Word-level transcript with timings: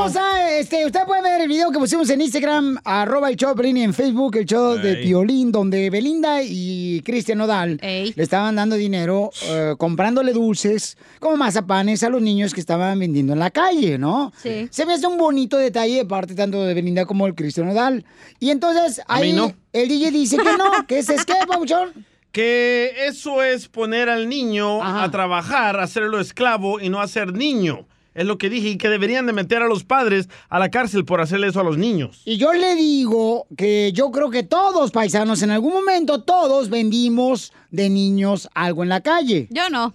hermosa, 0.00 0.58
este, 0.58 0.86
usted 0.86 1.00
puede 1.06 1.22
ver 1.22 1.42
el 1.42 1.48
video 1.48 1.70
que 1.70 1.78
pusimos 1.78 2.08
en 2.08 2.22
Instagram, 2.22 2.78
arroba 2.84 3.28
el 3.28 3.36
show 3.36 3.50
de 3.50 3.56
Pelín, 3.56 3.76
y 3.76 3.82
en 3.82 3.92
Facebook, 3.92 4.36
el 4.36 4.46
show 4.46 4.76
de. 4.78 4.96
Piolín, 4.96 5.52
donde 5.52 5.90
Belinda 5.90 6.42
y 6.42 7.02
Cristian 7.04 7.38
Nodal 7.38 7.78
le 7.82 8.12
estaban 8.16 8.56
dando 8.56 8.76
dinero, 8.76 9.30
eh, 9.44 9.74
comprándole 9.78 10.32
dulces, 10.32 10.96
como 11.18 11.36
mazapanes 11.36 12.02
a 12.02 12.08
los 12.08 12.22
niños 12.22 12.54
que 12.54 12.60
estaban 12.60 12.98
vendiendo 12.98 13.32
en 13.32 13.38
la 13.38 13.50
calle, 13.50 13.98
¿no? 13.98 14.32
Sí. 14.42 14.68
Se 14.70 14.86
me 14.86 14.94
hace 14.94 15.06
un 15.06 15.18
bonito 15.18 15.56
detalle 15.56 15.96
de 15.96 16.04
parte 16.06 16.34
tanto 16.34 16.64
de 16.64 16.74
Belinda 16.74 17.04
como 17.04 17.26
el 17.26 17.34
Cristian 17.34 17.66
Nodal. 17.66 18.04
Y 18.38 18.50
entonces, 18.50 19.02
ahí 19.06 19.32
no. 19.32 19.52
el 19.72 19.88
DJ 19.88 20.10
dice 20.10 20.36
que 20.38 20.56
no, 20.56 20.86
que 20.86 20.98
ese 20.98 21.14
es 21.14 21.24
qué, 21.24 21.34
papuchón. 21.46 22.06
Que 22.32 22.92
eso 23.06 23.42
es 23.42 23.68
poner 23.68 24.08
al 24.08 24.28
niño 24.28 24.82
a 24.82 25.10
trabajar, 25.10 25.78
hacerlo 25.80 26.20
esclavo 26.20 26.80
y 26.80 26.88
no 26.88 27.00
hacer 27.00 27.32
niño. 27.32 27.86
Es 28.14 28.26
lo 28.26 28.38
que 28.38 28.50
dije 28.50 28.70
y 28.70 28.76
que 28.76 28.88
deberían 28.88 29.26
de 29.26 29.32
meter 29.32 29.62
a 29.62 29.68
los 29.68 29.84
padres 29.84 30.28
a 30.48 30.58
la 30.58 30.70
cárcel 30.70 31.04
por 31.04 31.20
hacerle 31.20 31.48
eso 31.48 31.60
a 31.60 31.64
los 31.64 31.78
niños. 31.78 32.22
Y 32.24 32.38
yo 32.38 32.52
le 32.52 32.74
digo 32.74 33.46
que 33.56 33.92
yo 33.92 34.10
creo 34.10 34.30
que 34.30 34.42
todos 34.42 34.90
paisanos, 34.90 35.42
en 35.42 35.50
algún 35.50 35.72
momento, 35.72 36.22
todos 36.22 36.70
vendimos 36.70 37.52
de 37.70 37.88
niños 37.88 38.48
algo 38.54 38.82
en 38.82 38.88
la 38.88 39.00
calle. 39.00 39.46
Yo 39.50 39.70
no. 39.70 39.94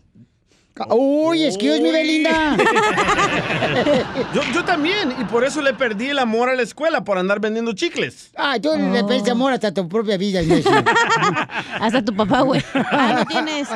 Uy, 0.89 1.45
excuse 1.45 1.79
me, 1.81 1.91
Belinda. 1.91 2.57
yo, 4.34 4.41
yo 4.53 4.65
también, 4.65 5.13
y 5.20 5.23
por 5.23 5.45
eso 5.45 5.61
le 5.61 5.73
perdí 5.73 6.09
el 6.09 6.20
amor 6.20 6.49
a 6.49 6.55
la 6.55 6.63
escuela 6.63 7.03
por 7.03 7.17
andar 7.17 7.39
vendiendo 7.39 7.71
chicles. 7.73 8.31
Ay, 8.35 8.59
tú 8.59 8.71
le 8.75 9.03
pediste 9.05 9.31
amor 9.31 9.53
hasta 9.53 9.73
tu 9.73 9.88
propia 9.88 10.17
vida. 10.17 10.41
Hasta 11.79 12.03
tu 12.03 12.13
papá, 12.13 12.41
güey. 12.41 12.61
Ah, 12.73 13.15
no 13.20 13.25
tienes. 13.25 13.70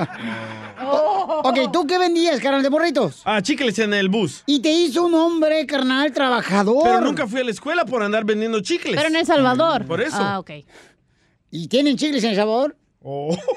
Ok, 1.44 1.72
¿tú 1.72 1.88
qué 1.88 1.98
vendías, 1.98 2.40
carnal 2.42 2.64
de 2.64 2.70
morritos? 2.70 3.22
Ah, 3.24 3.42
chicles 3.42 3.80
en 3.80 3.94
el 3.94 4.10
bus. 4.10 4.44
Y 4.46 4.60
te 4.60 4.72
hizo 4.72 5.06
un 5.06 5.14
hombre, 5.14 5.66
carnal, 5.66 6.12
trabajador. 6.12 6.84
Pero 6.84 7.02
nunca 7.02 7.28
fui 7.28 7.40
a 7.40 7.44
la 7.44 7.52
escuela 7.52 7.86
por 7.86 8.04
andar 8.04 8.26
vendiendo 8.26 8.60
chicles. 8.62 8.96
Pero 8.96 9.08
en 9.08 9.16
El 9.16 9.26
Salvador. 9.26 9.86
Por 9.86 10.02
eso. 10.02 10.18
Ah, 10.20 10.40
ok. 10.40 10.52
¿Y 11.52 11.68
tienen 11.68 11.96
chicles 11.96 12.24
en 12.24 12.32
El 12.32 12.36
Salvador? 12.36 12.76
Oh. 13.04 13.36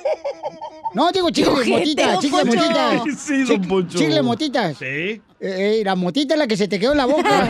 No, 0.95 1.11
digo 1.11 1.31
chicles, 1.31 1.67
motitas, 1.69 2.19
chicles, 2.19 2.45
motitas. 2.45 3.03
Sí, 3.19 3.45
don 3.45 3.63
Chic- 3.63 3.67
Poncho. 3.67 3.97
Chicles, 3.99 4.23
motitas. 4.23 4.77
Sí. 4.77 4.85
Eh, 4.85 5.21
eh, 5.41 5.83
la 5.83 5.95
motita 5.95 6.35
es 6.35 6.39
la 6.39 6.47
que 6.47 6.55
se 6.55 6.69
te 6.69 6.79
quedó 6.79 6.93
en 6.93 6.99
la 6.99 7.07
boca. 7.07 7.49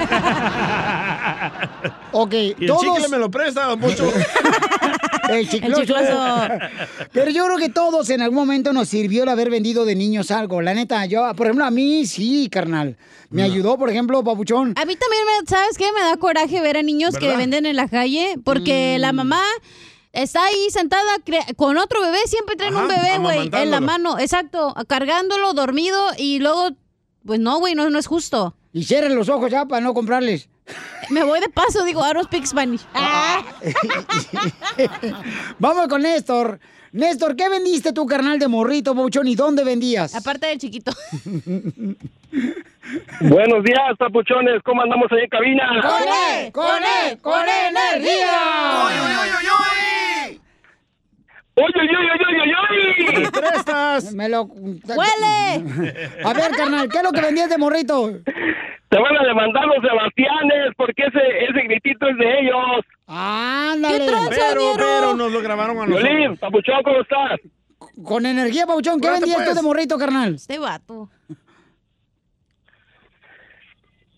ok, 2.13 2.33
Y 2.35 2.51
el 2.61 2.67
todos... 2.69 2.83
chicle 2.85 3.09
me 3.09 3.19
lo 3.19 3.29
presta, 3.33 3.65
don 3.65 3.81
Poncho. 3.81 4.09
El 5.29 5.49
chicloso. 5.49 5.81
El 5.81 5.87
chicloso. 5.89 6.49
Pero 7.13 7.31
yo 7.31 7.45
creo 7.47 7.57
que 7.59 7.69
todos 7.69 8.11
en 8.11 8.23
algún 8.23 8.37
momento 8.39 8.73
nos 8.73 8.89
sirvió 8.89 9.23
el 9.23 9.29
haber 9.29 9.51
vendido 9.51 9.85
de 9.85 9.95
niños 9.95 10.31
algo. 10.31 10.61
La 10.63 10.75
neta, 10.75 11.07
yo, 11.07 11.33
por 11.37 11.47
ejemplo, 11.47 11.65
a 11.65 11.71
mí 11.71 12.07
sí, 12.07 12.49
carnal. 12.51 12.97
Me 13.31 13.43
ayudó, 13.43 13.79
por 13.79 13.89
ejemplo, 13.89 14.23
Papuchón. 14.23 14.75
A 14.77 14.85
mí 14.85 14.95
también, 14.97 15.23
me, 15.25 15.47
¿sabes 15.49 15.79
qué? 15.79 15.87
Me 15.93 16.01
da 16.01 16.17
coraje 16.17 16.61
ver 16.61 16.77
a 16.77 16.83
niños 16.83 17.17
que 17.17 17.35
venden 17.37 17.67
en 17.67 17.77
la 17.77 17.89
calle 17.89 18.35
porque 18.45 18.97
Mm. 18.99 19.01
la 19.01 19.13
mamá 19.13 19.43
está 20.13 20.45
ahí 20.45 20.71
sentada 20.71 21.19
con 21.57 21.77
otro 21.79 22.01
bebé, 22.01 22.19
siempre 22.27 22.57
traen 22.57 22.77
un 22.77 22.89
bebé, 22.89 23.19
güey, 23.19 23.51
en 23.53 23.71
la 23.71 23.81
mano, 23.81 24.19
exacto, 24.19 24.75
cargándolo, 24.87 25.55
dormido 25.55 25.99
y 26.17 26.39
luego, 26.39 26.71
pues 27.25 27.41
no, 27.41 27.59
güey, 27.59 27.75
no, 27.75 27.89
no 27.91 27.99
es 27.99 28.07
justo. 28.07 28.55
Y 28.73 28.85
cierren 28.85 29.15
los 29.15 29.29
ojos 29.29 29.51
ya 29.51 29.67
para 29.67 29.83
no 29.83 29.93
comprarles. 29.95 30.49
Me 31.11 31.25
voy 31.25 31.41
de 31.41 31.49
paso, 31.49 31.85
digo, 31.85 32.01
I 32.09 32.15
don't 32.15 32.27
speak 32.27 32.47
Spanish. 32.47 32.81
Ah. 32.95 33.43
Vamos 35.59 35.89
con 35.89 36.03
Néstor. 36.03 36.61
Néstor, 36.93 37.37
¿qué 37.37 37.49
vendiste 37.49 37.93
tu 37.93 38.07
carnal 38.07 38.39
de 38.39 38.49
morrito, 38.49 38.95
Papuchón? 38.95 39.27
¿Y 39.27 39.35
dónde 39.35 39.65
vendías? 39.65 40.15
Aparte 40.15 40.47
del 40.47 40.59
chiquito. 40.59 40.93
Buenos 43.21 43.65
días, 43.65 43.97
papuchones. 43.99 44.63
¿Cómo 44.63 44.83
andamos 44.83 45.11
ahí 45.13 45.23
en 45.23 45.29
cabina? 45.29 45.81
¡Con 45.83 46.03
E! 46.03 46.53
¡Con 46.53 46.83
E! 46.83 47.19
¡Con 47.19 47.49
energía! 47.49 48.85
¡Oy, 48.87 48.93
oy, 48.93 49.17
oy, 49.21 49.72
oy, 51.55 51.73
oy, 51.77 52.53
oy! 52.71 53.23
¿Me 53.23 53.31
prestas? 53.31 54.15
Me 54.15 54.29
lo... 54.29 54.45
¡Huele! 54.45 56.03
A 56.25 56.33
ver, 56.33 56.51
carnal, 56.57 56.89
¿qué 56.89 56.99
es 56.99 57.05
lo 57.05 57.13
que 57.13 57.21
vendías 57.21 57.51
de 57.51 57.59
morrito? 57.59 58.11
Te 58.89 58.99
van 58.99 59.17
a 59.17 59.25
demandar 59.25 59.65
los 59.67 59.77
Sebastianes 59.83 60.73
porque 60.77 61.03
ese, 61.03 61.45
ese 61.45 61.63
gritito 61.67 62.09
es 62.09 62.17
de 62.17 62.41
ellos. 62.41 62.85
¡Ándale! 63.07 64.07
Pero, 64.31 64.73
pero 64.77 65.15
nos 65.15 65.33
lo 65.33 65.41
grabaron 65.41 65.79
a 65.79 65.87
nosotros. 65.87 66.03
Violín, 66.03 66.37
papuchón, 66.37 66.83
¿cómo 66.83 67.01
estás? 67.01 67.41
Con 68.05 68.27
energía, 68.27 68.67
Papuchón, 68.67 69.01
¿qué 69.01 69.11
vendías 69.11 69.39
tú 69.39 69.45
pues. 69.45 69.57
de 69.57 69.63
morrito, 69.63 69.99
carnal? 69.99 70.35
Este 70.35 70.59
vato. 70.59 71.09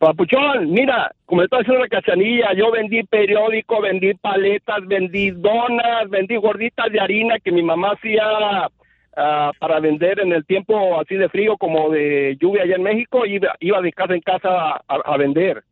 Papuchón, 0.04 0.70
mira, 0.70 1.10
como 1.24 1.40
le 1.40 1.46
estaba 1.46 1.62
diciendo 1.62 1.82
la 1.82 1.88
cachanilla, 1.88 2.52
yo 2.54 2.70
vendí 2.70 3.02
periódico, 3.04 3.80
vendí 3.80 4.12
paletas, 4.12 4.86
vendí 4.86 5.30
donas, 5.30 6.10
vendí 6.10 6.36
gorditas 6.36 6.92
de 6.92 7.00
harina 7.00 7.38
que 7.42 7.50
mi 7.50 7.62
mamá 7.62 7.92
hacía 7.92 8.68
ah, 9.16 9.52
para 9.58 9.80
vender 9.80 10.20
en 10.20 10.32
el 10.32 10.44
tiempo 10.44 11.00
así 11.00 11.14
de 11.14 11.30
frío 11.30 11.56
como 11.56 11.88
de 11.88 12.36
lluvia 12.38 12.64
allá 12.64 12.76
en 12.76 12.82
México, 12.82 13.24
iba, 13.24 13.54
iba 13.60 13.80
de 13.80 13.92
casa 13.92 14.14
en 14.14 14.20
casa 14.20 14.48
a, 14.50 14.82
a 14.86 15.16
vender. 15.16 15.64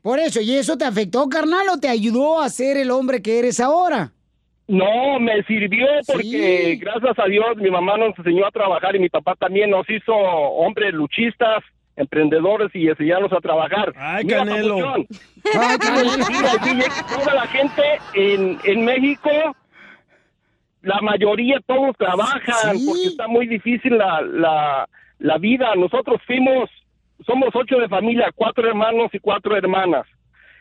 Por 0.00 0.20
eso, 0.20 0.40
¿y 0.40 0.56
eso 0.56 0.78
te 0.78 0.86
afectó, 0.86 1.28
carnal, 1.28 1.68
o 1.70 1.78
te 1.78 1.88
ayudó 1.88 2.40
a 2.40 2.48
ser 2.48 2.78
el 2.78 2.90
hombre 2.90 3.20
que 3.20 3.38
eres 3.38 3.60
ahora? 3.60 4.10
No, 4.68 5.20
me 5.20 5.42
sirvió 5.42 5.86
porque 6.06 6.78
gracias 6.80 7.18
a 7.18 7.26
Dios 7.26 7.56
mi 7.58 7.70
mamá 7.70 7.98
nos 7.98 8.18
enseñó 8.18 8.46
a 8.46 8.50
trabajar 8.50 8.96
y 8.96 9.00
mi 9.00 9.10
papá 9.10 9.34
también 9.38 9.68
nos 9.68 9.88
hizo 9.90 10.14
hombres 10.14 10.94
luchistas, 10.94 11.62
emprendedores 11.96 12.70
y 12.74 12.88
enseñarnos 12.88 13.32
a 13.32 13.40
trabajar. 13.40 13.92
Ay, 13.96 14.24
Mira, 14.24 14.38
Canelo. 14.38 14.76
papuchón, 14.78 15.06
Ay, 15.54 16.80
toda 17.14 17.34
la 17.34 17.46
gente 17.46 17.82
en, 18.14 18.58
en 18.64 18.84
México, 18.84 19.30
la 20.82 21.00
mayoría 21.00 21.58
todos 21.66 21.96
trabajan 21.96 22.76
porque 22.86 23.06
está 23.06 23.26
muy 23.26 23.46
difícil 23.46 23.96
la, 23.98 24.20
la, 24.22 24.88
la 25.18 25.38
vida. 25.38 25.74
Nosotros 25.74 26.20
fuimos, 26.26 26.70
somos 27.26 27.48
ocho 27.54 27.78
de 27.78 27.88
familia, 27.88 28.30
cuatro 28.34 28.68
hermanos 28.68 29.08
y 29.12 29.18
cuatro 29.18 29.56
hermanas. 29.56 30.06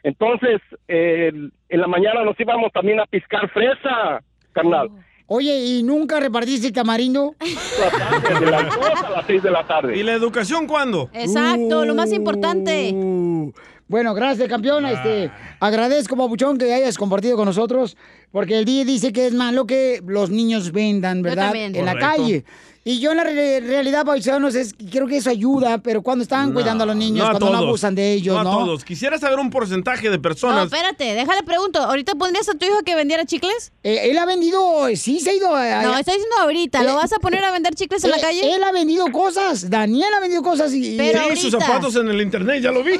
Entonces, 0.03 0.61
eh, 0.87 1.31
en 1.69 1.81
la 1.81 1.87
mañana 1.87 2.23
nos 2.23 2.39
íbamos 2.39 2.71
también 2.71 2.99
a 2.99 3.05
piscar 3.05 3.49
fresa, 3.49 4.21
carnal. 4.53 4.89
Oye, 5.27 5.57
¿y 5.65 5.83
nunca 5.83 6.19
repartiste 6.19 6.71
tamarindo? 6.71 7.35
De 8.39 8.45
las 8.51 8.65
dos 8.75 9.03
a 9.03 9.09
las 9.09 9.25
seis 9.25 9.41
de 9.41 9.49
la 9.51 9.65
tarde. 9.65 9.97
¿Y 9.97 10.03
la 10.03 10.13
educación 10.13 10.67
cuándo? 10.67 11.09
Exacto, 11.13 11.83
lo 11.85 11.95
más 11.95 12.11
importante. 12.11 12.91
Uh, 12.93 13.51
Bueno, 13.87 14.13
gracias, 14.13 14.47
campeón. 14.47 14.85
Este, 14.85 15.31
agradezco, 15.59 16.15
Papuchón, 16.15 16.57
que 16.57 16.71
hayas 16.73 16.97
compartido 16.97 17.37
con 17.37 17.45
nosotros, 17.45 17.97
porque 18.31 18.57
el 18.59 18.65
día 18.65 18.85
dice 18.85 19.11
que 19.13 19.27
es 19.27 19.33
malo 19.33 19.65
que 19.65 20.01
los 20.05 20.29
niños 20.29 20.71
vendan, 20.71 21.21
¿verdad? 21.21 21.45
también. 21.45 21.75
En 21.75 21.85
la 21.85 21.97
calle. 21.97 22.45
Y 22.87 22.99
yo 22.99 23.09
en 23.09 23.17
la 23.17 23.23
re- 23.23 23.61
realidad, 23.61 24.05
paisanos, 24.05 24.53
es 24.53 24.75
creo 24.91 25.07
que 25.07 25.17
eso 25.17 25.31
ayuda, 25.31 25.79
pero 25.79 26.03
cuando 26.03 26.21
están 26.21 26.53
cuidando 26.53 26.83
a 26.83 26.87
los 26.87 26.95
niños, 26.95 27.17
No 27.17 27.25
a 27.25 27.31
cuando 27.31 27.49
no 27.49 27.57
abusan 27.67 27.95
de 27.95 28.13
ellos, 28.13 28.35
No 28.35 28.43
¿no? 28.43 28.51
a 28.51 28.53
todos. 28.63 28.85
Quisiera 28.85 29.17
saber 29.17 29.39
un 29.39 29.49
porcentaje 29.49 30.07
de 30.11 30.17
No, 30.17 30.21
personas. 30.21 30.65
espérate, 30.65 31.15
déjale 31.15 31.41
pregunto. 31.41 31.79
¿Ahorita 31.81 32.13
pondrías 32.13 32.47
a 32.47 32.53
tu 32.53 32.63
hijo 32.63 32.83
que 32.85 32.93
vendiera 32.95 33.25
chicles? 33.25 33.71
Eh, 33.81 34.11
él 34.11 34.17
ha 34.19 34.27
vendido, 34.27 34.85
sí 34.95 35.19
se 35.19 35.31
ha 35.31 35.33
ido 35.33 35.55
a... 35.55 35.81
No, 35.81 35.97
está 35.97 36.11
diciendo 36.11 36.35
ahorita. 36.41 36.83
¿Lo 36.83 36.91
Eh, 36.91 36.95
vas 36.95 37.11
a 37.11 37.17
poner 37.17 37.43
a 37.43 37.49
vender 37.51 37.73
chicles 37.73 38.03
en 38.03 38.11
la 38.11 38.17
Eh, 38.17 38.21
calle? 38.21 38.53
Él 38.53 38.63
ha 38.63 38.71
vendido 38.71 39.07
cosas, 39.11 39.67
Daniel 39.67 40.13
ha 40.15 40.19
vendido 40.19 40.43
cosas 40.43 40.71
y... 40.71 40.95
Pero 40.95 41.21
Sí, 41.35 41.41
sus 41.41 41.53
zapatos 41.59 41.95
en 41.95 42.07
el 42.09 42.21
internet, 42.21 42.61
ya 42.61 42.71
lo 42.71 42.83
vi. 42.83 42.93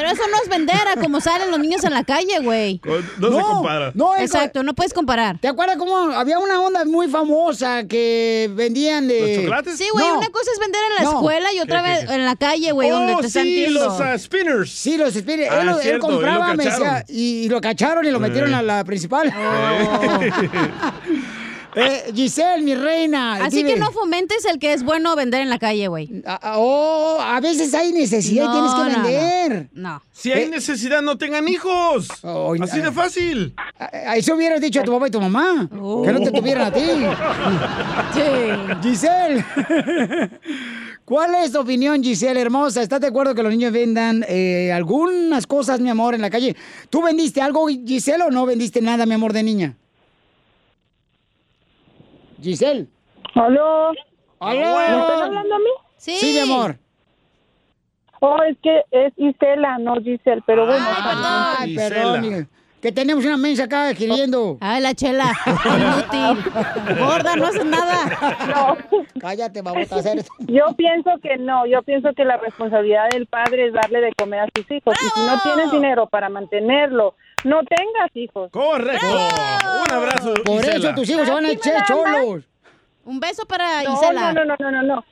Pero 0.00 0.12
eso 0.12 0.22
no 0.30 0.36
es 0.42 0.48
vender 0.48 0.88
a 0.88 0.96
como 0.98 1.20
salen 1.20 1.50
los 1.50 1.60
niños 1.60 1.84
en 1.84 1.92
la 1.92 2.04
calle, 2.04 2.38
güey. 2.40 2.80
No, 3.18 3.36
se 3.36 3.42
compara. 3.42 3.92
No, 3.94 4.16
es- 4.16 4.22
Exacto, 4.22 4.62
no 4.62 4.72
puedes 4.74 4.94
comparar. 4.94 5.38
¿Te 5.38 5.48
acuerdas 5.48 5.76
cómo 5.76 5.94
había 6.12 6.38
una 6.38 6.58
onda 6.62 6.86
muy 6.86 7.06
famosa 7.08 7.84
que 7.86 8.48
vendían 8.54 9.06
de... 9.08 9.20
¿Los 9.20 9.36
chocolates? 9.44 9.76
Sí, 9.76 9.84
güey, 9.92 10.06
No. 10.08 10.16
una 10.18 10.28
cosa 10.30 10.50
es 10.54 10.58
vender 10.58 10.80
en 10.88 10.94
la 11.04 11.10
No. 11.10 11.18
escuela 11.18 11.52
y 11.52 11.60
otra 11.60 11.82
¿Qué, 11.82 11.88
qué, 11.90 12.00
vez 12.06 12.10
en 12.10 12.24
la 12.24 12.36
calle, 12.36 12.72
güey, 12.72 12.88
donde 12.88 13.14
oh, 13.14 13.18
te 13.20 13.26
están 13.26 13.42
sí, 13.44 13.66
los 13.66 14.00
ah, 14.00 14.16
spinners. 14.18 14.70
Sí, 14.70 14.96
los 14.96 15.12
spinners. 15.12 15.50
Ah, 15.52 15.60
él, 15.60 15.66
lo- 15.66 15.76
él 15.76 15.82
cierto, 15.82 16.06
y 16.06 16.10
lo 16.10 16.14
compraba, 16.16 16.54
me 16.54 16.64
decía, 16.64 17.04
y, 17.08 17.42
y 17.44 17.48
lo 17.50 17.60
cacharon 17.60 18.06
y 18.06 18.10
lo 18.10 18.20
metieron 18.20 18.52
Eh. 18.52 18.56
a 18.56 18.62
la 18.62 18.84
principal. 18.84 19.30
Eh, 21.76 22.10
Giselle, 22.14 22.62
mi 22.64 22.74
reina. 22.74 23.34
Así 23.44 23.58
dime. 23.58 23.74
que 23.74 23.80
no 23.80 23.92
fomentes 23.92 24.44
el 24.44 24.58
que 24.58 24.72
es 24.72 24.82
bueno 24.82 25.14
vender 25.14 25.40
en 25.40 25.50
la 25.50 25.58
calle, 25.58 25.86
güey. 25.88 26.22
Ah, 26.26 26.38
ah, 26.42 26.54
oh, 26.58 27.18
a 27.20 27.40
veces 27.40 27.72
hay 27.74 27.92
necesidad 27.92 28.48
y 28.48 28.52
tienes 28.52 28.72
que 28.72 28.80
no, 28.80 28.88
no. 28.90 29.02
vender. 29.04 29.68
No. 29.74 30.02
Si 30.12 30.32
hay 30.32 30.44
Eh. 30.44 30.48
necesidad, 30.50 31.00
no 31.02 31.16
tengan 31.16 31.46
hijos. 31.48 32.08
Oh, 32.22 32.54
Así 32.60 32.80
de 32.80 32.90
fácil. 32.90 33.54
Eso 34.16 34.34
hubieras 34.34 34.60
dicho 34.60 34.80
a 34.80 34.84
tu 34.84 34.92
papá 34.92 35.08
y 35.08 35.10
tu 35.10 35.20
mamá. 35.20 35.68
Que 35.70 36.12
no 36.12 36.20
te 36.20 36.32
tuvieran 36.32 36.66
a 36.66 36.72
ti. 36.72 36.80
Giselle. 38.82 39.44
¿Cuál 41.04 41.34
es 41.36 41.52
tu 41.52 41.60
opinión, 41.60 42.02
Giselle, 42.02 42.40
hermosa? 42.40 42.82
¿Estás 42.82 43.00
de 43.00 43.08
acuerdo 43.08 43.34
que 43.34 43.42
los 43.42 43.50
niños 43.50 43.72
vendan 43.72 44.24
eh, 44.28 44.70
algunas 44.72 45.46
cosas, 45.46 45.80
mi 45.80 45.90
amor, 45.90 46.14
en 46.14 46.20
la 46.20 46.30
calle? 46.30 46.54
¿Tú 46.88 47.02
vendiste 47.02 47.40
algo, 47.40 47.66
Giselle, 47.68 48.22
o 48.24 48.30
no 48.30 48.46
vendiste 48.46 48.80
nada, 48.80 49.06
mi 49.06 49.14
amor, 49.14 49.32
de 49.32 49.42
niña? 49.42 49.76
Giselle. 52.40 52.86
¿Aló? 53.34 53.92
¿Aló? 54.40 54.76
¿Me 54.76 54.84
están 54.84 55.22
hablando 55.22 55.54
a 55.54 55.58
mí? 55.58 55.70
Sí. 55.96 56.16
Sí, 56.16 56.32
mi 56.32 56.38
amor. 56.40 56.78
Oh, 58.20 58.42
es 58.42 58.56
que 58.62 58.82
es 58.90 59.12
Isela, 59.16 59.78
no 59.78 59.96
Giselle, 59.96 60.42
pero 60.46 60.66
bueno. 60.66 60.84
Ah, 60.86 61.56
Ay, 61.60 61.74
perdón. 61.74 62.48
Que 62.80 62.92
tenemos 62.92 63.24
una 63.26 63.36
mensa 63.36 63.64
acá 63.64 63.90
escribiendo. 63.90 64.56
Ay, 64.60 64.80
la 64.80 64.94
chela. 64.94 65.24
Inútil. 65.66 66.52
Gorda, 66.98 67.36
no 67.36 67.46
haces 67.46 67.66
nada. 67.66 68.46
No. 68.48 69.00
Cállate, 69.20 69.60
vamos 69.60 69.92
a 69.92 69.96
hacer 69.96 70.18
esto. 70.18 70.32
Yo 70.38 70.64
pienso 70.76 71.10
que 71.22 71.36
no, 71.36 71.66
yo 71.66 71.82
pienso 71.82 72.14
que 72.14 72.24
la 72.24 72.38
responsabilidad 72.38 73.10
del 73.10 73.26
padre 73.26 73.66
es 73.66 73.74
darle 73.74 74.00
de 74.00 74.12
comer 74.14 74.40
a 74.40 74.46
sus 74.56 74.70
hijos. 74.70 74.94
Y 74.94 75.08
si 75.20 75.26
no 75.26 75.38
tienes 75.42 75.70
dinero 75.72 76.06
para 76.06 76.30
mantenerlo, 76.30 77.16
no 77.44 77.60
tengas 77.64 78.10
hijos. 78.14 78.50
Correcto. 78.52 79.06
Un 79.06 79.94
abrazo. 79.94 80.34
Por 80.44 80.56
Isela. 80.60 80.76
eso 80.90 80.94
tus 80.94 81.10
hijos 81.10 81.26
se 81.26 81.32
van 81.34 81.44
a 81.46 81.50
echar 81.50 81.84
cholos. 81.86 82.44
Un 83.04 83.20
beso 83.20 83.44
para 83.46 83.82
No, 83.82 83.94
Isela. 83.94 84.32
no, 84.32 84.44
no, 84.44 84.56
no, 84.58 84.70
no, 84.70 84.82
no. 84.82 85.04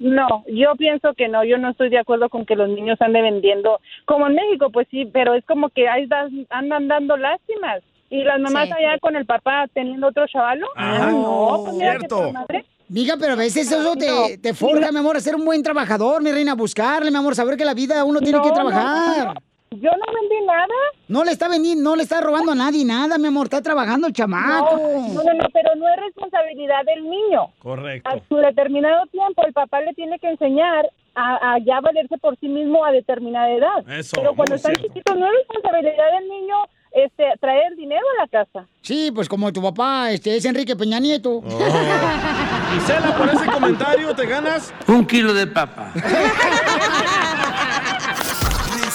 No, 0.00 0.44
yo 0.48 0.74
pienso 0.76 1.14
que 1.14 1.28
no, 1.28 1.44
yo 1.44 1.56
no 1.56 1.70
estoy 1.70 1.88
de 1.88 1.98
acuerdo 1.98 2.28
con 2.28 2.44
que 2.44 2.56
los 2.56 2.68
niños 2.68 3.00
anden 3.00 3.22
vendiendo, 3.22 3.80
como 4.06 4.26
en 4.26 4.34
México, 4.34 4.68
pues 4.70 4.88
sí, 4.90 5.06
pero 5.06 5.34
es 5.34 5.44
como 5.46 5.68
que 5.70 5.88
ahí 5.88 6.06
das- 6.06 6.32
andan 6.50 6.88
dando 6.88 7.16
lástimas. 7.16 7.80
Y 8.10 8.22
las 8.24 8.38
mamás 8.40 8.66
Sí. 8.66 8.72
allá 8.72 8.98
con 9.00 9.14
el 9.16 9.24
papá 9.24 9.66
teniendo 9.72 10.08
otro 10.08 10.26
chavalo. 10.26 10.66
Ajá. 10.76 11.10
no, 11.10 11.62
pues 11.64 11.76
mira 11.76 11.96
Cierto. 11.98 12.32
madre. 12.32 12.64
Mija, 12.88 13.16
pero 13.18 13.32
a 13.32 13.36
veces 13.36 13.70
eso 13.70 13.94
te, 13.96 14.36
te 14.38 14.52
forja, 14.52 14.92
mi 14.92 14.98
amor, 14.98 15.16
a 15.16 15.20
ser 15.20 15.36
un 15.36 15.44
buen 15.44 15.62
trabajador, 15.62 16.22
mi 16.22 16.30
reina, 16.32 16.54
buscarle, 16.54 17.10
mi 17.10 17.16
amor, 17.16 17.34
saber 17.34 17.56
que 17.56 17.64
la 17.64 17.72
vida 17.74 18.04
uno 18.04 18.20
tiene 18.20 18.38
No, 18.38 18.42
que 18.42 18.48
no, 18.50 18.54
trabajar. 18.54 19.26
no, 19.28 19.34
Yo 19.80 19.90
no 19.90 20.12
vendí 20.12 20.46
nada. 20.46 20.74
No 21.08 21.24
le 21.24 21.32
está 21.32 21.48
vendiendo, 21.48 21.82
no 21.82 21.96
le 21.96 22.02
está 22.02 22.20
robando 22.20 22.52
a 22.52 22.54
nadie 22.54 22.84
nada, 22.84 23.18
mi 23.18 23.28
amor, 23.28 23.46
está 23.46 23.62
trabajando 23.62 24.06
el 24.06 24.12
chamaco. 24.12 24.76
No, 24.76 25.22
no, 25.22 25.34
no, 25.34 25.48
pero 25.52 25.74
no 25.76 25.88
es 25.88 25.96
responsabilidad 26.00 26.84
del 26.84 27.08
niño. 27.08 27.48
Correcto. 27.58 28.08
A 28.08 28.18
su 28.28 28.36
determinado 28.36 29.06
tiempo, 29.06 29.44
el 29.46 29.52
papá 29.52 29.80
le 29.80 29.94
tiene 29.94 30.18
que 30.18 30.28
enseñar 30.28 30.86
a, 31.14 31.54
a 31.54 31.58
ya 31.58 31.80
valerse 31.80 32.18
por 32.18 32.38
sí 32.38 32.48
mismo 32.48 32.84
a 32.84 32.92
determinada 32.92 33.50
edad. 33.50 33.88
Eso, 33.88 34.16
pero 34.16 34.34
cuando 34.34 34.56
están 34.56 34.74
cierto. 34.74 34.88
chiquitos, 34.88 35.16
no 35.18 35.26
es 35.26 35.32
responsabilidad 35.38 36.12
del 36.18 36.28
niño 36.28 36.56
este, 36.94 37.24
traer 37.40 37.74
dinero 37.76 38.04
a 38.18 38.22
la 38.22 38.28
casa. 38.28 38.68
Sí, 38.80 39.10
pues 39.12 39.28
como 39.28 39.52
tu 39.52 39.60
papá, 39.60 40.12
este, 40.12 40.36
es 40.36 40.44
Enrique 40.44 40.76
Peña 40.76 41.00
Nieto. 41.00 41.38
Oh. 41.38 42.76
Isela, 42.76 43.16
por 43.16 43.28
ese 43.28 43.46
comentario 43.46 44.14
te 44.14 44.26
ganas 44.26 44.72
Un 44.86 45.06
kilo 45.06 45.34
de 45.34 45.46
papa. 45.46 45.92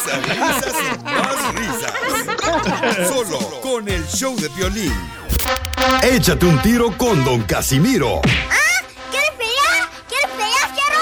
Risas, 0.10 0.34
risas 0.34 0.74
y 0.74 0.76
más 1.04 1.54
risas. 1.56 1.94
Solo 3.08 3.40
con 3.62 3.88
el 3.88 4.06
show 4.08 4.36
de 4.36 4.48
violín. 4.50 4.92
Échate 6.04 6.46
un 6.46 6.62
tiro 6.62 6.92
con 6.98 7.24
Don 7.24 7.42
Casimiro 7.44 8.20
¿Quieres 9.12 9.32
pelear? 9.38 9.90
¿Quieres 10.08 10.30
pelear, 10.36 10.76
Fierro? 10.76 11.00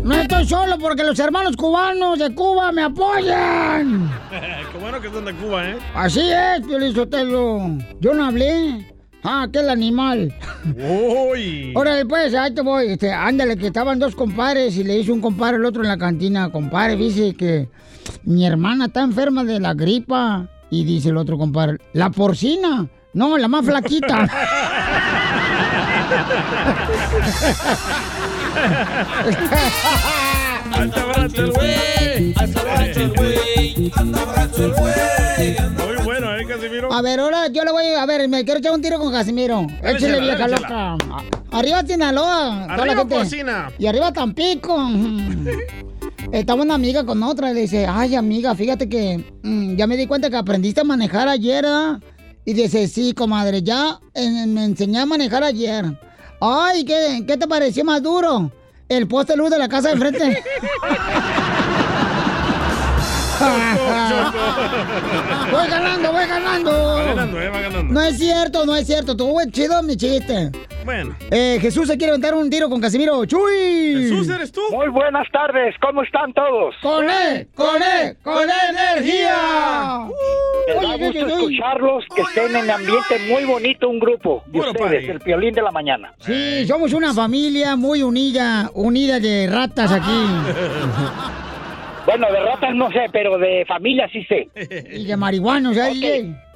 No 0.02 0.16
estoy 0.16 0.44
solo 0.46 0.78
porque 0.78 1.04
los 1.04 1.18
hermanos 1.20 1.56
cubanos 1.56 2.18
de 2.18 2.34
Cuba 2.34 2.72
me 2.72 2.82
apoyan. 2.82 4.10
Qué 4.72 4.78
bueno 4.78 5.00
que 5.00 5.08
son 5.10 5.24
de 5.24 5.32
Cuba, 5.34 5.70
¿eh? 5.70 5.76
Así 5.94 6.20
es, 6.20 6.66
Piolizotelo. 6.66 7.78
Yo 8.00 8.12
no 8.12 8.24
hablé. 8.24 8.92
Ah, 9.22 9.42
aquel 9.42 9.70
animal. 9.70 10.34
Uy. 10.76 11.72
Órale, 11.76 12.04
pues, 12.06 12.34
ahí 12.34 12.52
te 12.52 12.62
voy. 12.62 12.88
Este, 12.88 13.12
ándale, 13.12 13.56
que 13.56 13.68
estaban 13.68 14.00
dos 14.00 14.16
compadres 14.16 14.76
y 14.76 14.82
le 14.82 14.98
hizo 14.98 15.12
un 15.12 15.20
compadre 15.20 15.56
al 15.56 15.66
otro 15.66 15.82
en 15.82 15.88
la 15.88 15.98
cantina. 15.98 16.50
Compadre, 16.50 16.96
dice 16.96 17.34
que 17.34 17.68
mi 18.24 18.44
hermana 18.44 18.86
está 18.86 19.02
enferma 19.02 19.44
de 19.44 19.60
la 19.60 19.74
gripa. 19.74 20.48
Y 20.70 20.84
dice 20.84 21.10
el 21.10 21.18
otro 21.18 21.38
compadre, 21.38 21.78
¿la 21.92 22.10
porcina? 22.10 22.88
No, 23.12 23.38
la 23.38 23.46
más 23.46 23.64
flaquita. 23.64 24.26
Alta 30.72 31.04
brazo 31.04 31.42
el 31.42 31.52
güey. 31.52 32.34
Alta 32.36 32.62
brazo 32.62 33.00
el 33.00 33.08
güey. 33.10 33.92
Alta 33.96 34.24
brazo 34.24 34.64
el 34.64 34.72
güey. 34.72 34.94
Muy 35.86 36.04
bueno, 36.04 36.36
¿eh, 36.36 36.46
Casimiro? 36.46 36.92
A 36.92 37.02
ver, 37.02 37.20
ahora 37.20 37.48
yo 37.48 37.64
le 37.64 37.72
voy 37.72 37.84
a... 37.86 38.02
A 38.02 38.06
ver, 38.06 38.28
me 38.28 38.44
quiero 38.44 38.60
echar 38.60 38.72
un 38.72 38.80
tiro 38.82 38.98
con 38.98 39.12
Casimiro. 39.12 39.66
Échale, 39.82 40.20
vieja 40.20 40.48
loca. 40.48 40.96
Arriba 41.50 41.82
Sinaloa. 41.86 42.64
Arriba 42.64 42.96
gente. 42.96 43.14
porcina. 43.14 43.70
Y 43.78 43.86
arriba 43.86 44.12
Tampico. 44.12 44.76
Estaba 46.32 46.62
una 46.62 46.74
amiga 46.74 47.04
con 47.04 47.22
otra 47.22 47.50
y 47.50 47.54
le 47.54 47.60
dice, 47.62 47.86
ay 47.86 48.14
amiga, 48.14 48.54
fíjate 48.54 48.88
que 48.88 49.22
mm, 49.42 49.76
ya 49.76 49.86
me 49.86 49.96
di 49.96 50.06
cuenta 50.06 50.30
que 50.30 50.36
aprendiste 50.36 50.80
a 50.80 50.84
manejar 50.84 51.28
ayer, 51.28 51.66
¿ah?". 51.66 52.00
Y 52.44 52.54
dice, 52.54 52.88
sí, 52.88 53.12
comadre, 53.12 53.62
ya 53.62 54.00
eh, 54.14 54.46
me 54.46 54.64
enseñé 54.64 55.00
a 55.00 55.06
manejar 55.06 55.44
ayer. 55.44 55.84
Ay, 56.44 56.84
¿qué, 56.84 57.22
qué 57.24 57.36
te 57.36 57.46
pareció 57.46 57.84
más 57.84 58.02
duro? 58.02 58.50
El 58.88 59.06
poste 59.06 59.34
de 59.34 59.36
luz 59.36 59.48
de 59.48 59.58
la 59.58 59.68
casa 59.68 59.90
de 59.90 59.94
enfrente. 59.94 60.24
voy 65.52 65.68
ganando, 65.68 66.12
voy 66.12 66.26
ganando. 66.26 66.72
Va 66.72 67.04
ganando, 67.04 67.40
¿eh? 67.40 67.48
Va 67.48 67.60
ganando. 67.60 67.94
No 67.94 68.02
es 68.02 68.18
cierto, 68.18 68.66
no 68.66 68.74
es 68.74 68.88
cierto. 68.88 69.16
Tuvo 69.16 69.40
chido 69.52 69.80
mi 69.84 69.96
chiste. 69.96 70.50
Bueno. 70.84 71.14
Eh, 71.30 71.58
Jesús 71.60 71.86
se 71.86 71.96
quiere 71.96 72.10
aventar 72.10 72.34
un 72.34 72.50
tiro 72.50 72.68
con 72.68 72.80
Casimiro. 72.80 73.24
¡Chuy! 73.24 73.94
Jesús, 73.94 74.28
¿eres 74.28 74.50
tú? 74.50 74.60
Muy 74.72 74.88
buenas 74.88 75.30
tardes, 75.30 75.74
¿cómo 75.80 76.02
están 76.02 76.32
todos? 76.32 76.74
¡Con 76.82 77.08
él! 77.08 77.48
¡Con 77.54 77.80
él! 77.82 78.16
¡Con 78.22 78.42
energía! 78.42 79.36
Me 80.66 80.74
da 80.74 80.80
Uy, 80.80 81.02
uy, 81.02 81.08
gusto 81.08 81.26
escucharlos, 81.28 82.04
que 82.14 82.22
estén 82.22 82.56
en 82.56 82.70
ambiente 82.70 83.18
muy 83.30 83.44
bonito, 83.44 83.88
un 83.88 83.98
grupo 83.98 84.42
de 84.46 84.60
ustedes, 84.60 85.08
el 85.08 85.18
violín 85.18 85.54
de 85.54 85.62
la 85.62 85.70
mañana. 85.70 86.14
Sí, 86.18 86.66
somos 86.66 86.92
una 86.92 87.14
familia 87.14 87.76
muy 87.76 88.02
unida, 88.02 88.70
unida 88.74 89.20
de 89.20 89.48
ratas 89.48 89.92
aquí. 89.92 90.26
Bueno, 92.06 92.26
de 92.32 92.40
ratas 92.40 92.74
no 92.74 92.90
sé, 92.90 93.06
pero 93.12 93.38
de 93.38 93.64
familia 93.66 94.08
sí 94.12 94.24
sé. 94.24 94.48
Y 94.92 95.06
de 95.06 95.16
marihuanos, 95.16 95.76
¿eh, 95.76 95.90
DJ? 95.92 96.51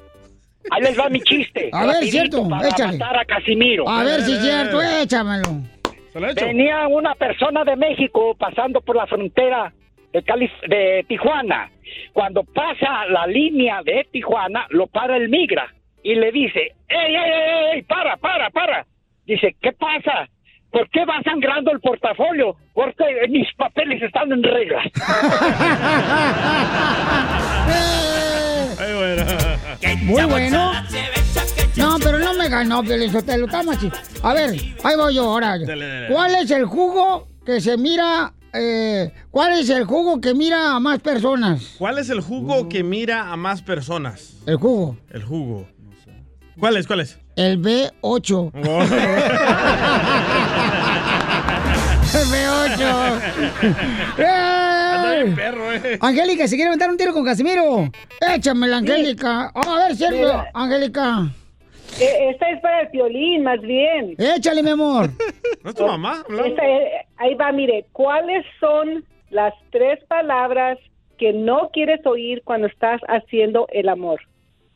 Ahí 0.71 0.83
les 0.83 0.99
va 0.99 1.09
mi 1.09 1.21
chiste. 1.21 1.71
A 1.73 1.87
ver, 1.87 2.05
cierto, 2.05 2.49
para 2.49 2.69
échale. 2.69 2.99
matar 2.99 3.19
a 3.19 3.25
Casimiro. 3.25 3.89
A 3.89 4.03
ver 4.05 4.21
si 4.23 4.33
es 4.33 4.41
cierto, 4.43 4.81
échamelo. 4.83 5.49
Se 6.13 6.21
lo 6.21 6.29
he 6.29 6.33
hecho. 6.33 6.47
Venía 6.47 6.87
una 6.89 7.15
persona 7.15 7.65
de 7.65 7.77
México 7.77 8.35
pasando 8.39 8.81
por 8.81 8.97
la 8.97 9.07
frontera 9.07 9.73
de, 10.13 10.25
Calif- 10.25 10.69
de 10.69 11.05
Tijuana. 11.09 11.71
Cuando 12.13 12.43
pasa 12.45 13.07
la 13.09 13.27
línea 13.27 13.81
de 13.85 14.07
Tijuana, 14.11 14.67
lo 14.71 14.87
para 14.89 15.17
el 15.17 15.29
migra 15.29 15.73
y 16.03 16.15
le 16.15 16.33
dice, 16.33 16.73
¡Ey, 16.89 17.15
ey, 17.15 17.17
ey, 17.17 17.71
ey, 17.75 17.83
para, 17.83 18.17
para, 18.17 18.51
para! 18.51 18.87
Dice, 19.25 19.55
¿qué 19.61 19.73
pasa? 19.73 20.29
¿Por 20.71 20.89
qué 20.91 21.05
va 21.05 21.21
sangrando 21.23 21.71
el 21.73 21.81
portafolio? 21.81 22.57
Porque 22.75 23.05
mis 23.29 23.53
papeles 23.55 24.03
están 24.03 24.31
en 24.33 24.43
regla. 24.43 24.83
Ay, 28.79 28.95
bueno. 28.95 29.56
Muy 30.03 30.25
bueno. 30.25 30.73
No, 31.77 31.99
pero 32.03 32.19
no 32.19 32.35
me 32.35 32.49
ganó, 32.49 32.83
Piolizotelo, 32.83 33.47
está 33.47 33.63
machi. 33.63 33.91
A 34.23 34.33
ver, 34.33 34.51
ahí 34.83 34.97
voy 34.97 35.15
yo 35.15 35.25
ahora. 35.25 35.59
¿Cuál 36.11 36.35
es 36.37 36.51
el 36.51 36.65
jugo 36.65 37.29
que 37.45 37.61
se 37.61 37.77
mira, 37.77 38.33
eh, 38.53 39.13
cuál 39.31 39.59
es 39.59 39.69
el 39.71 39.85
jugo 39.85 40.21
que 40.21 40.33
mira 40.35 40.75
a 40.75 40.81
más 40.81 41.01
personas? 41.01 41.75
¿Cuál 41.79 41.99
es 41.99 42.09
el 42.11 42.21
jugo 42.21 42.69
que 42.69 42.83
mira 42.83 43.31
a 43.31 43.37
más 43.37 43.63
personas? 43.63 44.35
El 44.47 44.57
jugo. 44.57 44.97
El 45.11 45.23
jugo. 45.25 45.69
¿Cuál 46.59 46.79
es? 46.79 46.87
¿Cuál 46.87 47.01
es? 47.01 47.19
El 47.37 47.61
B8. 47.61 48.51
El 52.15 52.27
B8. 52.29 53.21
Bien 55.17 55.33
¡Eh! 55.33 55.37
perro, 55.37 55.73
eh. 55.73 55.99
Angélica, 56.01 56.47
¿se 56.49 56.57
quiere 56.57 56.69
aventar 56.69 56.91
un 56.91 56.97
tiro 56.97 57.13
con 57.13 57.25
Casimiro? 57.25 57.91
Échamela, 58.35 58.79
Angélica. 58.79 59.51
Oh, 59.55 59.71
a 59.71 59.87
ver, 59.89 59.97
cierto, 59.97 60.17
Mira. 60.17 60.51
Angélica. 60.55 61.31
Eh, 62.01 62.31
Esta 62.31 62.51
es 62.51 62.61
para 62.61 62.83
el 62.83 62.89
violín, 62.89 63.43
más 63.43 63.61
bien. 63.61 64.15
Échale, 64.19 64.63
mi 64.63 64.71
amor. 64.71 65.11
¿No 65.65 65.71
es 65.71 65.77
tu 65.77 65.87
mamá? 65.87 66.25
Esta 66.29 66.67
es- 66.67 67.07
ahí 67.17 67.35
va, 67.35 67.53
mire, 67.53 67.87
¿cuáles 67.93 68.45
son 68.61 69.05
las 69.31 69.55
tres 69.71 69.99
palabras 70.09 70.79
que 71.19 71.33
no 71.33 71.71
quieres 71.73 72.05
oír 72.07 72.43
cuando 72.45 72.67
estás 72.67 73.01
haciendo 73.09 73.67
el 73.73 73.89
amor? 73.89 74.21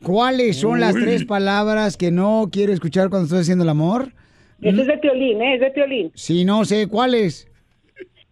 ¿Cuáles 0.03 0.59
son 0.61 0.81
las 0.81 0.95
tres 0.95 1.27
palabras 1.27 1.99
que 1.99 2.11
no 2.11 2.49
quiere 2.51 2.73
escuchar 2.73 3.11
cuando 3.11 3.27
estás 3.27 3.41
haciendo 3.43 3.65
el 3.65 3.71
amor? 3.71 4.13
Eso 4.63 4.81
es 4.81 4.87
de 4.87 4.97
violín, 4.97 5.43
¿eh? 5.43 5.55
Es 5.57 5.61
de 5.61 5.71
violín. 5.71 6.11
Si 6.15 6.45
no 6.47 6.65
sé 6.65 6.87
cuáles. 6.89 7.50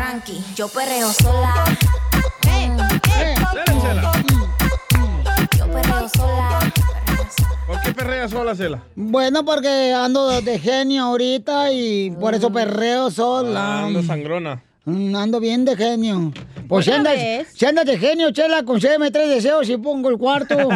Tranqui, 0.00 0.40
yo 0.56 0.66
perreo 0.68 1.12
sola. 1.12 1.52
Yo 5.58 5.66
perreo 5.66 6.08
sola. 6.08 6.58
¿Por 7.66 7.80
qué 7.82 7.92
perreas 7.92 8.30
sola, 8.30 8.54
Cela? 8.54 8.80
Bueno, 8.96 9.44
porque 9.44 9.92
ando 9.92 10.40
de 10.40 10.58
genio 10.58 11.04
ahorita 11.04 11.70
y 11.72 12.12
por 12.12 12.34
eso 12.34 12.50
perreo 12.50 13.10
sola. 13.10 13.60
Ah, 13.62 13.84
ando 13.84 14.02
sangrona. 14.02 14.62
Mm, 14.86 15.14
Ando 15.14 15.38
bien 15.38 15.66
de 15.66 15.76
genio. 15.76 16.32
Pues 16.66 16.86
si 16.86 16.92
¿Otra 16.92 17.00
andas, 17.00 17.14
vez? 17.16 17.48
si 17.54 17.66
andas 17.66 17.84
de 17.84 17.98
genio, 17.98 18.30
chela, 18.30 18.62
concédeme 18.62 19.10
tres 19.10 19.28
deseos 19.28 19.68
y 19.68 19.76
pongo 19.76 20.08
el 20.08 20.16
cuarto. 20.16 20.56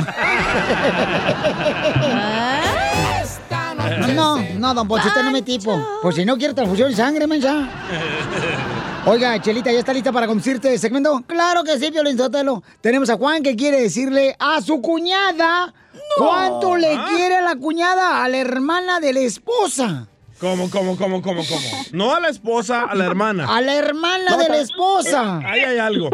no, 4.15 4.39
no, 4.59 4.75
don 4.75 4.87
Poncho, 4.87 5.09
usted 5.09 5.23
no 5.23 5.31
me 5.31 5.41
tipo. 5.41 5.83
Pues 6.03 6.15
si 6.17 6.27
no 6.27 6.37
quiere 6.37 6.53
transfusión 6.53 6.91
de 6.91 6.97
sangre, 6.97 7.27
mensa. 7.27 7.71
Oiga, 9.07 9.39
Chelita, 9.39 9.71
¿ya 9.71 9.81
está 9.81 9.93
lista 9.93 10.13
para 10.13 10.27
conducirte 10.27 10.73
el 10.73 10.79
segmento? 10.79 11.23
Claro 11.27 11.63
que 11.63 11.77
sí, 11.79 11.91
Violín 11.91 12.17
Sotelo. 12.17 12.63
Tenemos 12.81 13.11
a 13.11 13.17
Juan 13.19 13.43
que 13.43 13.55
quiere 13.55 13.83
decirle 13.83 14.35
a 14.39 14.63
su 14.63 14.81
cuñada 14.81 15.75
cuánto 16.17 16.75
le 16.77 16.95
¿Ah? 16.95 17.07
quiere 17.11 17.37
a 17.37 17.43
la 17.43 17.55
cuñada, 17.57 18.25
a 18.25 18.29
la 18.29 18.39
hermana 18.39 19.01
de 19.01 19.13
la 19.13 19.21
esposa. 19.21 20.09
¿Cómo, 20.41 20.71
cómo, 20.71 20.97
cómo, 20.97 21.21
cómo, 21.21 21.43
cómo? 21.47 21.69
No 21.93 22.15
a 22.15 22.21
la 22.21 22.29
esposa, 22.29 22.85
a 22.85 22.95
la 22.95 23.05
hermana. 23.05 23.47
A 23.55 23.61
la 23.61 23.75
hermana 23.75 24.39
de 24.39 24.49
la 24.49 24.57
esposa. 24.57 25.39
Ahí 25.45 25.61
hay 25.61 25.79
algo. 25.79 26.09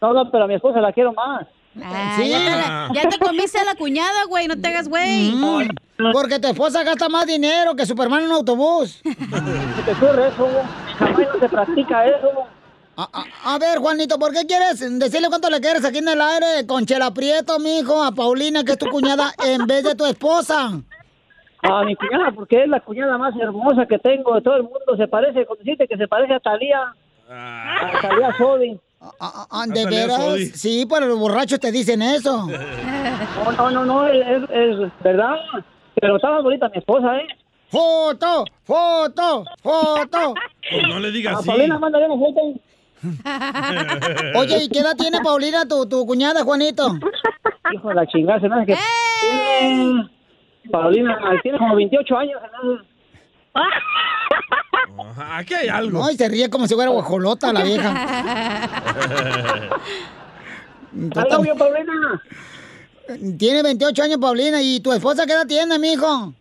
No, 0.00 0.12
no, 0.12 0.30
pero 0.30 0.44
a 0.44 0.46
mi 0.46 0.54
esposa 0.54 0.80
la 0.80 0.92
quiero 0.92 1.12
más. 1.14 1.48
Ah, 1.84 2.16
ya, 2.22 2.38
te, 2.38 2.50
la- 2.50 2.90
ya 2.94 3.08
te 3.08 3.18
comiste 3.18 3.58
a 3.58 3.64
la 3.64 3.74
cuñada, 3.74 4.24
güey, 4.28 4.48
no 4.48 4.58
te 4.58 4.68
hagas 4.68 4.88
güey. 4.88 5.32
Mm, 5.32 5.68
porque 6.12 6.38
tu 6.38 6.48
esposa 6.48 6.82
gasta 6.82 7.08
más 7.08 7.26
dinero 7.26 7.74
que 7.76 7.84
Superman 7.86 8.22
en 8.22 8.28
un 8.30 8.34
autobús. 8.36 9.00
te 9.84 9.92
ocurre 9.92 10.28
eso? 10.28 10.48
Jamás 10.98 11.18
no 11.34 11.40
se 11.40 11.48
practica 11.48 12.06
eso. 12.06 12.28
A, 12.96 13.08
a- 13.12 13.54
a 13.54 13.58
ver, 13.58 13.78
Juanito, 13.78 14.18
¿por 14.18 14.32
qué 14.32 14.46
quieres 14.46 14.80
decirle 14.98 15.28
cuánto 15.28 15.50
le 15.50 15.60
quieres 15.60 15.84
aquí 15.84 15.98
en 15.98 16.08
el 16.08 16.20
aire 16.20 16.66
con 16.66 16.86
Chela 16.86 17.12
Prieto, 17.12 17.58
mijo, 17.58 18.02
a 18.02 18.12
Paulina, 18.12 18.64
que 18.64 18.72
es 18.72 18.78
tu 18.78 18.86
cuñada, 18.86 19.32
en 19.44 19.66
vez 19.66 19.84
de 19.84 19.94
tu 19.94 20.06
esposa? 20.06 20.70
A 21.62 21.84
mi 21.84 21.94
cuñada, 21.96 22.30
porque 22.34 22.62
es 22.62 22.68
la 22.68 22.80
cuñada 22.80 23.18
más 23.18 23.34
hermosa 23.38 23.86
que 23.86 23.98
tengo 23.98 24.34
de 24.34 24.40
todo 24.40 24.56
el 24.56 24.62
mundo. 24.62 24.96
Se 24.96 25.08
parece, 25.08 25.44
cuando 25.44 25.64
que 25.64 25.96
se 25.96 26.08
parece 26.08 26.34
a 26.34 26.40
Talía. 26.40 26.94
A 27.28 28.00
Talía 28.00 28.34
Sodi. 28.38 28.78
Ah, 29.00 29.64
¿De 29.68 29.84
Talía 29.84 30.00
veras? 30.00 30.16
Sodi. 30.24 30.46
Sí, 30.46 30.86
pero 30.88 31.06
los 31.06 31.18
borrachos 31.18 31.60
te 31.60 31.70
dicen 31.70 32.02
eso. 32.02 32.46
No, 32.46 33.52
no, 33.56 33.70
no, 33.70 33.84
no, 33.84 34.06
es, 34.06 34.42
es 34.50 35.02
verdad. 35.02 35.36
Pero 36.00 36.18
más 36.22 36.42
bonita 36.42 36.68
mi 36.68 36.78
esposa, 36.78 37.16
¿eh? 37.18 37.26
¡Foto! 37.68 38.44
¡Foto! 38.64 39.44
¡Foto! 39.62 40.34
Pues 40.70 40.88
no 40.88 41.00
le 41.00 41.10
digas 41.10 41.36
A 41.36 41.38
así. 41.38 41.48
Paulina, 41.48 41.78
mándale 41.78 42.06
una 42.06 42.26
foto. 42.26 42.60
Oye, 44.38 44.64
¿y 44.64 44.68
qué 44.68 44.78
edad 44.80 44.96
tiene 44.96 45.20
Paulina, 45.22 45.66
tu, 45.66 45.86
tu 45.88 46.06
cuñada, 46.06 46.42
Juanito? 46.44 46.88
Hijo 47.72 47.88
de 47.88 47.94
la 47.94 48.06
chingada, 48.06 48.40
se 48.40 48.48
me 48.48 48.56
hace 48.56 48.66
que 48.66 48.78
tiene... 49.20 50.08
Paulina, 50.70 51.18
tiene 51.42 51.58
como 51.58 51.76
28 51.76 52.16
años. 52.16 52.40
hace. 52.42 52.84
Ajá, 54.98 55.38
Aquí 55.38 55.54
hay 55.54 55.68
algo. 55.68 55.98
No, 56.00 56.10
y 56.10 56.16
se 56.16 56.28
ríe 56.28 56.48
como 56.50 56.66
si 56.66 56.74
fuera 56.74 56.90
guajolota 56.90 57.52
la 57.52 57.62
vieja. 57.62 57.92
Algo 61.16 61.42
bien, 61.42 61.58
Paulina. 61.58 62.22
Tiene 63.38 63.62
28 63.62 64.02
años, 64.02 64.18
Paulina. 64.18 64.62
¿Y 64.62 64.80
tu 64.80 64.92
esposa 64.92 65.26
qué 65.26 65.32
edad 65.32 65.46
tiene, 65.46 65.78
mijo? 65.78 66.32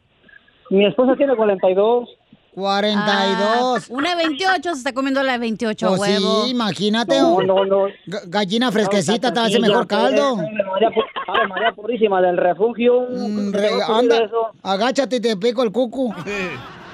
Mi 0.69 0.85
esposa 0.85 1.15
tiene 1.17 1.35
42. 1.35 2.09
42. 2.55 3.03
Ah, 3.05 3.77
una 3.89 4.15
de 4.15 4.27
28 4.27 4.71
se 4.71 4.77
está 4.77 4.93
comiendo 4.93 5.21
la 5.21 5.33
de 5.33 5.39
28, 5.39 5.87
Pues 5.89 5.99
huevo. 5.99 6.45
sí, 6.45 6.51
imagínate. 6.51 7.19
No, 7.19 7.41
no, 7.41 7.65
no. 7.65 7.87
Ga- 8.07 8.23
Gallina 8.27 8.71
fresquecita 8.71 9.33
te 9.33 9.39
hace 9.41 9.59
mejor 9.59 9.85
caldo. 9.87 10.37
María, 10.37 10.89
Ave 11.27 11.47
María 11.49 11.71
Purísima 11.73 12.21
del 12.21 12.37
refugio. 12.37 13.07
Mm, 13.11 13.51
¿Qué 13.51 13.57
re- 13.57 13.83
anda, 13.85 14.29
agáchate 14.63 15.17
y 15.17 15.19
te 15.19 15.35
pico 15.35 15.63
el 15.63 15.71
cucu. 15.73 16.13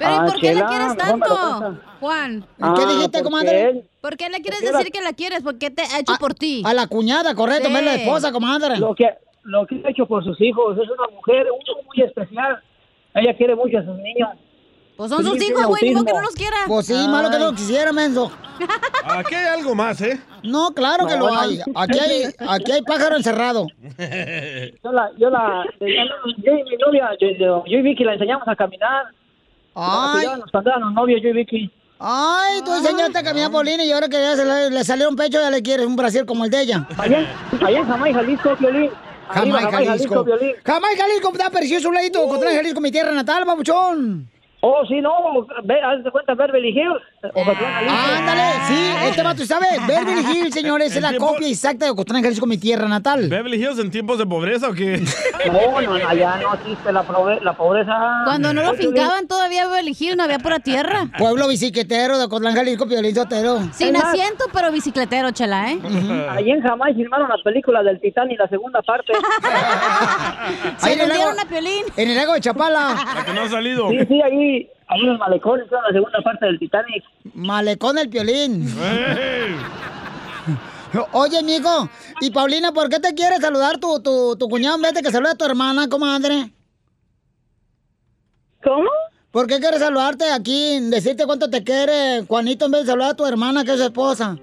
Pero 0.02 0.14
¿y 0.14 0.18
Ah, 0.18 0.24
por 0.26 0.40
qué 0.40 0.54
la 0.54 0.66
quieres 0.66 0.96
tanto. 0.96 1.78
Juan? 2.00 2.44
¿Qué 2.76 2.86
dijiste, 2.86 3.22
comadre? 3.22 3.84
¿Por 4.00 4.16
qué 4.16 4.28
le 4.28 4.40
quieres 4.40 4.60
Porque 4.60 4.72
la- 4.72 4.78
decir 4.78 4.92
que 4.92 5.00
la 5.00 5.12
quieres? 5.12 5.42
¿Por 5.42 5.58
qué 5.58 5.70
te 5.70 5.82
ha 5.82 6.00
hecho 6.00 6.14
por 6.18 6.34
ti? 6.34 6.62
A 6.66 6.74
la 6.74 6.86
cuñada, 6.88 7.34
correcto, 7.36 7.68
Sí. 7.68 7.72
no 7.72 7.78
es 7.78 7.84
la 7.84 7.94
esposa, 7.94 8.32
comadre. 8.32 8.78
Lo 8.78 8.94
que, 8.94 9.08
lo 9.44 9.64
que 9.66 9.80
ha 9.84 9.90
hecho 9.90 10.06
por 10.06 10.24
sus 10.24 10.40
hijos. 10.40 10.76
Es 10.76 10.88
una 10.90 11.14
mujer 11.14 11.46
muy 11.86 12.04
especial. 12.04 12.60
Ella 13.14 13.36
quiere 13.36 13.54
mucho 13.54 13.78
a 13.78 13.84
sus 13.84 13.96
niños. 13.98 14.30
Pues 14.96 15.10
son 15.10 15.24
sus 15.24 15.40
hijos, 15.42 15.64
güey, 15.66 15.94
modo 15.94 16.04
que 16.04 16.12
no 16.12 16.20
los 16.20 16.34
quiera. 16.34 16.56
Pues 16.66 16.86
sí, 16.86 16.94
malo 17.08 17.30
que 17.30 17.38
no 17.38 17.46
lo 17.46 17.52
quisiera, 17.52 17.92
menso. 17.92 18.30
Aquí 19.04 19.34
hay 19.34 19.58
algo 19.58 19.74
más, 19.74 20.00
¿eh? 20.02 20.20
No, 20.42 20.72
claro 20.74 21.06
que 21.06 21.16
No, 21.16 21.26
lo 21.28 21.32
no. 21.34 21.40
hay. 21.40 21.58
Aquí 21.74 21.98
hay, 21.98 22.24
aquí 22.48 22.72
hay 22.72 22.82
pájaro 22.82 23.16
encerrado. 23.16 23.66
Yo 24.84 24.92
la, 24.92 25.10
yo 25.18 25.30
la, 25.30 25.64
yo 25.80 25.86
y 25.86 26.62
mi 26.64 26.76
novia, 26.76 27.10
yo, 27.20 27.28
yo, 27.38 27.64
yo 27.66 27.78
y 27.78 27.82
Vicky 27.82 28.04
la 28.04 28.14
enseñamos 28.14 28.46
a 28.48 28.54
caminar. 28.56 29.06
Ay. 29.74 30.26
Nos 30.26 30.64
los 30.80 30.92
novios, 30.92 31.20
yo 31.22 31.30
y 31.30 31.32
Vicky. 31.32 31.72
Ay, 31.98 32.60
tú 32.64 32.74
enseñaste 32.74 33.18
a 33.18 33.22
caminar 33.22 33.48
a 33.48 33.52
Paulina 33.52 33.84
y 33.84 33.92
ahora 33.92 34.08
que 34.08 34.20
ya 34.20 34.34
se 34.34 34.44
le, 34.44 34.70
le 34.70 34.84
salió 34.84 35.08
un 35.08 35.14
pecho, 35.14 35.38
ya 35.40 35.50
le 35.50 35.62
quieres 35.62 35.86
un 35.86 35.94
brasier 35.94 36.26
como 36.26 36.44
el 36.44 36.50
de 36.50 36.62
ella. 36.62 36.86
Allá, 36.98 37.28
allá 37.64 37.78
en 37.78 37.86
Jamaica, 37.86 38.18
Jalisco, 38.18 38.56
Violín. 38.58 38.90
Jamaica, 39.28 39.70
Jalisco. 39.70 40.26
Jamaica, 40.64 41.02
Jalisco, 41.04 41.32
está 41.32 41.50
precioso 41.50 41.88
un 41.88 41.94
ladito. 41.94 42.20
Ocotlán, 42.22 42.56
Jalisco, 42.56 42.80
mi 42.80 42.90
tierra 42.90 43.12
natal, 43.12 43.44
babuchón. 43.44 44.28
Oh, 44.64 44.84
sí, 44.86 45.00
no, 45.00 45.12
ve, 45.64 45.74
haz 45.82 46.04
de 46.04 46.10
cuenta 46.12 46.34
Beverly 46.34 46.68
Hills. 46.68 47.02
Jalisco. 47.20 47.56
Ándale, 48.16 48.42
sí, 48.68 48.92
este 49.08 49.22
vato 49.24 49.44
sabe. 49.44 49.66
Beverly 49.88 50.20
Hills, 50.20 50.54
señores, 50.54 50.94
es 50.94 51.02
la 51.02 51.08
tiempo- 51.10 51.32
copia 51.32 51.48
exacta 51.48 51.84
de 51.86 51.90
Ocotlán, 51.90 52.22
Jalisco, 52.22 52.46
mi 52.46 52.58
tierra 52.58 52.86
natal. 52.86 53.28
¿Beverly 53.28 53.56
Hills 53.56 53.80
en 53.80 53.90
tiempos 53.90 54.18
de 54.18 54.26
pobreza 54.26 54.68
o 54.68 54.72
qué? 54.72 55.02
No, 55.52 55.80
no, 55.80 55.94
allá 56.08 56.36
no 56.40 56.54
existe 56.54 56.92
la, 56.92 57.02
pobre- 57.02 57.40
la 57.40 57.52
pobreza. 57.54 58.22
Cuando 58.24 58.54
no 58.54 58.62
lo 58.62 58.74
fincaban 58.74 59.26
todavía 59.26 59.66
Beverly 59.66 59.96
Hills, 59.98 60.16
no 60.16 60.22
había 60.22 60.38
pura 60.38 60.60
tierra. 60.60 61.08
Pueblo 61.18 61.48
bicicletero 61.48 62.16
de 62.16 62.24
Ocotlán, 62.26 62.54
Jalisco, 62.54 62.86
Piolín 62.86 63.12
Sotero. 63.16 63.58
Sin 63.72 63.96
asiento, 63.96 64.44
pero 64.52 64.70
bicicletero, 64.70 65.32
chela, 65.32 65.72
¿eh? 65.72 65.80
Allí 66.30 66.52
en 66.52 66.62
Jamaica 66.62 66.94
filmaron 66.96 67.28
la 67.28 67.38
película 67.42 67.82
del 67.82 68.00
Titanic, 68.00 68.38
la 68.38 68.46
segunda 68.48 68.80
parte. 68.82 69.12
Se 70.76 70.86
Ahí 70.88 70.92
el 71.00 71.08
dieron 71.10 71.34
lago- 71.36 71.40
a 71.40 71.48
Piolín. 71.48 71.84
En 71.96 72.10
el 72.10 72.16
lago 72.16 72.34
de 72.34 72.40
Chapala. 72.40 72.94
La 73.16 73.24
que 73.24 73.32
no 73.32 73.40
ha 73.42 73.48
salido. 73.48 73.90
Sí, 73.90 73.98
sí, 74.08 74.20
ahí, 74.52 74.70
ahí 74.88 75.00
en 75.00 75.08
los 75.08 75.18
malecones, 75.18 75.68
toda 75.68 75.82
la 75.82 75.92
segunda 75.92 76.20
parte 76.22 76.46
del 76.46 76.58
Titanic. 76.58 77.04
Malecón 77.34 77.98
el 77.98 78.08
Piolín. 78.08 78.66
¡Ey! 78.68 79.56
Oye, 81.12 81.38
amigo, 81.38 81.88
y 82.20 82.30
Paulina, 82.30 82.72
¿por 82.72 82.90
qué 82.90 83.00
te 83.00 83.14
quiere 83.14 83.36
saludar 83.36 83.78
tu, 83.78 84.02
tu, 84.02 84.36
tu 84.36 84.48
cuñado 84.48 84.76
en 84.76 84.82
vez 84.82 84.92
de 84.92 85.02
que 85.02 85.10
salude 85.10 85.30
a 85.30 85.34
tu 85.36 85.44
hermana, 85.46 85.88
comadre? 85.88 86.50
¿Cómo? 88.62 88.90
¿Por 89.30 89.46
qué 89.46 89.58
quiere 89.58 89.78
saludarte 89.78 90.30
aquí, 90.30 90.78
decirte 90.90 91.24
cuánto 91.24 91.48
te 91.48 91.64
quiere 91.64 92.24
Juanito 92.28 92.66
en 92.66 92.72
vez 92.72 92.82
de 92.82 92.88
saludar 92.88 93.12
a 93.12 93.16
tu 93.16 93.24
hermana, 93.24 93.64
que 93.64 93.72
es 93.72 93.78
su 93.78 93.84
esposa? 93.84 94.36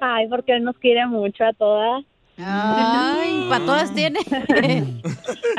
Ay, 0.00 0.26
porque 0.28 0.56
él 0.56 0.64
nos 0.64 0.76
quiere 0.78 1.06
mucho 1.06 1.44
a 1.44 1.52
todas. 1.52 2.04
Ay, 2.38 3.46
para 3.50 3.64
todas 3.66 3.94
tiene. 3.94 4.20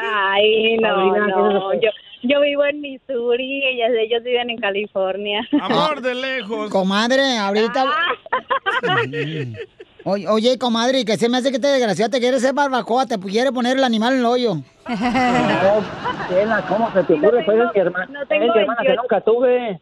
Ay, 0.01 0.77
no, 0.77 0.96
Paulina, 0.96 1.25
¿qué 1.25 1.32
es 1.32 1.53
no. 1.53 1.74
Yo, 1.75 1.89
yo 2.24 2.41
vivo 2.41 2.65
en 2.65 2.81
Missouri 2.81 3.43
y 3.43 3.63
ellas, 3.67 3.91
ellos 4.00 4.24
viven 4.24 4.50
en 4.50 4.57
California. 4.57 5.47
Amor 5.62 6.01
de 6.01 6.15
lejos. 6.15 6.69
Comadre, 6.69 7.38
ahorita... 7.38 7.86
Oye, 10.03 10.25
oye, 10.29 10.57
comadre, 10.57 11.03
que 11.03 11.17
se 11.17 11.27
me 11.27 11.38
hace 11.38 11.51
que 11.51 11.59
te 11.59 11.67
desgraciada 11.67 12.09
te 12.09 12.19
quiere 12.19 12.39
ser 12.39 12.53
barbacoa, 12.53 13.05
te 13.07 13.19
quiere 13.19 13.51
poner 13.51 13.75
el 13.77 13.83
animal 13.83 14.13
en 14.13 14.19
el 14.19 14.25
hoyo. 14.25 14.55
No, 14.55 14.63
¿cómo 16.69 16.93
se 16.93 17.03
te 17.03 17.13
ocurre? 17.15 17.43
Pues 17.43 17.57
mi 17.75 17.81
hermana, 17.81 18.05
no 18.21 18.25
tengo 18.27 18.53
mi 18.53 18.62
hermana 18.62 18.81
que 18.81 18.88
28. 18.89 19.01
nunca 19.01 19.21
tuve. 19.21 19.81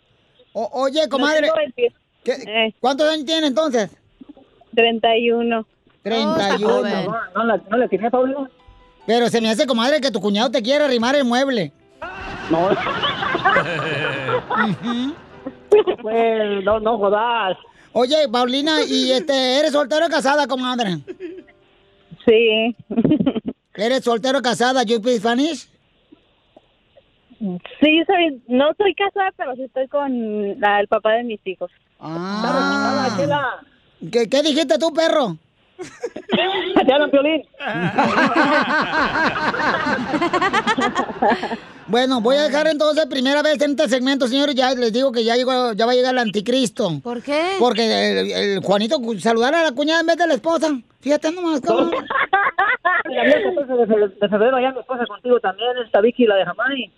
O- 0.54 0.70
oye, 0.82 1.08
comadre, 1.10 1.48
No 1.48 1.54
tengo 1.54 1.72
20 1.78 1.94
¿qué- 2.24 2.66
Eh. 2.68 2.74
¿cuántos 2.80 3.08
años 3.12 3.26
tiene 3.26 3.48
entonces? 3.48 3.96
31. 4.74 5.66
31. 6.02 6.68
joven. 6.68 7.06
No, 7.06 7.18
no, 7.36 7.44
la- 7.46 7.62
no 7.70 7.78
le 7.78 7.88
tenía 7.88 8.10
Paulina. 8.10 8.50
Pero 9.06 9.30
se 9.30 9.42
me 9.42 9.50
hace, 9.52 9.68
comadre, 9.68 10.02
que 10.02 10.10
tu 10.10 10.20
cuñado 10.22 10.50
te 10.50 10.64
quiere 10.64 10.86
arrimar 10.86 11.16
el 11.16 11.26
mueble. 11.26 11.72
No. 12.52 12.70
pues, 16.02 16.64
no, 16.64 16.80
no 16.80 16.98
jodas. 16.98 17.58
Oye, 17.94 18.28
Paulina, 18.32 18.78
¿y 18.88 19.12
este, 19.12 19.60
eres 19.60 19.72
soltero 19.72 20.08
o 20.08 20.10
casada, 20.10 20.48
comadre? 20.48 20.98
Sí. 22.26 22.76
¿Eres 23.74 24.04
soltero 24.04 24.40
o 24.40 24.42
casada, 24.42 24.84
you 24.84 25.00
Spanish? 25.18 25.70
Sí, 27.40 28.04
soy, 28.08 28.42
no 28.48 28.72
soy 28.78 28.94
casada, 28.96 29.32
pero 29.38 29.56
sí 29.56 29.64
estoy 29.64 29.88
con 29.88 30.60
la- 30.60 30.80
el 30.80 30.88
papá 30.88 31.14
de 31.14 31.24
mis 31.24 31.40
hijos. 31.46 31.72
Ah. 32.00 33.10
¿Qué, 34.12 34.28
qué 34.30 34.42
dijiste 34.42 34.78
tú, 34.78 34.92
perro? 34.94 35.38
Te 36.86 36.94
hablan, 36.94 37.10
Piolín. 37.12 37.44
Bueno, 41.88 42.20
voy 42.20 42.36
a 42.38 42.44
dejar 42.44 42.68
entonces 42.68 43.06
primera 43.06 43.42
vez 43.44 43.62
en 43.62 43.72
este 43.72 43.88
segmento, 43.90 44.28
señores. 44.28 44.56
Ya 44.56 44.74
les 44.74 44.92
digo 44.92 45.12
que 45.12 45.24
ya 45.24 45.36
llegó, 45.36 45.74
ya 45.74 45.86
va 45.86 45.92
a 45.92 45.96
llegar 45.96 46.14
el 46.14 46.20
anticristo. 46.20 47.00
¿Por 47.04 47.22
qué? 47.22 47.52
Porque 47.60 48.20
el, 48.20 48.32
el 48.32 48.60
Juanito 48.64 48.98
saludar 49.20 49.54
a 49.54 49.64
la 49.64 49.72
cuñada 49.72 50.00
en 50.02 50.08
vez 50.08 50.18
de 50.18 50.28
la 50.28 50.34
esposa. 50.34 50.68
Fíjate 51.02 51.32
nomás 51.32 51.62
14 51.62 51.92
de 53.06 53.88
fe- 53.88 54.16
de 54.20 54.30
febrero, 54.30 54.58
allá 54.58 54.72
mi 54.72 54.80
esposa 54.80 55.06
contigo 55.06 55.40
también, 55.40 55.70
esta 55.86 56.02
Vicky, 56.02 56.26
la 56.26 56.36
de 56.38 56.46
Jamai. 56.46 56.92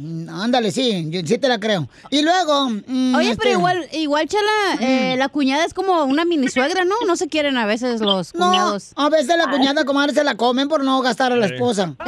Mm, 0.00 0.28
Ándale, 0.28 0.70
sí, 0.70 1.06
yo 1.10 1.20
sí 1.24 1.38
te 1.38 1.48
la 1.48 1.58
creo. 1.58 1.88
Y 2.10 2.22
luego. 2.22 2.68
mm, 2.86 3.14
Oye, 3.16 3.30
este, 3.30 3.42
pero 3.44 3.58
igual, 3.58 3.88
igual, 3.92 4.28
Chala, 4.28 4.80
eh, 4.80 5.16
la 5.18 5.28
cuñada 5.28 5.64
es 5.64 5.74
como 5.74 6.04
una 6.04 6.24
mini 6.24 6.48
suegra, 6.48 6.84
¿no? 6.84 6.94
No 7.06 7.16
se 7.16 7.26
quieren 7.28 7.56
a 7.58 7.66
veces 7.66 8.00
los 8.00 8.34
No, 8.34 8.46
cuñados. 8.46 8.92
a 8.96 9.08
veces 9.08 9.36
la 9.36 9.50
cuñada, 9.50 9.84
comadre, 9.84 10.12
se 10.14 10.22
la 10.22 10.36
comen 10.36 10.68
por 10.68 10.84
no 10.84 11.00
gastar 11.02 11.32
a 11.32 11.36
la 11.36 11.46
esposa. 11.46 11.94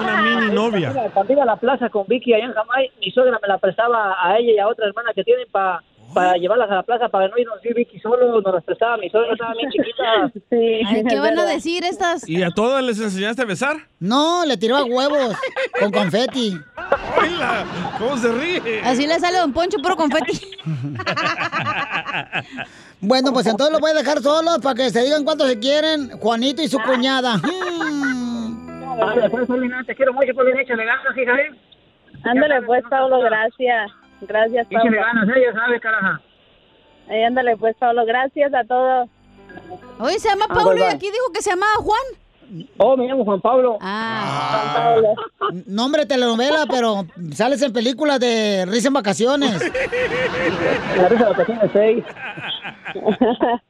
Una 0.00 0.22
mini 0.22 0.52
novia. 0.54 0.92
Cuando 1.12 1.32
iba 1.32 1.42
a 1.42 1.46
la 1.46 1.56
plaza 1.56 1.88
con 1.90 2.06
Vicky 2.06 2.32
allá 2.32 2.44
en 2.46 2.52
Jamai, 2.54 2.90
mi 3.00 3.10
suegra 3.10 3.38
me 3.42 3.48
la 3.48 3.58
prestaba 3.58 4.14
a 4.22 4.38
ella 4.38 4.52
y 4.52 4.58
a 4.58 4.68
otra 4.68 4.86
hermana 4.86 5.10
que 5.14 5.24
tienen 5.24 5.46
pa- 5.50 5.82
para 6.14 6.34
llevarlas 6.34 6.70
a 6.70 6.76
la 6.76 6.82
plaza 6.82 7.08
para 7.08 7.28
no 7.28 7.38
irnos 7.38 7.64
ir 7.64 7.74
Vicky 7.74 7.98
solo, 8.00 8.40
nos 8.40 8.54
las 8.54 8.64
prestaba 8.64 8.96
mi 8.96 9.08
suegra, 9.10 9.32
estaba 9.32 9.54
bien 9.54 9.70
chiquita. 9.70 10.32
Sí, 10.50 10.80
Ay, 10.86 11.04
¿Qué 11.08 11.18
van 11.20 11.38
a 11.38 11.44
decir 11.44 11.84
estas? 11.84 12.28
¿Y 12.28 12.42
a 12.42 12.50
todas 12.50 12.82
les 12.82 13.00
enseñaste 13.00 13.42
a 13.42 13.44
besar? 13.44 13.76
No, 14.00 14.44
le 14.44 14.56
tiró 14.56 14.76
a 14.76 14.84
huevos 14.84 15.36
con 15.78 15.92
confeti. 15.92 16.58
Oíla, 17.20 17.64
¿Cómo 17.98 18.16
se 18.16 18.32
ríe? 18.32 18.80
Así 18.84 19.06
le 19.06 19.18
sale 19.20 19.38
a 19.38 19.42
Don 19.42 19.52
Poncho, 19.52 19.78
puro 19.78 19.96
confeti. 19.96 20.40
Bueno, 23.02 23.32
pues 23.32 23.46
entonces 23.46 23.72
los 23.72 23.80
voy 23.80 23.92
a 23.92 23.94
dejar 23.94 24.20
solos 24.20 24.58
para 24.62 24.74
que 24.74 24.90
se 24.90 25.02
digan 25.02 25.24
cuánto 25.24 25.46
se 25.46 25.58
quieren, 25.58 26.10
Juanito 26.18 26.60
y 26.62 26.68
su 26.68 26.78
cuñada. 26.80 27.34
Ándale, 29.00 29.30
pues, 29.30 29.46
Paulina, 29.46 29.82
te 29.86 29.94
quiero 29.94 30.12
mucho, 30.12 30.34
Paulina, 30.34 30.60
échale 30.60 30.84
ganas, 30.84 31.16
hija, 31.16 31.34
¿eh? 31.40 31.50
Ándale 32.24 32.60
pues, 32.62 32.82
Pablo, 32.90 33.20
gracias. 33.20 33.90
Gracias, 34.22 34.66
Échale 34.70 34.84
Pablo. 34.90 35.00
ganas, 35.00 35.36
ella 35.36 35.52
sabe, 35.52 35.80
caraja. 35.80 36.20
Ay, 37.08 37.22
ándale 37.24 37.56
pues, 37.56 37.74
Pablo, 37.78 38.04
gracias 38.06 38.52
a 38.54 38.64
todos. 38.64 39.08
Oye, 39.98 40.18
se 40.18 40.28
llama 40.28 40.46
Ah, 40.48 40.54
Paulo 40.54 40.78
y 40.78 40.82
aquí 40.82 41.06
dijo 41.10 41.32
que 41.34 41.42
se 41.42 41.50
llamaba 41.50 41.72
Juan. 41.76 42.64
Oh, 42.78 42.96
me 42.96 43.06
llamo 43.06 43.24
Juan 43.24 43.40
Pablo. 43.40 43.78
Ah. 43.80 45.02
Nombre 45.66 46.04
telenovela, 46.06 46.66
pero 46.68 47.04
sales 47.32 47.62
en 47.62 47.72
películas 47.72 48.18
de 48.20 48.64
risa 48.66 48.88
en 48.88 48.94
vacaciones. 48.94 49.60
La 50.96 51.08
risa 51.08 51.24
de 51.24 51.30
vacaciones 51.30 51.70
6. 51.72 52.04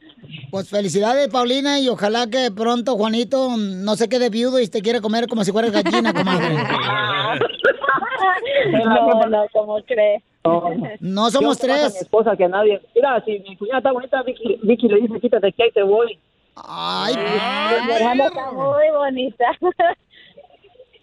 Pues 0.53 0.69
felicidades, 0.69 1.29
Paulina, 1.29 1.79
y 1.81 1.89
ojalá 1.89 2.27
que 2.29 2.51
pronto 2.53 2.97
Juanito 2.97 3.51
no 3.57 3.97
se 3.97 4.09
quede 4.09 4.31
viudo 4.31 4.61
y 4.61 4.69
te 4.69 4.81
quiere 4.81 5.01
comer 5.01 5.27
como 5.29 5.45
si 5.45 5.51
fuera 5.53 5.71
gallina, 5.71 6.13
comadre. 6.13 6.57
No, 8.85 9.27
no, 9.27 9.47
¿cómo 9.53 9.79
crees? 9.87 10.23
No 10.43 11.31
somos 11.31 11.33
Yo, 11.33 11.49
más 11.49 11.59
a 11.59 11.61
tres. 11.61 11.95
mi 11.95 12.01
esposa 12.01 12.37
que 12.37 12.45
a 12.45 12.49
nadie. 12.49 12.81
Mira, 12.95 13.23
si 13.25 13.39
mi 13.41 13.57
cuñada 13.57 13.79
está 13.79 13.93
bonita, 13.93 14.23
Vicky, 14.23 14.59
Vicky 14.63 14.89
le 14.89 15.01
dice, 15.03 15.21
quítate 15.21 15.53
que 15.53 15.63
ahí 15.65 15.71
te 15.73 15.83
voy. 15.83 16.19
Ay, 16.57 17.15
Mi 17.87 17.93
hermana 17.93 18.27
está 18.27 18.51
muy 18.53 18.91
bonita. 18.97 19.45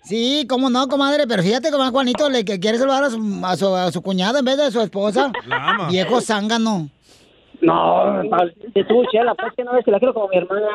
Sí, 0.04 0.46
cómo 0.50 0.70
no, 0.70 0.88
comadre, 0.88 1.28
pero 1.28 1.44
fíjate 1.44 1.70
como 1.70 1.84
a 1.84 1.90
Juanito 1.92 2.30
le 2.30 2.46
que 2.46 2.60
quiere 2.60 2.78
saludar 2.78 3.04
a 3.04 3.10
su, 3.10 3.42
a 3.44 3.58
su, 3.58 3.76
a 3.76 3.92
su 3.92 4.02
cuñada 4.02 4.40
en 4.40 4.46
vez 4.46 4.56
de 4.58 4.64
a 4.64 4.72
su 4.72 4.80
esposa. 4.82 5.32
La 5.48 5.70
ama. 5.70 5.90
Viejo 5.90 6.22
zángano. 6.22 6.90
No, 7.60 8.22
tú, 8.88 9.04
Chela, 9.12 9.36
pues 9.36 9.54
que 9.56 9.64
no 9.64 9.74
ves 9.74 9.84
que 9.84 9.92
la 9.92 10.00
quiero 10.00 10.14
como 10.14 10.30
mi 10.30 10.38
hermana. 10.38 10.68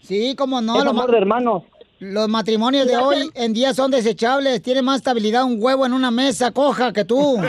Sí, 0.00 0.34
cómo 0.36 0.60
no. 0.60 0.76
es 0.78 0.84
lo 0.84 0.90
amor 0.90 1.10
de 1.10 1.18
hermanos. 1.18 1.62
Los 1.98 2.28
matrimonios 2.28 2.86
de 2.86 2.98
hoy 2.98 3.30
en 3.34 3.54
día 3.54 3.72
son 3.72 3.90
desechables. 3.90 4.60
Tiene 4.60 4.82
más 4.82 4.98
estabilidad 4.98 5.44
un 5.44 5.56
huevo 5.58 5.86
en 5.86 5.94
una 5.94 6.10
mesa 6.10 6.50
coja 6.50 6.92
que 6.92 7.06
tú. 7.06 7.36
Hoy 7.38 7.44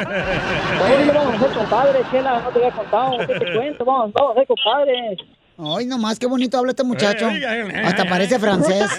no 1.05 1.13
vamos 1.13 1.35
a 1.35 1.39
ser 1.39 1.51
compadres, 1.51 2.05
Chela, 2.09 2.41
no 2.41 2.49
te 2.49 2.59
había 2.59 2.71
contado. 2.71 3.17
¿Qué 3.27 3.39
te 3.39 3.53
cuento? 3.53 3.83
Vamos, 3.83 4.13
vamos 4.13 4.31
a 4.31 4.39
ser 4.39 4.47
compadres. 4.47 5.19
Ay, 5.59 5.85
nomás, 5.87 6.17
qué 6.17 6.27
bonito 6.27 6.57
habla 6.57 6.71
este 6.71 6.83
muchacho. 6.83 7.27
Hasta 7.83 8.05
parece 8.07 8.39
francés. 8.39 8.89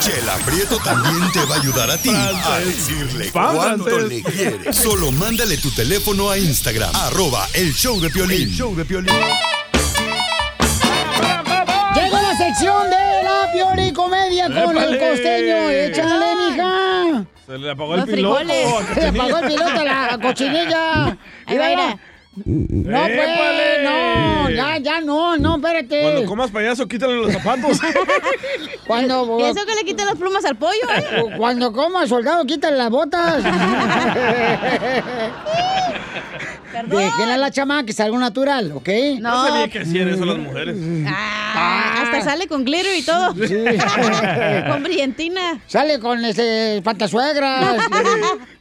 Chela 0.00 0.36
Prieto 0.46 0.78
también 0.78 1.30
te 1.32 1.44
va 1.44 1.56
a 1.56 1.58
ayudar 1.60 1.90
a 1.90 1.98
ti 1.98 2.10
a 2.10 2.58
decirle 2.60 3.30
cuánto 3.30 3.98
le 3.98 4.22
quieres. 4.22 4.74
Solo 4.74 5.12
mándale 5.12 5.58
tu 5.58 5.70
teléfono 5.72 6.30
a 6.30 6.38
Instagram, 6.38 6.94
arroba 6.94 7.46
el 7.52 7.74
show 7.74 8.00
de 8.00 8.08
Piolín. 8.08 8.42
El 8.48 8.54
show 8.54 8.74
de 8.74 8.84
Piolín. 8.86 9.12
Sección 12.38 12.84
de 12.90 13.22
la 13.24 13.50
pioricomedia 13.52 14.44
con 14.46 14.76
el 14.78 14.98
costeño. 14.98 15.70
Échale, 15.70 16.36
mija. 16.36 17.24
Se 17.46 17.58
le 17.58 17.70
apagó 17.70 17.96
Los 17.96 18.08
el 18.08 18.14
piloto. 18.14 18.38
Se 18.94 19.00
le 19.00 19.08
apagó 19.08 19.38
el 19.38 19.46
piloto 19.48 19.80
a 19.80 19.84
la 19.84 20.18
cochinilla. 20.22 21.04
Ahí 21.46 21.58
va, 21.58 21.66
Mírala. 21.68 21.76
mira. 21.86 21.98
No, 22.44 23.00
pues, 23.00 23.10
¡Épale! 23.18 23.82
no, 23.82 24.50
ya, 24.50 24.78
ya 24.78 25.00
no, 25.00 25.36
no, 25.36 25.56
espérate. 25.56 26.02
Cuando 26.02 26.24
comas 26.26 26.50
payaso, 26.52 26.86
quítale 26.86 27.14
los 27.16 27.32
zapatos. 27.32 27.80
Cuando, 28.86 29.38
¿Y 29.40 29.42
eso 29.42 29.66
que 29.66 29.74
le 29.74 29.84
quita 29.84 30.04
las 30.04 30.14
plumas 30.14 30.44
al 30.44 30.54
pollo? 30.56 30.78
eh? 30.96 31.34
cuando 31.36 31.72
coma, 31.72 32.06
soldado, 32.06 32.44
quítale 32.46 32.76
las 32.76 32.90
botas. 32.90 33.42
Déjenla 36.72 37.34
a 37.34 37.38
la 37.38 37.50
chama 37.50 37.84
que 37.84 37.92
salga 37.92 38.18
natural, 38.18 38.72
¿ok? 38.72 38.88
No 39.20 39.46
sabía 39.46 39.68
que 39.68 39.80
hacían 39.80 40.08
eso 40.08 40.24
las 40.24 40.38
mujeres. 40.38 40.76
Ah, 41.06 42.02
hasta 42.02 42.22
sale 42.22 42.46
con 42.46 42.64
glitter 42.64 42.98
y 42.98 43.02
todo. 43.02 43.28
con 44.70 44.82
brillantina. 44.82 45.60
Sale 45.66 45.98
con 45.98 46.24
este 46.24 46.80
pantasuegras 46.82 47.82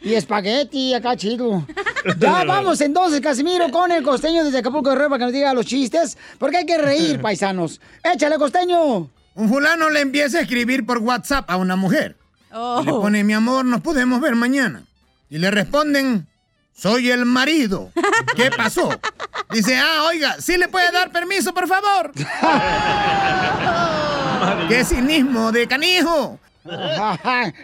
y, 0.01 0.09
y 0.09 0.13
espagueti 0.15 0.93
acá 0.93 1.15
chido. 1.15 1.65
Ya 2.19 2.45
vamos 2.45 2.79
entonces, 2.81 3.19
Casimiro, 3.19 3.69
con 3.69 3.91
el 3.91 4.01
costeño 4.01 4.45
desde 4.45 4.59
Acapulco 4.59 4.91
de 4.91 4.97
para 4.97 5.17
que 5.17 5.23
nos 5.25 5.33
diga 5.33 5.53
los 5.53 5.65
chistes, 5.65 6.17
porque 6.37 6.57
hay 6.57 6.65
que 6.65 6.77
reír, 6.77 7.21
paisanos. 7.21 7.81
Échale, 8.03 8.37
costeño. 8.37 9.09
Un 9.35 9.49
fulano 9.49 9.89
le 9.89 10.01
empieza 10.01 10.39
a 10.39 10.41
escribir 10.41 10.85
por 10.85 10.99
WhatsApp 10.99 11.49
a 11.49 11.57
una 11.57 11.75
mujer. 11.75 12.15
Oh. 12.53 12.79
Y 12.81 12.85
le 12.85 12.91
pone, 12.91 13.23
mi 13.23 13.33
amor, 13.33 13.65
nos 13.65 13.81
podemos 13.81 14.21
ver 14.21 14.35
mañana. 14.35 14.83
Y 15.29 15.37
le 15.37 15.51
responden, 15.51 16.27
soy 16.77 17.09
el 17.09 17.25
marido. 17.25 17.91
¿Qué 18.35 18.51
pasó? 18.51 18.89
Dice, 19.51 19.77
ah, 19.77 20.03
oiga, 20.07 20.37
¿sí 20.39 20.57
le 20.57 20.67
puede 20.67 20.91
dar 20.91 21.11
permiso, 21.11 21.53
por 21.53 21.67
favor? 21.67 22.11
¡Qué 24.67 24.85
cinismo 24.85 25.51
de 25.51 25.67
canijo! 25.67 26.39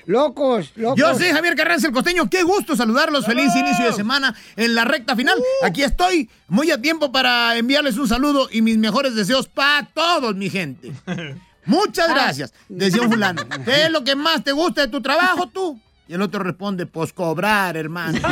locos, 0.05 0.71
locos. 0.75 0.97
Yo 0.97 1.13
soy 1.15 1.29
Javier 1.31 1.55
Carranza, 1.55 1.87
el 1.87 1.93
costeño. 1.93 2.29
Qué 2.29 2.43
gusto 2.43 2.75
saludarlos. 2.75 3.25
Feliz 3.25 3.53
inicio 3.55 3.85
de 3.85 3.93
semana 3.93 4.33
en 4.55 4.75
la 4.75 4.85
recta 4.85 5.15
final. 5.15 5.37
Aquí 5.61 5.83
estoy, 5.83 6.29
muy 6.47 6.71
a 6.71 6.81
tiempo 6.81 7.11
para 7.11 7.57
enviarles 7.57 7.97
un 7.97 8.07
saludo 8.07 8.47
y 8.51 8.61
mis 8.61 8.77
mejores 8.77 9.13
deseos 9.13 9.47
para 9.47 9.85
todos, 9.93 10.35
mi 10.35 10.49
gente. 10.49 10.93
Muchas 11.65 12.09
gracias. 12.09 12.53
Decía 12.67 13.01
un 13.01 13.11
fulano. 13.11 13.43
¿Qué 13.65 13.85
es 13.85 13.91
lo 13.91 14.03
que 14.03 14.15
más 14.15 14.43
te 14.43 14.51
gusta 14.51 14.81
de 14.81 14.87
tu 14.87 15.01
trabajo, 15.01 15.47
tú? 15.47 15.79
Y 16.07 16.13
el 16.13 16.21
otro 16.21 16.43
responde, 16.43 16.85
pues 16.85 17.13
cobrar, 17.13 17.77
hermano. 17.77 18.19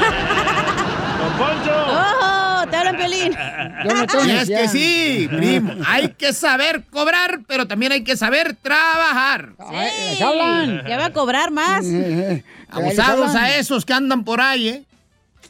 ¡Don 1.21 1.33
Poncho! 1.37 1.71
¡Oh! 1.87 2.63
¡Te 2.69 2.75
hablan, 2.75 2.97
Pelín! 2.97 3.33
Y 4.25 4.31
es 4.31 4.49
que 4.49 4.67
sí, 4.67 5.27
primo. 5.29 5.73
Hay 5.87 6.09
que 6.09 6.33
saber 6.33 6.83
cobrar, 6.89 7.41
pero 7.47 7.67
también 7.67 7.91
hay 7.91 8.03
que 8.03 8.15
saber 8.17 8.55
trabajar. 8.61 9.53
Sí, 9.69 10.17
ya 10.19 10.97
va 10.97 11.05
a 11.05 11.13
cobrar 11.13 11.51
más. 11.51 11.85
Abusados 12.69 13.35
a 13.35 13.55
esos 13.55 13.85
que 13.85 13.93
andan 13.93 14.23
por 14.23 14.41
ahí, 14.41 14.69
¿eh? 14.69 14.85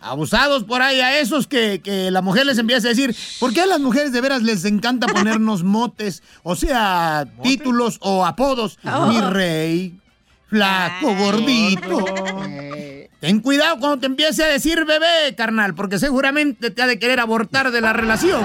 Abusados 0.01 0.63
por 0.63 0.81
ahí 0.81 0.99
a 0.99 1.19
esos 1.19 1.45
que, 1.45 1.79
que 1.84 2.10
la 2.10 2.21
mujer 2.21 2.45
les 2.45 2.57
empieza 2.57 2.88
a 2.88 2.89
decir, 2.89 3.15
¿por 3.39 3.53
qué 3.53 3.62
a 3.62 3.65
las 3.67 3.79
mujeres 3.79 4.12
de 4.12 4.19
veras 4.19 4.41
les 4.41 4.65
encanta 4.65 5.07
ponernos 5.07 5.63
motes? 5.63 6.23
O 6.41 6.55
sea, 6.55 7.27
títulos 7.43 7.97
o 8.01 8.25
apodos. 8.25 8.79
Oh. 8.84 9.07
Mi 9.07 9.21
rey, 9.21 9.99
flaco, 10.47 11.13
gordito. 11.15 12.05
Ten 13.21 13.39
cuidado 13.39 13.77
cuando 13.79 13.99
te 13.99 14.07
empiece 14.07 14.43
a 14.43 14.47
decir 14.47 14.84
bebé, 14.84 15.36
carnal, 15.38 15.75
porque 15.75 15.99
seguramente 15.99 16.71
te 16.71 16.81
ha 16.81 16.88
de 16.88 16.97
querer 16.97 17.19
abortar 17.19 17.69
de 17.69 17.79
la 17.79 17.93
relación. 17.93 18.43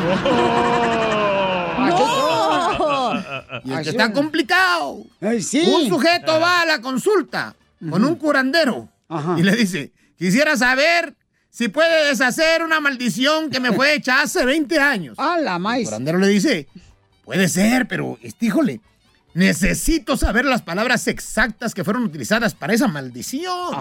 Y 3.64 3.72
es 3.72 3.80
que 3.80 3.88
está 3.88 4.12
complicado. 4.12 5.06
Un 5.22 5.88
sujeto 5.88 6.38
va 6.38 6.60
a 6.60 6.66
la 6.66 6.82
consulta 6.82 7.56
con 7.88 8.04
un 8.04 8.16
curandero 8.16 8.90
y 9.38 9.42
le 9.42 9.56
dice, 9.56 9.92
quisiera 10.18 10.58
saber 10.58 11.14
si 11.48 11.68
puede 11.68 12.08
deshacer 12.10 12.62
una 12.62 12.78
maldición 12.78 13.48
que 13.48 13.60
me 13.60 13.72
fue 13.72 13.94
hecha 13.94 14.20
hace 14.20 14.44
20 14.44 14.78
años. 14.78 15.18
A 15.18 15.38
la 15.38 15.58
maíz. 15.58 15.84
El 15.84 15.92
curandero 15.92 16.18
le 16.18 16.28
dice, 16.28 16.66
puede 17.24 17.48
ser, 17.48 17.88
pero, 17.88 18.18
este, 18.20 18.44
híjole, 18.44 18.82
necesito 19.36 20.16
saber 20.16 20.46
las 20.46 20.62
palabras 20.62 21.06
exactas 21.08 21.74
que 21.74 21.84
fueron 21.84 22.04
utilizadas 22.04 22.54
para 22.54 22.72
esa 22.72 22.88
maldición. 22.88 23.76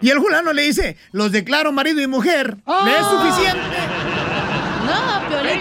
Y 0.00 0.08
el 0.10 0.18
fulano 0.18 0.52
le 0.52 0.62
dice, 0.62 0.96
los 1.12 1.30
declaro 1.30 1.72
marido 1.72 2.00
y 2.00 2.06
mujer, 2.06 2.56
¿me 2.84 2.92
es 2.98 3.06
suficiente? 3.06 3.78
¡No! 4.86 5.18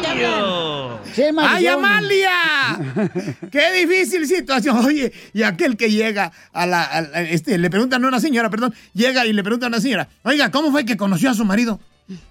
Mario. 0.07 0.99
Sí, 1.13 1.23
¡Ay, 1.23 1.31
maldición. 1.33 1.73
Amalia! 1.85 2.31
¡Qué 3.51 3.71
difícil 3.73 4.27
situación! 4.27 4.77
Oye, 4.85 5.11
y 5.33 5.43
aquel 5.43 5.75
que 5.75 5.91
llega 5.91 6.31
a 6.53 6.65
la. 6.65 6.83
a 6.83 7.01
la- 7.01 7.21
este, 7.23 7.57
le 7.57 7.69
preguntan 7.69 8.03
a 8.05 8.07
una 8.07 8.19
señora, 8.19 8.49
perdón, 8.49 8.73
llega 8.93 9.25
y 9.25 9.33
le 9.33 9.43
pregunta 9.43 9.65
a 9.65 9.69
una 9.69 9.81
señora, 9.81 10.07
oiga, 10.23 10.51
¿cómo 10.51 10.71
fue 10.71 10.85
que 10.85 10.95
conoció 10.97 11.29
a 11.29 11.33
su 11.33 11.43
marido? 11.45 11.79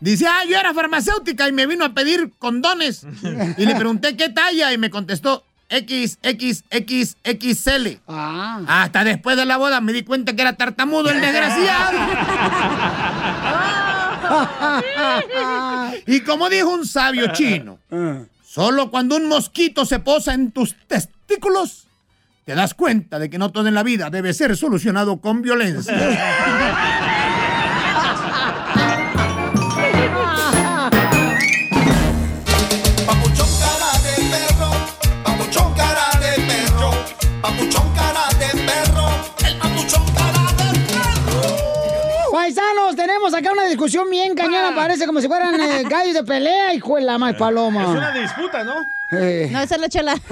Dice, 0.01 0.27
ah, 0.27 0.45
yo 0.49 0.57
era 0.59 0.73
farmacéutica 0.73 1.47
y 1.49 1.53
me 1.53 1.67
vino 1.67 1.85
a 1.85 1.93
pedir 1.93 2.33
condones. 2.39 3.07
Y 3.59 3.67
le 3.67 3.75
pregunté 3.75 4.17
qué 4.17 4.31
talla 4.31 4.73
y 4.73 4.79
me 4.79 4.89
contestó 4.89 5.45
XXXXL. 5.71 7.21
Ah. 8.07 8.61
Hasta 8.67 9.05
después 9.05 9.37
de 9.37 9.45
la 9.45 9.57
boda 9.57 9.81
me 9.81 9.93
di 9.93 10.03
cuenta 10.03 10.35
que 10.35 10.43
era 10.43 10.53
tartamudo 10.55 11.11
el 11.11 11.21
desgraciado. 11.21 11.99
y 16.07 16.21
como 16.21 16.49
dijo 16.49 16.71
un 16.71 16.87
sabio 16.87 17.33
chino, 17.33 17.79
solo 18.45 18.91
cuando 18.91 19.17
un 19.17 19.29
mosquito 19.29 19.85
se 19.85 19.99
posa 19.99 20.35
en 20.35 20.53
tus 20.53 20.77
testículos, 20.87 21.87
te 22.45 22.55
das 22.55 22.75
cuenta 22.75 23.19
de 23.19 23.29
que 23.29 23.39
no 23.39 23.51
todo 23.51 23.67
en 23.67 23.75
la 23.75 23.83
vida 23.83 24.09
debe 24.09 24.33
ser 24.33 24.57
solucionado 24.57 25.21
con 25.21 25.43
violencia. 25.43 25.95
Paisanos, 42.87 42.96
tenemos 42.96 43.35
acá 43.35 43.53
una 43.53 43.64
discusión 43.64 44.09
bien 44.11 44.35
cañona, 44.35 44.75
parece 44.75 45.07
como 45.07 45.20
si 45.20 45.29
fueran 45.29 45.61
eh, 45.61 45.85
gallos 45.88 46.14
de 46.14 46.22
pelea, 46.25 46.75
hijo 46.75 46.96
de 46.96 47.03
la 47.03 47.18
más 47.18 47.35
paloma. 47.35 47.83
Es 47.83 47.88
una 47.88 48.12
disputa, 48.12 48.64
¿no? 48.64 48.75
Eh. 49.12 49.49
No, 49.51 49.61
esa 49.61 49.75
es 49.75 49.81
la 49.81 49.88
chela. 49.88 50.14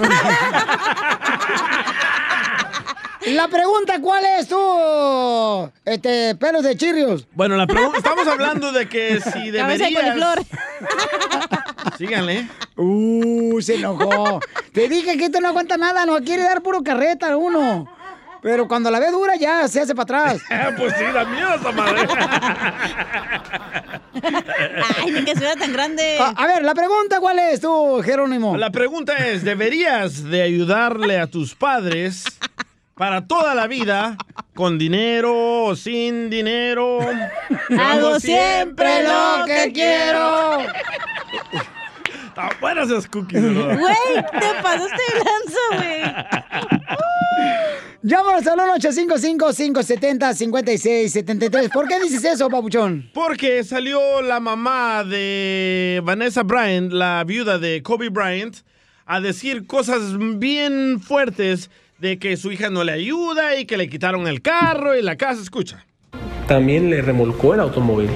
La 3.27 3.47
pregunta, 3.47 3.99
¿cuál 3.99 4.23
es 4.23 4.47
tú? 4.47 5.71
Este, 5.83 6.35
pelos 6.35 6.61
de 6.61 6.77
chirrios. 6.77 7.25
Bueno, 7.33 7.57
la 7.57 7.65
pregunta, 7.65 7.97
estamos 7.97 8.27
hablando 8.27 8.71
de 8.71 8.87
que 8.87 9.19
si 9.33 9.51
Cabeza 9.51 9.85
de 9.85 9.89
deberías... 9.89 10.03
coliflor. 10.03 10.45
Síganle. 11.97 12.47
Uh, 12.75 13.59
se 13.61 13.77
enojó. 13.77 14.39
Te 14.73 14.87
dije 14.87 15.17
que 15.17 15.25
esto 15.25 15.41
no 15.41 15.47
aguanta 15.47 15.75
nada, 15.75 16.05
no 16.05 16.19
quiere 16.19 16.43
dar 16.43 16.61
puro 16.61 16.83
carreta 16.83 17.31
a 17.31 17.37
uno. 17.37 17.87
Pero 18.45 18.67
cuando 18.67 18.91
la 18.91 18.99
ve 18.99 19.09
dura 19.09 19.35
ya 19.35 19.67
se 19.67 19.81
hace 19.81 19.95
para 19.95 20.03
atrás. 20.29 20.43
pues 20.77 20.93
sí, 20.95 21.03
da 21.03 21.25
miedo 21.25 21.55
esa 21.55 21.71
madre. 21.71 22.07
Ay, 25.03 25.11
ni 25.13 25.25
que 25.25 25.35
sea 25.35 25.55
tan 25.55 25.73
grande. 25.73 26.19
A, 26.19 26.27
a 26.27 26.45
ver, 26.45 26.63
la 26.63 26.75
pregunta, 26.75 27.19
¿cuál 27.19 27.39
es 27.39 27.59
tú, 27.59 28.03
Jerónimo? 28.05 28.55
La 28.55 28.69
pregunta 28.69 29.17
es, 29.17 29.43
¿deberías 29.43 30.25
de 30.25 30.43
ayudarle 30.43 31.19
a 31.19 31.25
tus 31.25 31.55
padres 31.55 32.23
para 32.93 33.25
toda 33.25 33.55
la 33.55 33.65
vida 33.65 34.15
con 34.53 34.77
dinero 34.77 35.63
o 35.63 35.75
sin 35.75 36.29
dinero? 36.29 36.99
Hago 37.79 38.19
siempre 38.19 39.07
lo 39.07 39.45
que 39.47 39.71
quiero. 39.73 40.59
Están 42.35 42.51
buenas 42.59 42.89
esas 42.89 43.07
cookies, 43.07 43.41
¿verdad? 43.41 43.79
Güey, 43.79 43.95
te 44.15 44.61
pasaste 44.61 45.01
de 45.13 45.19
lanza, 45.23 45.59
güey. 45.77 46.01
Llámanos 48.01 48.45
al 48.45 48.59
1-855-570-5673. 48.81 51.71
¿Por 51.71 51.87
qué 51.87 51.97
dices 52.01 52.25
eso, 52.25 52.49
papuchón? 52.49 53.09
Porque 53.13 53.63
salió 53.63 54.21
la 54.21 54.41
mamá 54.41 55.05
de 55.05 56.01
Vanessa 56.03 56.43
Bryant, 56.43 56.91
la 56.91 57.23
viuda 57.23 57.57
de 57.57 57.81
Kobe 57.81 58.09
Bryant, 58.09 58.57
a 59.05 59.21
decir 59.21 59.65
cosas 59.65 60.17
bien 60.37 60.99
fuertes 60.99 61.69
de 61.99 62.19
que 62.19 62.35
su 62.35 62.51
hija 62.51 62.69
no 62.69 62.83
le 62.83 62.91
ayuda 62.91 63.57
y 63.57 63.63
que 63.63 63.77
le 63.77 63.87
quitaron 63.87 64.27
el 64.27 64.41
carro 64.41 64.97
y 64.97 65.01
la 65.01 65.15
casa. 65.15 65.41
Escucha. 65.41 65.85
También 66.49 66.89
le 66.89 67.01
remolcó 67.01 67.53
el 67.53 67.61
automóvil. 67.61 68.09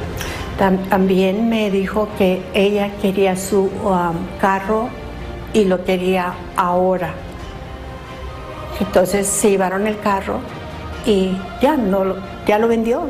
Tam- 0.60 0.89
También 0.89 1.50
me 1.50 1.72
dijo 1.72 2.08
que 2.17 2.41
ella 2.54 2.91
quería 3.02 3.36
su 3.38 3.62
um, 3.84 4.15
carro 4.39 4.89
y 5.54 5.63
lo 5.65 5.84
quería 5.86 6.34
ahora. 6.58 7.13
Entonces 8.80 9.26
se 9.28 9.50
llevaron 9.52 9.88
el 9.88 10.00
carro 10.00 10.39
y 11.06 11.38
ya 11.62 11.76
no 11.78 12.15
ya 12.45 12.60
lo 12.60 12.67
vendió. 12.67 13.04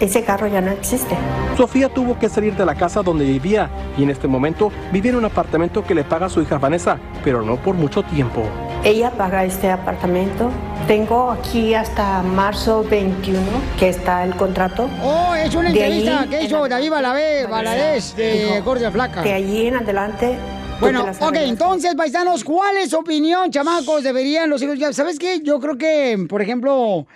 Ese 0.00 0.22
carro 0.22 0.46
ya 0.46 0.60
no 0.60 0.70
existe. 0.70 1.16
Sofía 1.56 1.88
tuvo 1.88 2.18
que 2.18 2.28
salir 2.28 2.54
de 2.54 2.64
la 2.64 2.76
casa 2.76 3.02
donde 3.02 3.24
vivía 3.24 3.68
y 3.96 4.04
en 4.04 4.10
este 4.10 4.28
momento 4.28 4.70
vive 4.92 5.08
en 5.08 5.16
un 5.16 5.24
apartamento 5.24 5.84
que 5.84 5.94
le 5.94 6.04
paga 6.04 6.28
su 6.28 6.40
hija 6.40 6.58
Vanessa, 6.58 6.98
pero 7.24 7.42
no 7.42 7.56
por 7.56 7.74
mucho 7.74 8.04
tiempo. 8.04 8.44
Ella 8.84 9.10
paga 9.10 9.44
este 9.44 9.70
apartamento. 9.70 10.50
Tengo 10.86 11.32
aquí 11.32 11.74
hasta 11.74 12.22
marzo 12.22 12.84
21 12.88 13.40
que 13.78 13.88
está 13.88 14.22
el 14.22 14.36
contrato. 14.36 14.88
Oh, 15.02 15.34
es 15.34 15.52
una 15.54 15.72
De 15.72 15.82
ahí 15.82 15.98
entrevista 16.00 16.30
que 16.30 16.38
en 16.38 16.46
hizo 16.46 16.68
David 16.68 16.90
Balabé, 16.90 17.46
Valadez 17.46 18.14
de 18.14 18.60
Gordia 18.64 18.92
Flaca. 18.92 19.22
De 19.22 19.32
allí 19.32 19.66
en 19.66 19.76
adelante. 19.76 20.38
Bueno, 20.80 21.10
ok, 21.20 21.34
entonces, 21.36 21.94
paisanos, 21.96 22.44
¿cuál 22.44 22.76
es 22.76 22.90
su 22.90 22.98
opinión, 22.98 23.50
chamacos? 23.50 24.04
¿Deberían 24.04 24.48
los 24.48 24.62
hijos 24.62 24.78
ya? 24.78 24.92
¿Sabes 24.92 25.18
qué? 25.18 25.40
Yo 25.42 25.58
creo 25.58 25.76
que, 25.76 26.26
por 26.28 26.40
ejemplo, 26.40 27.06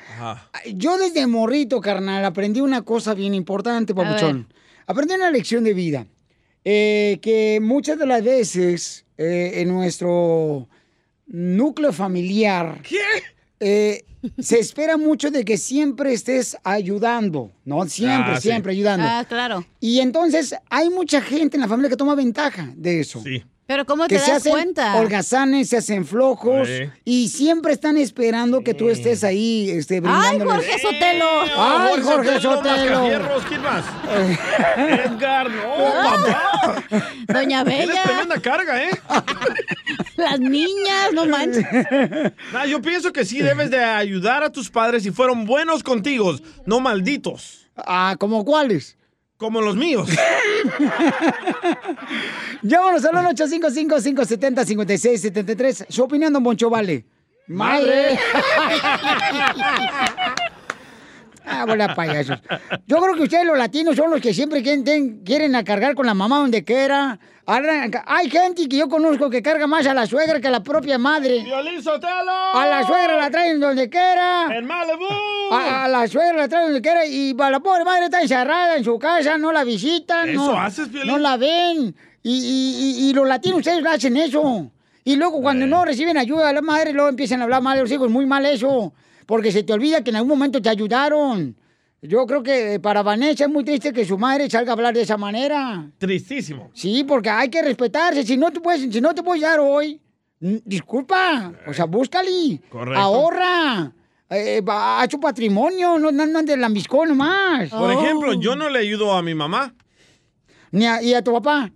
yo 0.75 0.98
desde 0.98 1.27
morrito, 1.29 1.81
carnal, 1.81 2.25
aprendí 2.25 2.61
una 2.61 2.83
cosa 2.83 3.14
bien 3.14 3.35
importante, 3.35 3.94
papuchón. 3.94 4.53
Aprendí 4.87 5.14
una 5.14 5.31
lección 5.31 5.62
de 5.62 5.75
vida. 5.75 6.07
Eh, 6.64 7.18
que 7.22 7.61
muchas 7.62 7.98
de 7.98 8.07
las 8.07 8.22
veces 8.22 9.05
eh, 9.16 9.53
en 9.57 9.68
nuestro 9.68 10.68
núcleo 11.27 11.92
familiar... 11.92 12.81
¿Qué? 12.83 14.05
se 14.40 14.59
espera 14.59 14.96
mucho 14.96 15.31
de 15.31 15.44
que 15.44 15.57
siempre 15.57 16.12
estés 16.12 16.57
ayudando, 16.64 17.53
¿no? 17.64 17.85
Siempre, 17.87 18.33
Ah, 18.35 18.40
sí. 18.40 18.48
siempre 18.48 18.72
ayudando. 18.72 19.07
Ah, 19.09 19.25
claro. 19.29 19.64
Y 19.79 20.01
entonces 20.01 20.55
hay 20.68 20.90
mucha 20.90 21.20
gente 21.20 21.57
en 21.57 21.61
la 21.61 21.68
familia 21.68 21.88
que 21.90 21.96
toma 21.96 22.16
ventaja 22.16 22.72
de 22.77 23.01
eso. 23.01 23.20
Sí. 23.22 23.44
Pero 23.73 23.87
¿cómo 23.87 24.07
que 24.07 24.17
te 24.17 24.21
se 24.21 24.31
das 24.33 24.41
hacen 24.43 24.53
cuenta? 24.53 24.97
holgazanes, 24.97 25.71
se 25.71 25.79
hacen 25.79 26.05
flojos 26.05 26.69
Sí. 26.69 26.91
y 27.07 27.29
siempre 27.31 27.73
están 27.73 27.97
esperando 27.97 28.61
que 28.63 28.75
tú 28.75 28.91
estés 28.91 29.25
ahí, 29.25 29.71
este, 29.71 29.95
¡Ay, 29.95 30.01
brindándoles. 30.01 30.67
Jorge 30.67 30.79
Sotelo! 30.79 31.41
¡Ay, 31.57 32.03
Jorge 32.03 32.41
Sotelo! 32.41 33.09
¿quién 33.49 33.63
más? 33.63 33.85
Edgar, 34.77 35.51
no, 35.51 35.63
papá. 36.05 36.85
Doña 37.29 37.65
Tienes 37.65 37.89
Bella. 37.89 38.03
tremenda 38.03 38.41
carga, 38.43 38.83
¿eh? 38.83 38.91
Las 40.17 40.39
niñas, 40.39 41.13
no 41.15 41.25
manches. 41.25 41.65
Nah, 42.53 42.67
yo 42.67 42.83
pienso 42.83 43.11
que 43.11 43.25
sí 43.25 43.41
debes 43.41 43.71
de 43.71 43.83
ayudar 43.83 44.43
a 44.43 44.51
tus 44.53 44.69
padres 44.69 45.03
si 45.03 45.11
fueron 45.13 45.47
buenos 45.47 45.83
contigo, 45.83 46.37
no 46.67 46.79
malditos. 46.81 47.71
Ah, 47.75 48.17
¿como 48.19 48.45
cuáles? 48.45 48.99
Como 49.39 49.63
los 49.63 49.77
míos. 49.77 50.09
Llámanos 52.62 53.05
al 53.05 53.14
855-570-5673. 53.37 55.87
Su 55.88 56.05
opinión, 56.05 56.33
don 56.33 56.42
Boncho, 56.42 56.70
vale. 56.70 57.05
¡Madre! 57.48 58.18
Ah, 61.53 61.65
bola 61.67 61.95
payasos. 61.95 62.38
Yo 62.87 62.99
creo 63.01 63.15
que 63.15 63.23
ustedes 63.23 63.45
los 63.45 63.59
latinos 63.59 63.97
son 63.97 64.11
los 64.11 64.21
que 64.21 64.33
siempre 64.33 64.62
quieren, 64.62 65.23
quieren 65.25 65.55
a 65.55 65.62
cargar 65.65 65.95
con 65.95 66.07
la 66.07 66.15
mamá 66.15 66.38
donde 66.38 66.65
quiera. 66.65 67.19
Hay 68.07 68.31
gente 68.31 68.69
que 68.69 68.77
yo 68.79 68.88
conozco 68.88 69.29
que 69.29 69.43
carga 69.43 69.67
más 69.67 69.87
a 69.87 69.95
la 69.95 70.07
suegra 70.07 70.41
que 70.41 70.49
a 70.49 70.51
la 70.51 70.62
propia 70.62 70.97
madre. 70.97 71.41
¡Violín 71.43 71.83
Sotelo! 71.83 72.31
A 72.55 72.67
la 72.67 72.87
suegra 72.87 73.17
la 73.17 73.31
traen 73.31 73.59
donde 73.61 73.91
quiera. 73.91 74.47
¡En 74.57 74.65
Malibu! 74.65 75.05
A, 75.53 75.85
a 75.85 75.88
la 75.88 76.07
suegra 76.07 76.35
la 76.35 76.49
traen 76.49 76.67
donde 76.67 76.81
quiera 76.81 77.05
y 77.05 77.35
la 77.35 77.61
pobre 77.61 77.85
madre 77.85 78.05
está 78.07 78.23
encerrada 78.23 78.77
en 78.77 78.85
su 78.85 78.99
casa, 78.99 79.37
no 79.38 79.53
la 79.53 79.65
visitan. 79.65 80.29
¿Eso 80.29 80.53
no, 80.53 80.61
haces, 80.61 80.88
Piolín? 80.88 81.07
No 81.09 81.19
la 81.19 81.37
ven. 81.37 81.95
Y, 82.23 82.31
y- 82.33 83.07
y- 83.07 83.11
y 83.11 83.12
los 83.12 83.27
latinos 83.27 83.59
ustedes 83.59 83.85
hacen 83.85 84.17
eso. 84.17 84.71
Y 85.05 85.17
luego 85.17 85.43
cuando 85.43 85.67
no 85.67 85.85
reciben 85.85 86.17
ayuda 86.17 86.47
de 86.47 86.53
la 86.53 86.62
madre, 86.62 86.93
luego 86.93 87.09
empiezan 87.09 87.41
a 87.41 87.45
hablar 87.45 87.61
mal 87.61 87.75
de 87.77 87.83
los 87.83 87.91
hijos. 87.91 88.09
Muy 88.09 88.25
mal 88.25 88.47
eso. 88.47 88.93
Porque 89.33 89.51
se 89.51 89.62
te 89.62 89.73
olvida 89.73 90.05
que 90.05 90.11
en 90.11 90.16
algún 90.16 90.29
momento 90.29 90.61
te 90.61 90.68
ayudaron. 90.68 91.57
Yo 92.03 92.27
creo 92.27 92.42
que 92.42 92.79
para 92.79 93.03
Vanessa 93.03 93.45
es 93.45 93.51
muy 93.51 93.64
triste 93.64 93.90
que 93.90 94.05
su 94.05 94.18
madre 94.18 94.51
salga 94.51 94.73
a 94.73 94.75
hablar 94.75 94.92
de 94.92 95.01
esa 95.01 95.16
manera. 95.16 95.90
Tristísimo. 95.97 96.71
Sí, 96.75 97.03
porque 97.03 97.31
hay 97.31 97.49
que 97.49 97.62
respetarse. 97.62 98.25
Si 98.25 98.37
no 98.37 98.51
te 98.51 98.61
puedes, 98.61 98.92
si 98.92 99.01
no 99.01 99.14
te 99.14 99.23
puedes 99.23 99.42
dar 99.42 99.59
hoy, 99.59 99.99
disculpa. 100.38 101.51
O 101.66 101.73
sea, 101.73 101.87
búscale. 101.87 102.61
Correcto. 102.68 103.01
Ahorra. 103.01 103.95
Eh, 104.29 104.62
a 104.68 105.07
su 105.11 105.18
patrimonio, 105.18 105.99
no, 105.99 106.12
no, 106.12 106.27
no 106.27 106.38
andes 106.40 106.59
lambiscón 106.59 107.09
nomás. 107.09 107.71
Por 107.71 107.90
ejemplo, 107.90 108.35
yo 108.35 108.55
no 108.55 108.68
le 108.68 108.81
ayudo 108.81 109.14
a 109.14 109.23
mi 109.23 109.35
mamá. 109.35 109.75
Ni 110.73 110.85
a, 110.85 111.03
¿Y 111.03 111.14
a 111.14 111.25
tu 111.25 111.33
papá? 111.33 111.73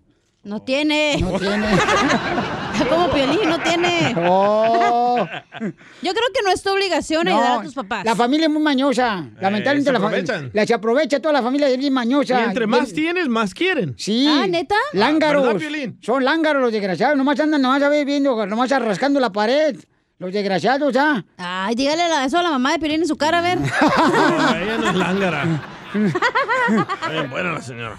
No 0.46 0.62
tiene. 0.62 1.18
No 1.20 1.38
tiene. 1.40 1.66
Como 2.88 3.10
Piolín, 3.10 3.48
no 3.48 3.58
tiene. 3.58 4.14
Oh. 4.28 5.26
Yo 5.60 6.12
creo 6.12 6.28
que 6.32 6.42
no 6.44 6.50
es 6.52 6.62
tu 6.62 6.70
obligación 6.70 7.26
ayudar 7.26 7.58
a 7.58 7.62
tus 7.62 7.74
papás. 7.74 8.04
La 8.04 8.14
familia 8.14 8.46
es 8.46 8.52
muy 8.52 8.62
mañosa. 8.62 9.26
Lamentablemente 9.40 9.84
se 9.88 9.92
la 9.92 9.98
aprovechan. 9.98 10.26
familia. 10.36 10.50
La 10.54 10.66
se 10.66 10.74
aprovecha 10.74 11.18
toda 11.20 11.32
la 11.32 11.42
familia 11.42 11.68
es 11.68 11.76
bien 11.78 11.92
mañosa. 11.92 12.40
Y 12.40 12.44
entre 12.44 12.66
más 12.68 12.92
Bien- 12.92 12.94
tienes, 12.94 13.28
más 13.28 13.54
quieren. 13.54 13.94
Sí. 13.98 14.26
Ah, 14.28 14.46
¿neta? 14.46 14.76
Lángaros. 14.92 15.42
¿Verdad, 15.46 15.58
Piolín? 15.58 15.98
Son 16.00 16.24
lángaros 16.24 16.62
los 16.62 16.70
desgraciados. 16.72 17.16
Nomás 17.16 17.40
andan, 17.40 17.60
nomás 17.60 17.82
a 17.82 17.88
ver 17.88 18.04
viendo, 18.06 18.46
nomás 18.46 18.70
rascando 18.70 19.18
la 19.18 19.32
pared. 19.32 19.76
Los 20.18 20.32
desgraciados, 20.32 20.92
ya. 20.94 21.24
Ay, 21.38 21.74
dígale 21.74 22.08
la- 22.08 22.24
eso 22.24 22.38
a 22.38 22.42
la 22.44 22.50
mamá 22.50 22.70
de 22.72 22.78
Piolín 22.78 23.00
en 23.02 23.08
su 23.08 23.16
cara, 23.16 23.38
a 23.38 23.42
ver. 23.42 23.58
Ella 24.62 24.78
no 24.78 24.90
es 24.90 24.94
lángara. 24.94 25.60
Bien 25.94 27.30
buena 27.30 27.52
la 27.52 27.62
señora. 27.62 27.96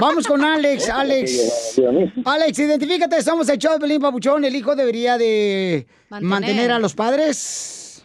Vamos 0.00 0.26
con 0.26 0.44
Alex, 0.44 0.88
Alex. 0.90 1.80
Alex, 2.24 2.58
identifícate, 2.58 3.22
somos 3.22 3.48
el 3.48 3.58
show 3.58 3.74
de 3.74 3.80
Pelín 3.80 4.00
Papuchón. 4.00 4.44
El 4.44 4.54
hijo 4.56 4.74
debería 4.74 5.18
de 5.18 5.86
mantener, 6.10 6.30
Mantener. 6.30 6.72
a 6.72 6.78
los 6.78 6.94
padres. 6.94 8.04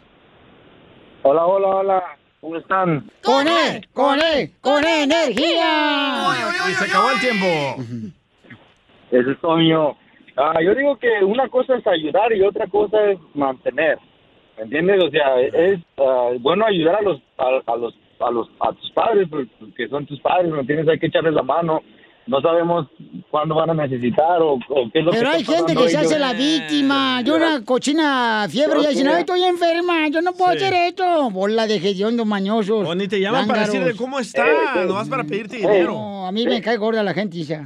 Hola, 1.24 1.46
hola, 1.46 1.68
hola. 1.68 2.04
¿Cómo 2.40 2.56
están? 2.58 3.10
¡Con 3.24 3.48
él! 3.48 3.88
¡Con 3.94 4.20
él! 4.22 4.52
¡Con 4.62 4.86
energía! 4.86 6.28
Y 6.70 6.74
se 6.76 6.86
acabó 6.86 7.10
el 7.12 7.20
tiempo. 7.20 7.84
Eso 9.12 9.32
es 9.32 9.42
todo 9.42 9.58
mío. 9.58 9.98
Ah, 10.38 10.54
yo 10.64 10.76
digo 10.76 10.98
que 11.00 11.10
una 11.26 11.50
cosa 11.50 11.76
es 11.76 11.88
ayudar 11.88 12.32
y 12.32 12.44
otra 12.44 12.68
cosa 12.68 12.98
es 13.12 13.18
mantener. 13.34 13.98
¿Me 14.56 14.64
entiendes? 14.64 15.04
O 15.04 15.10
sea, 15.10 15.40
es 15.42 15.80
ah, 15.98 16.30
bueno 16.40 16.66
ayudar 16.68 16.98
a 16.98 17.02
los 17.02 17.20
a, 17.38 17.72
a 17.72 17.76
los 17.76 17.96
a 18.20 18.32
los 18.32 18.48
a 18.60 18.72
tus 18.74 18.92
padres 18.92 19.28
porque 19.30 19.88
son 19.90 20.06
tus 20.06 20.20
padres, 20.22 20.52
¿me 20.52 20.60
entiendes? 20.62 20.88
Hay 20.90 21.00
que 21.00 21.08
echarles 21.08 21.34
la 21.34 21.44
mano. 21.44 21.82
No 22.26 22.42
sabemos 22.42 22.88
cuándo 23.32 23.56
van 23.56 23.70
a 23.70 23.74
necesitar 23.74 24.42
o, 24.42 24.56
o 24.56 24.90
qué 24.92 25.00
es 25.00 25.06
lo 25.06 25.12
Pero 25.12 25.30
que 25.30 25.36
hay 25.38 25.42
está 25.44 25.56
gente 25.56 25.76
que 25.76 25.88
se 25.90 25.98
hace 25.98 26.20
la 26.20 26.34
víctima. 26.34 27.22
Yo 27.22 27.38
una 27.38 27.64
cochina 27.64 28.46
fiebre 28.50 28.82
y 28.82 28.88
dicen, 28.88 29.08
ay, 29.08 29.22
estoy 29.22 29.44
enferma, 29.44 30.10
yo 30.10 30.22
no 30.22 30.34
puedo 30.34 30.52
Sí. 30.52 30.58
hacer 30.58 30.74
esto. 30.90 31.30
Bola 31.32 31.66
de 31.68 31.76
hediondos 31.78 32.26
mañosos. 32.26 32.86
O 32.86 32.94
ni 32.96 33.08
te 33.08 33.22
llaman 33.22 33.48
para 33.48 33.62
decirle 33.62 33.96
cómo 33.96 34.20
está, 34.20 34.46
nomás 34.86 35.08
para 35.08 35.24
pedirte 35.24 35.62
No, 35.62 35.70
dinero. 35.70 36.26
a 36.26 36.32
mí 36.34 36.46
me 36.46 36.62
cae 36.62 36.76
gorda 36.76 37.02
la 37.02 37.14
gente, 37.14 37.42
ya. 37.44 37.66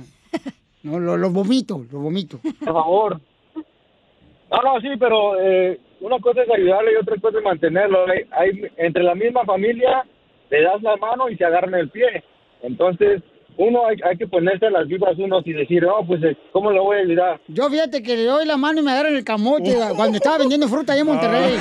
No, 0.84 1.00
lo, 1.00 1.18
lo 1.18 1.30
vomito, 1.32 1.84
lo 1.92 2.00
vomito. 2.00 2.40
Por 2.60 2.74
favor. 2.74 3.20
No, 3.56 4.62
no, 4.64 4.82
sí, 4.82 4.90
pero 5.00 5.40
eh, 5.42 5.80
una 6.02 6.20
cosa 6.20 6.44
es 6.44 6.50
ayudarle 6.52 6.92
y 6.94 6.96
otra 6.98 7.16
cosa 7.20 7.38
es 7.40 7.44
mantenerlo. 7.44 8.06
Hay, 8.08 8.20
hay- 8.32 8.72
entre 8.78 9.02
la 9.04 9.16
misma 9.16 9.44
familia 9.46 10.04
le 10.52 10.62
das 10.62 10.82
la 10.84 10.98
mano 10.98 11.30
y 11.30 11.38
se 11.38 11.46
agarran 11.46 11.74
el 11.74 11.90
pie. 11.90 12.24
Entonces, 12.62 13.24
uno 13.58 13.86
hay, 13.86 13.98
hay 14.04 14.18
que 14.18 14.28
ponerse 14.28 14.70
las 14.70 14.88
vibras 14.88 15.18
unos 15.18 15.46
y 15.46 15.54
decir, 15.54 15.84
no, 15.84 16.06
pues, 16.06 16.24
eh, 16.24 16.38
¿cómo 16.52 16.72
lo 16.72 16.84
voy 16.84 16.98
a 16.98 17.02
ayudar? 17.02 17.42
Yo 17.48 17.70
fíjate 17.70 18.02
que 18.02 18.16
le 18.16 18.24
doy 18.26 18.46
la 18.46 18.58
mano 18.58 18.80
y 18.80 18.84
me 18.84 18.92
agarran 18.92 19.16
el 19.16 19.24
camote 19.24 19.76
cuando 19.96 20.18
estaba 20.18 20.38
vendiendo 20.40 20.68
fruta 20.68 20.94
allá 20.94 21.02
en 21.02 21.08
Monterrey. 21.08 21.58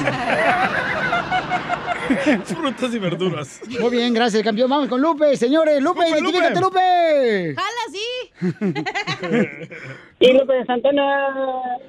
Frutas 2.44 2.92
y 2.92 2.98
verduras. 2.98 3.61
Muy 3.81 3.90
bien, 3.90 4.12
gracias, 4.12 4.42
campeón. 4.42 4.68
Vamos 4.68 4.88
con 4.88 5.00
Lupe, 5.00 5.37
señores. 5.37 5.81
Lupe, 5.81 6.00
Lupe, 6.00 6.11
identifícate, 6.11 6.61
Lupe. 6.61 7.55
¡Jala, 7.57 7.85
sí! 7.92 8.07
Y 10.22 10.33
Lupe 10.35 10.53
de 10.53 10.66
Santana. 10.66 11.40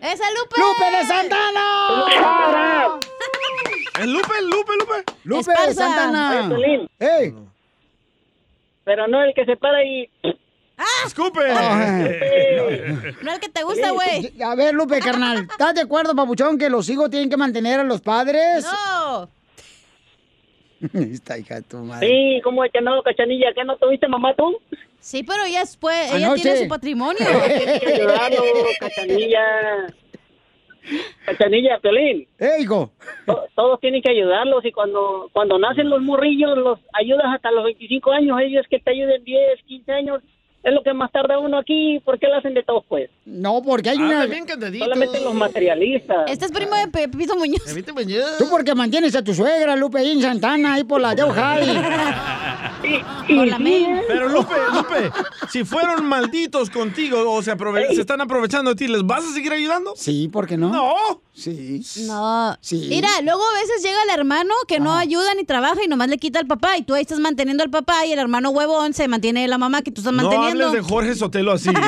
¡Esa 0.02 0.24
Lupe! 0.32 0.56
¡Lupe 0.58 0.98
de 0.98 1.06
Santana! 1.06 1.66
¿Es 4.00 4.08
Lupe, 4.08 4.42
Lupe, 4.44 4.72
Lupe? 4.80 5.04
Lupe 5.26 5.52
de 5.68 5.74
Santana. 5.74 6.50
¡Ey! 7.00 7.34
Pero 8.84 9.08
no 9.08 9.24
el 9.24 9.34
que 9.34 9.46
se 9.46 9.56
para 9.58 9.84
y... 9.84 10.10
¡Escupe! 11.06 11.42
No 13.22 13.34
el 13.34 13.40
que 13.40 13.50
te 13.50 13.64
gusta, 13.64 13.92
güey. 13.92 14.34
A 14.42 14.56
ver, 14.56 14.74
Lupe, 14.74 15.00
carnal. 15.00 15.48
¿Estás 15.52 15.76
de 15.76 15.82
acuerdo, 15.82 16.16
papuchón, 16.16 16.58
que 16.58 16.70
los 16.70 16.90
hijos 16.90 17.10
tienen 17.10 17.30
que 17.30 17.38
mantener 17.38 17.80
a 17.80 17.84
los 17.84 18.02
padres? 18.02 18.66
No. 18.66 19.30
Esta 20.94 21.38
hija 21.38 21.56
de 21.56 21.62
tu 21.62 21.78
madre. 21.78 22.08
Sí, 22.08 22.42
¿cómo 22.44 22.64
es 22.64 22.72
que 22.72 22.82
no, 22.82 23.04
cachanilla? 23.04 23.54
¿Que 23.54 23.64
no 23.64 23.78
tuviste 23.78 24.08
mamá 24.08 24.34
tú? 24.36 24.58
Sí, 25.00 25.24
pero 25.24 25.44
ella 25.46 25.62
después, 25.62 26.12
ella 26.14 26.28
Anoche. 26.28 26.44
tiene 26.44 26.60
su 26.60 26.68
patrimonio. 26.68 27.18
Tienes 27.18 27.80
que 27.80 27.94
ayudarlo, 27.94 28.44
cachanilla. 28.80 29.42
Cachanilla, 31.26 31.80
Piolín. 31.80 32.28
¡Eh, 32.40 32.58
hijo! 32.62 32.92
To- 33.26 33.46
Todos 33.56 33.80
tienen 33.80 34.02
que 34.02 34.12
ayudarlos 34.12 34.66
y 34.66 34.72
cuando 34.72 35.30
cuando 35.34 35.58
nacen 35.60 35.90
los 35.90 36.02
morrillos 36.02 36.58
los 36.58 36.80
ayudas 36.94 37.26
hasta 37.34 37.52
los 37.52 37.64
25 37.64 38.12
años, 38.12 38.38
ellos 38.42 38.66
que 38.70 38.80
te 38.80 38.92
ayuden 38.92 39.24
10, 39.24 39.62
15 39.66 39.92
años, 39.92 40.22
es 40.64 40.74
lo 40.74 40.84
que 40.84 40.94
más 40.94 41.12
tarda 41.12 41.40
uno 41.40 41.58
aquí, 41.58 42.00
¿por 42.06 42.20
qué 42.20 42.28
lo 42.28 42.36
hacen 42.38 42.54
de 42.54 42.64
todos 42.64 42.84
pues? 42.88 43.10
No, 43.26 43.62
porque 43.64 43.90
hay 43.90 43.98
una... 43.98 44.22
Solamente 44.86 45.20
los 45.22 45.34
materialistas. 45.34 46.30
Este 46.30 46.46
es 46.46 46.52
primo 46.52 46.76
de 46.76 46.88
Pepito 46.88 47.36
Muñoz. 47.36 47.64
Tú 48.38 48.46
porque 48.50 48.76
mantienes 48.76 49.16
a 49.16 49.24
tu 49.24 49.34
suegra, 49.34 49.76
Lupe, 49.76 50.00
ahí 50.00 50.12
en 50.12 50.22
Santana, 50.22 50.74
ahí 50.76 50.84
por 50.84 51.02
la 51.02 51.16
Deo 51.16 51.30
High. 51.30 51.82
Por 53.28 53.48
la. 53.48 53.60
Pero 54.08 54.28
Lupe, 54.30 54.56
Lupe, 54.74 55.12
si 55.50 55.64
fueron 55.64 56.04
malditos 56.06 56.70
contigo 56.72 57.32
o 57.32 57.42
se, 57.44 57.52
aprove- 57.56 57.94
se 57.94 58.02
están 58.02 58.22
aprovechando 58.22 58.72
de 58.72 58.76
ti, 58.76 58.88
¿les 58.88 59.04
vas 59.06 59.24
a 59.24 59.34
seguir 59.34 59.54
ayudando? 59.54 59.94
Sí, 59.96 60.28
¿por 60.30 60.48
qué 60.48 60.58
no? 60.58 60.70
No. 60.72 61.22
Sí. 61.34 61.82
No. 62.08 62.58
Sí. 62.62 62.88
Mira, 62.90 63.10
luego 63.24 63.42
a 63.42 63.54
veces 63.54 63.82
llega 63.84 64.04
el 64.04 64.10
hermano 64.20 64.54
que 64.68 64.80
no 64.80 64.94
ayuda 64.96 65.34
ni 65.34 65.44
trabaja 65.46 65.82
y 65.84 65.88
nomás 65.88 66.10
le 66.10 66.18
quita 66.18 66.40
al 66.40 66.46
papá 66.48 66.78
y 66.78 66.84
tú 66.84 66.94
ahí 66.94 67.02
estás 67.04 67.20
manteniendo 67.20 67.64
al 67.64 67.70
papá 67.70 68.06
y 68.06 68.12
el 68.12 68.20
hermano 68.20 68.50
huevón 68.50 68.94
se 68.94 69.08
mantiene 69.08 69.48
la 69.48 69.58
mamá 69.58 69.82
que 69.82 69.92
tú 69.92 70.02
estás 70.02 70.14
No 70.14 70.24
manteniendo. 70.24 70.68
hables 70.68 70.84
de 70.84 70.88
Jorge 70.90 71.16
Sotelo 71.16 71.54
así. 71.54 71.70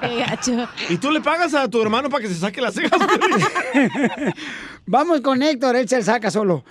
Qué 0.00 0.16
gacho. 0.16 0.68
¿Y 0.88 0.96
tú 0.98 1.10
le 1.10 1.20
pagas 1.20 1.54
a 1.54 1.68
tu 1.68 1.80
hermano 1.82 2.08
para 2.08 2.22
que 2.22 2.28
se 2.28 2.36
saque 2.38 2.60
las 2.60 2.74
cejas? 2.74 3.00
Vamos 4.86 5.20
con 5.22 5.42
Héctor, 5.42 5.76
él 5.76 5.88
se 5.88 6.02
saca 6.02 6.30
solo. 6.30 6.64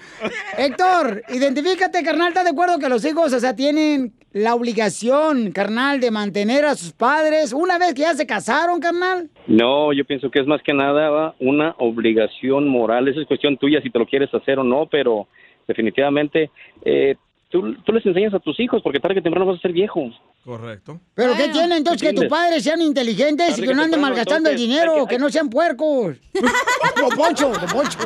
Héctor, 0.57 1.23
identifícate, 1.29 2.03
carnal, 2.03 2.29
¿estás 2.29 2.43
de 2.43 2.51
acuerdo 2.51 2.77
que 2.79 2.87
los 2.89 3.03
hijos, 3.05 3.33
o 3.33 3.39
sea, 3.39 3.55
tienen 3.55 4.13
la 4.33 4.55
obligación, 4.55 5.51
carnal, 5.51 5.99
de 5.99 6.11
mantener 6.11 6.65
a 6.65 6.75
sus 6.75 6.91
padres 6.91 7.53
una 7.53 7.77
vez 7.77 7.93
que 7.93 8.01
ya 8.01 8.13
se 8.13 8.25
casaron, 8.25 8.79
carnal? 8.79 9.29
No, 9.47 9.93
yo 9.93 10.03
pienso 10.05 10.31
que 10.31 10.39
es 10.39 10.47
más 10.47 10.61
que 10.63 10.73
nada 10.73 11.35
una 11.39 11.75
obligación 11.77 12.67
moral. 12.67 13.07
Esa 13.07 13.21
es 13.21 13.27
cuestión 13.27 13.57
tuya 13.57 13.81
si 13.81 13.91
te 13.91 13.99
lo 13.99 14.07
quieres 14.07 14.33
hacer 14.33 14.57
o 14.57 14.63
no, 14.63 14.87
pero 14.87 15.27
definitivamente 15.67 16.49
eh, 16.83 17.15
tú, 17.53 17.73
tú 17.85 17.93
les 17.93 18.05
enseñas 18.05 18.33
a 18.33 18.39
tus 18.39 18.59
hijos 18.59 18.81
porque 18.81 18.99
tarde 18.99 19.13
que 19.15 19.21
temprano 19.21 19.45
vas 19.45 19.59
a 19.59 19.61
ser 19.61 19.71
viejo. 19.71 20.09
Correcto. 20.43 20.99
¿Pero 21.15 21.33
qué 21.37 21.47
tiene 21.49 21.77
entonces 21.77 22.01
que 22.09 22.13
tus 22.13 22.25
padres 22.25 22.63
sean 22.63 22.81
inteligentes 22.81 23.47
y 23.47 23.51
Tarde 23.51 23.61
que 23.61 23.67
que 23.69 23.73
no 23.75 23.83
anden 23.83 24.01
malgastando 24.01 24.49
el 24.49 24.55
entonces, 24.55 24.67
dinero, 24.75 24.93
hay 24.95 25.05
que- 25.05 25.15
que 25.15 25.19
no 25.19 25.29
sean 25.29 25.49
puercos? 25.49 26.17
Don 26.99 27.09
Poncho, 27.15 27.49
Don 27.53 27.69
Poncho. 27.69 27.99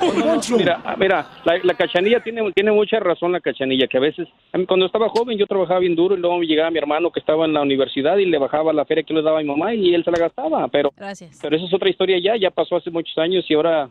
Don 0.00 0.22
Poncho. 0.22 0.56
Mira, 0.56 0.96
mira, 0.98 1.30
la, 1.44 1.58
la 1.62 1.74
cachanilla 1.74 2.22
tiene, 2.22 2.50
tiene 2.52 2.72
mucha 2.72 2.98
razón, 3.00 3.32
la 3.32 3.40
cachanilla, 3.40 3.86
que 3.88 3.96
a 3.98 4.00
veces, 4.00 4.28
a 4.52 4.58
mí 4.58 4.64
cuando 4.66 4.86
estaba 4.86 5.08
joven 5.10 5.36
yo 5.36 5.46
trabajaba 5.46 5.80
bien 5.80 5.94
duro 5.96 6.16
y 6.16 6.20
luego 6.20 6.40
llegaba 6.42 6.70
mi 6.70 6.78
hermano 6.78 7.10
que 7.10 7.20
estaba 7.20 7.44
en 7.44 7.52
la 7.52 7.60
universidad 7.62 8.16
y 8.18 8.24
le 8.26 8.38
bajaba 8.38 8.72
la 8.72 8.84
feria 8.84 9.02
que 9.02 9.12
le 9.12 9.20
daba 9.22 9.40
a 9.40 9.42
mi 9.42 9.48
mamá 9.48 9.74
y 9.74 9.92
él 9.94 10.04
se 10.04 10.10
la 10.12 10.18
gastaba, 10.18 10.66
pero, 10.68 10.90
Gracias. 10.96 11.38
pero 11.42 11.56
esa 11.56 11.66
es 11.66 11.74
otra 11.74 11.90
historia 11.90 12.18
ya, 12.22 12.36
ya 12.36 12.50
pasó 12.50 12.76
hace 12.76 12.90
muchos 12.90 13.16
años 13.18 13.44
y 13.48 13.54
ahora, 13.54 13.90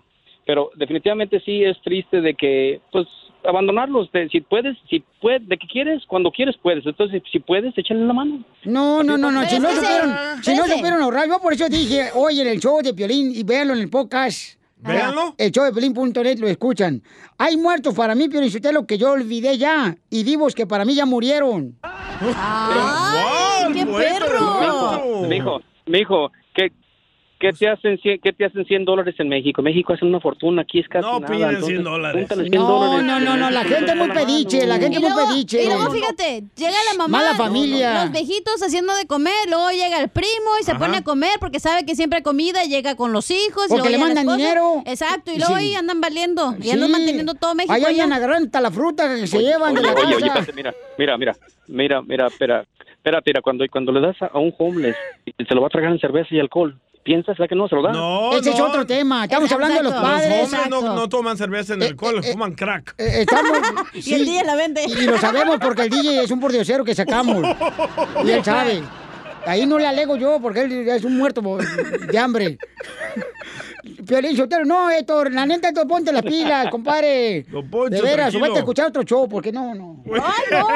pero 0.51 0.69
definitivamente 0.75 1.39
sí 1.45 1.63
es 1.63 1.81
triste 1.81 2.19
de 2.19 2.33
que, 2.33 2.81
pues, 2.91 3.07
abandonarlos, 3.45 4.11
de, 4.11 4.27
si 4.27 4.41
puedes, 4.41 4.77
si 4.89 5.01
puedes, 5.21 5.47
de 5.47 5.57
que 5.57 5.65
quieres, 5.65 6.03
cuando 6.07 6.29
quieres 6.29 6.57
puedes, 6.61 6.85
entonces 6.85 7.23
si 7.31 7.39
puedes, 7.39 7.77
échale 7.77 8.03
la 8.03 8.11
mano. 8.11 8.43
No, 8.65 9.01
no, 9.01 9.17
no, 9.17 9.31
no. 9.31 9.45
Si 9.45 9.57
no 9.59 9.69
que 9.69 9.75
supieron, 9.75 10.15
si 10.43 10.53
no 10.53 10.65
supieron 10.65 11.01
ahorrar, 11.01 11.29
yo 11.29 11.39
por 11.39 11.53
eso 11.53 11.69
dije, 11.69 12.09
oye, 12.15 12.41
en 12.41 12.49
el 12.49 12.59
show 12.59 12.81
de 12.83 12.93
Piolín 12.93 13.31
y 13.33 13.43
véanlo 13.43 13.75
en 13.75 13.79
el 13.79 13.89
podcast. 13.89 14.59
Véanlo. 14.79 15.35
El 15.37 15.53
show 15.53 15.63
de 15.63 15.71
Piolín.net 15.71 16.39
lo 16.39 16.49
escuchan. 16.49 17.01
Hay 17.37 17.55
muertos 17.55 17.95
para 17.95 18.13
mí, 18.13 18.27
Piolín 18.27 18.51
lo 18.73 18.85
que 18.85 18.97
yo 18.97 19.11
olvidé 19.13 19.57
ya. 19.57 19.95
Y 20.09 20.25
vivos 20.25 20.53
que 20.53 20.67
para 20.67 20.83
mí 20.83 20.95
ya 20.95 21.05
murieron. 21.05 21.77
¡Ay, 21.81 23.71
qué 23.73 23.85
perro! 23.85 25.27
Mijo, 25.29 25.61
mijo, 25.85 26.31
¿qué, 26.53 26.73
qué 27.41 27.51
te 27.51 27.67
hacen 27.67 27.99
cien, 28.01 28.19
qué 28.23 28.31
te 28.31 28.45
hacen 28.45 28.63
100 28.65 28.85
dólares 28.85 29.15
en 29.17 29.27
México? 29.27 29.61
México 29.61 29.93
hacen 29.93 30.07
una 30.07 30.19
fortuna, 30.19 30.61
aquí 30.61 30.79
es 30.79 30.87
casi 30.87 31.05
No 31.05 31.19
nada. 31.19 31.33
piden 31.33 31.49
entonces, 31.49 31.67
100 31.69 31.83
dólares. 31.83 32.19
júntale 32.21 32.49
100 32.49 32.61
No, 32.61 32.67
dólares. 32.67 33.05
no, 33.05 33.19
no, 33.19 33.37
no, 33.37 33.49
la 33.49 33.63
gente 33.65 33.91
es 33.91 33.97
muy 33.97 34.09
pediche, 34.11 34.65
la 34.67 34.75
gente 34.77 34.99
Y 34.99 35.03
es 35.03 35.09
muy 35.09 35.25
pediche. 35.25 35.63
y 35.63 35.65
luego, 35.65 35.91
fíjate, 35.91 36.43
llega 36.55 36.77
la 36.91 36.97
mamá, 36.97 37.17
Mala 37.17 37.35
familia. 37.35 38.03
los 38.03 38.11
viejitos 38.11 38.61
haciendo 38.63 38.95
de 38.95 39.05
comer, 39.07 39.33
luego 39.49 39.69
llega 39.71 39.99
el 39.99 40.09
primo 40.09 40.51
y 40.61 40.63
se 40.63 40.71
Ajá. 40.71 40.79
pone 40.79 40.97
a 40.97 41.03
comer 41.03 41.31
porque 41.39 41.59
sabe 41.59 41.85
que 41.85 41.95
siempre 41.95 42.17
hay 42.17 42.23
comida, 42.23 42.63
y 42.63 42.69
llega 42.69 42.95
con 42.95 43.11
los 43.11 43.29
hijos. 43.31 43.65
y 43.65 43.69
Porque 43.73 43.89
luego 43.89 44.05
le 44.07 44.13
mandan 44.13 44.37
dinero. 44.37 44.83
Exacto, 44.85 45.31
y 45.33 45.37
luego 45.39 45.55
Sí. 45.57 45.63
ahí 45.65 45.75
andan 45.75 45.99
valiendo, 45.99 46.55
y 46.59 46.63
Sí. 46.63 46.71
andan 46.71 46.91
manteniendo 46.91 47.33
todo 47.33 47.55
México 47.55 47.73
Ahí 47.73 47.83
andan 47.85 48.13
agarrando 48.13 48.45
hasta 48.45 48.61
la 48.61 48.71
fruta 48.71 49.07
que 49.15 49.25
se 49.27 49.39
llevan 49.41 49.73
de 49.73 49.79
Oye, 49.81 49.87
la 49.89 49.93
oye, 49.95 50.01
casa. 50.03 50.15
oye, 50.15 50.25
espérate, 50.27 50.53
mira, 50.53 50.73
mira, 50.97 51.17
mira, 51.17 51.35
mira, 51.67 52.01
mira, 52.01 52.27
espera, 52.27 52.65
espérate, 52.91 53.29
mira, 53.31 53.41
cuando, 53.41 53.65
cuando 53.71 53.91
le 53.91 54.01
das 54.01 54.21
a, 54.21 54.27
a 54.27 54.37
un 54.39 54.53
homeless, 54.57 54.95
se 55.47 55.55
lo 55.55 55.61
va 55.61 55.67
a 55.67 55.69
tragar 55.69 55.91
en 55.91 55.99
cerveza 55.99 56.27
y 56.31 56.39
alcohol, 56.39 56.77
piensa, 57.03 57.33
¿será 57.33 57.47
que 57.47 57.55
no 57.55 57.67
se 57.67 57.75
lo 57.75 57.81
da? 57.81 57.91
No, 57.91 58.33
Ese 58.37 58.51
es 58.51 58.57
no. 58.59 58.65
otro 58.67 58.85
tema. 58.85 59.23
Estamos 59.23 59.51
hablando 59.51 59.77
de 59.77 59.83
los 59.83 59.93
padres. 59.93 60.51
Los 60.51 60.53
hombres 60.53 60.69
no, 60.69 60.95
no 60.95 61.09
toman 61.09 61.37
cerveza 61.37 61.73
en 61.73 61.81
el 61.81 61.89
alcohol, 61.89 62.23
fuman 62.23 62.53
crack. 62.53 62.95
Eh, 62.97 63.21
Estamos, 63.21 63.51
Y 63.93 64.13
el 64.13 64.25
DJ 64.25 64.43
la 64.43 64.55
vende. 64.55 64.83
Y 64.85 65.05
lo 65.05 65.17
sabemos 65.17 65.57
porque 65.59 65.83
el 65.83 65.89
DJ 65.89 66.23
es 66.23 66.31
un 66.31 66.39
pordiosero 66.39 66.83
que 66.83 66.95
sacamos. 66.95 67.45
Y 68.23 68.31
él 68.31 68.43
sabe. 68.43 68.83
Ahí 69.45 69.65
no 69.65 69.79
le 69.79 69.87
alego 69.87 70.17
yo 70.17 70.39
porque 70.39 70.61
él 70.61 70.87
es 70.87 71.03
un 71.03 71.17
muerto 71.17 71.41
de 72.07 72.17
hambre. 72.19 72.57
Piolín 74.07 74.37
Sotelo, 74.37 74.63
no, 74.65 74.89
Héctor, 74.91 75.31
la 75.31 75.45
neta, 75.45 75.69
Héctor, 75.69 75.87
ponte 75.87 76.11
las 76.13 76.21
pilas, 76.23 76.67
compadre. 76.71 77.45
Poncho, 77.69 77.89
de 77.89 78.01
veras, 78.01 78.17
tranquilo. 78.29 78.41
vete 78.43 78.55
a 78.55 78.59
escuchar 78.59 78.87
otro 78.87 79.03
show, 79.03 79.27
porque 79.27 79.51
no, 79.51 79.73
no. 79.73 80.03
¡Ay, 80.13 80.43
no! 80.51 80.67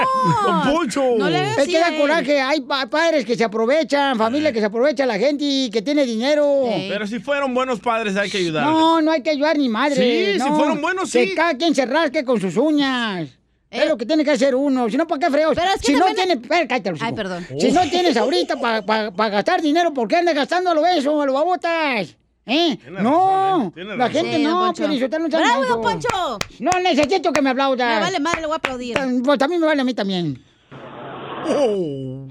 Don 0.63 0.73
Poncho. 0.73 1.03
No 1.17 1.29
le 1.29 1.37
hagas 1.37 1.57
Es 1.59 1.67
que 1.67 1.79
da 1.79 1.95
coraje, 1.97 2.41
hay 2.41 2.61
pa- 2.61 2.87
padres 2.87 3.23
que 3.25 3.35
se 3.35 3.43
aprovechan, 3.43 4.17
familia 4.17 4.51
que 4.51 4.59
se 4.59 4.65
aprovecha, 4.65 5.05
la 5.05 5.19
gente 5.19 5.43
y 5.47 5.69
que 5.69 5.81
tiene 5.81 6.03
dinero. 6.05 6.63
Pero 6.89 7.05
si 7.05 7.19
fueron 7.19 7.53
buenos 7.53 7.79
padres, 7.79 8.15
hay 8.17 8.29
que 8.29 8.39
ayudar. 8.39 8.65
No, 8.65 9.01
no 9.01 9.11
hay 9.11 9.21
que 9.21 9.29
ayudar 9.29 9.57
ni 9.57 9.69
madre. 9.69 9.95
Sí, 9.95 10.39
si 10.41 10.49
no. 10.49 10.55
fueron 10.55 10.81
buenos, 10.81 11.11
Que 11.11 11.27
sí. 11.27 11.35
cada 11.35 11.53
quien 11.55 11.75
se 11.75 11.85
rasque 11.85 12.23
con 12.25 12.39
sus 12.41 12.57
uñas. 12.57 13.29
Es 13.69 13.87
lo 13.89 13.97
que 13.97 14.05
tiene 14.05 14.23
que 14.23 14.31
hacer 14.31 14.55
uno. 14.55 14.89
Si 14.89 14.95
no, 14.95 15.05
¿para 15.05 15.19
qué 15.19 15.29
freos? 15.31 15.53
Pero 15.53 15.67
es 15.75 15.81
que 15.81 15.87
si 15.87 15.93
no 15.93 16.05
también- 16.05 16.27
tienes... 16.27 16.43
Espera, 16.43 16.67
cállate, 16.67 16.91
los 16.91 17.01
Ay, 17.01 17.07
hijos. 17.09 17.17
perdón. 17.17 17.45
Si 17.59 17.71
no 17.71 17.81
tienes 17.89 18.15
ahorita 18.17 18.55
para 18.59 19.29
gastar 19.29 19.61
dinero, 19.61 19.93
¿por 19.93 20.07
qué 20.07 20.15
andas 20.15 20.33
gastando 20.33 20.71
a 20.71 20.73
lo 20.73 20.81
beso, 20.81 21.21
a 21.21 21.25
lo 21.25 21.33
babotas? 21.33 22.15
¿Eh? 22.45 22.77
Tiene 22.77 23.01
no, 23.01 23.09
razón, 23.09 23.61
¿eh? 23.67 23.71
Tiene 23.73 23.89
la 23.89 24.07
razón. 24.07 24.13
gente 24.13 24.37
Sí, 24.37 24.43
don 24.43 25.21
no, 25.23 25.29
¡Bravo, 25.29 25.65
don 25.65 25.81
Poncho! 25.81 26.39
No 26.59 26.71
necesito 26.81 27.33
que 27.33 27.41
me 27.41 27.49
aplaudas. 27.49 27.95
Me 27.95 28.01
vale 28.01 28.19
madre, 28.19 28.41
le 28.41 28.47
voy 28.47 28.53
a 28.53 28.57
aplaudir. 28.57 28.97
Pues 29.23 29.39
también 29.39 29.61
me 29.61 29.67
vale 29.67 29.81
a 29.81 29.83
mí 29.83 29.93
también. 29.93 30.43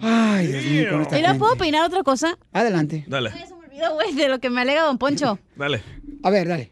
Ay, 0.00 0.46
Dios 0.46 0.64
mío, 0.64 0.90
con 0.90 1.02
esta 1.02 1.18
¿Y 1.18 1.22
no 1.22 1.28
gente. 1.28 1.38
puedo 1.38 1.52
opinar 1.54 1.84
otra 1.86 2.02
cosa? 2.02 2.38
Adelante. 2.52 3.04
Dale, 3.06 3.30
Se 3.30 3.54
me 3.54 3.66
olvidó, 3.66 3.94
güey, 3.94 4.12
de 4.14 4.28
lo 4.28 4.38
que 4.38 4.50
me 4.50 4.60
alega 4.60 4.82
don 4.82 4.98
Poncho. 4.98 5.38
dale. 5.56 5.82
A 6.22 6.30
ver, 6.30 6.48
dale. 6.48 6.70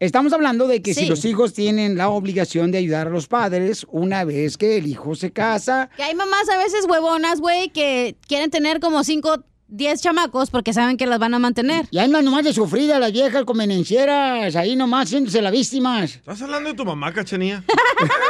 Estamos 0.00 0.32
hablando 0.32 0.66
de 0.66 0.80
que 0.80 0.94
si 0.94 1.04
los 1.06 1.26
hijos 1.26 1.52
tienen 1.52 1.98
la 1.98 2.08
obligación 2.08 2.70
de 2.72 2.78
ayudar 2.78 3.08
a 3.08 3.10
los 3.10 3.26
padres 3.28 3.86
una 3.90 4.24
vez 4.24 4.56
que 4.56 4.78
el 4.78 4.86
hijo 4.86 5.14
se 5.14 5.30
casa. 5.30 5.90
Que 5.94 6.02
hay 6.02 6.14
mamás 6.14 6.48
a 6.48 6.56
veces 6.56 6.86
huevonas, 6.88 7.38
güey, 7.40 7.68
que 7.68 8.16
quieren 8.26 8.50
tener 8.50 8.80
como 8.80 9.04
5, 9.04 9.44
10 9.70 10.00
chamacos 10.02 10.50
porque 10.50 10.72
saben 10.72 10.96
que 10.96 11.06
las 11.06 11.18
van 11.18 11.34
a 11.34 11.38
mantener. 11.38 11.86
Y 11.90 11.98
andan 11.98 12.24
nomás 12.24 12.44
de 12.44 12.52
sufrida 12.52 12.98
las 12.98 13.12
viejas 13.12 13.44
convenencieras, 13.44 14.54
ahí 14.56 14.74
nomás 14.76 15.04
haciéndose 15.06 15.40
las 15.40 15.52
víctimas. 15.52 16.10
¿Estás 16.16 16.42
hablando 16.42 16.70
de 16.70 16.76
tu 16.76 16.84
mamá, 16.84 17.12
cachanía? 17.12 17.62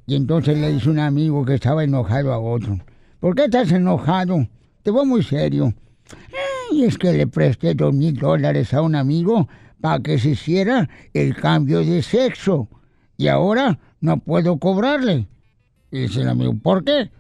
Y 0.07 0.17
entonces 0.17 0.59
le 0.59 0.73
dice 0.73 0.91
un 0.91 0.99
amigo 0.99 1.45
que 1.45 1.55
estaba 1.55 1.85
enojado 1.85 2.33
a 2.33 2.39
otro. 2.39 2.79
¿Por 3.21 3.35
qué 3.35 3.45
estás 3.45 3.71
enojado? 3.73 4.47
Te 4.83 4.91
voy 4.91 5.07
muy 5.07 5.23
serio. 5.23 5.73
Y 6.73 6.85
es 6.85 6.99
que 6.99 7.13
le 7.13 7.27
presté 7.27 7.75
dos 7.75 7.95
mil 7.95 8.15
dólares 8.15 8.73
a 8.75 8.83
un 8.83 8.95
amigo 8.95 9.49
para 9.81 10.03
que 10.03 10.19
se 10.19 10.31
hiciera 10.31 10.89
el 11.13 11.37
cambio 11.37 11.81
de 11.81 12.03
sexo. 12.03 12.69
Y 13.17 13.29
ahora 13.29 13.79
no 14.01 14.19
puedo 14.19 14.59
cobrarle. 14.59 15.29
Y 15.91 16.01
dice 16.01 16.23
el 16.23 16.29
amigo, 16.29 16.55
¿por 16.55 16.85
qué? 16.85 17.11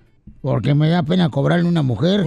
Porque 0.43 0.75
me 0.75 0.89
da 0.89 1.03
pena 1.05 1.29
cobrarle 1.31 1.69
una 1.69 1.83
mujer. 1.83 2.25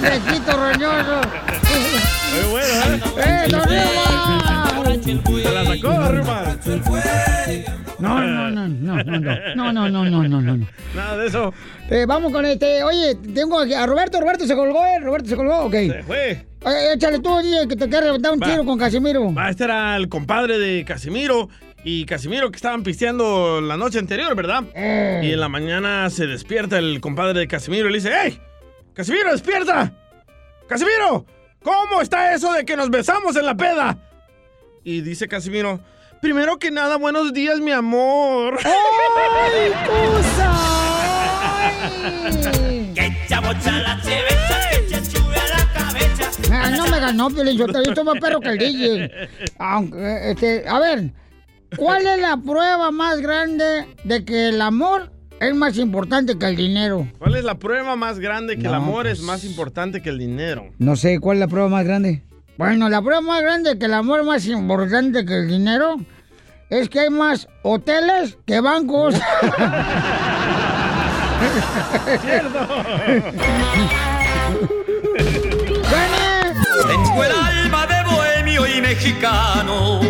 ¡Viejito 0.00 0.52
roñoso! 0.56 1.20
Muy 2.32 2.50
bueno, 2.50 2.74
¿eh? 2.84 3.46
¡Eh, 3.46 3.48
don! 3.48 3.66
Se 5.02 5.52
la 5.52 5.64
sacó, 5.64 6.08
Rima. 6.10 6.56
No, 7.98 8.20
no, 8.20 8.50
no, 8.50 8.68
no, 8.68 9.04
no, 9.04 9.04
no, 9.04 9.72
no, 9.72 9.72
no, 9.72 9.88
no, 9.88 10.04
no, 10.10 10.28
no, 10.28 10.56
no. 10.56 10.66
Nada 10.94 11.16
de 11.16 11.26
eso. 11.28 11.54
Eh, 11.88 12.04
vamos 12.06 12.32
con 12.32 12.44
este. 12.44 12.82
Oye, 12.82 13.14
tengo 13.34 13.60
aquí 13.60 13.74
a 13.74 13.86
Roberto. 13.86 14.20
Roberto 14.20 14.46
se 14.46 14.54
colgó, 14.54 14.84
¿eh? 14.84 14.98
Roberto 15.00 15.28
se 15.28 15.36
colgó, 15.36 15.60
ok. 15.66 15.72
Se 15.72 16.02
fue. 16.02 16.30
Eh, 16.32 16.92
échale 16.94 17.20
tú, 17.20 17.38
DJ, 17.38 17.68
que 17.68 17.76
te 17.76 17.88
quiere 17.88 18.06
levantar 18.06 18.32
un 18.32 18.40
Va. 18.40 18.46
tiro 18.46 18.64
con 18.64 18.78
Casimiro. 18.78 19.32
Va, 19.32 19.48
este 19.50 19.64
era 19.64 19.96
el 19.96 20.08
compadre 20.08 20.58
de 20.58 20.84
Casimiro. 20.84 21.48
Y 21.88 22.04
Casimiro 22.04 22.50
que 22.50 22.56
estaban 22.56 22.82
pisteando 22.82 23.60
la 23.60 23.76
noche 23.76 24.00
anterior, 24.00 24.34
¿verdad? 24.34 24.64
Eh. 24.74 25.20
Y 25.22 25.32
en 25.32 25.38
la 25.38 25.48
mañana 25.48 26.10
se 26.10 26.26
despierta 26.26 26.78
el 26.78 27.00
compadre 27.00 27.38
de 27.38 27.46
Casimiro 27.46 27.88
y 27.88 27.92
le 27.92 27.98
dice, 27.98 28.12
¡Ey! 28.12 28.40
¡Casimiro, 28.92 29.30
despierta! 29.30 29.92
¡Casimiro! 30.68 31.24
¿Cómo 31.62 32.02
está 32.02 32.34
eso 32.34 32.52
de 32.54 32.64
que 32.64 32.76
nos 32.76 32.90
besamos 32.90 33.36
en 33.36 33.46
la 33.46 33.56
peda? 33.56 33.98
Y 34.82 35.00
dice 35.02 35.28
Casimiro, 35.28 35.78
primero 36.20 36.58
que 36.58 36.72
nada, 36.72 36.96
buenos 36.96 37.32
días, 37.32 37.60
mi 37.60 37.70
amor. 37.70 38.58
¡Ay, 38.64 39.72
Ah, 46.50 46.70
no 46.70 46.86
me 46.88 46.98
ganó, 46.98 47.30
Piolín, 47.30 47.56
yo 47.56 47.66
estoy 47.66 48.04
más 48.04 48.18
perro 48.20 48.40
que 48.40 48.48
el 48.48 48.58
DJ. 48.58 49.28
Aunque, 49.58 50.30
este, 50.32 50.68
a 50.68 50.80
ver, 50.80 51.12
¿cuál 51.76 52.06
es 52.06 52.20
la 52.20 52.36
prueba 52.36 52.90
más 52.90 53.20
grande 53.20 53.86
de 54.04 54.24
que 54.24 54.48
el 54.48 54.60
amor 54.60 55.10
es 55.40 55.54
más 55.54 55.76
importante 55.78 56.38
que 56.38 56.46
el 56.46 56.56
dinero? 56.56 57.08
¿Cuál 57.18 57.36
es 57.36 57.44
la 57.44 57.56
prueba 57.58 57.96
más 57.96 58.18
grande 58.18 58.54
que 58.56 58.62
el 58.66 58.72
No, 58.72 58.74
amor 58.74 59.06
es 59.06 59.18
pues. 59.18 59.26
más 59.26 59.44
importante 59.44 60.00
que 60.02 60.08
el 60.10 60.18
dinero? 60.18 60.70
No 60.78 60.96
sé, 60.96 61.18
¿cuál 61.20 61.36
es 61.36 61.40
la 61.40 61.48
prueba 61.48 61.68
más 61.68 61.84
grande? 61.84 62.22
Bueno, 62.58 62.88
la 62.88 63.02
prueba 63.02 63.20
más 63.20 63.42
grande 63.42 63.70
de 63.70 63.78
que 63.78 63.84
el 63.86 63.94
amor 63.94 64.20
es 64.20 64.26
más 64.26 64.46
importante 64.46 65.24
que 65.26 65.34
el 65.40 65.48
dinero 65.48 65.96
es 66.70 66.88
que 66.88 67.00
hay 67.00 67.10
más 67.10 67.48
hoteles 67.62 68.38
que 68.46 68.60
bancos. 68.60 69.14
Tengo 76.88 77.24
el 77.24 77.32
alma 77.32 77.86
de 77.86 78.02
bohemio 78.10 78.66
y 78.66 78.80
mexicano, 78.80 80.00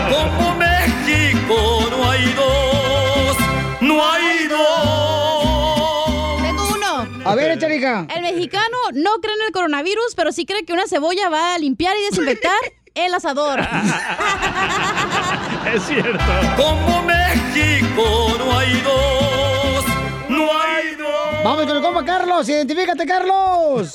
Como 0.09 0.55
México 0.55 1.87
no 1.89 2.09
hay 2.09 2.33
dos, 2.33 3.37
no 3.81 4.11
hay 4.11 4.47
dos. 4.47 6.41
Tengo 6.41 6.69
uno. 6.73 7.29
A 7.29 7.35
ver, 7.35 7.51
échale, 7.51 7.75
hija. 7.75 8.07
El 8.15 8.21
mexicano 8.21 8.77
no 8.93 9.19
cree 9.19 9.35
en 9.35 9.41
el 9.47 9.51
coronavirus, 9.51 10.15
pero 10.15 10.31
sí 10.31 10.45
cree 10.45 10.63
que 10.63 10.71
una 10.71 10.87
cebolla 10.87 11.27
va 11.27 11.55
a 11.55 11.59
limpiar 11.59 11.97
y 11.97 12.03
desinfectar 12.09 12.55
el 12.95 13.13
asador. 13.13 13.59
Es 15.73 15.81
cierto. 15.83 16.23
Como 16.55 17.01
México 17.03 18.03
no 18.37 18.57
hay 18.57 18.71
dos, 18.81 19.85
no 20.29 20.43
hay 20.61 20.95
dos. 20.95 21.43
Vamos 21.43 21.65
con 21.65 21.77
el 21.77 21.83
compa 21.83 22.05
Carlos, 22.05 22.47
identifícate, 22.47 23.05
Carlos. 23.05 23.93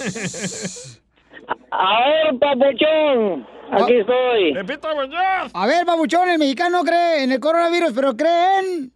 A 1.70 2.08
ver, 2.08 2.38
papuchón, 2.38 3.46
aquí 3.72 3.94
estoy. 3.94 4.52
A 5.54 5.66
ver, 5.66 5.84
babuchón, 5.84 6.28
el 6.28 6.38
mexicano 6.38 6.78
no 6.78 6.84
cree 6.84 7.24
en 7.24 7.32
el 7.32 7.40
coronavirus, 7.40 7.92
pero 7.94 8.16
creen. 8.16 8.92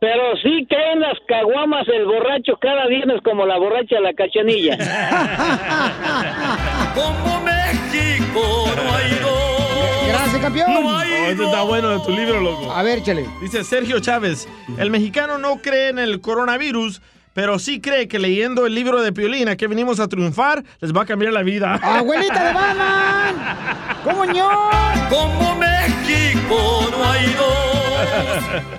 Pero 0.00 0.36
sí 0.42 0.66
creen 0.68 1.00
las 1.00 1.18
caguamas 1.26 1.86
el 1.88 2.06
borracho 2.06 2.56
cada 2.60 2.86
viernes 2.86 3.20
como 3.22 3.44
la 3.46 3.58
borracha 3.58 4.00
la 4.00 4.12
cachanilla. 4.14 4.76
campeón. 10.40 10.70
Oh, 10.70 11.00
este 11.00 11.44
está 11.44 11.62
bueno 11.62 11.88
de 11.90 12.04
tu 12.04 12.10
libro, 12.12 12.40
loco. 12.40 12.72
A 12.72 12.82
ver, 12.82 12.98
échale. 12.98 13.26
Dice 13.40 13.64
Sergio 13.64 14.00
Chávez, 14.00 14.48
el 14.78 14.90
mexicano 14.90 15.38
no 15.38 15.56
cree 15.56 15.88
en 15.88 15.98
el 15.98 16.20
coronavirus, 16.20 17.00
pero 17.34 17.58
sí 17.58 17.80
cree 17.80 18.08
que 18.08 18.18
leyendo 18.18 18.66
el 18.66 18.74
libro 18.74 19.00
de 19.02 19.12
Piolín, 19.12 19.48
a 19.48 19.56
que 19.56 19.66
venimos 19.66 20.00
a 20.00 20.08
triunfar, 20.08 20.64
les 20.80 20.92
va 20.92 21.02
a 21.02 21.06
cambiar 21.06 21.32
la 21.32 21.42
vida. 21.42 21.74
¡Abuelita 21.82 22.44
de 22.48 22.52
Batman! 22.52 23.36
¿Cómo 24.04 24.24
no? 24.24 24.70
Como 25.08 25.54
México 25.56 26.88
no 26.90 27.10
hay 27.10 27.32
dos, 27.34 27.77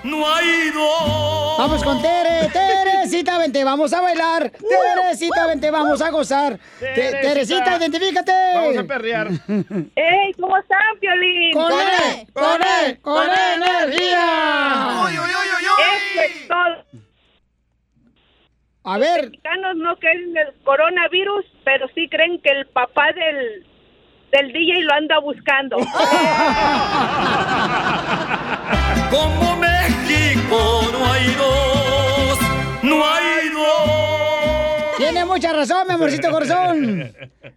no 0.04 0.34
hay 0.34 0.70
dos. 0.70 1.58
Vamos 1.58 1.84
con 1.84 2.00
Tere, 2.02 2.48
Teresita, 2.52 3.38
vente, 3.38 3.64
vamos 3.64 3.92
a 3.92 4.00
bailar. 4.00 4.50
Teresita, 4.50 5.46
vente, 5.46 5.70
vamos 5.70 6.00
a 6.00 6.10
gozar. 6.10 6.58
Te- 6.78 6.94
Teresita. 6.94 7.20
Teresita, 7.22 7.76
identifícate. 7.76 8.32
Vamos 8.54 8.76
a 8.78 8.84
perrear. 8.84 9.28
¡Ey! 9.96 10.32
¿Cómo 10.40 10.56
están, 10.56 10.78
Piolín? 11.00 11.52
¡Con 11.52 11.72
él! 11.72 12.26
¡Con 12.32 12.62
él! 12.62 13.00
¡Con 13.00 13.28
energía! 13.28 15.02
¡Uy, 15.04 15.12
uy, 15.12 15.18
uy, 15.18 15.48
uy! 15.56 16.20
Eso 16.20 16.22
es 16.22 16.48
todo. 16.48 16.84
A 18.84 18.98
ver. 18.98 19.16
Los 19.24 19.30
mexicanos 19.30 19.76
no 19.76 19.96
creen 19.96 20.30
en 20.30 20.36
el 20.38 20.54
coronavirus, 20.64 21.44
pero 21.64 21.86
sí 21.94 22.08
creen 22.08 22.40
que 22.40 22.50
el 22.50 22.66
papá 22.68 23.12
del, 23.12 23.66
del 24.30 24.52
DJ 24.52 24.82
lo 24.82 24.94
anda 24.94 25.18
buscando. 25.20 25.76
Como 29.10 29.56
México 29.56 30.82
no 30.92 31.12
hay 31.12 31.34
dos, 31.34 32.38
no 32.82 33.04
hay 33.04 33.48
dos. 33.50 34.96
Tiene 34.98 35.24
mucha 35.24 35.52
razón, 35.52 35.86
mi 35.88 35.94
amorcito 35.94 36.30
corazón. 36.32 37.12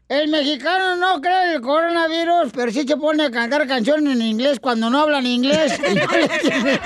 El 0.09 0.27
mexicano 0.29 0.95
no 0.95 1.21
cree 1.21 1.45
en 1.45 1.51
el 1.51 1.61
coronavirus, 1.61 2.51
pero 2.53 2.71
sí 2.71 2.87
se 2.87 2.97
pone 2.97 3.25
a 3.25 3.31
cantar 3.31 3.67
canciones 3.67 4.15
en 4.15 4.21
inglés 4.21 4.59
cuando 4.59 4.89
no 4.89 5.01
hablan 5.01 5.25
inglés. 5.25 5.79
Y 5.89 5.95
no 5.95 6.07
le 6.11 6.23
entiende. 6.25 6.79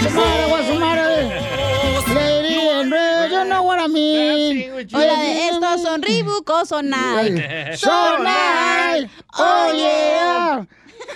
Guasumara, 0.00 0.46
guasumara. 0.46 1.06
Lady 1.16 1.65
and 2.80 2.92
Red, 2.92 3.30
you 3.30 3.44
know 3.44 3.62
what 3.62 3.78
I 3.80 3.88
mean. 3.88 4.70
Hola, 4.92 5.20
de 5.20 5.48
estos 5.48 5.82
son 5.82 6.02
Reebok 6.02 6.48
o 6.48 6.64
son 6.64 6.90
Nike. 6.90 7.42
Oh, 9.38 9.72
yeah. 9.74 10.66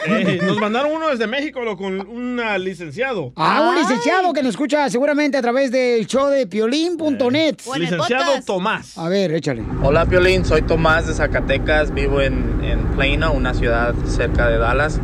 Eh, 0.06 0.40
nos 0.42 0.58
mandaron 0.58 0.92
uno 0.92 1.08
desde 1.08 1.26
México 1.26 1.62
lo, 1.62 1.76
con 1.76 2.00
un 2.00 2.40
ah, 2.40 2.56
licenciado. 2.58 3.32
Ah, 3.36 3.70
un 3.70 3.76
licenciado 3.76 4.32
que 4.32 4.42
nos 4.42 4.50
escucha 4.50 4.88
seguramente 4.88 5.36
a 5.36 5.42
través 5.42 5.70
del 5.70 6.06
show 6.06 6.28
de 6.28 6.46
piolín.net. 6.46 7.56
Licenciado 7.76 8.40
Tomás. 8.44 8.96
A 8.96 9.08
ver, 9.08 9.32
échale. 9.32 9.64
Hola 9.82 10.06
Piolín, 10.06 10.44
soy 10.44 10.62
Tomás 10.62 11.06
de 11.06 11.14
Zacatecas, 11.14 11.92
vivo 11.92 12.20
en, 12.20 12.62
en 12.62 12.84
Plano, 12.92 13.32
una 13.32 13.52
ciudad 13.52 13.94
cerca 14.06 14.48
de 14.48 14.58
Dallas. 14.58 15.00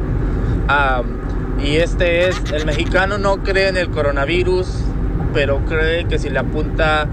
Am, 0.68 1.60
y 1.62 1.76
este 1.76 2.28
es, 2.28 2.40
el 2.52 2.66
mexicano 2.66 3.18
no 3.18 3.42
cree 3.42 3.68
en 3.68 3.76
el 3.76 3.90
coronavirus, 3.90 4.68
pero 5.36 5.62
cree 5.66 6.06
que 6.08 6.18
si 6.18 6.30
le 6.30 6.38
apunta 6.38 7.06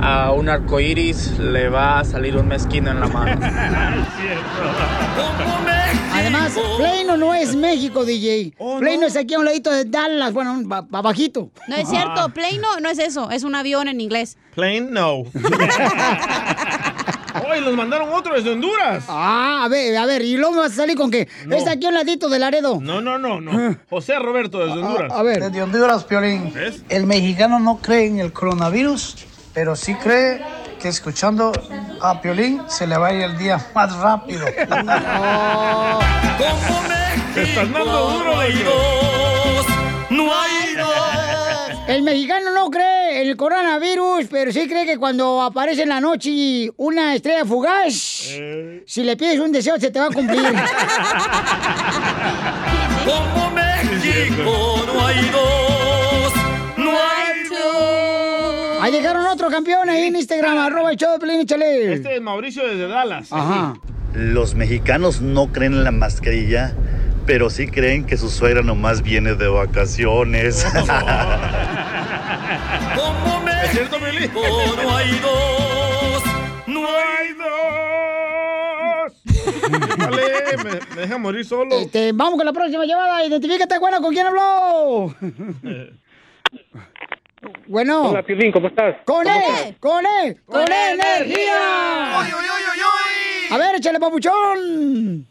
a 0.00 0.32
un 0.32 0.48
arco 0.48 0.80
iris 0.80 1.38
le 1.38 1.68
va 1.68 1.98
a 1.98 2.04
salir 2.04 2.34
un 2.38 2.48
mezquino 2.48 2.90
en 2.90 3.00
la 3.00 3.06
mano. 3.06 3.38
Además, 6.14 6.56
Plano 6.78 7.18
no 7.18 7.34
es 7.34 7.54
México, 7.54 8.06
DJ. 8.06 8.54
Oh, 8.56 8.78
Plano 8.78 9.06
es 9.06 9.14
aquí 9.14 9.34
a 9.34 9.38
un 9.40 9.44
ladito 9.44 9.70
de 9.70 9.84
Dallas, 9.84 10.32
bueno, 10.32 10.58
ba- 10.64 10.86
ba- 10.88 11.02
bajito. 11.02 11.50
No 11.68 11.76
es 11.76 11.86
cierto, 11.86 12.30
plane 12.30 12.56
no, 12.58 12.80
no 12.80 12.88
es 12.88 12.98
eso, 12.98 13.30
es 13.30 13.42
un 13.44 13.54
avión 13.54 13.88
en 13.88 14.00
inglés. 14.00 14.38
Plane, 14.54 14.80
no. 14.80 15.24
Hoy 17.50 17.60
nos 17.60 17.74
mandaron 17.74 18.12
otro 18.12 18.34
desde 18.34 18.50
Honduras. 18.52 19.04
Ah, 19.08 19.62
a 19.64 19.68
ver, 19.68 19.96
a 19.96 20.06
ver, 20.06 20.22
y 20.22 20.36
luego 20.36 20.56
vas 20.56 20.72
a 20.72 20.76
salir 20.76 20.96
con 20.96 21.10
que 21.10 21.28
No. 21.46 21.56
es 21.56 21.66
aquí 21.66 21.86
a 21.86 21.88
un 21.88 21.94
ladito 21.94 22.28
de 22.28 22.38
Laredo. 22.38 22.78
No, 22.80 23.00
no, 23.00 23.18
no, 23.18 23.40
no. 23.40 23.76
José 23.90 24.18
Roberto 24.18 24.58
desde 24.58 24.80
Honduras. 24.80 25.12
a 25.12 25.22
ver. 25.22 25.40
Desde 25.42 25.62
Honduras, 25.62 26.04
Piolín. 26.04 26.52
¿Ves? 26.54 26.82
El 26.88 27.06
mexicano 27.06 27.58
no 27.58 27.78
cree 27.78 28.06
en 28.06 28.18
el 28.20 28.32
coronavirus, 28.32 29.16
pero 29.54 29.76
sí 29.76 29.94
cree 29.94 30.40
que 30.80 30.88
escuchando 30.88 31.52
a 32.02 32.20
Piolín 32.20 32.60
se 32.68 32.86
le 32.86 32.96
va 32.98 33.08
a 33.08 33.12
ir 33.14 33.22
el 33.22 33.38
día 33.38 33.58
más 33.74 33.96
rápido. 33.96 34.44
Te 37.34 37.42
estás 37.42 37.70
dando 37.72 38.10
duro 38.10 38.38
de 38.40 38.54
No 40.10 40.24
hay 40.34 40.74
El 41.88 42.02
mexicano 42.02 42.52
no 42.52 42.68
cree 42.68 43.22
en 43.22 43.28
el 43.28 43.36
coronavirus, 43.36 44.26
pero 44.28 44.50
sí 44.50 44.66
cree 44.66 44.84
que 44.84 44.98
cuando 44.98 45.40
aparece 45.40 45.82
en 45.82 45.90
la 45.90 46.00
noche 46.00 46.68
una 46.76 47.14
estrella 47.14 47.44
fugaz, 47.44 47.94
si 47.94 49.04
le 49.04 49.16
pides 49.16 49.38
un 49.38 49.52
deseo 49.52 49.78
se 49.78 49.92
te 49.92 50.00
va 50.00 50.06
a 50.06 50.10
cumplir. 50.10 50.42
Como 53.04 53.50
México 53.52 54.82
no 54.84 55.06
hay 55.06 55.28
dos, 55.30 56.32
no 56.76 56.90
hay 56.90 57.48
dos. 57.48 58.82
Ahí 58.82 58.90
llegaron 58.90 59.24
otro 59.26 59.48
campeón 59.48 59.88
ahí 59.88 60.08
en 60.08 60.16
Instagram, 60.16 60.58
arroba 60.58 60.90
el 60.90 60.96
show 60.96 61.16
de. 61.18 61.92
Este 61.94 62.16
es 62.16 62.20
Mauricio 62.20 62.66
desde 62.66 62.88
Dallas. 62.88 63.32
Ajá. 63.32 63.74
Los 64.12 64.56
mexicanos 64.56 65.20
no 65.20 65.52
creen 65.52 65.74
en 65.74 65.84
la 65.84 65.92
mascarilla, 65.92 66.74
pero 67.26 67.50
sí 67.50 67.66
creen 67.66 68.04
que 68.06 68.16
su 68.16 68.30
suegra 68.30 68.62
nomás 68.62 69.02
viene 69.02 69.34
de 69.34 69.48
vacaciones. 69.48 70.64
Como 72.94 73.40
México 73.40 73.98
no 74.76 74.96
hay 74.96 75.10
dos, 75.18 76.22
no 76.66 76.86
hay 76.86 77.32
dos. 77.34 79.12
Dale, 79.98 80.56
me, 80.64 80.70
me 80.94 81.00
deja 81.02 81.18
morir 81.18 81.44
solo. 81.44 81.74
Este, 81.76 82.12
vamos 82.12 82.36
con 82.36 82.46
la 82.46 82.52
próxima 82.52 82.84
llamada. 82.86 83.24
Identifícate, 83.26 83.78
bueno, 83.78 84.00
¿con 84.00 84.14
quién 84.14 84.26
habló? 84.26 85.14
Bueno. 87.68 88.10
Hola, 88.10 88.22
Piolín, 88.22 88.50
¿cómo 88.52 88.68
estás? 88.68 88.96
¡Con 89.04 89.24
¿Cómo 89.24 89.36
él! 89.36 89.42
estás? 89.54 89.74
¡Con 89.78 90.04
él! 90.06 90.40
¡Con 90.46 90.62
energía! 90.72 92.20
A 93.50 93.58
ver, 93.58 93.76
échale, 93.76 94.00
papuchón. 94.00 95.26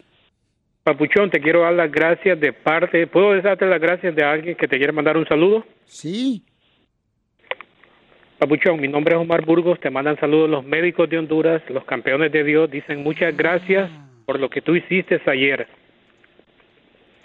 Papuchón, 0.89 1.31
te 1.31 1.39
quiero 1.41 1.61
dar 1.61 1.73
las 1.73 1.91
gracias 1.91 2.39
de 2.39 2.53
parte. 2.53 3.07
¿Puedo 3.07 3.41
darte 3.41 3.65
las 3.65 3.81
gracias 3.81 4.15
de 4.15 4.23
alguien 4.23 4.55
que 4.55 4.67
te 4.67 4.77
quiere 4.77 4.93
mandar 4.93 5.17
un 5.17 5.27
saludo? 5.27 5.65
Sí. 5.85 6.43
Papuchón, 8.37 8.79
mi 8.79 8.87
nombre 8.87 9.15
es 9.15 9.19
Omar 9.19 9.43
Burgos. 9.43 9.79
Te 9.79 9.89
mandan 9.89 10.15
saludos 10.19 10.47
los 10.47 10.63
médicos 10.63 11.09
de 11.09 11.17
Honduras, 11.17 11.63
los 11.69 11.83
campeones 11.85 12.31
de 12.31 12.43
Dios. 12.43 12.69
Dicen 12.69 13.01
muchas 13.01 13.35
gracias 13.35 13.89
por 14.27 14.39
lo 14.39 14.47
que 14.47 14.61
tú 14.61 14.75
hiciste 14.75 15.19
ayer. 15.25 15.67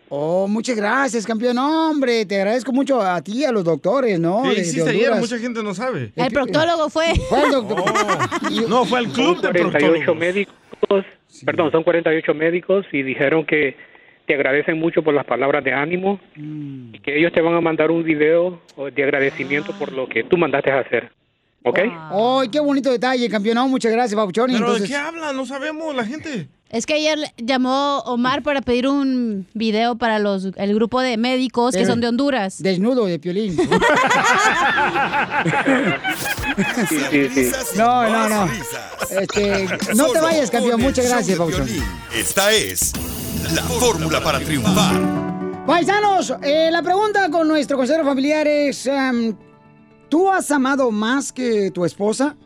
Oh, 0.08 0.48
muchas 0.48 0.74
gracias, 0.76 1.26
campeón. 1.26 1.56
No, 1.56 1.90
hombre, 1.90 2.24
te 2.24 2.36
agradezco 2.36 2.72
mucho 2.72 2.98
a 3.02 3.20
ti 3.20 3.40
y 3.40 3.44
a 3.44 3.52
los 3.52 3.62
doctores, 3.62 4.18
¿no? 4.18 4.40
¿Qué 4.44 4.48
De- 4.48 4.54
de 4.54 4.60
hiciste 4.62 4.88
ayer? 4.88 5.12
Mucha 5.16 5.38
gente 5.38 5.62
no 5.62 5.74
sabe. 5.74 6.12
El 6.16 6.32
proctólogo 6.32 6.88
fue. 6.88 7.12
Fue 7.28 7.42
el 7.44 7.50
doctor. 7.50 7.84
No, 8.70 8.86
fue 8.86 9.00
el 9.00 9.08
club 9.10 9.36
de 9.42 9.50
48 9.50 9.70
proctólogos. 9.70 10.16
médicos, 10.16 11.04
perdón, 11.44 11.70
son 11.72 11.82
48 11.82 12.34
médicos 12.34 12.86
y 12.92 13.02
dijeron 13.02 13.44
que 13.44 13.76
te 14.26 14.34
agradecen 14.34 14.78
mucho 14.78 15.02
por 15.02 15.12
las 15.14 15.24
palabras 15.24 15.64
de 15.64 15.72
ánimo 15.72 16.20
Mm. 16.36 16.94
y 16.94 16.98
que 17.00 17.18
ellos 17.18 17.32
te 17.32 17.40
van 17.40 17.54
a 17.54 17.60
mandar 17.60 17.90
un 17.90 18.04
video 18.04 18.60
de 18.94 19.02
agradecimiento 19.02 19.72
por 19.78 19.92
lo 19.92 20.08
que 20.08 20.22
tú 20.24 20.36
mandaste 20.36 20.70
a 20.70 20.80
hacer. 20.80 21.10
¿Ok? 21.62 21.78
¡Ay, 21.80 22.48
qué 22.48 22.58
bonito 22.60 22.90
detalle, 22.90 23.28
campeón! 23.28 23.56
No, 23.56 23.68
muchas 23.68 23.92
gracias, 23.92 24.18
Papuchón. 24.18 24.46
¿Pero 24.46 24.58
entonces... 24.58 24.82
de 24.82 24.88
qué 24.88 24.96
habla? 24.96 25.32
No 25.32 25.44
sabemos 25.44 25.94
la 25.94 26.04
gente. 26.06 26.48
Es 26.70 26.86
que 26.86 26.94
ayer 26.94 27.18
llamó 27.36 27.98
Omar 28.06 28.44
para 28.44 28.62
pedir 28.62 28.86
un 28.86 29.48
video 29.54 29.96
para 29.96 30.20
los 30.20 30.50
el 30.56 30.74
grupo 30.74 31.00
de 31.00 31.16
médicos 31.16 31.74
que 31.74 31.84
son 31.84 32.00
de 32.00 32.06
Honduras. 32.06 32.62
Desnudo 32.62 33.06
de 33.06 33.18
piolín. 33.18 33.56
Sí, 36.88 36.98
sí, 37.10 37.28
sí. 37.50 37.52
No, 37.76 38.08
no, 38.08 38.28
no. 38.28 38.50
Este, 39.10 39.66
no 39.94 40.10
te 40.10 40.20
vayas, 40.20 40.50
campeón. 40.50 40.80
Muchas 40.80 41.08
gracias. 41.08 41.38
Piolín. 41.38 41.82
Esta 42.14 42.52
es 42.52 42.92
la 43.54 43.62
fórmula 43.62 44.22
para 44.22 44.38
triunfar. 44.40 45.00
Paisanos, 45.66 46.34
eh, 46.42 46.68
la 46.70 46.82
pregunta 46.82 47.30
con 47.30 47.48
nuestro 47.48 47.76
consejero 47.76 48.04
familiar 48.04 48.46
es, 48.46 48.86
em, 48.86 49.34
¿tú 50.08 50.30
has 50.30 50.50
amado 50.50 50.90
más 50.90 51.32
que 51.32 51.70
tu 51.70 51.84
esposa? 51.84 52.36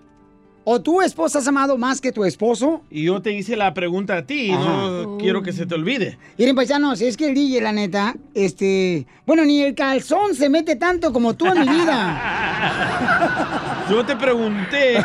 ¿O 0.67 0.81
tu 0.81 1.03
esposa 1.03 1.41
has 1.41 1.47
amado 1.47 1.77
más 1.77 2.01
que 2.01 2.11
tu 2.11 2.25
esposo? 2.25 2.81
Y 2.91 3.05
yo 3.05 3.21
te 3.21 3.33
hice 3.33 3.55
la 3.55 3.75
pregunta 3.75 4.17
a 4.17 4.23
ti, 4.23 4.51
no 4.51 5.19
quiero 5.21 5.43
que 5.43 5.53
se 5.53 5.67
te 5.67 5.75
olvide. 5.75 6.17
Miren, 6.39 6.57
paisanos, 6.57 7.03
es 7.03 7.19
que 7.19 7.29
el 7.29 7.35
DJ, 7.35 7.61
la 7.61 7.73
neta, 7.73 8.15
este... 8.33 9.07
Bueno, 9.27 9.45
ni 9.45 9.61
el 9.61 9.75
calzón 9.75 10.35
se 10.35 10.49
mete 10.49 10.77
tanto 10.77 11.13
como 11.13 11.35
tú 11.35 11.45
en 11.47 11.61
mi 11.61 11.69
vida. 11.69 13.85
Yo 13.91 14.07
te 14.07 14.17
pregunté 14.17 15.05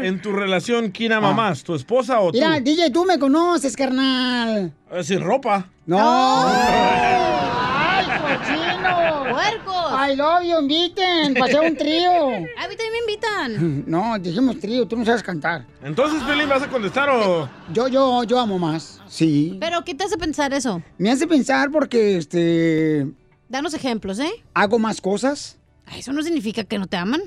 en 0.00 0.22
tu 0.22 0.32
relación 0.32 0.90
quién 0.90 1.12
ama 1.12 1.34
más, 1.34 1.62
tu 1.62 1.74
esposa 1.74 2.20
o 2.20 2.32
tú. 2.32 2.38
Mira, 2.38 2.58
DJ, 2.58 2.88
tú 2.90 3.04
me 3.04 3.18
conoces, 3.18 3.76
carnal. 3.76 4.72
Eh, 4.90 5.04
Sin 5.04 5.20
ropa. 5.20 5.66
No. 5.84 5.98
¡Ay, 6.46 8.06
cochino! 8.22 9.34
¡Puercos! 9.34 9.77
I 10.00 10.14
love 10.14 10.44
you, 10.44 10.60
inviten, 10.60 11.34
pasé 11.34 11.58
un 11.58 11.76
trío. 11.76 12.10
A 12.56 12.68
mí 12.68 12.76
también 12.76 12.92
me 12.92 12.98
invitan. 13.00 13.84
No, 13.88 14.16
dijimos 14.18 14.60
trío, 14.60 14.86
tú 14.86 14.96
no 14.96 15.04
sabes 15.04 15.22
cantar. 15.24 15.66
Entonces, 15.82 16.22
Pelín, 16.22 16.48
¿vas 16.48 16.62
a 16.62 16.68
contestar 16.68 17.08
o...? 17.10 17.48
Yo, 17.72 17.88
yo, 17.88 18.22
yo 18.22 18.38
amo 18.38 18.58
más. 18.60 19.00
Sí. 19.08 19.56
¿Pero 19.60 19.82
qué 19.84 19.94
te 19.94 20.04
hace 20.04 20.16
pensar 20.16 20.52
eso? 20.54 20.80
Me 20.98 21.10
hace 21.10 21.26
pensar 21.26 21.70
porque, 21.72 22.16
este, 22.16 23.08
Danos 23.48 23.74
ejemplos, 23.74 24.20
¿eh? 24.20 24.30
hago 24.54 24.78
más 24.78 25.00
cosas. 25.00 25.58
Eso 25.96 26.12
no 26.12 26.22
significa 26.22 26.62
que 26.62 26.78
no 26.78 26.86
te 26.86 26.96
aman. 26.96 27.22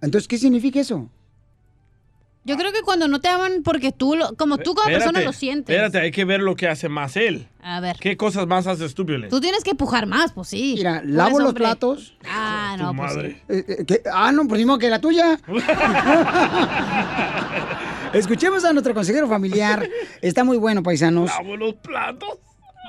Entonces, 0.00 0.26
¿qué 0.26 0.38
significa 0.38 0.80
eso? 0.80 1.10
Yo 2.46 2.58
creo 2.58 2.72
que 2.72 2.82
cuando 2.82 3.08
no 3.08 3.20
te 3.20 3.28
aman 3.28 3.62
porque 3.64 3.90
tú, 3.90 4.16
lo- 4.16 4.34
como 4.36 4.58
tú 4.58 4.74
como 4.74 4.86
persona 4.90 5.20
lo 5.22 5.32
sientes. 5.32 5.74
Espérate, 5.74 5.98
hay 5.98 6.10
que 6.10 6.26
ver 6.26 6.40
lo 6.40 6.54
que 6.56 6.68
hace 6.68 6.90
más 6.90 7.16
él. 7.16 7.48
A 7.62 7.80
ver. 7.80 7.96
¿Qué 7.98 8.18
cosas 8.18 8.46
más 8.46 8.66
haces 8.66 8.94
tú, 8.94 9.06
Piolín? 9.06 9.30
Tú 9.30 9.40
tienes 9.40 9.64
que 9.64 9.74
pujar 9.74 10.06
más, 10.06 10.32
pues 10.32 10.48
sí. 10.48 10.74
Mira, 10.76 11.00
lavo 11.04 11.38
los 11.38 11.48
hombre. 11.48 11.62
platos. 11.64 12.14
Ah, 12.28 12.76
no, 12.78 12.94
pues 12.94 13.12
sí. 13.14 13.18
Eh, 13.48 13.64
eh, 13.68 13.84
¿qué? 13.86 14.02
Ah, 14.12 14.30
no, 14.32 14.46
pues 14.46 14.58
mismo 14.58 14.76
que 14.78 14.90
la 14.90 15.00
tuya. 15.00 15.38
Escuchemos 18.12 18.64
a 18.64 18.72
nuestro 18.72 18.94
consejero 18.94 19.28
familiar. 19.28 19.88
Está 20.22 20.44
muy 20.44 20.56
bueno, 20.56 20.82
paisanos. 20.82 21.30
Lavo 21.30 21.56
los 21.56 21.74
platos. 21.74 22.38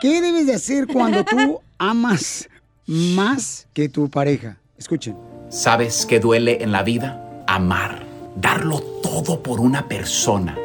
¿Qué 0.01 0.21
debes 0.21 0.45
de 0.45 0.53
hacer 0.55 0.87
cuando 0.87 1.23
tú 1.23 1.59
amas 1.77 2.49
más 2.85 3.67
que 3.73 3.87
tu 3.89 4.09
pareja? 4.09 4.57
Escuchen. 4.77 5.15
¿Sabes 5.49 6.05
qué 6.05 6.19
duele 6.19 6.61
en 6.61 6.71
la 6.73 6.83
vida? 6.83 7.21
Amar, 7.47 8.05
darlo 8.35 8.81
todo 9.01 9.41
por 9.41 9.59
una 9.61 9.87
persona 9.87 10.57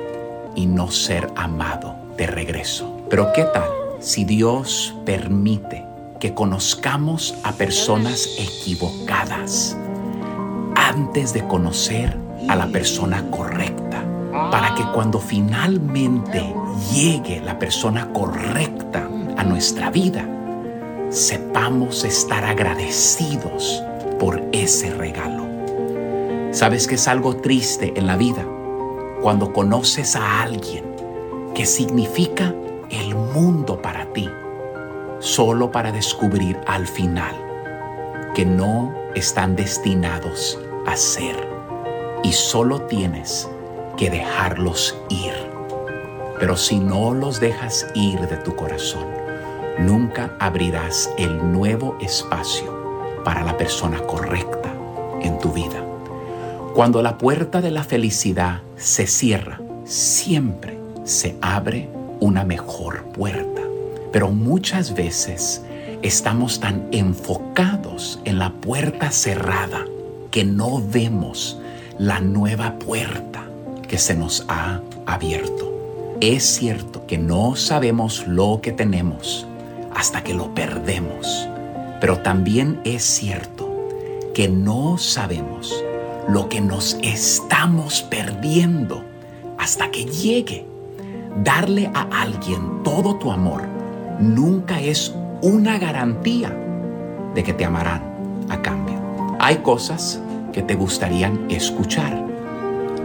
y 0.54 0.66
no 0.66 0.90
ser 0.90 1.30
amado 1.36 1.94
de 2.16 2.26
regreso. 2.26 3.04
Pero 3.08 3.32
¿qué 3.32 3.44
tal 3.44 3.68
si 4.00 4.24
Dios 4.24 4.94
permite 5.04 5.86
que 6.18 6.34
conozcamos 6.34 7.34
a 7.44 7.52
personas 7.52 8.28
equivocadas 8.38 9.76
antes 10.74 11.32
de 11.32 11.46
conocer 11.46 12.16
a 12.48 12.56
la 12.56 12.66
persona 12.66 13.24
correcta? 13.30 14.04
Para 14.50 14.74
que 14.74 14.84
cuando 14.92 15.18
finalmente 15.18 16.54
llegue 16.92 17.40
la 17.40 17.58
persona 17.58 18.12
correcta 18.12 19.08
a 19.36 19.44
nuestra 19.44 19.90
vida, 19.90 20.26
sepamos 21.10 22.04
estar 22.04 22.44
agradecidos 22.44 23.82
por 24.18 24.40
ese 24.52 24.94
regalo. 24.94 25.49
¿Sabes 26.53 26.88
que 26.88 26.96
es 26.96 27.07
algo 27.07 27.36
triste 27.36 27.92
en 27.94 28.09
la 28.09 28.16
vida? 28.16 28.44
Cuando 29.22 29.53
conoces 29.53 30.16
a 30.16 30.42
alguien 30.42 30.84
que 31.55 31.64
significa 31.64 32.53
el 32.90 33.14
mundo 33.14 33.80
para 33.80 34.12
ti, 34.12 34.28
solo 35.20 35.70
para 35.70 35.92
descubrir 35.92 36.59
al 36.66 36.88
final 36.88 37.36
que 38.34 38.44
no 38.44 38.92
están 39.14 39.55
destinados 39.55 40.59
a 40.86 40.96
ser 40.96 41.36
y 42.24 42.32
solo 42.32 42.82
tienes 42.82 43.48
que 43.96 44.11
dejarlos 44.11 44.96
ir. 45.09 45.34
Pero 46.40 46.57
si 46.57 46.80
no 46.80 47.14
los 47.14 47.38
dejas 47.38 47.86
ir 47.94 48.18
de 48.26 48.36
tu 48.38 48.57
corazón, 48.57 49.07
nunca 49.78 50.34
abrirás 50.40 51.11
el 51.16 51.53
nuevo 51.53 51.96
espacio 52.01 53.22
para 53.24 53.44
la 53.44 53.57
persona 53.57 54.01
correcta 54.01 54.74
en 55.22 55.38
tu 55.38 55.53
vida. 55.53 55.89
Cuando 56.74 57.02
la 57.02 57.18
puerta 57.18 57.60
de 57.60 57.72
la 57.72 57.82
felicidad 57.82 58.60
se 58.76 59.08
cierra, 59.08 59.60
siempre 59.84 60.78
se 61.02 61.36
abre 61.40 61.88
una 62.20 62.44
mejor 62.44 63.06
puerta. 63.06 63.62
Pero 64.12 64.30
muchas 64.30 64.94
veces 64.94 65.62
estamos 66.02 66.60
tan 66.60 66.86
enfocados 66.92 68.20
en 68.24 68.38
la 68.38 68.52
puerta 68.52 69.10
cerrada 69.10 69.84
que 70.30 70.44
no 70.44 70.80
vemos 70.80 71.58
la 71.98 72.20
nueva 72.20 72.78
puerta 72.78 73.44
que 73.88 73.98
se 73.98 74.14
nos 74.14 74.44
ha 74.48 74.80
abierto. 75.06 75.72
Es 76.20 76.44
cierto 76.44 77.04
que 77.04 77.18
no 77.18 77.56
sabemos 77.56 78.28
lo 78.28 78.60
que 78.62 78.70
tenemos 78.70 79.44
hasta 79.92 80.22
que 80.22 80.34
lo 80.34 80.54
perdemos, 80.54 81.48
pero 82.00 82.20
también 82.20 82.80
es 82.84 83.02
cierto 83.02 83.68
que 84.34 84.48
no 84.48 84.98
sabemos 84.98 85.74
lo 86.33 86.49
que 86.49 86.61
nos 86.61 86.97
estamos 87.03 88.03
perdiendo 88.03 89.03
hasta 89.59 89.91
que 89.91 90.05
llegue. 90.05 90.64
Darle 91.43 91.91
a 91.93 92.22
alguien 92.22 92.85
todo 92.85 93.16
tu 93.16 93.33
amor 93.33 93.62
nunca 94.20 94.81
es 94.81 95.12
una 95.43 95.78
garantía 95.78 96.57
de 97.35 97.43
que 97.43 97.53
te 97.53 97.64
amarán 97.64 98.03
a 98.49 98.62
cambio. 98.62 98.95
Hay 99.41 99.57
cosas 99.57 100.20
que 100.53 100.62
te 100.62 100.76
gustarían 100.76 101.51
escuchar, 101.51 102.24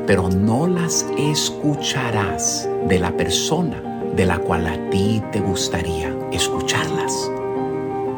pero 0.05 0.29
no 0.29 0.67
las 0.67 1.07
escucharás 1.17 2.69
de 2.87 2.99
la 2.99 3.11
persona 3.17 3.81
de 4.15 4.25
la 4.25 4.37
cual 4.37 4.67
a 4.67 4.89
ti 4.91 5.23
te 5.31 5.39
gustaría 5.39 6.15
escucharlas. 6.31 7.31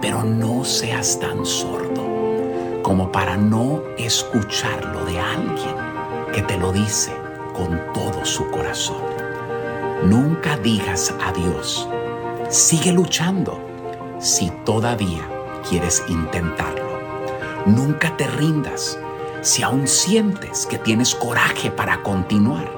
Pero 0.02 0.24
no 0.24 0.66
seas 0.66 1.18
tan 1.20 1.46
sordo 1.46 2.07
como 2.88 3.12
para 3.12 3.36
no 3.36 3.84
escucharlo 3.98 5.04
de 5.04 5.20
alguien 5.20 5.76
que 6.34 6.42
te 6.42 6.58
lo 6.58 6.72
dice 6.72 7.12
con 7.54 7.82
todo 7.94 8.24
su 8.24 8.50
corazón. 8.50 9.02
Nunca 10.04 10.56
digas 10.56 11.14
adiós. 11.22 11.86
Sigue 12.48 12.94
luchando 12.94 13.60
si 14.20 14.52
todavía 14.64 15.20
quieres 15.68 16.02
intentarlo. 16.08 16.98
Nunca 17.66 18.16
te 18.16 18.26
rindas 18.26 18.98
si 19.42 19.64
aún 19.64 19.86
sientes 19.86 20.66
que 20.66 20.78
tienes 20.78 21.14
coraje 21.14 21.70
para 21.70 22.02
continuar. 22.04 22.72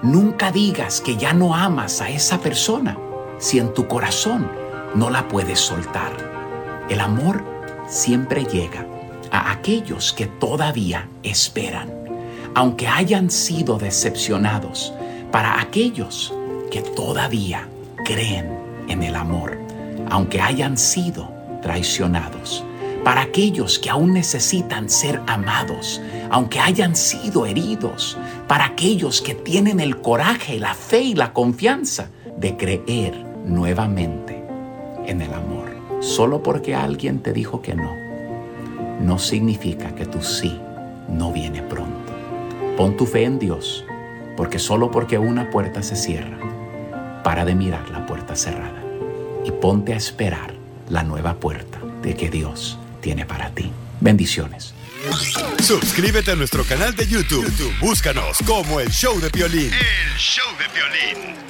Nunca 0.00 0.52
digas 0.52 1.00
que 1.00 1.16
ya 1.16 1.32
no 1.32 1.56
amas 1.56 2.00
a 2.00 2.08
esa 2.08 2.38
persona 2.38 2.96
si 3.38 3.58
en 3.58 3.74
tu 3.74 3.88
corazón 3.88 4.48
no 4.94 5.10
la 5.10 5.26
puedes 5.26 5.58
soltar. 5.58 6.86
El 6.88 7.00
amor 7.00 7.42
siempre 7.88 8.44
llega 8.44 8.86
aquellos 9.48 10.12
que 10.12 10.26
todavía 10.26 11.08
esperan, 11.22 11.88
aunque 12.54 12.88
hayan 12.88 13.30
sido 13.30 13.78
decepcionados, 13.78 14.92
para 15.30 15.60
aquellos 15.60 16.34
que 16.70 16.82
todavía 16.82 17.68
creen 18.04 18.48
en 18.88 19.02
el 19.02 19.14
amor, 19.14 19.56
aunque 20.10 20.40
hayan 20.40 20.76
sido 20.76 21.30
traicionados, 21.62 22.64
para 23.04 23.22
aquellos 23.22 23.78
que 23.78 23.90
aún 23.90 24.12
necesitan 24.12 24.90
ser 24.90 25.20
amados, 25.26 26.00
aunque 26.30 26.58
hayan 26.58 26.96
sido 26.96 27.46
heridos, 27.46 28.18
para 28.48 28.66
aquellos 28.66 29.22
que 29.22 29.34
tienen 29.34 29.80
el 29.80 30.00
coraje, 30.00 30.58
la 30.58 30.74
fe 30.74 31.00
y 31.00 31.14
la 31.14 31.32
confianza 31.32 32.10
de 32.36 32.56
creer 32.56 33.14
nuevamente 33.44 34.44
en 35.06 35.22
el 35.22 35.32
amor. 35.32 35.70
Solo 36.00 36.42
porque 36.42 36.74
alguien 36.74 37.20
te 37.20 37.32
dijo 37.32 37.62
que 37.62 37.74
no, 37.74 38.09
no 39.00 39.18
significa 39.18 39.94
que 39.94 40.06
tu 40.06 40.22
sí 40.22 40.60
no 41.08 41.32
viene 41.32 41.62
pronto. 41.62 42.12
Pon 42.76 42.96
tu 42.96 43.06
fe 43.06 43.24
en 43.24 43.38
Dios, 43.38 43.84
porque 44.36 44.58
solo 44.58 44.90
porque 44.90 45.18
una 45.18 45.50
puerta 45.50 45.82
se 45.82 45.96
cierra, 45.96 46.38
para 47.24 47.44
de 47.44 47.54
mirar 47.54 47.88
la 47.90 48.06
puerta 48.06 48.36
cerrada 48.36 48.82
y 49.44 49.50
ponte 49.50 49.94
a 49.94 49.96
esperar 49.96 50.54
la 50.88 51.02
nueva 51.02 51.34
puerta 51.34 51.78
de 52.02 52.14
que 52.14 52.30
Dios 52.30 52.78
tiene 53.00 53.26
para 53.26 53.50
ti. 53.50 53.70
Bendiciones. 54.00 54.74
Suscríbete 55.62 56.32
a 56.32 56.36
nuestro 56.36 56.64
canal 56.64 56.94
de 56.94 57.06
YouTube. 57.06 57.44
YouTube, 57.44 57.78
Búscanos 57.80 58.38
como 58.46 58.80
el 58.80 58.90
show 58.90 59.18
de 59.18 59.30
violín. 59.30 59.70
El 59.72 60.18
show 60.18 60.46
de 60.58 60.66
violín. 60.74 61.49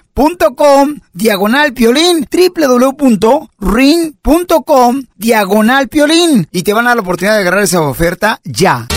com 0.13 0.99
diagonal 1.13 1.73
piolín 1.73 2.27
www.ring.com 2.31 3.51
diagonal 5.15 5.87
piolín 5.87 6.47
y 6.51 6.63
te 6.63 6.73
van 6.73 6.85
a 6.85 6.89
dar 6.89 6.97
la 6.97 7.01
oportunidad 7.01 7.35
de 7.35 7.41
agarrar 7.41 7.63
esa 7.63 7.81
oferta 7.81 8.39
ya. 8.43 8.87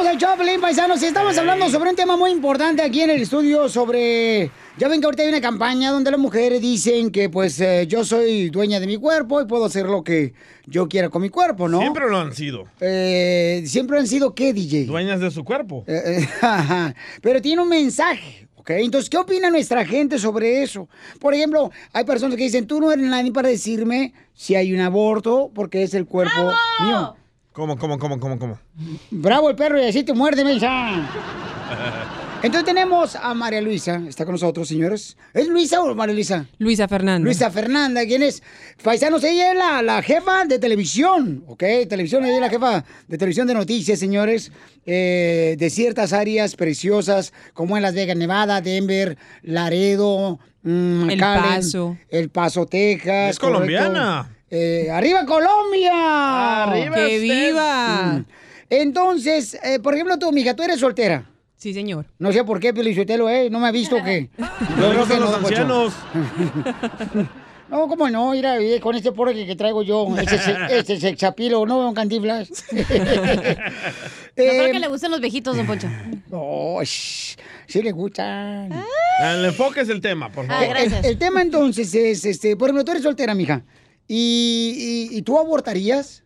Somos 0.00 0.14
el 0.14 0.18
Choplin 0.18 0.60
Paisanos 0.62 1.02
y 1.02 1.06
estamos 1.06 1.36
hablando 1.36 1.68
sobre 1.68 1.90
un 1.90 1.96
tema 1.96 2.16
muy 2.16 2.30
importante 2.30 2.80
aquí 2.80 3.02
en 3.02 3.10
el 3.10 3.20
estudio 3.20 3.68
sobre... 3.68 4.50
Ya 4.78 4.88
ven 4.88 4.98
que 5.00 5.04
ahorita 5.04 5.22
hay 5.24 5.28
una 5.28 5.42
campaña 5.42 5.90
donde 5.90 6.10
las 6.10 6.18
mujeres 6.18 6.62
dicen 6.62 7.10
que 7.10 7.28
pues 7.28 7.60
eh, 7.60 7.86
yo 7.86 8.02
soy 8.02 8.48
dueña 8.48 8.80
de 8.80 8.86
mi 8.86 8.96
cuerpo 8.96 9.42
y 9.42 9.46
puedo 9.46 9.66
hacer 9.66 9.84
lo 9.86 10.02
que 10.02 10.32
yo 10.64 10.88
quiera 10.88 11.10
con 11.10 11.20
mi 11.20 11.28
cuerpo, 11.28 11.68
¿no? 11.68 11.80
Siempre 11.80 12.08
lo 12.08 12.18
han 12.18 12.32
sido. 12.34 12.66
Eh, 12.80 13.62
Siempre 13.66 13.98
han 13.98 14.06
sido 14.06 14.34
qué, 14.34 14.54
DJ? 14.54 14.86
Dueñas 14.86 15.20
de 15.20 15.30
su 15.30 15.44
cuerpo. 15.44 15.84
Eh, 15.86 16.26
eh. 16.42 16.94
Pero 17.20 17.42
tiene 17.42 17.60
un 17.60 17.68
mensaje, 17.68 18.48
¿ok? 18.54 18.70
Entonces, 18.70 19.10
¿qué 19.10 19.18
opina 19.18 19.50
nuestra 19.50 19.84
gente 19.84 20.18
sobre 20.18 20.62
eso? 20.62 20.88
Por 21.18 21.34
ejemplo, 21.34 21.70
hay 21.92 22.04
personas 22.04 22.36
que 22.36 22.44
dicen, 22.44 22.66
tú 22.66 22.80
no 22.80 22.90
eres 22.90 23.04
nadie 23.04 23.32
para 23.32 23.50
decirme 23.50 24.14
si 24.32 24.54
hay 24.54 24.72
un 24.72 24.80
aborto 24.80 25.50
porque 25.54 25.82
es 25.82 25.92
el 25.92 26.06
cuerpo 26.06 26.52
mío. 26.82 27.16
¿Cómo, 27.52 27.76
cómo, 27.76 27.98
cómo, 27.98 28.20
cómo, 28.20 28.38
cómo? 28.38 28.58
Bravo 29.10 29.50
el 29.50 29.56
perro 29.56 29.82
y 29.82 29.86
así 29.86 30.04
te 30.04 30.12
muerde, 30.12 30.44
mensa. 30.44 31.08
Entonces 32.42 32.64
tenemos 32.64 33.16
a 33.16 33.34
María 33.34 33.60
Luisa, 33.60 34.00
está 34.08 34.24
con 34.24 34.32
nosotros, 34.32 34.66
señores. 34.68 35.16
¿Es 35.34 35.46
Luisa 35.48 35.82
o 35.82 35.94
María 35.94 36.14
Luisa? 36.14 36.46
Luisa 36.58 36.88
Fernanda. 36.88 37.24
Luisa 37.24 37.50
Fernanda, 37.50 38.06
¿quién 38.06 38.22
es? 38.22 38.42
Paisanos, 38.82 39.24
ella 39.24 39.50
es 39.50 39.58
la, 39.58 39.82
la 39.82 40.00
jefa 40.00 40.44
de 40.46 40.58
televisión, 40.58 41.44
¿ok? 41.48 41.64
Televisión, 41.88 42.24
ella 42.24 42.36
es 42.36 42.40
la 42.40 42.48
jefa 42.48 42.84
de 43.08 43.18
televisión 43.18 43.46
de 43.46 43.54
noticias, 43.54 43.98
señores, 43.98 44.52
eh, 44.86 45.56
de 45.58 45.70
ciertas 45.70 46.12
áreas 46.14 46.56
preciosas, 46.56 47.34
como 47.52 47.76
en 47.76 47.82
Las 47.82 47.94
Vegas, 47.94 48.16
Nevada, 48.16 48.62
Denver, 48.62 49.18
Laredo, 49.42 50.38
mm, 50.62 51.10
El 51.10 51.18
Paso. 51.20 51.98
El 52.08 52.30
Paso, 52.30 52.64
Texas. 52.64 53.30
Es 53.32 53.38
colombiana. 53.38 54.36
Eh, 54.50 54.88
¡Arriba 54.90 55.24
Colombia! 55.26 56.64
¡Arriba 56.64 56.96
¡Que 56.96 57.04
usted! 57.04 57.20
viva! 57.20 58.12
Mm. 58.18 58.24
Entonces, 58.68 59.58
eh, 59.62 59.78
por 59.80 59.94
ejemplo, 59.94 60.18
tú, 60.18 60.32
mija, 60.32 60.54
tú 60.54 60.62
eres 60.62 60.80
soltera. 60.80 61.24
Sí, 61.56 61.74
señor. 61.74 62.06
No 62.18 62.32
sé 62.32 62.42
por 62.42 62.58
qué, 62.58 62.72
Pelizotelo, 62.72 63.28
¿eh? 63.28 63.48
No 63.50 63.60
me 63.60 63.68
ha 63.68 63.72
visto 63.72 63.96
que... 64.02 64.30
No 64.76 64.88
le 64.88 64.94
creo 64.94 65.06
que 65.06 65.16
los 65.18 65.34
ancianos. 65.34 65.94
No, 67.70 67.86
¿cómo 67.86 68.10
no? 68.10 68.32
Mira, 68.32 68.58
eh, 68.58 68.80
con 68.80 68.96
este 68.96 69.12
porro 69.12 69.32
que, 69.32 69.46
que 69.46 69.54
traigo 69.54 69.84
yo, 69.84 70.04
ese, 70.20 70.38
se- 70.38 70.56
ese 70.78 70.98
sexapilo, 70.98 71.64
¿no? 71.66 71.88
Un 71.88 71.94
cantinflas. 71.94 72.48
Yo 72.72 72.84
creo 74.34 74.72
que 74.72 74.78
le 74.80 74.88
gustan 74.88 75.12
los 75.12 75.20
viejitos, 75.20 75.56
don 75.56 75.64
Poncho. 75.68 75.86
No, 76.30 76.82
shh, 76.82 77.36
sí 77.68 77.80
le 77.80 77.92
gustan. 77.92 78.72
El 79.22 79.44
enfoque 79.44 79.82
es 79.82 79.88
el 79.88 80.00
tema, 80.00 80.32
por 80.32 80.48
favor. 80.48 80.76
el, 80.76 80.92
el 81.04 81.16
tema 81.16 81.42
entonces 81.42 81.94
es, 81.94 82.24
este, 82.24 82.56
por 82.56 82.70
ejemplo, 82.70 82.84
tú 82.84 82.90
eres 82.90 83.04
soltera, 83.04 83.36
mija. 83.36 83.62
¿Y, 84.12 85.08
y, 85.12 85.16
y 85.18 85.22
tú 85.22 85.38
abortarías? 85.38 86.24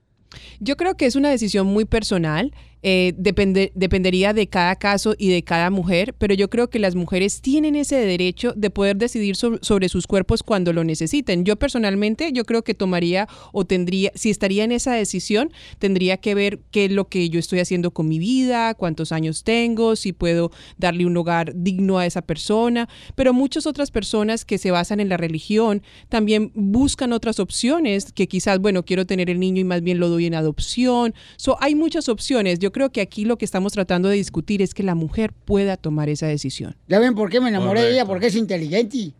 Yo 0.59 0.78
creo 0.78 0.97
que 0.97 1.05
es 1.05 1.16
una 1.16 1.28
decisión 1.28 1.66
muy 1.66 1.85
personal. 1.85 2.55
Eh, 2.87 3.14
depende- 3.16 3.72
dependería 3.74 4.35
de 4.35 4.47
cada 4.47 4.76
caso 4.76 5.14
y 5.16 5.30
de 5.30 5.43
cada 5.43 5.70
mujer, 5.70 6.14
pero 6.18 6.35
yo 6.35 6.51
creo 6.51 6.68
que 6.68 6.78
las 6.78 6.95
mujeres 6.95 7.41
tienen 7.41 7.76
ese 7.76 7.97
derecho 7.97 8.53
de 8.55 8.68
poder 8.68 8.97
decidir 8.99 9.37
so- 9.37 9.59
sobre 9.62 9.89
sus 9.89 10.07
cuerpos 10.07 10.43
cuando 10.43 10.74
lo 10.74 10.85
necesiten. 10.85 11.45
Yo 11.47 11.57
personalmente, 11.57 12.30
yo 12.32 12.45
creo 12.45 12.62
que 12.62 12.74
tomaría 12.74 13.26
o 13.53 13.64
tendría, 13.64 14.12
si 14.14 14.28
estaría 14.28 14.64
en 14.64 14.72
esa 14.72 14.93
decisión, 14.93 15.51
tendría 15.78 16.18
que 16.18 16.35
ver 16.35 16.61
qué 16.70 16.85
es 16.85 16.93
lo 16.93 17.09
que 17.09 17.30
yo 17.30 17.41
estoy 17.41 17.61
haciendo 17.61 17.91
con 17.91 18.07
mi 18.07 18.18
vida, 18.18 18.74
cuántos 18.74 19.12
años 19.12 19.45
tengo, 19.45 19.97
si 19.97 20.12
puedo 20.12 20.51
darle 20.76 21.07
un 21.07 21.16
hogar 21.16 21.53
digno 21.55 21.97
a 21.99 22.05
esa 22.05 22.20
persona, 22.20 22.91
pero 23.14 23.32
muchas 23.32 23.66
otras 23.66 23.91
personas 23.91 24.45
que 24.45 24.59
se 24.59 24.70
basan 24.70 25.01
en 25.01 25.09
la 25.09 25.16
religión 25.16 25.82
también 26.11 26.53
buscan 26.55 27.14
otras 27.14 27.41
opciones 27.41 28.12
que 28.12 28.28
quizás, 28.28 28.59
bueno, 28.59 28.85
quiero 28.85 29.07
tener 29.07 29.30
el 29.30 29.41
niño 29.41 29.62
y 29.62 29.64
más 29.64 29.80
bien 29.80 29.99
lo 30.01 30.11
doy 30.11 30.26
en 30.26 30.35
adopción. 30.35 31.14
So, 31.39 31.57
hay 31.62 31.74
muchas 31.74 32.11
opciones. 32.11 32.59
Yo 32.59 32.72
creo 32.75 32.91
que 32.93 33.01
aquí 33.01 33.25
lo 33.25 33.39
que 33.39 33.47
estamos 33.47 33.72
tratando 33.72 34.11
de 34.11 34.16
discutir 34.16 34.61
es 34.61 34.75
que 34.75 34.83
la 34.83 34.95
mujer 34.95 35.33
pueda 35.33 35.77
tomar 35.79 36.09
esa 36.11 36.27
decisión. 36.27 36.77
Ya 36.89 36.99
ven 36.99 37.14
por 37.14 37.31
qué 37.31 37.41
me 37.41 37.49
enamoré 37.49 37.81
de 37.83 37.93
ella, 37.93 38.05
porque 38.05 38.27
es 38.27 38.35
inteligente. 38.37 39.12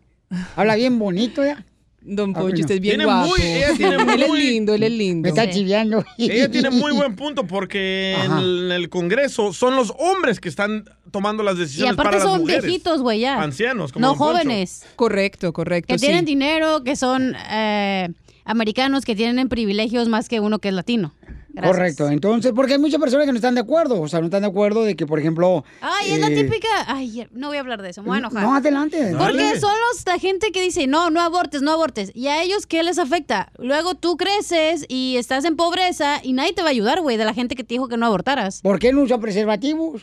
Habla 0.55 0.75
bien 0.75 0.99
bonito, 0.99 1.43
ya. 1.43 1.65
Don 2.07 2.31
Ah, 2.31 2.33
Poncho, 2.33 2.41
bueno. 2.49 2.59
usted 2.59 2.75
es 2.75 2.81
bien 2.81 2.97
Tiene 2.97 3.05
guapo. 3.05 3.29
muy- 3.29 3.41
ella 3.41 3.73
tiene 3.75 3.95
él 4.13 4.21
es 4.21 4.27
muy- 4.27 4.39
lindo, 4.43 4.73
él 4.75 4.83
es 4.83 4.91
lindo. 4.91 5.21
Me 5.23 5.29
está 5.29 5.49
chiviando. 5.49 6.05
Ella 6.19 6.51
tiene 6.51 6.69
muy 6.69 6.91
buen 6.91 7.15
punto 7.21 7.47
porque 7.47 8.13
en 8.23 8.31
el, 8.33 8.65
en 8.65 8.71
el 8.73 8.89
Congreso 8.89 9.53
son 9.53 9.75
los 9.75 9.91
hombres 9.97 10.39
que 10.39 10.47
están 10.49 10.85
tomando 11.09 11.41
las 11.41 11.55
Y 11.55 11.59
decisiones 11.61 11.93
aparte 11.93 12.09
para 12.09 12.17
las 12.23 12.27
son 12.31 12.41
mujeres. 12.41 12.63
viejitos, 12.63 13.01
güey, 13.01 13.21
ya. 13.21 13.41
Ancianos, 13.41 13.91
como 13.91 14.01
No 14.03 14.09
Don 14.09 14.17
jóvenes. 14.17 14.85
Correcto, 14.95 15.51
correcto. 15.51 15.93
Que 15.93 15.97
sí. 15.97 16.05
tienen 16.05 16.25
dinero, 16.25 16.83
que 16.83 16.95
son 16.95 17.35
eh, 17.49 18.09
americanos, 18.43 19.03
que 19.05 19.15
tienen 19.15 19.49
privilegios 19.49 20.07
más 20.07 20.29
que 20.29 20.39
uno 20.39 20.59
que 20.59 20.67
es 20.67 20.73
latino. 20.75 21.11
Gracias. 21.55 21.73
Correcto, 21.73 22.09
entonces, 22.09 22.51
porque 22.53 22.73
hay 22.73 22.79
muchas 22.79 22.99
personas 22.99 23.25
que 23.25 23.31
no 23.31 23.37
están 23.37 23.55
de 23.55 23.61
acuerdo, 23.61 24.01
o 24.01 24.07
sea, 24.09 24.19
no 24.19 24.25
están 24.25 24.41
de 24.41 24.49
acuerdo 24.49 24.83
de 24.83 24.97
que, 24.97 25.07
por 25.07 25.19
ejemplo... 25.19 25.63
Ay, 25.79 26.11
es 26.11 26.19
la 26.19 26.27
eh, 26.27 26.35
típica. 26.35 26.67
Ay, 26.85 27.27
no 27.31 27.47
voy 27.47 27.55
a 27.55 27.61
hablar 27.61 27.81
de 27.81 27.91
eso, 27.91 28.01
me 28.01 28.09
voy 28.09 28.17
a 28.17 28.19
enojar. 28.19 28.43
No, 28.43 28.55
adelante. 28.55 29.15
Porque 29.17 29.57
son 29.57 29.71
los, 29.71 30.05
la 30.05 30.19
gente 30.19 30.51
que 30.51 30.61
dice, 30.61 30.85
no, 30.85 31.09
no 31.09 31.21
abortes, 31.21 31.61
no 31.61 31.71
abortes. 31.71 32.11
¿Y 32.13 32.27
a 32.27 32.43
ellos 32.43 32.67
qué 32.67 32.83
les 32.83 32.99
afecta? 32.99 33.53
Luego 33.57 33.95
tú 33.95 34.17
creces 34.17 34.85
y 34.89 35.15
estás 35.15 35.45
en 35.45 35.55
pobreza 35.55 36.19
y 36.21 36.33
nadie 36.33 36.51
te 36.51 36.61
va 36.61 36.67
a 36.67 36.71
ayudar, 36.71 36.99
güey, 36.99 37.15
de 37.15 37.23
la 37.23 37.33
gente 37.33 37.55
que 37.55 37.63
te 37.63 37.75
dijo 37.75 37.87
que 37.87 37.95
no 37.95 38.05
abortaras. 38.05 38.61
¿Por 38.61 38.77
qué 38.77 38.91
no 38.91 39.03
usan 39.03 39.21
preservativos? 39.21 40.01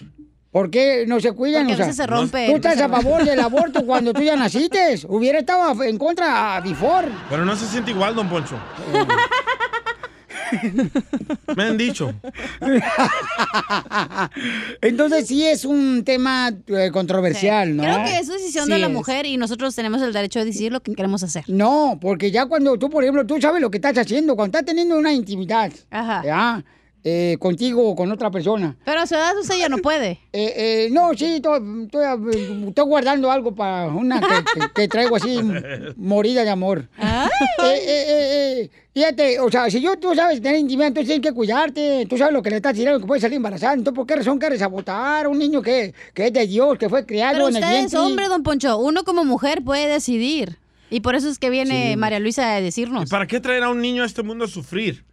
¿Por 0.50 0.70
qué 0.70 1.06
no 1.06 1.18
se 1.18 1.32
cuidan? 1.32 1.66
Porque 1.66 1.72
a 1.72 1.74
O 1.74 1.76
sea, 1.76 1.86
veces 1.86 1.96
se 1.96 2.06
rompe 2.06 2.46
Tú 2.46 2.56
estás 2.56 2.78
a 2.78 2.88
favor 2.88 3.24
del 3.24 3.40
aborto 3.40 3.86
cuando 3.86 4.12
tú 4.12 4.20
ya 4.20 4.36
naciste. 4.36 5.00
Hubiera 5.08 5.38
estado 5.38 5.82
en 5.82 5.96
contra 5.96 6.56
a 6.56 6.60
before. 6.60 7.08
Pero 7.30 7.46
no 7.46 7.56
se 7.56 7.66
siente 7.66 7.90
igual, 7.90 8.14
don 8.14 8.28
Poncho. 8.28 8.56
Me 11.56 11.64
han 11.64 11.78
dicho. 11.78 12.12
Entonces 14.80 15.26
sí 15.26 15.44
es 15.44 15.64
un 15.64 16.04
tema 16.04 16.52
eh, 16.66 16.90
controversial, 16.92 17.76
¿no? 17.76 17.82
Creo 17.82 18.04
que 18.04 18.18
es 18.18 18.28
decisión 18.28 18.68
de 18.68 18.78
la 18.78 18.88
mujer 18.88 19.26
y 19.26 19.36
nosotros 19.36 19.74
tenemos 19.74 20.00
el 20.02 20.12
derecho 20.12 20.40
de 20.40 20.46
decidir 20.46 20.72
lo 20.72 20.80
que 20.80 20.94
queremos 20.94 21.22
hacer. 21.22 21.44
No, 21.48 21.98
porque 22.00 22.30
ya 22.30 22.46
cuando 22.46 22.78
tú, 22.78 22.90
por 22.90 23.04
ejemplo, 23.04 23.26
tú 23.26 23.40
sabes 23.40 23.60
lo 23.60 23.70
que 23.70 23.78
estás 23.78 23.96
haciendo, 23.98 24.36
cuando 24.36 24.58
estás 24.58 24.66
teniendo 24.66 24.96
una 24.96 25.12
intimidad, 25.12 25.72
Ajá. 25.90 26.22
¿ya? 26.24 26.64
Eh, 27.04 27.36
contigo 27.40 27.88
o 27.88 27.96
con 27.96 28.10
otra 28.12 28.30
persona. 28.30 28.76
Pero 28.84 29.00
a 29.00 29.06
su 29.06 29.14
edad 29.14 29.36
usted 29.38 29.58
ya 29.58 29.68
no 29.68 29.78
puede. 29.78 30.20
Eh, 30.34 30.54
eh, 30.56 30.88
no, 30.90 31.12
sí, 31.14 31.26
estoy, 31.36 31.60
estoy- 31.86 32.84
guardando 32.86 33.30
algo 33.30 33.54
para 33.54 33.86
una 33.88 34.18
que, 34.18 34.26
que- 34.60 34.66
que 34.74 34.88
traigo 34.88 35.16
así, 35.16 35.38
morida 35.96 36.42
de 36.44 36.48
amor. 36.50 36.88
Eh, 36.98 37.04
eh, 37.62 37.80
eh, 37.86 38.60
eh, 38.62 38.70
fíjate, 38.94 39.40
o 39.40 39.50
sea, 39.50 39.68
si 39.70 39.80
yo, 39.80 39.96
tú 39.98 40.14
sabes 40.14 40.40
tener 40.40 40.58
intimidad, 40.58 40.88
entonces 40.88 41.08
tienes 41.08 41.28
que 41.28 41.34
cuidarte. 41.34 42.06
Tú 42.08 42.16
sabes 42.16 42.32
lo 42.32 42.42
que 42.42 42.48
le 42.50 42.56
estás 42.56 42.74
tirando, 42.74 42.98
que 43.00 43.06
puede 43.06 43.20
salir 43.20 43.36
embarazada. 43.36 43.74
Entonces, 43.74 43.94
¿por 43.96 44.06
qué 44.06 44.16
razón 44.16 44.38
quieres 44.38 44.58
sabotar 44.60 45.26
a 45.26 45.28
un 45.28 45.38
niño 45.38 45.60
que, 45.62 45.92
que 46.14 46.26
es 46.28 46.32
de 46.32 46.46
Dios, 46.46 46.78
que 46.78 46.88
fue 46.88 47.04
criado 47.04 47.34
Pero 47.34 47.48
en 47.48 47.56
el 47.56 47.62
usted 47.62 47.74
es 47.74 47.78
vientre? 47.80 47.98
hombre, 48.00 48.28
don 48.28 48.42
Poncho. 48.42 48.78
Uno 48.78 49.04
como 49.04 49.24
mujer 49.24 49.62
puede 49.62 49.86
decidir. 49.86 50.58
Y 50.90 51.00
por 51.00 51.14
eso 51.14 51.28
es 51.28 51.38
que 51.38 51.50
viene 51.50 51.96
María 51.96 52.20
Luisa 52.20 52.54
a 52.54 52.60
decirnos. 52.60 53.10
¿Para 53.10 53.26
qué 53.26 53.38
traer 53.40 53.62
a 53.64 53.70
un 53.70 53.80
niño 53.80 54.02
a 54.02 54.06
este 54.06 54.22
mundo 54.22 54.44
a 54.46 54.48
sufrir? 54.48 55.04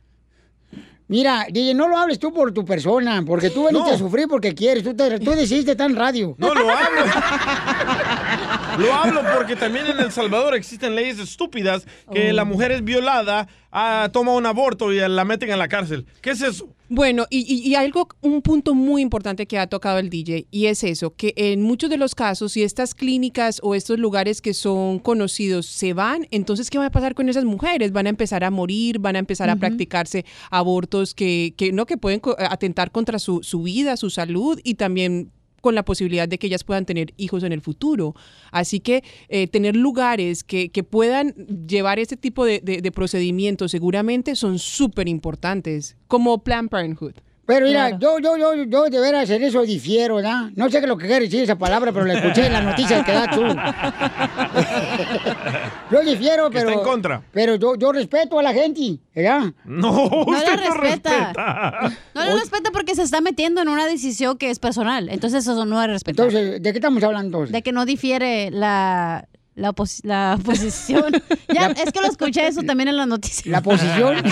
Mira, 1.09 1.47
DJ, 1.49 1.73
no 1.73 1.87
lo 1.87 1.97
hables 1.97 2.19
tú 2.19 2.31
por 2.31 2.51
tu 2.53 2.63
persona, 2.63 3.23
porque 3.25 3.49
tú 3.49 3.65
veniste 3.65 3.89
No. 3.89 3.95
a 3.95 3.97
sufrir 3.97 4.27
porque 4.29 4.53
quieres. 4.53 4.83
Tú, 4.83 4.93
te, 4.95 5.19
tú 5.19 5.31
decidiste 5.31 5.71
estar 5.71 5.89
en 5.89 5.95
radio. 5.95 6.35
No 6.37 6.53
lo 6.53 6.69
hablo. 6.69 7.01
Lo 8.79 8.93
hablo 8.93 9.21
porque 9.35 9.55
también 9.55 9.87
en 9.87 9.99
El 9.99 10.11
Salvador 10.11 10.55
existen 10.55 10.95
leyes 10.95 11.19
estúpidas 11.19 11.85
que 12.13 12.29
Oh. 12.29 12.33
la 12.33 12.45
mujer 12.45 12.71
es 12.71 12.83
violada, 12.83 13.47
ah, 13.71 14.09
toma 14.11 14.33
un 14.33 14.45
aborto 14.45 14.91
y 14.93 14.97
la 14.99 15.25
meten 15.25 15.49
en 15.51 15.59
la 15.59 15.67
cárcel. 15.67 16.05
¿Qué 16.21 16.31
es 16.31 16.41
eso? 16.41 16.69
Bueno, 16.91 17.25
y, 17.29 17.39
y- 17.53 17.67
y 17.69 17.75
algo, 17.75 18.07
un 18.21 18.41
punto 18.41 18.73
muy 18.73 19.01
importante 19.03 19.45
que 19.45 19.59
ha 19.59 19.67
tocado 19.67 19.99
el 19.99 20.09
DJ, 20.09 20.47
y 20.49 20.65
es 20.67 20.83
eso, 20.83 21.13
que 21.15 21.33
en 21.35 21.61
muchos 21.61 21.89
de 21.89 21.97
los 21.97 22.15
casos, 22.15 22.53
si 22.53 22.63
estas 22.63 22.95
clínicas 22.95 23.59
o 23.61 23.75
estos 23.75 23.99
lugares 23.99 24.41
que 24.41 24.55
son 24.55 24.97
conocidos 24.97 25.67
se 25.67 25.93
van, 25.93 26.27
entonces, 26.31 26.69
¿qué 26.71 26.77
va 26.79 26.87
a 26.87 26.91
pasar 26.91 27.13
con 27.13 27.29
esas 27.29 27.45
mujeres? 27.45 27.91
Van 27.91 28.07
a 28.07 28.09
empezar 28.09 28.43
a 28.43 28.49
morir, 28.49 28.97
van 28.97 29.15
a 29.17 29.19
empezar 29.19 29.49
a 29.51 29.55
practicarse 29.57 30.25
abortos 30.49 31.13
que, 31.13 31.53
que 31.57 31.71
no, 31.71 31.85
que 31.85 31.97
pueden 31.97 32.21
atentar 32.39 32.91
contra 32.91 33.19
su, 33.19 33.43
su 33.43 33.61
vida, 33.61 33.95
su 33.97 34.09
salud 34.09 34.59
y 34.63 34.75
también 34.75 35.31
con 35.61 35.75
la 35.75 35.83
posibilidad 35.83 36.27
de 36.27 36.37
que 36.37 36.47
ellas 36.47 36.63
puedan 36.63 36.85
tener 36.85 37.13
hijos 37.17 37.43
en 37.43 37.51
el 37.51 37.61
futuro. 37.61 38.15
Así 38.51 38.79
que 38.79 39.03
eh, 39.27 39.47
tener 39.47 39.75
lugares 39.75 40.43
que, 40.43 40.69
que 40.69 40.83
puedan 40.83 41.33
llevar 41.67 41.99
este 41.99 42.17
tipo 42.17 42.45
de, 42.45 42.59
de- 42.61 42.81
de 42.81 42.91
procedimientos 42.91 43.71
seguramente 43.71 44.35
son 44.35 44.59
súper 44.59 45.07
importantes, 45.07 45.95
como 46.07 46.43
Planned 46.43 46.69
Parenthood. 46.69 47.13
Pero 47.49 47.65
mira, 47.65 47.97
yo, 47.97 48.19
yo, 48.19 48.37
yo, 48.37 48.63
yo 48.63 48.83
de 48.85 48.99
veras 48.99 49.27
en 49.31 49.41
eso 49.41 49.63
difiero, 49.63 50.17
¿verdad? 50.17 50.51
No 50.55 50.65
sé 50.69 50.77
qué 50.77 50.85
es 50.85 50.87
lo 50.87 50.97
que 50.97 51.07
quiere 51.07 51.25
decir 51.25 51.41
esa 51.41 51.57
palabra, 51.57 51.91
pero 51.91 52.05
la 52.05 52.13
escuché 52.13 52.45
en 52.45 52.53
las 52.53 52.63
noticias 52.63 53.03
que 53.03 53.11
da 53.11 53.27
tú. 53.31 53.41
yo 55.91 56.01
difiero, 56.01 56.49
Que 56.49 56.59
pero. 56.59 56.69
está 56.69 56.81
en 56.81 56.87
contra. 56.87 57.21
Pero 57.31 57.55
yo, 57.55 57.75
yo 57.75 57.91
respeto 57.91 58.37
a 58.39 58.43
la 58.43 58.53
gente, 58.53 58.99
¿verdad? 59.15 59.51
No, 59.65 59.91
No 59.91 60.25
usted 60.27 60.45
la 60.45 60.55
no 60.67 60.73
respeta. 60.75 61.33
respeta. 61.33 61.91
No 62.13 62.23
le 62.25 62.35
respeta 62.35 62.69
porque 62.71 62.93
se 62.95 63.01
está 63.03 63.21
metiendo 63.21 63.61
en 63.61 63.69
una 63.69 63.87
decisión 63.87 64.37
que 64.37 64.49
es 64.51 64.59
personal. 64.59 65.09
Entonces 65.09 65.45
eso 65.47 65.65
no 65.65 65.81
es 65.81 65.87
respetar. 65.89 66.27
Entonces, 66.27 66.61
¿de 66.61 66.71
qué 66.71 66.77
estamos 66.77 67.01
hablando? 67.03 67.45
De 67.45 67.61
que 67.61 67.71
no 67.71 67.85
difiere 67.85 68.51
la, 68.51 69.27
la, 69.59 69.71
opos- 69.73 69.99
la 70.03 70.37
posición. 70.43 71.11
ya, 71.53 71.67
es 71.67 71.91
que 71.91 72.01
lo 72.01 72.07
escuché 72.07 72.47
eso 72.47 72.61
también 72.63 72.89
en 72.89 72.97
las 72.97 73.07
noticias. 73.07 73.45
La 73.45 73.61
posición. 73.61 74.15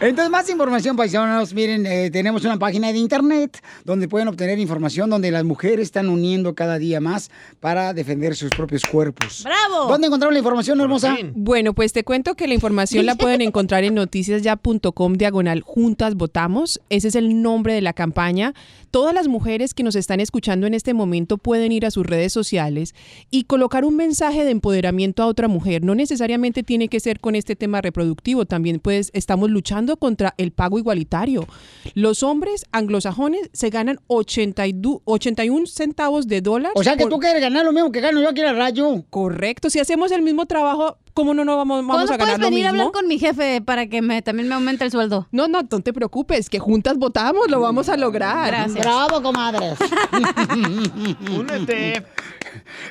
Entonces, 0.00 0.30
más 0.30 0.48
información, 0.50 0.96
paisanos. 0.96 1.52
Miren, 1.54 1.86
eh, 1.86 2.10
tenemos 2.10 2.44
una 2.44 2.58
página 2.58 2.92
de 2.92 2.98
internet 2.98 3.62
donde 3.84 4.08
pueden 4.08 4.28
obtener 4.28 4.58
información 4.58 5.10
donde 5.10 5.30
las 5.30 5.44
mujeres 5.44 5.80
están 5.86 6.08
uniendo 6.08 6.54
cada 6.54 6.78
día 6.78 7.00
más 7.00 7.30
para 7.60 7.92
defender 7.92 8.34
sus 8.36 8.50
propios 8.50 8.82
cuerpos. 8.84 9.42
¡Bravo! 9.44 9.88
¿Dónde 9.88 10.06
encontraron 10.06 10.34
la 10.34 10.38
información, 10.40 10.80
hermosa? 10.80 11.16
Bueno, 11.34 11.74
pues 11.74 11.92
te 11.92 12.04
cuento 12.04 12.34
que 12.34 12.46
la 12.48 12.54
información 12.54 13.06
la 13.06 13.14
pueden 13.16 13.40
encontrar 13.42 13.84
en 13.84 13.94
noticiasya.com 13.94 15.12
diagonal 15.14 15.60
juntas 15.60 16.14
votamos. 16.14 16.80
Ese 16.88 17.08
es 17.08 17.14
el 17.14 17.42
nombre 17.42 17.74
de 17.74 17.80
la 17.80 17.92
campaña. 17.92 18.54
Todas 18.90 19.14
las 19.14 19.28
mujeres 19.28 19.72
que 19.74 19.82
nos 19.82 19.94
están 19.94 20.20
escuchando 20.20 20.66
en 20.66 20.74
este 20.74 20.94
momento 20.94 21.38
pueden 21.38 21.70
ir 21.72 21.86
a 21.86 21.90
sus 21.90 22.04
redes 22.04 22.32
sociales 22.32 22.94
y 23.30 23.44
colocar 23.44 23.84
un 23.84 23.94
mensaje 23.96 24.44
de 24.44 24.50
empoderamiento 24.50 25.22
a 25.22 25.26
otra 25.26 25.46
mujer. 25.48 25.84
No 25.84 25.94
necesariamente 25.94 26.62
tiene 26.62 26.88
que 26.88 26.98
ser 27.00 27.20
con 27.20 27.34
este 27.36 27.54
tema 27.56 27.80
reproductivo. 27.80 28.46
También 28.46 28.80
pues 28.80 29.10
estamos 29.12 29.48
luchando 29.50 29.96
contra 29.96 30.34
el 30.38 30.50
pago 30.50 30.78
igualitario. 30.78 31.46
Los 31.94 32.22
hombres 32.22 32.66
anglosajones 32.72 33.48
se 33.52 33.70
ganan 33.70 34.00
82 34.08 35.00
81 35.04 35.66
centavos 35.66 36.26
de 36.26 36.40
dólar. 36.40 36.72
O 36.74 36.82
sea 36.82 36.96
que 36.96 37.04
por- 37.04 37.10
tú 37.12 37.18
quieres 37.18 37.40
ganar 37.40 37.64
lo 37.64 37.72
mismo 37.72 37.92
que 37.92 38.00
gano 38.00 38.20
yo 38.20 38.28
aquí 38.30 38.40
en 38.40 38.46
la 38.46 38.52
radio. 38.54 39.04
Correcto. 39.10 39.70
Si 39.70 39.78
hacemos 39.78 40.10
el 40.10 40.22
mismo 40.22 40.46
trabajo, 40.46 40.98
¿cómo 41.20 41.34
no, 41.34 41.44
no 41.44 41.58
vamos, 41.58 41.86
vamos 41.86 41.96
¿Cuándo 41.96 42.14
a 42.14 42.16
ganar 42.16 42.36
puedes 42.36 42.40
lo 42.40 42.50
venir 42.50 42.66
a 42.66 42.70
hablar 42.70 42.92
con 42.92 43.06
mi 43.06 43.18
jefe 43.18 43.60
para 43.60 43.86
que 43.86 44.00
me, 44.00 44.22
también 44.22 44.48
me 44.48 44.54
aumente 44.54 44.84
el 44.84 44.90
sueldo? 44.90 45.28
No, 45.32 45.48
no, 45.48 45.60
no 45.70 45.80
te 45.80 45.92
preocupes, 45.92 46.48
que 46.48 46.58
juntas 46.58 46.96
votamos, 46.96 47.50
lo 47.50 47.60
vamos 47.60 47.90
a 47.90 47.98
lograr. 47.98 48.46
Gracias. 48.46 48.80
Bravo, 48.80 49.22
comadres. 49.22 49.78
Únete. 51.38 52.02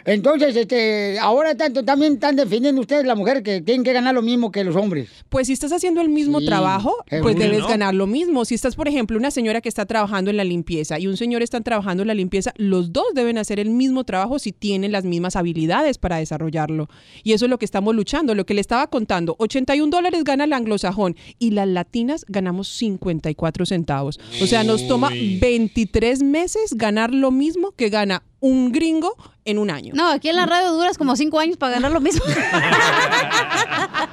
Entonces, 0.06 0.56
este, 0.56 1.18
ahora 1.20 1.56
tanto, 1.56 1.84
también 1.84 2.14
están 2.14 2.36
defendiendo 2.36 2.82
ustedes 2.82 3.06
la 3.06 3.16
mujer 3.16 3.42
que 3.42 3.62
tienen 3.62 3.84
que 3.84 3.94
ganar 3.94 4.14
lo 4.14 4.22
mismo 4.22 4.52
que 4.52 4.64
los 4.64 4.76
hombres. 4.76 5.10
Pues 5.30 5.48
si 5.48 5.54
estás 5.54 5.72
haciendo 5.72 6.02
el 6.02 6.10
mismo 6.10 6.40
Sí, 6.40 6.46
trabajo, 6.46 6.96
pues 7.22 7.36
debes 7.36 7.66
ganar 7.68 7.96
lo 7.96 8.06
mismo. 8.06 8.46
Si 8.46 8.56
estás, 8.56 8.76
por 8.76 8.88
ejemplo, 8.88 9.18
una 9.18 9.32
señora 9.32 9.62
que 9.62 9.70
está 9.70 9.86
trabajando 9.86 10.30
en 10.30 10.38
la 10.38 10.44
limpieza 10.44 11.00
y 11.00 11.08
un 11.08 11.18
señor 11.18 11.42
está 11.42 11.60
trabajando 11.62 12.04
en 12.04 12.08
la 12.08 12.14
limpieza, 12.14 12.54
los 12.58 12.94
dos 12.94 13.06
deben 13.16 13.38
hacer 13.40 13.60
el 13.60 13.72
mismo 13.72 14.04
trabajo 14.04 14.38
si 14.38 14.52
tienen 14.52 14.92
las 14.92 15.04
mismas 15.04 15.36
habilidades 15.36 15.98
para 15.98 16.18
desarrollarlo. 16.18 16.90
Y 17.24 17.34
eso 17.34 17.46
es 17.46 17.50
lo 17.50 17.58
que 17.58 17.66
estamos 17.66 17.96
luchando. 17.96 18.19
Lo 18.20 18.46
que 18.46 18.54
le 18.54 18.62
estaba 18.62 18.88
contando, 18.88 19.36
81 19.40 19.90
dólares 19.90 20.24
gana 20.24 20.44
el 20.44 20.54
anglosajón 20.54 21.16
y 21.40 21.52
las 21.52 21.68
latinas 21.68 22.26
ganamos 22.28 22.68
54 22.68 23.66
centavos. 23.66 24.20
O 24.42 24.46
sea, 24.48 24.64
nos 24.64 24.88
toma 24.88 25.08
Uy. 25.10 25.38
23 25.40 26.22
meses 26.24 26.74
ganar 26.76 27.14
lo 27.14 27.32
mismo 27.32 27.72
que 27.72 27.90
gana 27.90 28.24
un 28.42 28.72
gringo 28.72 29.16
en 29.46 29.58
un 29.58 29.70
año. 29.70 29.94
No, 29.96 30.10
aquí 30.10 30.30
en 30.30 30.36
la 30.36 30.46
radio 30.46 30.72
duras 30.74 30.98
como 30.98 31.16
cinco 31.16 31.40
años 31.40 31.58
para 31.58 31.74
ganar 31.74 31.92
lo 31.92 32.02
mismo. 32.02 32.24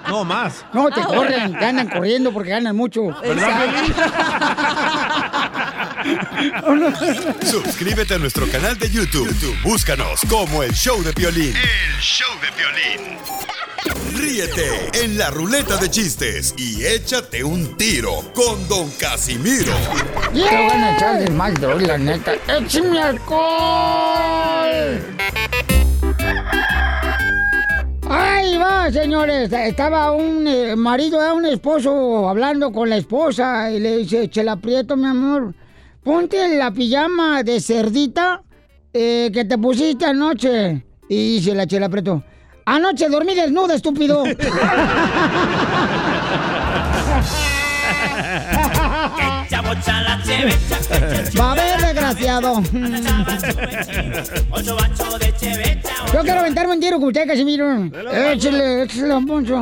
No, 0.08 0.24
más. 0.24 0.64
No, 0.72 0.88
te 0.88 1.00
Ah, 1.00 1.06
corren, 1.06 1.58
te 1.58 1.64
andan 1.64 1.88
corriendo 1.88 2.32
porque 2.32 2.50
ganan 2.50 2.76
mucho. 2.76 3.08
Suscríbete 7.42 8.14
a 8.14 8.18
nuestro 8.18 8.46
canal 8.48 8.78
de 8.78 8.90
YouTube. 8.90 9.28
YouTube, 9.28 9.56
Búscanos 9.62 10.20
como 10.28 10.62
el 10.62 10.72
show 10.72 11.02
de 11.02 11.12
violín. 11.12 11.54
El 11.56 12.00
show 12.00 12.28
de 12.40 12.50
violín. 12.56 13.18
Ríete 14.14 14.90
en 15.04 15.16
la 15.16 15.30
ruleta 15.30 15.76
de 15.76 15.90
chistes 15.90 16.54
y 16.56 16.84
échate 16.84 17.44
un 17.44 17.76
tiro 17.76 18.22
con 18.34 18.66
Don 18.68 18.90
Casimiro. 18.98 19.72
Te 20.32 20.40
van 20.40 20.82
a 20.82 20.96
echar 20.96 21.18
de 21.18 21.30
mal, 21.30 21.54
droga, 21.54 21.86
la 21.86 21.98
neta. 21.98 22.34
¡Échame 22.48 23.00
alcohol! 23.00 23.46
Ahí 28.08 28.56
va, 28.56 28.90
señores. 28.90 29.52
Estaba 29.52 30.12
un 30.12 30.46
eh, 30.46 30.76
marido, 30.76 31.22
eh, 31.22 31.32
un 31.32 31.46
esposo, 31.46 32.28
hablando 32.28 32.72
con 32.72 32.88
la 32.88 32.96
esposa 32.96 33.70
y 33.70 33.80
le 33.80 33.98
dice, 33.98 34.28
Chela 34.30 34.56
Prieto, 34.56 34.96
mi 34.96 35.06
amor, 35.06 35.54
ponte 36.06 36.56
la 36.56 36.70
pijama 36.70 37.42
de 37.42 37.60
cerdita 37.60 38.40
eh, 38.92 39.28
que 39.34 39.44
te 39.44 39.58
pusiste 39.58 40.04
anoche. 40.04 40.86
Y 41.08 41.34
dice 41.34 41.52
la 41.52 41.66
Chela 41.66 41.88
Prieto, 41.88 42.22
anoche 42.64 43.08
dormí 43.08 43.34
desnuda, 43.34 43.74
estúpido. 43.74 44.22
Va 51.38 51.52
a 51.52 51.54
ver, 51.54 51.80
desgraciado. 51.80 52.62
Yo 56.12 56.20
quiero 56.22 56.40
aventarme 56.40 56.74
un 56.74 56.80
tiro 56.80 56.98
con 56.98 57.08
usted, 57.08 57.26
Casimiro. 57.26 57.90
Échale, 58.12 58.84
échale, 58.84 59.26
Poncho. 59.26 59.60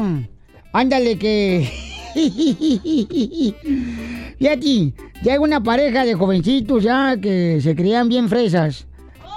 Ándale, 0.72 1.18
que. 1.18 1.93
Fíjate, 4.38 4.92
llega 5.22 5.40
una 5.40 5.62
pareja 5.62 6.04
de 6.04 6.14
jovencitos 6.14 6.82
ya 6.82 7.16
que 7.20 7.60
se 7.60 7.74
creían 7.74 8.08
bien 8.08 8.28
fresas 8.28 8.86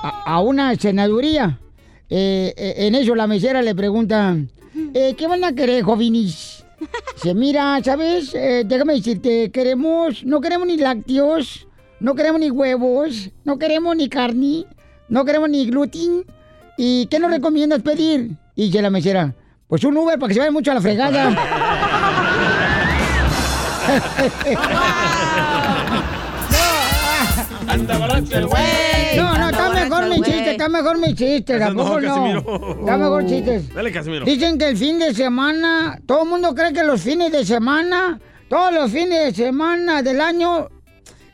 a, 0.03 0.41
una 0.41 0.75
senaduría. 0.75 1.59
Eh, 2.09 2.53
eh, 2.55 2.87
en 2.87 2.95
eso 2.95 3.15
la 3.15 3.27
mesera 3.27 3.61
le 3.61 3.75
pregunta, 3.75 4.37
eh, 4.93 5.15
¿qué 5.17 5.27
van 5.27 5.43
a 5.43 5.53
querer, 5.53 5.83
jovenis? 5.83 6.63
Dice, 7.15 7.33
mira, 7.33 7.79
¿sabes? 7.83 8.33
Déjame 8.33 8.93
decirte, 8.93 9.49
queremos, 9.49 10.23
no 10.23 10.39
queremos 10.39 10.67
ni 10.67 10.77
lácteos, 10.77 11.67
no 11.99 12.13
queremos 12.13 12.39
ni 12.39 12.51
huevos, 12.51 13.31
no 13.43 13.57
queremos 13.57 13.95
ni 13.95 14.09
carne, 14.09 14.65
no 15.09 15.25
queremos 15.25 15.49
ni 15.49 15.65
gluten. 15.65 16.23
¿Y 16.77 17.07
qué 17.07 17.17
nos 17.17 17.31
recomiendas 17.31 17.81
pedir? 17.81 18.37
Y 18.55 18.65
dice 18.65 18.83
la 18.83 18.91
mesera, 18.91 19.33
pues 19.67 19.83
un 19.83 19.97
Uber 19.97 20.19
para 20.19 20.27
que 20.27 20.33
se 20.35 20.39
vaya 20.39 20.51
mucho 20.51 20.69
a 20.69 20.75
la 20.75 20.81
fregada. 20.81 22.13
Anda 27.67 27.97
borracho 27.97 28.37
el 28.37 28.45
güey. 28.47 29.17
No, 29.17 29.37
no, 29.37 29.49
está 29.49 29.69
mejor 29.71 30.07
mi 30.09 30.15
chiste, 30.21 30.51
está 30.51 30.69
mejor 30.69 30.97
mi 30.97 31.13
chiste, 31.15 31.59
tampoco 31.59 31.99
no. 31.99 32.27
Está 32.79 32.97
mejor 32.97 33.25
chistes. 33.25 33.73
Dale, 33.73 33.91
Casimiro. 33.91 34.25
Dicen 34.25 34.57
que 34.57 34.69
el 34.69 34.77
fin 34.77 34.99
de 34.99 35.13
semana, 35.13 35.99
todo 36.05 36.23
el 36.23 36.29
mundo 36.29 36.55
cree 36.55 36.71
que 36.73 36.83
los 36.83 37.01
fines 37.01 37.31
de 37.31 37.45
semana 37.45 38.19
Todos 38.49 38.73
los 38.73 38.91
fines 38.91 39.35
de 39.35 39.45
semana 39.45 40.01
del 40.01 40.21
año 40.21 40.69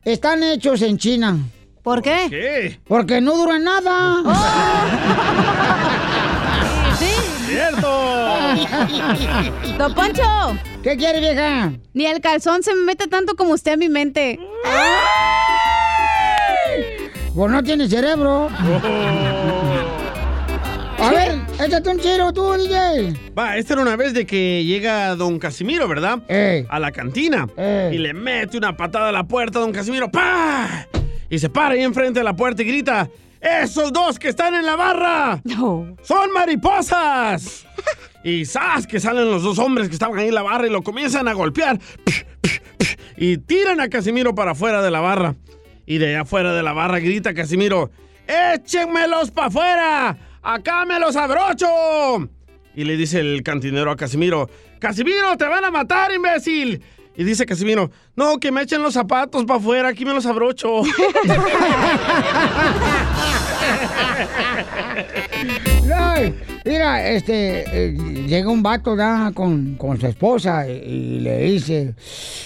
están 0.04 0.44
hechos 0.44 0.82
en 0.82 0.98
China. 0.98 1.38
¿Por 1.84 2.02
qué? 2.02 2.28
¿Qué? 2.30 2.80
Porque 2.88 3.22
no 3.22 3.36
duran 3.38 3.64
nada. 3.64 4.24
Sí. 7.00 7.10
¡Cierto! 7.48 8.23
Don 9.78 9.94
Poncho. 9.94 10.24
¿Qué 10.82 10.98
quiere, 10.98 11.20
vieja? 11.20 11.72
Ni 11.94 12.06
el 12.06 12.22
calzón 12.22 12.64
se 12.64 12.74
me 12.74 12.82
mete 12.82 13.08
tanto 13.08 13.36
como 13.36 13.54
usted 13.54 13.74
a 13.74 13.78
mi 13.78 13.90
mente. 13.90 14.40
Pues 17.36 17.52
no 17.52 17.64
tiene 17.64 17.88
cerebro. 17.88 18.50
A 21.00 21.10
ver, 21.12 21.42
échate 21.60 21.90
un 21.90 22.00
chiro 22.00 22.32
tú, 22.32 22.54
DJ. 22.54 23.14
Va, 23.38 23.58
esta 23.58 23.74
era 23.74 23.82
una 23.82 23.96
vez 23.96 24.14
de 24.14 24.26
que 24.26 24.64
llega 24.64 25.16
don 25.16 25.40
Casimiro, 25.40 25.88
¿verdad? 25.88 26.20
A 26.70 26.80
la 26.80 26.92
cantina. 26.92 27.48
Y 27.92 27.98
le 27.98 28.14
mete 28.14 28.58
una 28.58 28.78
patada 28.78 29.10
a 29.10 29.12
la 29.12 29.24
puerta 29.24 29.60
a 29.60 29.62
don 29.62 29.72
Casimiro. 29.72 30.10
¡Pah! 30.10 30.88
Y 31.30 31.40
se 31.40 31.50
para 31.50 31.74
ahí 31.74 31.82
enfrente 31.82 32.20
de 32.20 32.24
la 32.24 32.36
puerta 32.36 32.62
y 32.62 32.66
grita. 32.66 33.10
¡Esos 33.42 33.92
dos 33.92 34.18
que 34.20 34.30
están 34.30 34.54
en 34.54 34.66
la 34.66 34.76
barra! 34.78 35.42
¡Son 36.04 36.32
mariposas! 36.34 37.66
Y 38.24 38.46
¡zas! 38.46 38.88
que 38.88 39.00
salen 39.00 39.30
los 39.30 39.44
dos 39.44 39.60
hombres 39.60 39.90
que 39.90 39.94
estaban 39.94 40.18
ahí 40.18 40.30
en 40.30 40.36
la 40.36 40.44
barra 40.44 40.68
y 40.68 40.70
lo 40.70 40.82
comienzan 40.82 41.28
a 41.28 41.34
golpear. 41.34 41.80
Y 43.18 43.38
tiran 43.38 43.80
a 43.80 43.90
Casimiro 43.90 44.34
para 44.34 44.52
afuera 44.52 44.82
de 44.82 44.92
la 44.92 45.02
barra. 45.02 45.36
Y 45.86 45.98
de 45.98 46.08
allá 46.08 46.22
afuera 46.22 46.54
de 46.54 46.64
la 46.64 46.74
barra 46.74 47.00
grita 47.00 47.34
Casimiro. 47.34 47.92
¡Échenmelos 48.28 49.32
para 49.32 49.48
afuera! 49.48 50.18
¡Acá 50.42 50.86
me 50.86 51.00
los 51.00 51.16
abrocho! 51.16 51.68
Y 52.76 52.86
le 52.86 52.98
dice 52.98 53.20
el 53.20 53.44
cantinero 53.44 53.92
a 53.92 53.96
Casimiro, 53.96 54.50
Casimiro, 54.80 55.38
te 55.38 55.46
van 55.46 55.64
a 55.66 55.72
matar, 55.72 56.12
imbécil. 56.14 56.82
Y 57.16 57.24
dice 57.24 57.46
Casimiro, 57.46 57.92
no, 58.16 58.40
que 58.40 58.52
me 58.52 58.64
echen 58.64 58.82
los 58.82 58.96
zapatos 58.96 59.46
para 59.46 59.60
afuera, 59.60 59.90
aquí 59.90 60.06
me 60.06 60.14
los 60.14 60.26
abrocho. 60.26 60.82
Mira, 66.66 67.10
este, 67.10 67.66
eh, 67.68 67.92
llega 68.26 68.50
un 68.50 68.64
vato 68.64 68.96
¿da? 68.96 69.32
Con, 69.34 69.76
con 69.76 70.00
su 70.00 70.08
esposa 70.08 70.68
y, 70.68 70.72
y 70.72 71.20
le 71.20 71.40
dice, 71.40 71.96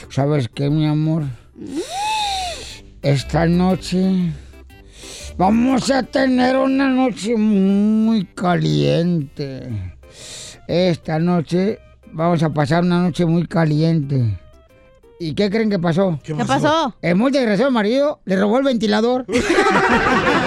¿sabes 0.09 0.49
qué, 0.49 0.69
mi 0.69 0.87
amor? 0.87 1.23
Esta 3.01 3.45
noche 3.45 4.33
vamos 5.37 5.91
a 5.91 6.03
tener 6.03 6.57
una 6.57 6.89
noche 6.89 7.35
muy 7.35 8.25
caliente. 8.25 9.93
Esta 10.67 11.19
noche 11.19 11.79
vamos 12.11 12.41
a 12.41 12.49
pasar 12.49 12.83
una 12.83 13.01
noche 13.01 13.25
muy 13.25 13.45
caliente. 13.45 14.39
¿Y 15.19 15.33
qué 15.33 15.49
creen 15.49 15.69
que 15.69 15.79
pasó? 15.79 16.19
¿Qué 16.23 16.35
pasó? 16.35 16.47
pasó? 16.47 16.95
El 17.01 17.15
muy 17.15 17.31
desgraciado 17.31 17.71
marido 17.71 18.19
le 18.25 18.35
robó 18.35 18.57
el 18.57 18.65
ventilador. 18.65 19.25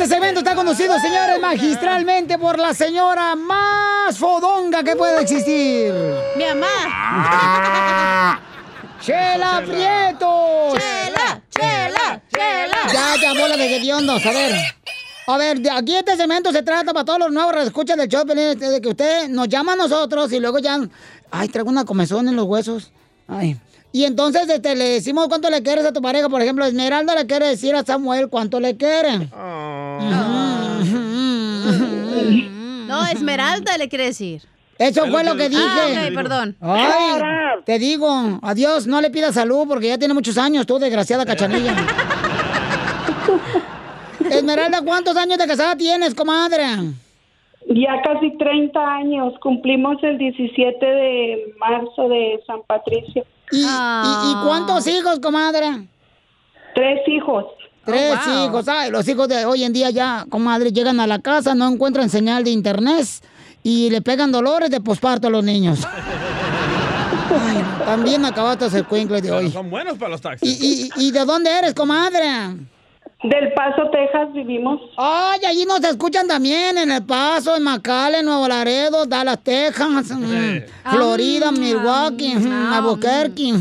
Este 0.00 0.14
segmento 0.14 0.40
está 0.40 0.54
conducido, 0.54 0.98
señores, 0.98 1.38
magistralmente 1.38 2.38
por 2.38 2.58
la 2.58 2.72
señora 2.72 3.36
más 3.36 4.16
fodonga 4.16 4.82
que 4.82 4.96
pueda 4.96 5.20
existir. 5.20 5.92
Mi 6.38 6.44
mamá. 6.46 8.40
¡Chela 9.02 9.62
Prieto! 9.62 10.72
¡Chela! 10.72 11.42
¡Chela! 11.50 12.22
¡Chela! 12.32 12.78
Ya 12.90 13.16
llamó 13.20 13.46
la 13.46 13.58
de 13.58 13.76
hediondos, 13.76 14.24
a 14.24 14.30
ver. 14.30 14.54
A 15.26 15.36
ver, 15.36 15.60
de 15.60 15.70
aquí 15.70 15.94
este 15.94 16.16
segmento 16.16 16.50
se 16.50 16.62
trata 16.62 16.94
para 16.94 17.04
todos 17.04 17.18
los 17.18 17.30
nuevos 17.30 17.54
escuchas 17.56 17.98
del 17.98 18.08
show, 18.08 18.24
este, 18.26 18.70
de 18.70 18.80
que 18.80 18.88
usted 18.88 19.28
nos 19.28 19.48
llama 19.48 19.74
a 19.74 19.76
nosotros 19.76 20.32
y 20.32 20.40
luego 20.40 20.60
ya... 20.60 20.80
Ay, 21.30 21.48
traigo 21.48 21.68
una 21.68 21.84
comezón 21.84 22.26
en 22.26 22.36
los 22.36 22.46
huesos. 22.46 22.90
Ay. 23.28 23.60
Y 23.92 24.04
entonces 24.04 24.48
este, 24.48 24.76
le 24.76 24.88
decimos 24.88 25.26
cuánto 25.28 25.50
le 25.50 25.62
quieres 25.62 25.84
a 25.84 25.92
tu 25.92 26.00
pareja. 26.00 26.28
Por 26.28 26.40
ejemplo, 26.40 26.64
Esmeralda 26.64 27.14
le 27.14 27.26
quiere 27.26 27.48
decir 27.48 27.74
a 27.74 27.84
Samuel 27.84 28.28
cuánto 28.28 28.60
le 28.60 28.76
quiere. 28.76 29.28
No, 32.90 33.06
Esmeralda 33.06 33.76
le 33.78 33.88
quiere 33.88 34.06
decir. 34.06 34.42
Eso 34.78 35.06
fue 35.08 35.22
lo 35.24 35.36
que 35.36 35.48
dije. 35.50 35.62
Ah, 35.62 36.06
ok, 36.08 36.14
perdón. 36.14 36.56
Ay, 36.60 37.20
te 37.66 37.78
digo, 37.78 38.38
adiós, 38.42 38.86
no 38.86 39.00
le 39.00 39.10
pidas 39.10 39.34
salud 39.34 39.66
porque 39.68 39.88
ya 39.88 39.98
tiene 39.98 40.14
muchos 40.14 40.38
años, 40.38 40.64
tú, 40.66 40.78
desgraciada 40.78 41.26
cachanilla. 41.26 41.74
Esmeralda, 44.30 44.80
¿cuántos 44.84 45.16
años 45.16 45.38
de 45.38 45.46
casada 45.46 45.76
tienes, 45.76 46.14
comadre? 46.14 46.64
Ya 47.68 48.00
casi 48.02 48.36
30 48.38 48.78
años, 48.80 49.34
cumplimos 49.42 49.96
el 50.02 50.18
17 50.18 50.84
de 50.86 51.54
marzo 51.58 52.08
de 52.08 52.40
San 52.46 52.60
Patricio. 52.66 53.24
¿Y, 53.52 53.60
y- 53.60 53.62
y 53.62 54.34
cuántos 54.44 54.86
hijos, 54.86 55.18
comadre? 55.20 55.88
Tres 56.74 57.00
hijos. 57.08 57.44
Tres 57.84 58.18
Oh, 58.26 58.30
wow. 58.30 58.46
hijos. 58.46 58.68
Ay, 58.68 58.90
los 58.90 59.06
hijos 59.08 59.28
de 59.28 59.44
hoy 59.46 59.64
en 59.64 59.72
día 59.72 59.90
ya, 59.90 60.26
comadre, 60.28 60.70
llegan 60.72 61.00
a 61.00 61.06
la 61.06 61.18
casa, 61.20 61.54
no 61.54 61.68
encuentran 61.68 62.08
señal 62.10 62.44
de 62.44 62.50
internet 62.50 63.06
y 63.62 63.90
le 63.90 64.00
pegan 64.02 64.30
dolores 64.32 64.70
de 64.70 64.80
posparto 64.80 65.28
a 65.28 65.30
los 65.30 65.42
niños. 65.44 65.80
Ay, 67.32 67.64
también 67.84 68.24
acabaste 68.24 68.66
el 68.76 68.84
cuencle 68.86 69.20
de 69.22 69.28
Pero 69.28 69.36
hoy. 69.38 69.50
son 69.50 69.70
buenos 69.70 69.96
para 69.98 70.10
los 70.10 70.20
taxis. 70.20 70.60
¿Y, 70.62 70.90
y, 70.96 71.08
y 71.08 71.10
de 71.12 71.24
dónde 71.24 71.50
eres, 71.50 71.74
comadre? 71.74 72.22
Del 73.22 73.52
Paso, 73.54 73.82
Texas, 73.92 74.32
vivimos. 74.32 74.80
Ay, 74.96 75.40
allí 75.46 75.64
nos 75.66 75.80
escuchan 75.84 76.26
también, 76.26 76.78
en 76.78 76.90
El 76.90 77.02
Paso, 77.04 77.54
en 77.54 77.62
McAllen, 77.62 78.24
Nuevo 78.24 78.48
Laredo, 78.48 79.04
Dallas, 79.04 79.38
Texas, 79.44 80.10
mm, 80.10 80.90
Florida, 80.90 81.52
Milwaukee, 81.52 82.34
mm, 82.34 82.72
Albuquerque. 82.72 83.52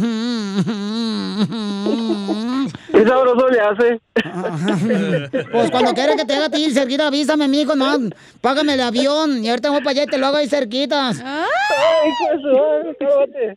¿Qué 2.99 3.07
sabroso 3.07 3.47
le 3.47 3.59
hace? 3.61 4.01
Pues 5.51 5.71
cuando 5.71 5.93
quieres 5.93 6.17
que 6.17 6.25
te 6.25 6.33
haga 6.35 6.45
a 6.47 6.49
ti 6.49 6.69
cerquita, 6.71 7.07
avísame, 7.07 7.47
mijo, 7.47 7.73
no, 7.75 8.09
págame 8.41 8.73
el 8.73 8.81
avión 8.81 9.43
y 9.43 9.49
ahorita 9.49 9.69
voy 9.69 9.79
para 9.79 9.91
allá 9.91 10.03
y 10.03 10.07
te 10.07 10.17
lo 10.17 10.27
hago 10.27 10.37
ahí 10.37 10.49
cerquitas. 10.49 11.21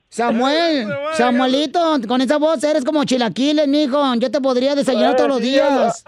Samuel, 0.09 0.86
Samuelito, 1.16 1.97
con 2.07 2.20
esa 2.20 2.36
voz 2.38 2.62
eres 2.62 2.84
como 2.84 3.05
chilaquiles, 3.05 3.66
mijo. 3.66 4.14
Yo 4.16 4.30
te 4.30 4.40
podría 4.40 4.74
desayunar 4.74 5.16
todos 5.16 5.28
los 5.30 5.40
días. 5.40 6.05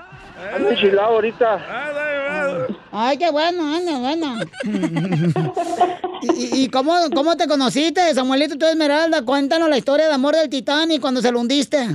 Ando 0.55 0.71
enchilado 0.71 1.15
ahorita. 1.15 2.67
Ay, 2.93 3.17
qué 3.19 3.31
bueno, 3.31 3.75
anda, 3.75 3.99
bueno. 3.99 4.37
¿Y, 6.23 6.31
y- 6.61 6.65
y 6.65 6.69
cómo, 6.69 6.95
cómo 7.15 7.37
te 7.37 7.49
conociste, 7.49 8.15
Samuelito, 8.15 8.57
tú 8.57 8.67
Esmeralda? 8.67 9.23
Cuéntanos 9.23 9.69
la 9.69 9.79
historia 9.79 10.07
de 10.07 10.13
amor 10.15 10.37
del 10.37 10.49
Titanic 10.49 11.01
cuando 11.01 11.21
se 11.21 11.33
lo 11.33 11.41
hundiste. 11.41 11.89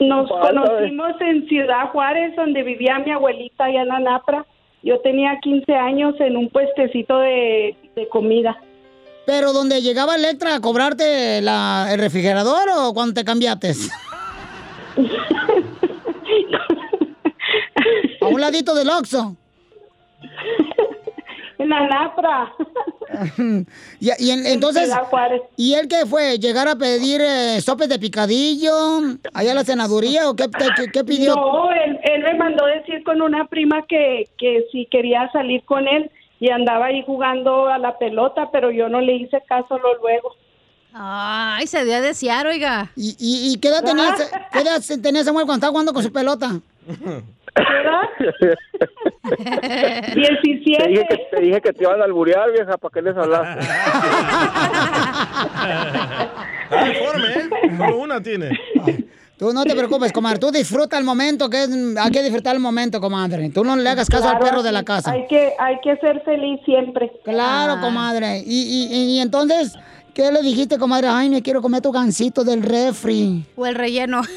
Nos 0.00 0.28
de- 0.28 0.34
conocimos 0.34 1.12
en 1.20 1.46
Ciudad 1.48 1.90
Juárez, 1.92 2.34
donde 2.36 2.62
vivía 2.62 2.98
mi 2.98 3.10
abuelita 3.12 3.64
allá 3.66 3.82
en 3.82 3.88
la 3.88 4.00
Napra. 4.00 4.44
Yo 4.82 4.98
tenía 5.00 5.38
15 5.42 5.74
años 5.74 6.14
en 6.20 6.36
un 6.36 6.48
puestecito 6.48 7.18
de, 7.18 7.76
de 7.94 8.08
comida. 8.08 8.56
Pero 9.26 9.52
donde 9.52 9.82
llegaba 9.82 10.16
Electra 10.16 10.54
a 10.56 10.60
cobrarte 10.60 11.40
la- 11.42 11.88
el 11.92 12.00
refrigerador 12.00 12.68
o 12.76 12.92
cuando 12.94 13.14
te 13.14 13.24
cambiaste? 13.24 13.72
a 18.20 18.26
un 18.26 18.40
ladito 18.40 18.74
del 18.74 18.90
Oxxo. 18.90 19.36
En 21.60 21.68
la 21.68 21.86
Napra. 21.86 22.52
y, 24.00 24.08
y 24.18 24.30
en- 24.30 24.46
entonces. 24.46 24.90
¿y 25.56 25.74
él 25.74 25.88
qué 25.88 26.06
fue? 26.06 26.38
¿Llegar 26.38 26.68
a 26.68 26.76
pedir 26.76 27.20
eh, 27.20 27.60
sopes 27.60 27.88
de 27.90 27.98
picadillo 27.98 28.72
allá 29.34 29.52
a 29.52 29.54
la 29.56 29.64
senaduría 29.64 30.30
o 30.30 30.34
qué, 30.34 30.46
qué- 30.76 30.90
qué 30.90 31.04
pidió? 31.04 31.34
No, 31.34 31.70
él, 31.72 31.98
él 32.02 32.22
me 32.22 32.34
mandó 32.34 32.64
decir 32.66 33.04
con 33.04 33.20
una 33.20 33.46
prima 33.46 33.84
que, 33.86 34.28
que 34.38 34.64
si 34.72 34.86
quería 34.86 35.30
salir 35.32 35.62
con 35.64 35.86
él 35.86 36.10
y 36.38 36.50
andaba 36.50 36.86
ahí 36.86 37.02
jugando 37.04 37.66
a 37.68 37.76
la 37.76 37.98
pelota, 37.98 38.48
pero 38.50 38.70
yo 38.70 38.88
no 38.88 39.02
le 39.02 39.16
hice 39.16 39.42
caso 39.46 39.76
lo 39.78 39.98
luego. 40.00 40.34
Ay, 40.94 41.66
se 41.66 41.84
dio 41.84 41.96
a 41.96 42.00
desear, 42.00 42.46
oiga. 42.46 42.90
¿Y, 42.96 43.10
y, 43.18 43.52
y 43.52 43.58
qué 43.58 43.68
edad 43.68 43.84
tenía, 43.84 44.14
qué 44.52 44.60
edad 44.60 44.80
tenía 45.02 45.22
Samuel 45.24 45.44
cuando 45.44 45.58
estaba 45.58 45.70
jugando 45.72 45.92
con 45.92 46.02
su 46.02 46.10
pelota? 46.10 46.58
17. 47.54 48.56
Te 49.30 50.88
dije, 50.88 51.06
que, 51.08 51.16
te 51.30 51.40
dije 51.42 51.60
que 51.60 51.72
te 51.72 51.84
iban 51.84 52.00
a 52.00 52.04
alburear, 52.04 52.50
vieja, 52.52 52.76
¿para 52.78 52.92
qué 52.92 53.02
les 53.02 53.16
hablaste? 53.16 53.60
Está 56.64 56.84
deforme, 56.84 57.28
¿eh? 57.28 57.48
Solo 57.76 57.98
una 57.98 58.20
tiene. 58.22 58.50
Tú 59.38 59.52
no 59.52 59.64
te 59.64 59.74
preocupes, 59.74 60.12
comadre. 60.12 60.38
Tú 60.38 60.50
disfruta 60.50 60.98
el 60.98 61.04
momento, 61.04 61.48
que 61.48 61.62
es, 61.64 61.70
hay 61.96 62.10
que 62.10 62.22
disfrutar 62.22 62.54
el 62.54 62.60
momento, 62.60 63.00
comadre. 63.00 63.50
Tú 63.50 63.64
no 63.64 63.76
le 63.76 63.88
hagas 63.88 64.08
caso 64.08 64.28
al 64.28 64.38
perro 64.38 64.62
de 64.62 64.72
la 64.72 64.82
casa. 64.82 65.12
Hay 65.12 65.26
que, 65.28 65.52
hay 65.58 65.78
que 65.82 65.96
ser 65.96 66.22
feliz 66.24 66.60
siempre. 66.64 67.10
Claro, 67.24 67.74
Ah. 67.78 67.80
comadre. 67.80 68.42
Y, 68.44 68.62
y, 68.62 68.88
y- 68.94 69.16
y 69.16 69.20
entonces, 69.20 69.74
¿qué 70.14 70.30
le 70.32 70.42
dijiste, 70.42 70.78
comadre? 70.78 71.08
Ay, 71.08 71.30
me 71.30 71.42
quiero 71.42 71.62
comer 71.62 71.80
tu 71.82 71.90
gansito 71.92 72.44
del 72.44 72.62
refri. 72.62 73.44
O 73.56 73.66
el 73.66 73.74
relleno. 73.74 74.22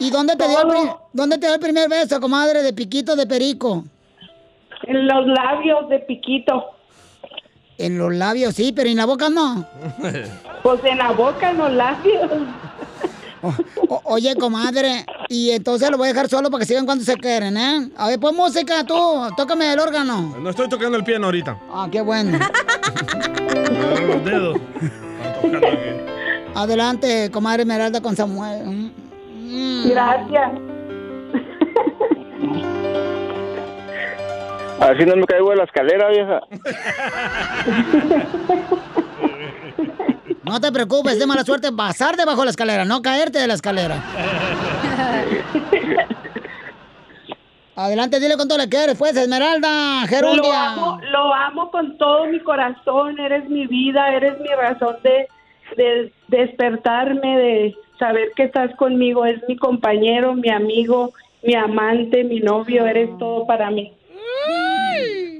¿Y 0.00 0.10
dónde 0.10 0.34
te, 0.34 0.48
dio 0.48 0.60
el, 0.62 0.90
dónde 1.12 1.38
te 1.38 1.46
dio 1.46 1.54
el 1.54 1.60
primer 1.60 1.88
beso, 1.88 2.18
comadre, 2.20 2.62
de 2.62 2.72
piquito 2.72 3.14
de 3.16 3.26
perico? 3.26 3.84
En 4.84 5.06
los 5.06 5.26
labios 5.26 5.88
de 5.90 5.98
piquito. 6.00 6.64
En 7.78 7.96
los 7.98 8.12
labios, 8.14 8.54
sí, 8.54 8.72
pero 8.74 8.88
en 8.88 8.96
la 8.96 9.06
boca 9.06 9.28
no. 9.28 9.64
Pues 10.62 10.78
en 10.84 10.98
la 10.98 11.12
boca, 11.12 11.50
en 11.52 11.56
los 11.58 11.70
labios. 11.72 12.30
O- 13.88 14.00
oye, 14.04 14.34
comadre, 14.36 15.06
y 15.28 15.50
entonces 15.52 15.90
lo 15.90 15.96
voy 15.96 16.08
a 16.08 16.12
dejar 16.12 16.28
solo 16.28 16.50
para 16.50 16.60
que 16.60 16.66
sigan 16.66 16.84
cuando 16.84 17.02
se 17.02 17.14
quieren, 17.16 17.56
¿eh? 17.56 17.90
A 17.96 18.08
ver, 18.08 18.20
pues 18.20 18.34
música, 18.34 18.84
tú, 18.84 18.94
tócame 19.38 19.72
el 19.72 19.80
órgano. 19.80 20.36
No 20.38 20.50
estoy 20.50 20.68
tocando 20.68 20.98
el 20.98 21.04
piano 21.04 21.24
ahorita. 21.26 21.58
Ah, 21.72 21.88
qué 21.90 22.02
bueno. 22.02 22.38
Los 24.06 24.24
dedos. 24.24 24.58
Adelante, 26.54 27.30
comadre 27.30 27.62
Esmeralda 27.62 28.02
con 28.02 28.14
Samuel. 28.14 28.92
Mm. 29.50 29.88
Gracias. 29.90 30.50
A 34.80 34.86
ver 34.88 34.98
si 34.98 35.04
no 35.06 35.16
me 35.16 35.26
caigo 35.26 35.50
de 35.50 35.56
la 35.56 35.64
escalera, 35.64 36.08
vieja. 36.08 36.40
No 40.44 40.60
te 40.60 40.72
preocupes, 40.72 41.18
de 41.18 41.26
mala 41.26 41.44
suerte 41.44 41.70
pasar 41.72 42.16
debajo 42.16 42.40
de 42.40 42.44
la 42.46 42.50
escalera, 42.50 42.84
no 42.84 43.02
caerte 43.02 43.38
de 43.40 43.46
la 43.46 43.54
escalera. 43.54 44.02
Adelante, 47.76 48.20
dile 48.20 48.36
cuánto 48.36 48.56
le 48.58 48.68
quieres, 48.68 48.96
pues, 48.98 49.16
Esmeralda, 49.16 50.02
Lo 50.02 50.06
Gerundia. 50.08 50.72
amo, 50.72 50.98
lo 51.10 51.34
amo 51.34 51.70
con 51.70 51.96
todo 51.98 52.26
mi 52.26 52.40
corazón, 52.40 53.18
eres 53.18 53.48
mi 53.48 53.66
vida, 53.66 54.08
eres 54.14 54.38
mi 54.40 54.48
razón 54.48 54.96
de, 55.02 55.28
de 55.76 56.12
despertarme, 56.28 57.36
de 57.38 57.74
saber 58.00 58.32
que 58.34 58.42
estás 58.42 58.74
conmigo, 58.74 59.24
es 59.24 59.40
mi 59.46 59.56
compañero, 59.56 60.34
mi 60.34 60.50
amigo, 60.50 61.12
mi 61.44 61.54
amante, 61.54 62.24
mi 62.24 62.40
novio, 62.40 62.84
eres 62.86 63.16
todo 63.18 63.46
para 63.46 63.70
mí. 63.70 63.92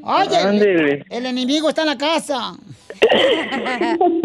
Oye, 0.04 0.36
Ándele. 0.36 0.92
el, 0.92 1.04
el 1.10 1.26
enemigo 1.26 1.68
está 1.70 1.82
en 1.82 1.88
la 1.88 1.98
casa. 1.98 2.54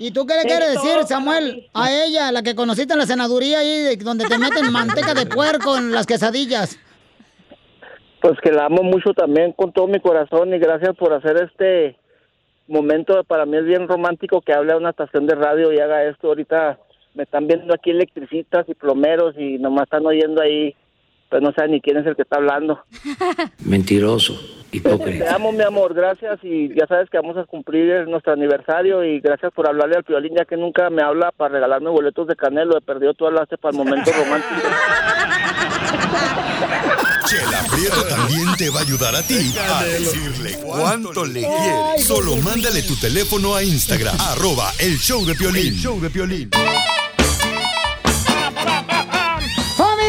¿Y 0.00 0.12
tú 0.12 0.24
qué 0.26 0.34
le 0.34 0.42
quieres 0.42 0.68
Es 0.68 0.74
decir, 0.82 1.02
Samuel, 1.04 1.68
a 1.74 1.90
ella, 1.92 2.30
la 2.30 2.42
que 2.42 2.54
conociste 2.54 2.92
en 2.92 3.00
la 3.00 3.06
senaduría 3.06 3.58
ahí, 3.60 3.80
de- 3.80 3.96
donde 3.96 4.26
te 4.26 4.38
meten 4.38 4.70
manteca 4.72 5.12
de 5.12 5.26
puerco 5.26 5.76
en 5.76 5.90
las 5.90 6.06
quesadillas? 6.06 6.78
Pues 8.20 8.38
que 8.42 8.52
la 8.52 8.66
amo 8.66 8.82
mucho 8.84 9.12
también 9.12 9.52
con 9.52 9.72
todo 9.72 9.88
mi 9.88 10.00
corazón 10.00 10.54
y 10.54 10.58
gracias 10.58 10.94
por 10.96 11.12
hacer 11.12 11.36
este 11.42 11.96
momento. 12.68 13.24
Para 13.24 13.46
mí 13.46 13.56
es 13.56 13.64
bien 13.64 13.88
romántico 13.88 14.40
que 14.40 14.52
hable 14.52 14.72
a 14.72 14.76
una 14.76 14.90
estación 14.90 15.26
de 15.26 15.34
radio 15.34 15.72
y 15.72 15.78
haga 15.80 16.04
esto. 16.04 16.28
Ahorita 16.28 16.78
me 17.14 17.24
están 17.24 17.46
viendo 17.46 17.74
aquí 17.74 17.90
electricistas 17.90 18.68
y 18.68 18.74
plomeros 18.74 19.34
y 19.38 19.58
nomás 19.58 19.84
están 19.84 20.06
oyendo 20.06 20.40
ahí, 20.42 20.74
pues 21.30 21.42
no 21.42 21.52
saben 21.52 21.72
ni 21.72 21.80
quién 21.80 21.96
es 21.96 22.06
el 22.06 22.14
que 22.14 22.22
está 22.22 22.36
hablando. 22.36 22.80
Mentiroso, 23.64 24.34
Te 24.70 24.76
hipócrita. 24.78 25.34
amo, 25.34 25.50
mi 25.52 25.62
amor, 25.62 25.94
gracias 25.94 26.38
y 26.42 26.68
ya 26.78 26.86
sabes 26.86 27.10
que 27.10 27.18
vamos 27.18 27.36
a 27.36 27.44
cumplir 27.44 28.06
nuestro 28.08 28.32
aniversario 28.34 29.02
y 29.04 29.20
gracias 29.20 29.52
por 29.52 29.66
hablarle 29.68 29.96
al 29.96 30.04
Piolín 30.04 30.34
ya 30.36 30.44
que 30.44 30.56
nunca 30.56 30.88
me 30.90 31.02
habla 31.02 31.32
para 31.36 31.54
regalarme 31.54 31.90
boletos 31.90 32.28
de 32.28 32.36
canelo, 32.36 32.78
he 32.78 32.80
perdido 32.80 33.14
tú 33.14 33.26
hablaste 33.26 33.58
para 33.58 33.72
el 33.72 33.78
momento 33.78 34.10
romántico. 34.12 34.68
Chela 37.28 37.62
Prieto 37.70 38.04
también 38.04 38.56
te 38.56 38.70
va 38.70 38.80
a 38.80 38.82
ayudar 38.84 39.14
a 39.14 39.22
ti 39.22 39.54
a 39.58 39.84
decirle 39.84 40.58
cuánto 40.62 41.26
le 41.26 41.40
quieres. 41.42 42.06
Solo 42.06 42.38
mándale 42.38 42.82
tu 42.82 42.96
teléfono 42.96 43.54
a 43.54 43.62
Instagram, 43.62 44.18
arroba 44.18 44.72
el 44.78 44.98
show 44.98 45.26
de 45.26 45.34
Piolín. 45.34 45.74
show 45.74 46.00
de 46.00 46.08
Piolín. 46.08 46.50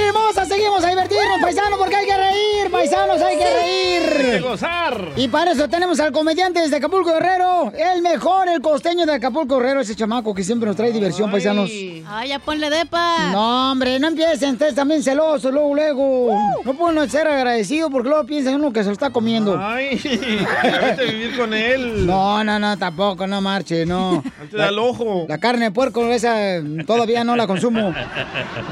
¡Familia 0.10 0.30
hermosa! 0.30 0.46
Seguimos 0.46 0.84
a 0.84 0.90
divertirnos, 0.90 1.40
paisanos, 1.42 1.80
porque 1.80 1.96
hay 1.96 2.06
que 2.06 2.18
reír, 2.18 2.72
paisanos, 2.72 3.22
hay 3.22 3.38
que 3.38 3.46
reír. 3.46 4.02
Hay 4.12 4.32
que 4.32 4.40
gozar. 4.40 5.10
Y 5.16 5.28
para 5.28 5.52
eso 5.52 5.68
tenemos 5.68 6.00
al 6.00 6.12
comediante 6.12 6.62
desde 6.62 6.78
Acapulco 6.78 7.14
Guerrero, 7.14 7.72
el 7.76 8.02
mejor, 8.02 8.48
el 8.48 8.62
costeño 8.62 9.06
de 9.06 9.14
Acapulco 9.14 9.58
Guerrero, 9.58 9.82
ese 9.82 9.96
chamaco 9.96 10.34
que 10.34 10.44
siempre 10.44 10.68
nos 10.68 10.76
trae 10.76 10.92
diversión, 10.92 11.30
paisanos. 11.30 11.70
Ay, 12.08 12.30
ya 12.30 12.40
ponle 12.40 12.70
depa. 12.70 13.32
No, 13.32 13.72
hombre, 13.72 14.00
no 14.00 14.08
empiecen, 14.08 14.54
ustedes 14.54 14.76
también 14.76 15.04
celosos, 15.04 15.52
luego, 15.54 15.76
luego. 15.76 16.30
No 16.66 16.74
pueden 16.74 17.10
ser 17.10 17.28
agradecidos 17.28 17.92
porque 17.92 18.10
luego 18.10 18.26
piensan 18.26 18.56
uno 18.56 18.74
que 18.74 18.80
se 18.82 18.88
lo 18.88 18.94
está 18.94 19.12
comiendo. 19.12 19.58
Ay, 19.60 20.00
a 20.64 21.02
vivir 21.02 21.38
con 21.38 21.54
él. 21.54 22.06
No, 22.06 22.44
no, 22.44 22.58
no, 22.58 22.78
tampoco, 22.78 23.28
no 23.28 23.42
marche, 23.42 23.86
no. 23.86 24.24
Te 24.50 24.58
da 24.58 24.70
el 24.70 24.80
ojo. 24.80 25.26
La 25.28 25.38
carne 25.38 25.66
de 25.66 25.72
puerco, 25.72 26.04
esa 26.08 26.62
todavía 26.86 27.24
no 27.24 27.36
la 27.36 27.46
consumo. 27.46 27.94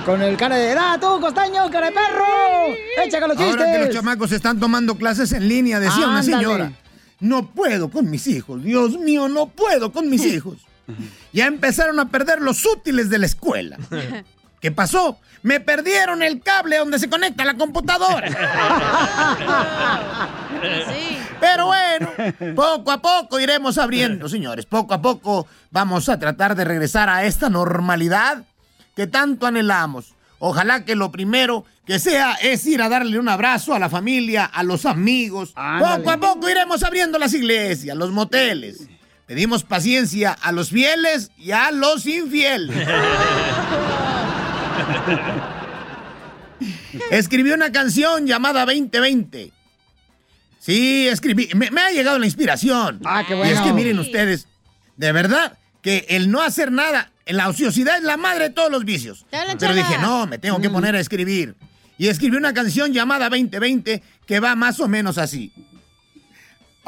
Con 0.05 0.21
el 0.21 0.35
cara 0.37 0.55
de, 0.55 0.71
¡ah, 0.71 0.97
tú, 0.99 1.19
costeño, 1.33 1.69
cara 1.69 1.87
de 1.87 1.91
perro! 1.93 2.75
¡Échale 3.03 3.27
los 3.27 3.37
Ahora 3.37 3.65
que 3.65 3.73
los 3.77 3.77
chistes! 3.87 3.95
chamacos 3.95 4.31
están 4.31 4.59
tomando 4.59 4.95
clases 4.95 5.31
en 5.33 5.47
línea, 5.47 5.79
decía 5.79 6.07
una 6.07 6.19
Ándale. 6.19 6.37
señora. 6.37 6.71
No 7.19 7.47
puedo 7.47 7.89
con 7.89 8.09
mis 8.09 8.27
hijos, 8.27 8.63
Dios 8.63 8.97
mío, 8.99 9.27
no 9.27 9.47
puedo 9.47 9.91
con 9.91 10.09
mis 10.09 10.23
hijos. 10.25 10.57
Ya 11.33 11.47
empezaron 11.47 11.99
a 11.99 12.09
perder 12.09 12.41
los 12.41 12.65
útiles 12.65 13.09
de 13.09 13.17
la 13.17 13.25
escuela. 13.25 13.77
¿Qué 14.61 14.71
pasó? 14.71 15.19
Me 15.43 15.59
perdieron 15.59 16.23
el 16.23 16.41
cable 16.41 16.77
donde 16.77 16.97
se 16.97 17.09
conecta 17.09 17.45
la 17.45 17.55
computadora. 17.55 18.27
Pero 21.39 21.67
bueno, 21.67 22.09
poco 22.55 22.91
a 22.91 22.99
poco 23.01 23.39
iremos 23.39 23.77
abriendo, 23.77 24.27
señores. 24.27 24.65
Poco 24.65 24.93
a 24.95 25.01
poco 25.01 25.45
vamos 25.69 26.09
a 26.09 26.17
tratar 26.17 26.55
de 26.55 26.65
regresar 26.65 27.09
a 27.09 27.25
esta 27.25 27.49
normalidad 27.49 28.43
que 28.95 29.05
tanto 29.05 29.45
anhelamos. 29.45 30.13
Ojalá 30.39 30.85
que 30.85 30.95
lo 30.95 31.11
primero 31.11 31.65
que 31.85 31.99
sea 31.99 32.33
es 32.35 32.65
ir 32.67 32.81
a 32.81 32.89
darle 32.89 33.17
un 33.17 33.27
abrazo 33.29 33.73
a 33.73 33.79
la 33.79 33.89
familia, 33.89 34.45
a 34.45 34.63
los 34.63 34.85
amigos. 34.85 35.51
Ándale. 35.55 35.97
Poco 36.03 36.11
a 36.11 36.17
poco 36.19 36.49
iremos 36.49 36.83
abriendo 36.83 37.17
las 37.17 37.33
iglesias, 37.33 37.97
los 37.97 38.11
moteles. 38.11 38.87
Pedimos 39.25 39.63
paciencia 39.63 40.31
a 40.33 40.51
los 40.51 40.69
fieles 40.69 41.31
y 41.37 41.51
a 41.51 41.71
los 41.71 42.05
infieles. 42.05 42.75
Escribí 47.11 47.51
una 47.51 47.71
canción 47.71 48.25
llamada 48.25 48.65
2020. 48.65 49.51
Sí, 50.59 51.07
escribí. 51.07 51.49
Me, 51.55 51.71
me 51.71 51.81
ha 51.81 51.91
llegado 51.91 52.19
la 52.19 52.25
inspiración. 52.25 52.99
Ah, 53.05 53.23
qué 53.27 53.35
Y 53.37 53.41
es 53.41 53.47
que 53.53 53.59
bueno. 53.59 53.73
miren 53.75 53.99
ustedes, 53.99 54.47
de 54.97 55.11
verdad 55.11 55.57
que 55.81 56.05
el 56.09 56.31
no 56.31 56.41
hacer 56.41 56.71
nada, 56.71 57.11
la 57.29 57.49
ociosidad 57.49 57.97
es 57.97 58.03
la 58.03 58.17
madre 58.17 58.45
de 58.45 58.49
todos 58.51 58.71
los 58.71 58.85
vicios. 58.85 59.25
Pero 59.31 59.73
dije, 59.73 59.97
no, 59.99 60.27
me 60.27 60.37
tengo 60.37 60.59
que 60.59 60.69
poner 60.69 60.95
a 60.95 60.99
escribir. 60.99 61.55
Y 61.97 62.07
escribí 62.07 62.37
una 62.37 62.53
canción 62.53 62.93
llamada 62.93 63.29
2020 63.29 64.03
que 64.25 64.39
va 64.39 64.55
más 64.55 64.79
o 64.79 64.87
menos 64.87 65.17
así. 65.17 65.51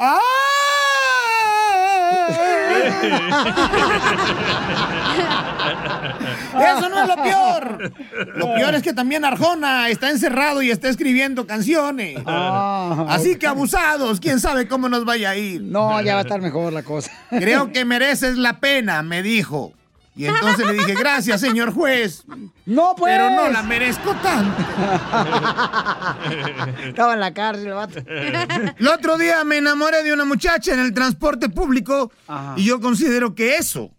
Eso 6.60 6.88
no 6.88 7.02
es 7.02 7.08
lo 7.08 7.16
peor. 7.16 7.92
Lo 8.36 8.54
peor 8.54 8.74
es 8.74 8.82
que 8.82 8.92
también 8.92 9.24
Arjona 9.24 9.88
está 9.88 10.10
encerrado 10.10 10.62
y 10.62 10.70
está 10.70 10.88
escribiendo 10.88 11.46
canciones. 11.46 12.18
Ah. 12.26 13.06
Así 13.08 13.36
que 13.36 13.46
abusados, 13.46 14.20
quién 14.20 14.40
sabe 14.40 14.68
cómo 14.68 14.88
nos 14.88 15.04
vaya 15.04 15.30
a 15.30 15.36
ir. 15.36 15.62
No, 15.62 16.00
ya 16.02 16.14
va 16.14 16.20
a 16.20 16.22
estar 16.22 16.40
mejor 16.40 16.72
la 16.72 16.82
cosa. 16.82 17.10
Creo 17.30 17.72
que 17.72 17.84
mereces 17.84 18.36
la 18.36 18.60
pena, 18.60 19.02
me 19.02 19.22
dijo. 19.22 19.72
Y 20.20 20.26
entonces 20.26 20.66
le 20.66 20.74
dije, 20.74 20.94
gracias, 20.94 21.40
señor 21.40 21.72
juez. 21.72 22.24
No, 22.66 22.94
pues. 22.94 23.16
Pero 23.16 23.30
no 23.30 23.48
la 23.48 23.62
merezco 23.62 24.14
tanto. 24.16 24.62
Estaba 26.84 27.14
en 27.14 27.20
la 27.20 27.32
cárcel, 27.32 27.68
el 27.68 27.72
vato. 27.72 28.00
El 28.06 28.86
otro 28.86 29.16
día 29.16 29.42
me 29.44 29.56
enamoré 29.56 30.02
de 30.02 30.12
una 30.12 30.26
muchacha 30.26 30.74
en 30.74 30.80
el 30.80 30.92
transporte 30.92 31.48
público 31.48 32.12
y 32.56 32.64
yo 32.64 32.82
considero 32.82 33.34
que 33.34 33.56
eso 33.56 33.92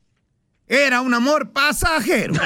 era 0.67 1.01
un 1.01 1.15
amor 1.15 1.49
pasajero. 1.49 2.35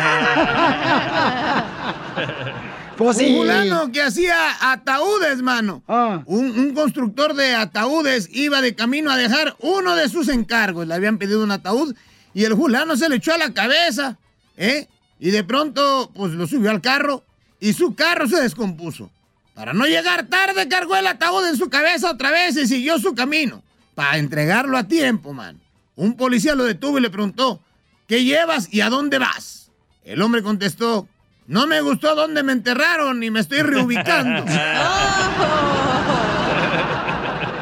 Pues 2.98 3.18
sí. 3.18 3.26
Un 3.26 3.40
fulano 3.40 3.92
que 3.92 4.02
hacía 4.02 4.38
ataúdes, 4.72 5.42
mano. 5.42 5.84
Ah. 5.86 6.24
Un, 6.28 6.58
un 6.58 6.74
constructor 6.74 7.34
de 7.34 7.54
ataúdes 7.54 8.30
iba 8.32 8.62
de 8.62 8.74
camino 8.74 9.12
a 9.12 9.18
dejar 9.18 9.54
uno 9.60 9.98
de 9.98 10.08
sus 10.08 10.30
encargos. 10.30 10.88
Le 10.88 10.94
habían 10.94 11.18
pedido 11.18 11.44
un 11.44 11.52
ataúd 11.52 11.94
y 12.36 12.44
el 12.44 12.56
fulano 12.56 12.96
se 12.98 13.08
le 13.08 13.16
echó 13.16 13.34
a 13.34 13.38
la 13.38 13.54
cabeza, 13.54 14.20
¿eh? 14.58 14.90
Y 15.20 15.32
de 15.32 15.46
pronto, 15.46 16.12
pues 16.14 16.34
lo 16.34 16.46
subió 16.46 16.70
al 16.70 16.82
carro 16.82 17.24
y 17.62 17.72
su 17.72 17.96
carro 17.96 18.28
se 18.28 18.42
descompuso. 18.42 19.10
Para 19.54 19.72
no 19.72 19.86
llegar 19.86 20.28
tarde, 20.28 20.68
cargó 20.68 20.98
el 20.98 21.08
ataúd 21.08 21.48
en 21.48 21.56
su 21.56 21.70
cabeza 21.70 22.12
otra 22.12 22.32
vez 22.32 22.58
y 22.58 22.68
siguió 22.68 23.00
su 23.00 23.16
camino. 23.16 23.64
Para 23.96 24.18
entregarlo 24.18 24.78
a 24.78 24.84
tiempo, 24.84 25.32
man. 25.32 25.62
Un 25.96 26.18
policía 26.18 26.56
lo 26.56 26.66
detuvo 26.66 26.98
y 26.98 27.02
le 27.02 27.10
preguntó, 27.10 27.62
¿qué 28.06 28.26
llevas 28.26 28.68
y 28.70 28.82
a 28.82 28.90
dónde 28.90 29.18
vas? 29.18 29.72
El 30.04 30.22
hombre 30.22 30.44
contestó, 30.44 31.08
no 31.48 31.68
me 31.68 31.80
gustó 31.80 32.16
dónde 32.16 32.44
me 32.44 32.52
enterraron 32.52 33.24
y 33.24 33.32
me 33.32 33.40
estoy 33.40 33.62
reubicando. 33.62 34.44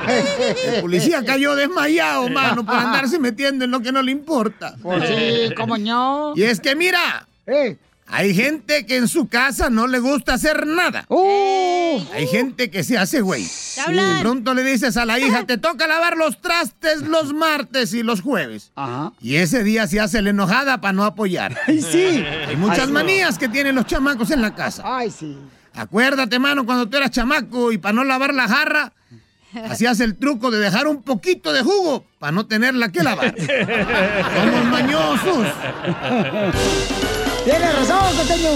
El 0.76 0.82
policía 0.82 1.24
cayó 1.26 1.56
desmayado, 1.56 2.30
mano, 2.30 2.66
por 2.66 2.76
andarse 2.78 3.20
metiendo 3.20 3.66
en 3.66 3.72
lo 3.72 3.82
que 3.82 3.92
no 3.92 4.02
le 4.02 4.12
importa. 4.12 4.76
Pues 4.82 5.04
sí, 5.08 5.54
cómo 5.56 5.78
no. 5.78 6.34
Y 6.36 6.44
es 6.44 6.60
que 6.60 6.76
mira, 6.76 7.28
hay 8.08 8.36
gente 8.36 8.86
que 8.86 8.98
en 8.98 9.08
su 9.08 9.28
casa 9.28 9.70
no 9.70 9.88
le 9.88 10.00
gusta 10.00 10.34
hacer 10.36 10.68
nada. 10.68 11.06
Hay 12.14 12.28
gente 12.28 12.70
que 12.70 12.84
se 12.84 12.98
hace 12.98 13.22
güey. 13.22 13.44
Y 13.44 13.94
de 13.94 14.22
pronto 14.22 14.54
le 14.54 14.64
dices 14.64 14.98
a 14.98 15.06
la 15.06 15.20
hija, 15.20 15.46
te 15.46 15.58
toca 15.58 15.88
lavar 15.88 16.18
los 16.18 16.42
trastes 16.42 17.02
los 17.02 17.34
martes 17.34 17.94
y 17.94 18.04
los 18.04 18.22
jueves. 18.22 18.72
Y 19.22 19.36
ese 19.36 19.64
día 19.64 19.88
se 19.88 20.00
hace 20.00 20.22
la 20.22 20.32
enojada 20.32 20.82
para 20.82 20.94
no 20.94 21.06
apoyar. 21.06 21.58
sí. 21.68 22.24
Hay 22.48 22.56
muchas 22.56 22.88
Ay, 22.88 22.92
manías 22.94 23.38
que 23.38 23.50
tienen 23.50 23.76
los 23.76 23.86
chamacos 23.86 24.32
en 24.32 24.42
la 24.42 24.54
casa. 24.54 24.84
Ay, 24.86 25.10
sí. 25.10 25.38
Acuérdate, 25.76 26.38
mano, 26.38 26.66
cuando 26.66 26.88
tú 26.88 26.98
eras 26.98 27.10
chamaco 27.10 27.72
y 27.72 27.80
para 27.80 27.94
no 27.94 28.04
lavar 28.04 28.34
la 28.34 28.48
jarra, 28.48 28.94
hacías 29.70 30.00
el 30.00 30.18
truco 30.18 30.52
de 30.52 30.60
dejar 30.60 30.88
un 30.88 31.02
poquito 31.04 31.54
de 31.54 31.62
jugo 31.62 32.06
para 32.20 32.32
no 32.32 32.46
tenerla 32.46 32.92
que 32.92 33.04
lavar. 33.04 33.36
Somos 33.38 34.66
mañosos. 34.66 35.48
Tienes 37.44 37.76
razón, 37.76 38.18
costeño. 38.18 38.50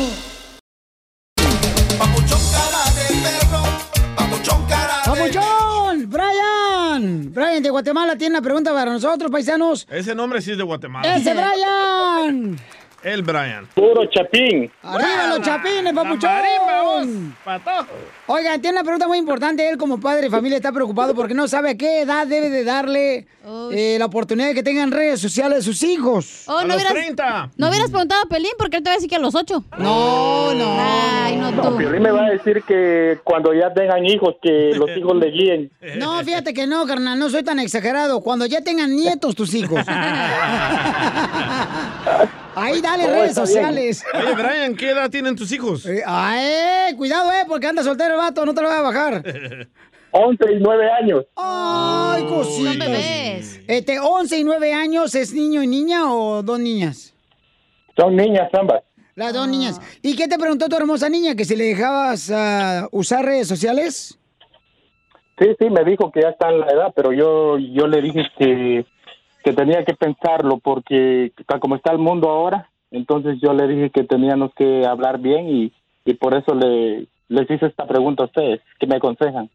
¡Papuchón! 5.05 6.09
¡Brian! 6.09 7.33
Brian 7.33 7.63
de 7.63 7.69
Guatemala 7.69 8.17
tiene 8.17 8.35
una 8.35 8.41
pregunta 8.41 8.73
para 8.73 8.91
nosotros, 8.91 9.31
paisanos. 9.31 9.87
Ese 9.89 10.13
nombre 10.13 10.41
sí 10.41 10.51
es 10.51 10.57
de 10.57 10.63
Guatemala. 10.63 11.15
¡Ese 11.15 11.33
Brian! 11.33 12.57
El 13.03 13.23
Brian. 13.23 13.67
Puro 13.73 14.05
chapín. 14.09 14.71
¡Arriba 14.83 15.27
los 15.29 15.41
chapines, 15.41 15.93
papuchón! 15.93 17.35
Oigan, 18.29 18.61
tiene 18.61 18.75
una 18.77 18.83
pregunta 18.83 19.07
muy 19.07 19.17
importante. 19.17 19.69
Él 19.69 19.77
como 19.77 19.99
padre 20.01 20.23
de 20.23 20.29
familia 20.29 20.57
está 20.57 20.73
preocupado 20.73 21.15
porque 21.15 21.33
no 21.33 21.47
sabe 21.47 21.69
a 21.71 21.75
qué 21.77 22.01
edad 22.01 22.27
debe 22.27 22.49
de 22.49 22.65
darle 22.65 23.25
eh, 23.71 23.95
la 23.97 24.05
oportunidad 24.05 24.49
de 24.49 24.53
que 24.53 24.63
tengan 24.63 24.91
redes 24.91 25.21
sociales 25.21 25.63
sus 25.63 25.81
hijos. 25.83 26.43
Oh, 26.47 26.61
no 26.65 26.75
hubieras, 26.75 26.93
No 27.55 27.69
hubieras 27.69 27.89
preguntado 27.89 28.23
a 28.23 28.25
Pelín 28.27 28.51
porque 28.57 28.77
él 28.77 28.83
te 28.83 28.89
va 28.89 28.95
a 28.95 28.97
decir 28.97 29.09
que 29.09 29.15
a 29.15 29.19
los 29.19 29.33
ocho. 29.33 29.63
No, 29.77 30.53
no. 30.53 30.77
Ay, 30.77 31.37
no 31.37 31.51
No, 31.51 31.69
tú. 31.69 31.77
Piolín 31.77 32.01
me 32.01 32.11
va 32.11 32.25
a 32.25 32.29
decir 32.31 32.63
que 32.67 33.17
cuando 33.23 33.53
ya 33.53 33.73
tengan 33.73 34.05
hijos, 34.05 34.35
que 34.41 34.71
los 34.75 34.89
hijos 34.97 35.15
le 35.15 35.31
guíen. 35.31 35.71
No, 35.97 36.21
fíjate 36.23 36.53
que 36.53 36.67
no, 36.67 36.85
carnal, 36.85 37.17
no 37.17 37.29
soy 37.29 37.43
tan 37.43 37.59
exagerado. 37.59 38.19
Cuando 38.19 38.45
ya 38.45 38.59
tengan 38.61 38.93
nietos 38.93 39.35
tus 39.35 39.53
hijos. 39.53 39.79
Ahí 42.55 42.81
dale 42.81 43.05
Oh, 43.05 43.09
redes 43.09 43.35
bien. 43.35 43.35
sociales. 43.35 44.03
Oye, 44.15 44.33
Brian, 44.33 44.75
¿qué 44.75 44.89
edad 44.89 45.11
tienen 45.11 45.35
tus 45.35 45.51
hijos? 45.51 45.85
Eh, 45.85 46.01
ay, 46.05 46.95
cuidado, 46.95 47.31
eh, 47.31 47.43
porque 47.47 47.67
anda 47.67 47.83
soltero 47.83 48.16
vato, 48.17 48.45
no 48.45 48.53
te 48.53 48.61
lo 48.61 48.67
voy 48.67 48.77
a 48.77 48.81
bajar. 48.81 49.23
11 50.11 50.53
y 50.53 50.59
9 50.59 50.91
años. 50.91 51.25
Ay, 51.35 52.23
cositas. 52.25 52.73
Son 52.73 52.79
bebés. 52.79 53.63
Este, 53.67 53.99
11 53.99 54.39
y 54.39 54.43
9 54.43 54.73
años, 54.73 55.15
¿es 55.15 55.33
niño 55.33 55.61
y 55.61 55.67
niña 55.67 56.11
o 56.11 56.41
dos 56.43 56.59
niñas? 56.59 57.13
Son 57.95 58.15
niñas 58.15 58.49
ambas. 58.53 58.83
Las 59.15 59.33
dos 59.33 59.47
niñas. 59.47 59.81
¿Y 60.03 60.15
qué 60.15 60.27
te 60.27 60.37
preguntó 60.37 60.69
tu 60.69 60.75
hermosa 60.75 61.09
niña? 61.09 61.35
¿Que 61.35 61.43
si 61.43 61.55
le 61.55 61.65
dejabas 61.65 62.31
ah, 62.31 62.87
usar 62.91 63.25
redes 63.25 63.47
sociales? 63.47 64.19
Sí, 65.39 65.47
sí, 65.59 65.69
me 65.69 65.83
dijo 65.83 66.11
que 66.11 66.21
ya 66.21 66.29
está 66.29 66.49
en 66.49 66.59
la 66.59 66.67
edad, 66.67 66.93
pero 66.95 67.11
yo, 67.11 67.57
yo 67.57 67.87
le 67.87 68.01
dije 68.01 68.23
que, 68.37 68.85
que 69.43 69.53
tenía 69.53 69.83
que 69.85 69.93
pensarlo 69.93 70.59
porque 70.59 71.31
tal 71.47 71.59
como 71.59 71.75
está 71.75 71.91
el 71.91 71.99
mundo 71.99 72.29
ahora, 72.29 72.69
entonces 72.91 73.37
yo 73.41 73.53
le 73.53 73.67
dije 73.67 73.89
que 73.91 74.03
teníamos 74.03 74.51
que 74.55 74.85
hablar 74.85 75.19
bien 75.19 75.49
y, 75.49 75.73
y 76.05 76.13
por 76.15 76.35
eso 76.35 76.55
le, 76.55 77.07
les 77.29 77.49
hice 77.49 77.65
esta 77.67 77.87
pregunta 77.87 78.23
a 78.23 78.25
ustedes, 78.27 78.61
que 78.79 78.87
me 78.87 78.95
aconsejan. 78.95 79.49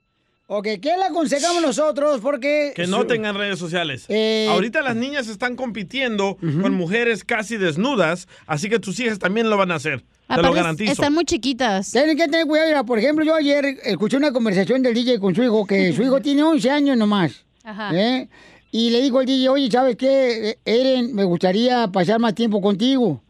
Ok, 0.49 0.65
¿qué 0.83 0.97
le 0.99 1.05
aconsejamos 1.05 1.63
nosotros? 1.63 2.21
Porque... 2.21 2.73
Que 2.77 2.87
no 2.87 3.07
tengan 3.07 3.35
redes 3.35 3.59
sociales. 3.59 4.05
Eh, 4.09 4.49
Ahorita 4.51 4.83
las 4.83 4.97
niñas 4.97 5.29
están 5.29 5.57
compitiendo 5.57 6.37
con 6.61 6.75
mujeres 6.75 7.25
casi 7.25 7.57
desnudas, 7.57 8.29
así 8.47 8.69
que 8.69 8.79
tus 8.79 9.01
hijas 9.01 9.19
también 9.19 9.49
lo 9.49 9.57
van 9.57 9.71
a 9.71 9.77
hacer. 9.77 10.01
Te 10.01 10.37
lo 10.37 10.49
Aparte, 10.49 10.57
garantizo. 10.57 10.93
Están 10.93 11.15
muy 11.15 11.25
chiquitas. 11.25 11.91
Tienen 11.91 12.17
que 12.17 12.25
tener 12.27 12.47
cuidado. 12.47 12.69
Mira, 12.69 12.85
por 12.85 12.99
ejemplo, 12.99 13.25
yo 13.25 13.35
ayer 13.35 13.65
escuché 13.85 14.17
una 14.19 14.33
conversación 14.33 14.83
del 14.83 14.93
DJ 14.95 15.21
con 15.21 15.35
su 15.35 15.43
hijo, 15.43 15.67
que 15.67 15.93
su 15.95 16.03
hijo 16.03 16.21
tiene 16.23 16.43
11 16.43 16.71
años 16.71 16.97
nomás. 16.99 17.47
Ajá. 17.65 17.91
¿eh? 17.95 18.29
Y 18.71 18.91
le 18.91 19.01
dijo 19.01 19.21
el 19.21 19.27
DJ, 19.27 19.49
oye, 19.49 19.71
¿sabes 19.71 19.97
qué? 19.97 20.51
Eh, 20.51 20.59
Eren, 20.65 21.15
me 21.15 21.25
gustaría 21.25 21.89
pasar 21.89 22.19
más 22.19 22.35
tiempo 22.35 22.61
contigo. 22.61 23.23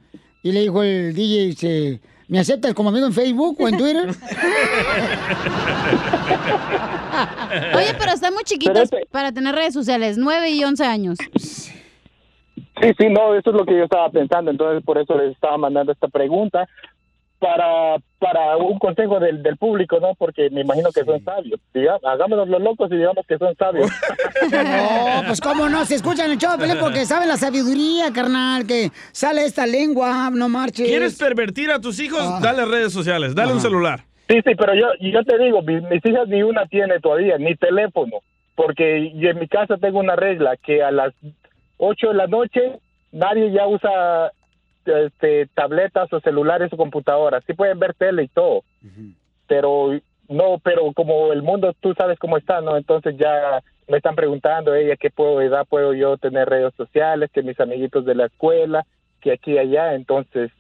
Y 0.43 0.51
le 0.51 0.63
dijo 0.63 0.83
el 0.83 1.15
DJ, 1.15 1.47
dice, 1.47 2.01
¿me 2.33 2.41
aceptas 2.41 2.73
como 2.73 2.89
amigo 2.89 3.07
en 3.07 3.13
Facebook 3.13 3.59
o 3.61 3.69
en 3.69 3.77
Twitter? 3.77 4.09
Oye, 7.77 7.95
pero 7.99 8.13
están 8.13 8.33
muy 8.33 8.43
chiquitas 8.45 8.89
para 9.11 9.33
tener 9.33 9.55
redes 9.55 9.75
sociales, 9.75 10.17
9 10.17 10.49
y 10.49 10.65
11 10.65 10.83
años. 10.83 11.19
Sí, 11.37 11.75
sí, 12.99 13.11
no, 13.11 13.35
eso 13.35 13.51
es 13.51 13.57
lo 13.57 13.67
que 13.67 13.77
yo 13.77 13.85
estaba 13.85 14.09
pensando, 14.09 14.51
entonces 14.51 14.83
por 14.83 14.97
eso 14.97 15.15
les 15.19 15.33
estaba 15.33 15.59
mandando 15.59 15.93
esta 15.93 16.09
pregunta 16.09 16.67
para 17.43 17.97
para 18.21 18.57
un 18.57 18.79
consejo 18.79 19.19
del, 19.19 19.43
del 19.43 19.57
público, 19.57 19.99
¿no? 19.99 20.15
Porque 20.15 20.49
me 20.51 20.61
imagino 20.61 20.91
que 20.93 21.05
son 21.05 21.23
sabios. 21.25 21.59
Diga, 21.75 21.99
hagámonos 22.05 22.49
los 22.49 22.63
locos 22.63 22.89
y 22.93 22.97
digamos 22.97 23.27
que 23.27 23.37
son 23.37 23.55
sabios. 23.57 23.91
No, 24.53 25.23
pues 25.27 25.41
cómo 25.41 25.69
no, 25.69 25.85
se 25.85 25.97
escuchan 25.97 26.31
el 26.31 26.39
show 26.39 26.53
porque 26.81 27.05
saben 27.05 27.29
la 27.29 27.37
sabiduría, 27.37 28.13
carnal, 28.13 28.67
que 28.67 28.91
sale 29.13 29.45
esta 29.45 29.67
lengua, 29.67 30.31
no 30.33 30.49
marches. 30.49 30.87
¿Quieres 30.89 31.19
pervertir 31.19 31.71
a 31.71 31.81
tus 31.81 31.99
hijos? 32.01 32.21
Ah. 32.23 32.39
Dale 32.43 32.65
redes 32.65 32.93
sociales, 32.93 33.35
dale 33.35 33.53
un 33.53 33.61
celular. 33.61 34.01
Sí, 34.29 34.37
sí, 34.45 34.55
pero 34.57 34.75
yo, 34.75 34.87
yo 35.01 35.23
te 35.25 35.39
digo, 35.39 35.63
mi- 35.63 35.81
mis 35.81 36.05
hijas 36.07 36.29
ni 36.29 36.43
una 36.43 36.67
tiene 36.67 37.01
todavía, 37.01 37.39
ni 37.39 37.55
teléfono, 37.57 38.19
porque 38.55 39.09
en 39.15 39.39
mi 39.39 39.49
casa 39.49 39.77
tengo 39.79 39.99
una 39.99 40.17
regla 40.17 40.57
que 40.57 40.83
a 40.83 40.91
las 40.91 41.13
8 41.79 42.09
de 42.09 42.15
la 42.15 42.27
noche 42.29 42.79
nadie 43.11 43.53
ya 43.53 43.67
usa 43.67 44.33
este, 44.85 45.47
tabletas 45.55 46.13
o 46.13 46.21
celulares 46.21 46.73
o 46.73 46.77
computadoras. 46.77 47.43
Sí 47.47 47.55
pueden 47.55 47.79
ver 47.79 47.95
tele 47.95 48.25
y 48.25 48.29
todo, 48.29 48.65
pero 49.47 49.91
no, 50.29 50.59
pero 50.63 50.93
como 50.93 51.33
el 51.33 51.43
mundo 51.43 51.75
tú 51.81 51.95
sabes 51.95 52.19
cómo 52.19 52.37
está, 52.37 52.61
¿no? 52.61 52.77
Entonces 52.77 53.17
ya 53.17 53.63
me 53.89 53.99
están 53.99 54.15
preguntando 54.15 54.75
ella 54.75 54.97
qué 54.97 55.11
puedo 55.11 55.41
edad 55.41 55.67
puedo 55.69 55.93
yo 55.95 56.17
tener 56.17 56.49
redes 56.49 56.75
sociales, 56.77 57.31
que 57.33 57.43
mis 57.43 57.59
amiguitos 57.61 58.05
de 58.05 58.15
la 58.15 58.27
escuela, 58.27 58.87
que 59.21 59.33
aquí 59.33 59.53
y 59.53 59.59
allá, 59.59 59.95
entonces 59.95 60.51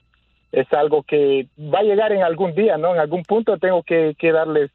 es 0.52 0.70
algo 0.72 1.02
que 1.02 1.46
va 1.58 1.78
a 1.78 1.84
llegar 1.84 2.12
en 2.12 2.22
algún 2.22 2.54
día, 2.54 2.76
¿no? 2.76 2.94
En 2.94 3.00
algún 3.00 3.22
punto 3.22 3.58
tengo 3.58 3.82
que, 3.82 4.14
que 4.18 4.32
darles 4.32 4.70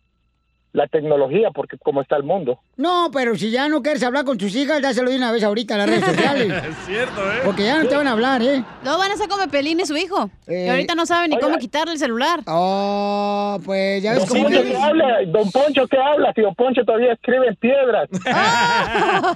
la 0.78 0.88
tecnología 0.88 1.50
porque 1.52 1.76
como 1.80 2.02
está 2.02 2.18
el 2.18 2.24
mundo. 2.24 2.60
No, 2.76 3.10
pero 3.12 3.36
si 3.36 3.50
ya 3.50 3.68
no 3.68 3.82
quieres 3.82 4.04
hablar 4.04 4.26
con 4.26 4.38
tus 4.38 4.56
hijas, 4.56 4.80
dáselo 4.80 5.10
de 5.10 5.18
una 5.18 5.32
vez 5.32 5.44
ahorita 5.44 5.74
a 5.74 5.80
las 5.80 5.90
redes 5.90 6.06
sociales. 6.06 6.54
Es 6.68 6.86
cierto, 6.86 7.32
¿eh? 7.32 7.40
Porque 7.44 7.64
ya 7.64 7.82
no 7.82 7.88
te 7.88 7.96
van 7.96 8.08
a 8.08 8.12
hablar, 8.12 8.42
¿eh? 8.44 8.64
Luego 8.84 9.00
van 9.00 9.12
a 9.12 9.16
ser 9.16 9.28
como 9.28 9.48
Pelín 9.48 9.80
y 9.80 9.86
su 9.86 9.96
hijo. 9.98 10.30
Eh, 10.46 10.66
y 10.68 10.70
ahorita 10.70 10.94
no 10.94 11.06
saben 11.06 11.32
ni 11.32 11.38
oiga. 11.38 11.48
cómo 11.48 11.58
quitarle 11.58 11.94
el 11.94 12.00
celular. 12.00 12.42
Oh, 12.46 13.60
pues 13.66 14.04
ya 14.04 14.14
ves 14.14 14.28
Don 14.28 14.44
cómo... 14.44 14.44
Poncho, 14.44 14.64
¿qué 14.64 14.78
habla? 14.78 15.18
Don 15.28 15.52
Poncho, 15.52 15.88
¿qué 15.88 15.98
habla? 15.98 16.34
Si 16.36 16.42
Don 16.42 16.56
Poncho 16.56 16.86
todavía 16.86 17.14
escribe 17.14 17.48
en 17.48 17.56
piedras. 17.56 18.10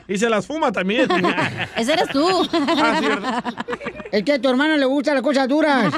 y 0.07 0.17
se 0.17 0.29
las 0.29 0.45
fuma 0.45 0.71
también. 0.71 1.07
Ese 1.77 1.93
eres 1.93 2.09
tú. 2.09 2.47
Es 4.11 4.23
que 4.23 4.33
a 4.33 4.41
tu 4.41 4.49
hermano 4.49 4.77
le 4.77 4.85
gustan 4.85 5.15
las 5.15 5.23
cosas 5.23 5.47
duras. 5.47 5.91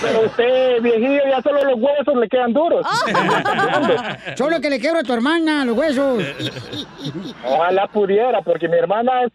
Pero 0.00 0.20
usted, 0.24 0.82
viejillo, 0.82 1.20
ya 1.28 1.42
solo 1.42 1.64
los 1.64 1.80
huesos 1.80 2.16
le 2.16 2.28
quedan 2.28 2.52
duros. 2.52 2.86
Solo 4.36 4.60
que 4.60 4.70
le 4.70 4.78
quiebro 4.80 5.00
a 5.00 5.02
tu 5.02 5.12
hermana 5.12 5.64
los 5.64 5.76
huesos. 5.76 6.22
Ojalá 7.44 7.86
pudiera, 7.88 8.42
porque 8.42 8.68
mi 8.68 8.76
hermana 8.76 9.24
es- 9.24 9.32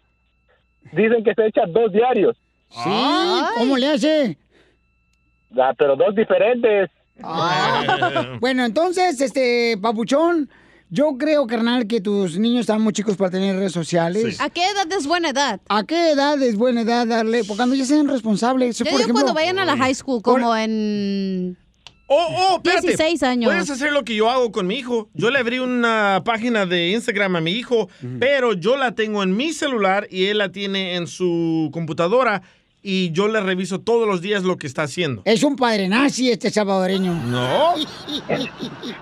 dicen 0.92 1.24
que 1.24 1.34
se 1.34 1.46
echa 1.46 1.62
dos 1.68 1.92
diarios. 1.92 2.36
Sí, 2.70 2.90
¿cómo 3.58 3.76
le 3.76 3.88
hace? 3.88 4.38
Ah, 5.56 5.72
pero 5.78 5.94
dos 5.96 6.14
diferentes. 6.14 6.90
Bueno, 8.40 8.64
entonces, 8.64 9.20
este, 9.20 9.78
papuchón, 9.80 10.50
yo 10.90 11.16
creo, 11.16 11.46
carnal, 11.46 11.86
que 11.86 12.00
tus 12.00 12.36
niños 12.38 12.62
están 12.62 12.82
muy 12.82 12.92
chicos 12.92 13.16
para 13.16 13.30
tener 13.30 13.54
redes 13.56 13.72
sociales. 13.72 14.40
¿A 14.40 14.50
qué 14.50 14.62
edad 14.68 14.86
es 14.92 15.06
buena 15.06 15.30
edad? 15.30 15.60
¿A 15.68 15.84
qué 15.84 16.10
edad 16.10 16.42
es 16.42 16.56
buena 16.56 16.80
edad 16.82 17.06
darle? 17.06 17.44
Porque 17.44 17.56
cuando 17.58 17.76
ya 17.76 17.84
sean 17.84 18.08
responsables. 18.08 18.76
Yo 18.78 18.84
por 18.84 18.90
digo 18.92 19.00
ejemplo, 19.02 19.22
cuando 19.22 19.34
vayan 19.34 19.58
a 19.60 19.64
la 19.64 19.76
high 19.76 19.94
school, 19.94 20.20
como 20.22 20.54
en... 20.56 21.56
Oh, 22.06 22.26
oh, 22.36 22.56
espérate. 22.62 22.88
16 22.88 23.22
años. 23.22 23.50
Puedes 23.50 23.70
hacer 23.70 23.92
lo 23.92 24.04
que 24.04 24.14
yo 24.14 24.30
hago 24.30 24.52
con 24.52 24.66
mi 24.66 24.76
hijo. 24.76 25.08
Yo 25.14 25.30
le 25.30 25.38
abrí 25.38 25.58
una 25.58 26.22
página 26.24 26.66
de 26.66 26.90
Instagram 26.90 27.36
a 27.36 27.40
mi 27.40 27.52
hijo, 27.52 27.88
pero 28.20 28.52
yo 28.52 28.76
la 28.76 28.94
tengo 28.94 29.22
en 29.22 29.36
mi 29.36 29.52
celular 29.52 30.06
y 30.10 30.26
él 30.26 30.38
la 30.38 30.50
tiene 30.50 30.96
en 30.96 31.06
su 31.06 31.70
computadora. 31.72 32.42
y 32.86 33.12
yo 33.12 33.28
le 33.28 33.40
reviso 33.40 33.80
todos 33.80 34.06
los 34.06 34.20
días 34.20 34.42
lo 34.42 34.58
que 34.58 34.66
está 34.66 34.82
haciendo. 34.82 35.22
Es 35.24 35.42
un 35.42 35.56
padre 35.56 35.88
nazi 35.88 36.30
este 36.30 36.50
salvadoreño. 36.50 37.14
No. 37.14 37.74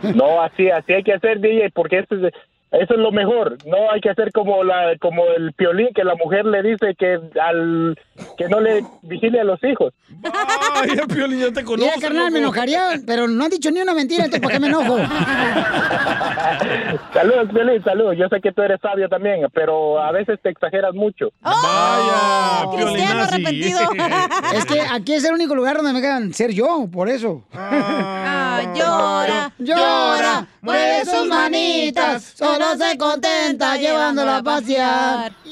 No, 0.15 0.41
así, 0.43 0.69
así 0.70 0.93
hay 0.93 1.03
que 1.03 1.12
hacer, 1.12 1.41
DJ, 1.41 1.70
porque 1.74 1.99
eso 2.01 2.15
es, 2.27 2.33
eso 2.73 2.94
es 2.94 3.01
lo 3.01 3.12
mejor. 3.12 3.59
No 3.66 3.90
hay 3.90 4.01
que 4.01 4.11
hacer 4.11 4.32
como 4.32 4.65
la, 4.65 4.97
como 5.01 5.24
el 5.36 5.53
piolín 5.53 5.89
que 5.94 6.05
la 6.05 6.15
mujer 6.15 6.47
le 6.47 6.62
dice 6.62 6.94
que 6.99 7.19
al 7.40 7.99
que 8.36 8.49
no 8.49 8.61
le 8.61 8.85
vigile 9.03 9.40
a 9.40 9.44
los 9.44 9.62
hijos. 9.62 9.93
Ay, 10.24 10.90
el 10.90 11.07
piolín 11.07 11.40
ya 11.40 11.53
te 11.53 11.65
conoce. 11.65 11.85
Mira, 11.85 12.01
carnal, 12.01 12.31
me 12.31 12.39
enojaría, 12.39 13.01
pero 13.07 13.28
no 13.28 13.44
han 13.44 13.51
dicho 13.51 13.70
ni 13.70 13.81
una 13.81 13.94
mentira, 13.94 14.24
entonces 14.24 14.43
¿para 14.43 14.55
qué 14.55 14.61
me 14.61 14.69
enojo? 14.69 14.99
Saludos, 17.12 17.49
Piolín, 17.53 17.82
saludos. 17.85 18.16
Yo 18.19 18.28
sé 18.28 18.40
que 18.40 18.53
tú 18.53 18.62
eres 18.62 18.81
sabio 18.81 19.09
también, 19.09 19.47
pero 19.53 20.03
a 20.03 20.12
veces 20.12 20.39
te 20.43 20.51
exageras 20.51 20.94
mucho. 20.94 21.32
Vaya, 21.40 22.70
Cristiano 22.77 23.23
arrepentido. 23.23 23.81
es 24.55 24.65
que 24.65 24.81
aquí 24.81 25.15
es 25.15 25.24
el 25.24 25.35
único 25.35 25.55
lugar 25.55 25.77
donde 25.77 25.93
me 25.93 26.01
dejan 26.01 26.32
ser 26.32 26.53
yo, 26.53 26.89
por 26.93 27.09
eso. 27.09 27.44
Ah, 27.55 28.62
llora, 28.74 29.53
llora, 29.59 30.47
mueve 30.62 31.05
sus 31.05 31.26
manitas, 31.28 32.32
solo 32.34 32.64
se 32.78 32.97
contenta 32.97 33.76
llevándola 33.76 34.39
a 34.39 34.43
pasear. 34.43 35.32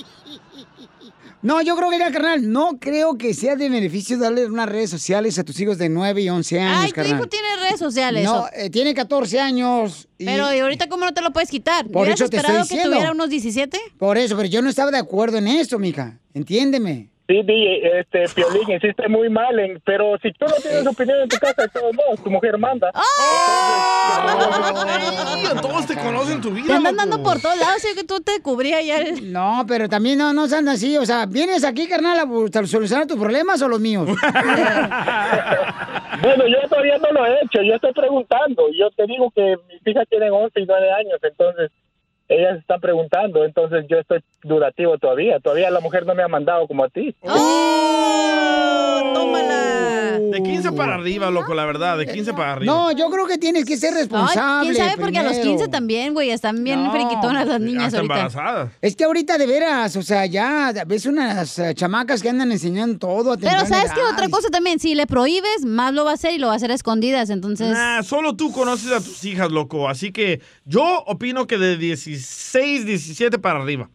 No, 1.43 1.63
yo 1.63 1.75
creo 1.75 1.89
que, 1.89 1.97
mira, 1.97 2.13
carnal, 2.13 2.53
no 2.53 2.79
creo 2.79 3.17
que 3.17 3.33
sea 3.33 3.57
de 3.57 3.71
beneficio 3.71 4.19
darle 4.19 4.45
unas 4.45 4.69
redes 4.69 4.91
sociales 4.91 5.39
a 5.39 5.43
tus 5.45 5.59
hijos 5.59 5.79
de 5.79 5.89
9 5.89 6.21
y 6.21 6.29
11 6.29 6.61
años, 6.61 6.83
Ay, 6.85 6.93
tu 6.93 7.01
hijo 7.01 7.27
tiene 7.29 7.49
redes 7.63 7.79
sociales. 7.79 8.25
No, 8.25 8.45
eh, 8.53 8.69
tiene 8.69 8.93
14 8.93 9.41
años. 9.41 10.07
y- 10.19 10.27
Pero 10.27 10.53
¿y 10.53 10.59
ahorita 10.59 10.91
cómo 10.91 11.07
no 11.07 11.15
te 11.15 11.23
lo 11.23 11.33
puedes 11.33 11.49
quitar? 11.49 11.87
Por 11.87 12.03
¿Hubieras 12.03 12.21
eso 12.21 12.29
te 12.29 12.37
estoy 12.37 12.51
esperado 12.51 12.69
que 12.69 12.75
diciendo. 12.75 12.91
tuviera 12.95 13.13
unos 13.13 13.31
17? 13.31 13.79
Por 13.99 14.19
eso, 14.19 14.37
pero 14.37 14.49
yo 14.51 14.61
no 14.61 14.69
estaba 14.69 14.91
de 14.91 14.99
acuerdo 14.99 15.39
en 15.39 15.49
eso, 15.49 15.79
mija. 15.79 16.19
Entiéndeme. 16.35 17.09
Sí, 17.31 17.43
DJ, 17.45 18.01
este, 18.01 18.25
Piolín, 18.35 18.69
hiciste 18.73 19.07
muy 19.09 19.31
mal, 19.31 19.57
en- 19.61 19.81
pero 19.85 20.19
si 20.21 20.33
tú 20.33 20.47
no 20.47 20.55
tienes 20.61 20.85
opinión 20.85 21.21
en 21.21 21.29
tu 21.29 21.37
casa, 21.37 21.63
de 21.63 21.69
todos 21.69 21.95
modos, 21.95 22.25
tu 22.25 22.29
mujer 22.29 22.59
manda. 22.59 22.91
Ay, 22.93 23.03
todos 25.63 25.87
te 25.87 25.95
conocen 25.95 26.41
tu 26.41 26.51
vida. 26.51 26.67
Te 26.67 26.73
andan 26.73 26.97
dando 26.97 27.23
por 27.23 27.41
todos 27.41 27.57
lados, 27.57 27.85
yo 27.89 27.95
que 27.95 28.03
tú 28.03 28.21
te 28.21 28.43
cubrías 28.43 28.85
ya 28.85 28.97
el... 28.99 29.33
No, 29.33 29.65
pero 29.69 29.89
también 29.89 30.19
no, 30.19 30.33
no 30.33 30.49
sean 30.49 30.69
así. 30.69 30.99
O 30.99 31.07
sea, 31.07 31.27
¿vienes 31.27 31.63
aquí, 31.63 31.87
carnal, 31.87 32.19
a 32.19 32.27
solucionar 32.67 33.07
tus 33.07 33.17
problemas 33.17 33.63
o 33.63 33.69
los 33.69 33.79
míos? 33.79 34.09
Bueno, 36.23 36.45
yo 36.49 36.69
todavía 36.69 36.99
no 36.99 37.11
lo 37.13 37.25
he 37.25 37.33
hecho, 37.45 37.63
yo 37.63 37.75
estoy 37.77 37.93
preguntando. 37.95 38.65
Yo 38.79 38.91
te 38.91 39.07
digo 39.07 39.31
que 39.35 39.57
mis 39.73 39.81
hijas 39.87 40.07
tienen 40.11 40.31
11 40.33 40.61
y 40.61 40.67
9 40.67 40.93
años, 40.93 41.19
entonces 41.23 41.71
ellas 42.31 42.59
están 42.59 42.81
preguntando, 42.81 43.45
entonces 43.45 43.85
yo 43.89 43.99
estoy 43.99 44.23
dudativo 44.43 44.97
todavía. 44.99 45.41
Todavía 45.41 45.71
la 45.71 45.81
mujer 45.81 46.07
no 46.07 46.15
me 46.15 46.23
ha 46.23 46.29
mandado 46.29 46.67
como 46.69 46.85
a 46.85 46.89
ti. 46.89 47.15
De 50.19 50.43
15 50.43 50.73
para 50.73 50.95
arriba, 50.95 51.31
loco, 51.31 51.55
la 51.55 51.65
verdad, 51.65 51.99
de 51.99 52.07
15 52.07 52.33
para 52.33 52.53
arriba. 52.53 52.73
No, 52.73 52.93
yo 52.93 53.09
creo 53.11 53.27
que 53.27 53.39
tienes 53.39 53.65
que 53.65 53.77
ser 53.77 53.93
Ay, 53.95 54.01
responsable. 54.01 54.73
¿Quién 54.73 54.85
sabe? 54.85 55.01
Porque 55.01 55.19
a 55.19 55.23
los 55.23 55.33
primero. 55.33 55.59
15 55.59 55.69
también, 55.69 56.15
güey, 56.15 56.31
están 56.31 56.63
bien 56.65 56.85
No, 56.85 56.93
friquitonas 56.93 57.47
las 57.47 57.61
niñas 57.61 57.95
ahorita. 57.95 58.71
Es 58.81 58.97
que 58.97 59.05
ahorita 59.05 59.39
de 59.39 59.47
veras, 59.47 59.97
o 59.97 60.03
sea, 60.03 60.27
ya 60.27 60.73
ves 60.87 61.07
unas 61.07 61.59
eh, 61.59 61.75
chamacas 61.75 62.23
que 62.23 62.29
andan 62.29 62.53
enseñando 62.53 62.99
todo. 62.99 63.33
a 63.33 63.37
Pero 63.37 63.67
¿sabes 63.67 63.93
qué? 63.93 64.01
Otra 64.13 64.29
cosa 64.29 64.49
también, 64.51 64.79
si 64.81 64.95
le 64.95 65.07
prohíbes, 65.07 65.65
más 65.65 65.93
lo 65.93 66.05
va 66.05 66.13
a 66.13 66.15
hacer 66.15 66.35
y 66.35 66.39
lo 66.39 66.49
va 66.49 66.55
a 66.55 66.57
hacer 66.57 66.71
a 66.71 66.75
escondidas, 66.75 67.31
entonces... 67.31 67.71
Nah, 67.71 68.03
solo 68.03 68.35
tú 68.37 68.53
conoces 68.53 68.91
a 68.93 69.01
tus 69.01 69.25
hijas, 69.25 69.51
loco. 69.51 69.89
Así 69.89 70.13
que 70.13 70.41
yo 70.65 71.03
opino 71.07 71.47
que 71.47 71.59
de 71.59 71.77
16, 71.77 72.87
17 72.87 73.39
para 73.39 73.61
arriba. 73.61 73.89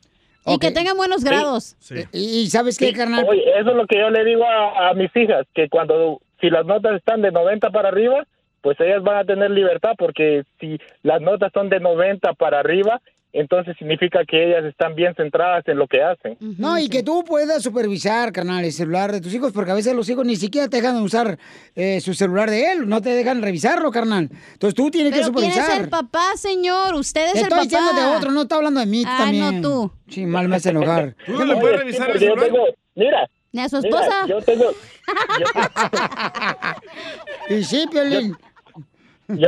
Y 0.45 0.59
que 0.59 0.71
tengan 0.71 0.95
buenos 0.95 1.23
grados. 1.23 1.75
Sí. 1.79 2.03
Y 2.11 2.47
sabes 2.47 2.77
qué, 2.77 2.87
Sí, 2.87 2.93
carnal. 2.93 3.25
Oye, 3.27 3.43
eso 3.59 3.71
es 3.71 3.75
lo 3.75 3.87
que 3.87 3.97
yo 3.97 4.09
le 4.09 4.23
digo 4.23 4.45
a, 4.45 4.89
a 4.89 4.93
mis 4.93 5.15
hijas, 5.15 5.45
que 5.53 5.69
cuando, 5.69 6.21
si 6.39 6.49
las 6.49 6.65
notas 6.65 6.95
están 6.95 7.21
de 7.21 7.31
90 7.31 7.71
para 7.71 7.89
arriba, 7.89 8.25
pues 8.61 8.79
ellas 8.79 9.03
van 9.03 9.17
a 9.17 9.25
tener 9.25 9.51
libertad, 9.51 9.91
porque 9.97 10.43
si 10.59 10.79
las 11.03 11.21
notas 11.21 11.51
son 11.53 11.69
de 11.69 11.79
90 11.79 12.33
para 12.33 12.59
arriba, 12.59 12.99
entonces 13.39 13.75
significa 13.77 14.21
que 14.27 14.47
ellas 14.47 14.65
están 14.65 14.95
bien 14.95 15.13
centradas 15.15 15.63
en 15.67 15.77
lo 15.77 15.87
que 15.87 16.01
hacen. 16.01 16.37
No, 16.39 16.79
y 16.79 16.89
que 16.89 17.03
tú 17.03 17.23
puedas 17.23 17.61
supervisar, 17.61 18.31
carnal, 18.31 18.65
el 18.65 18.71
celular 18.71 19.11
de 19.11 19.21
tus 19.21 19.33
hijos, 19.33 19.51
porque 19.51 19.71
a 19.71 19.75
veces 19.75 19.93
los 19.93 20.09
hijos 20.09 20.25
ni 20.25 20.35
siquiera 20.35 20.67
te 20.67 20.77
dejan 20.81 21.01
usar 21.01 21.37
eh, 21.75 21.99
su 22.01 22.13
celular 22.13 22.49
de 22.49 22.71
él, 22.71 22.89
no 22.89 23.01
te 23.01 23.09
dejan 23.09 23.41
revisarlo, 23.41 23.91
carnal. 23.91 24.29
Entonces 24.53 24.73
tú 24.75 24.89
tienes 24.89 25.13
que 25.13 25.19
Pero 25.19 25.33
¿quién 25.33 25.49
es 25.49 25.55
supervisar. 25.55 25.81
el 25.83 25.89
papá, 25.89 26.31
señor? 26.35 26.95
Usted 26.95 27.25
es 27.27 27.33
Te 27.33 27.39
el 27.39 27.43
estoy 27.45 27.57
papá. 27.57 27.63
diciendo 27.63 27.93
de 27.93 28.17
otro, 28.17 28.31
no 28.31 28.41
está 28.43 28.55
hablando 28.55 28.79
de 28.79 28.85
mí 28.85 29.03
Ah, 29.05 29.17
también. 29.23 29.61
no 29.61 29.69
tú. 29.69 29.91
Sí, 30.07 30.25
mal 30.25 30.47
me 30.47 30.55
hace 30.55 30.69
enojar. 30.69 31.15
¿Tú 31.25 31.33
no 31.33 31.45
le 31.45 31.55
puedes 31.57 31.79
revisar 31.79 32.09
el 32.11 32.19
celular? 32.19 32.45
tengo, 32.45 32.65
mira, 32.95 33.27
Ni 33.51 33.61
a 33.61 33.69
su 33.69 33.81
mira, 33.81 33.99
esposa. 33.99 34.27
yo 34.27 34.41
tengo, 34.41 34.65
Y 37.49 37.63
sí, 37.63 37.85
Piolín. 37.91 38.31
Yo 38.31 38.37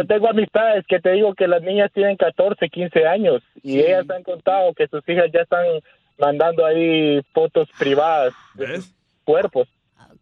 tengo 0.08 0.30
amistades 0.30 0.86
que 0.88 0.99
te 0.99 1.12
digo 1.12 1.34
que 1.34 1.48
las 1.48 1.62
niñas 1.62 1.91
tienen 1.94 2.18
14, 2.18 2.70
15 2.70 3.06
años 3.06 3.44
y 3.64 3.80
ellas 3.80 4.10
han 4.10 4.24
contado 4.24 4.74
que 4.74 4.88
sus 4.88 5.08
hijas 5.08 5.30
ya 5.32 5.41
están 5.41 5.66
mandando 6.18 6.66
ahí 6.66 7.22
fotos 7.34 7.70
privadas 7.78 8.34
de 8.56 8.78
sus 8.78 8.94
cuerpos. 9.24 9.68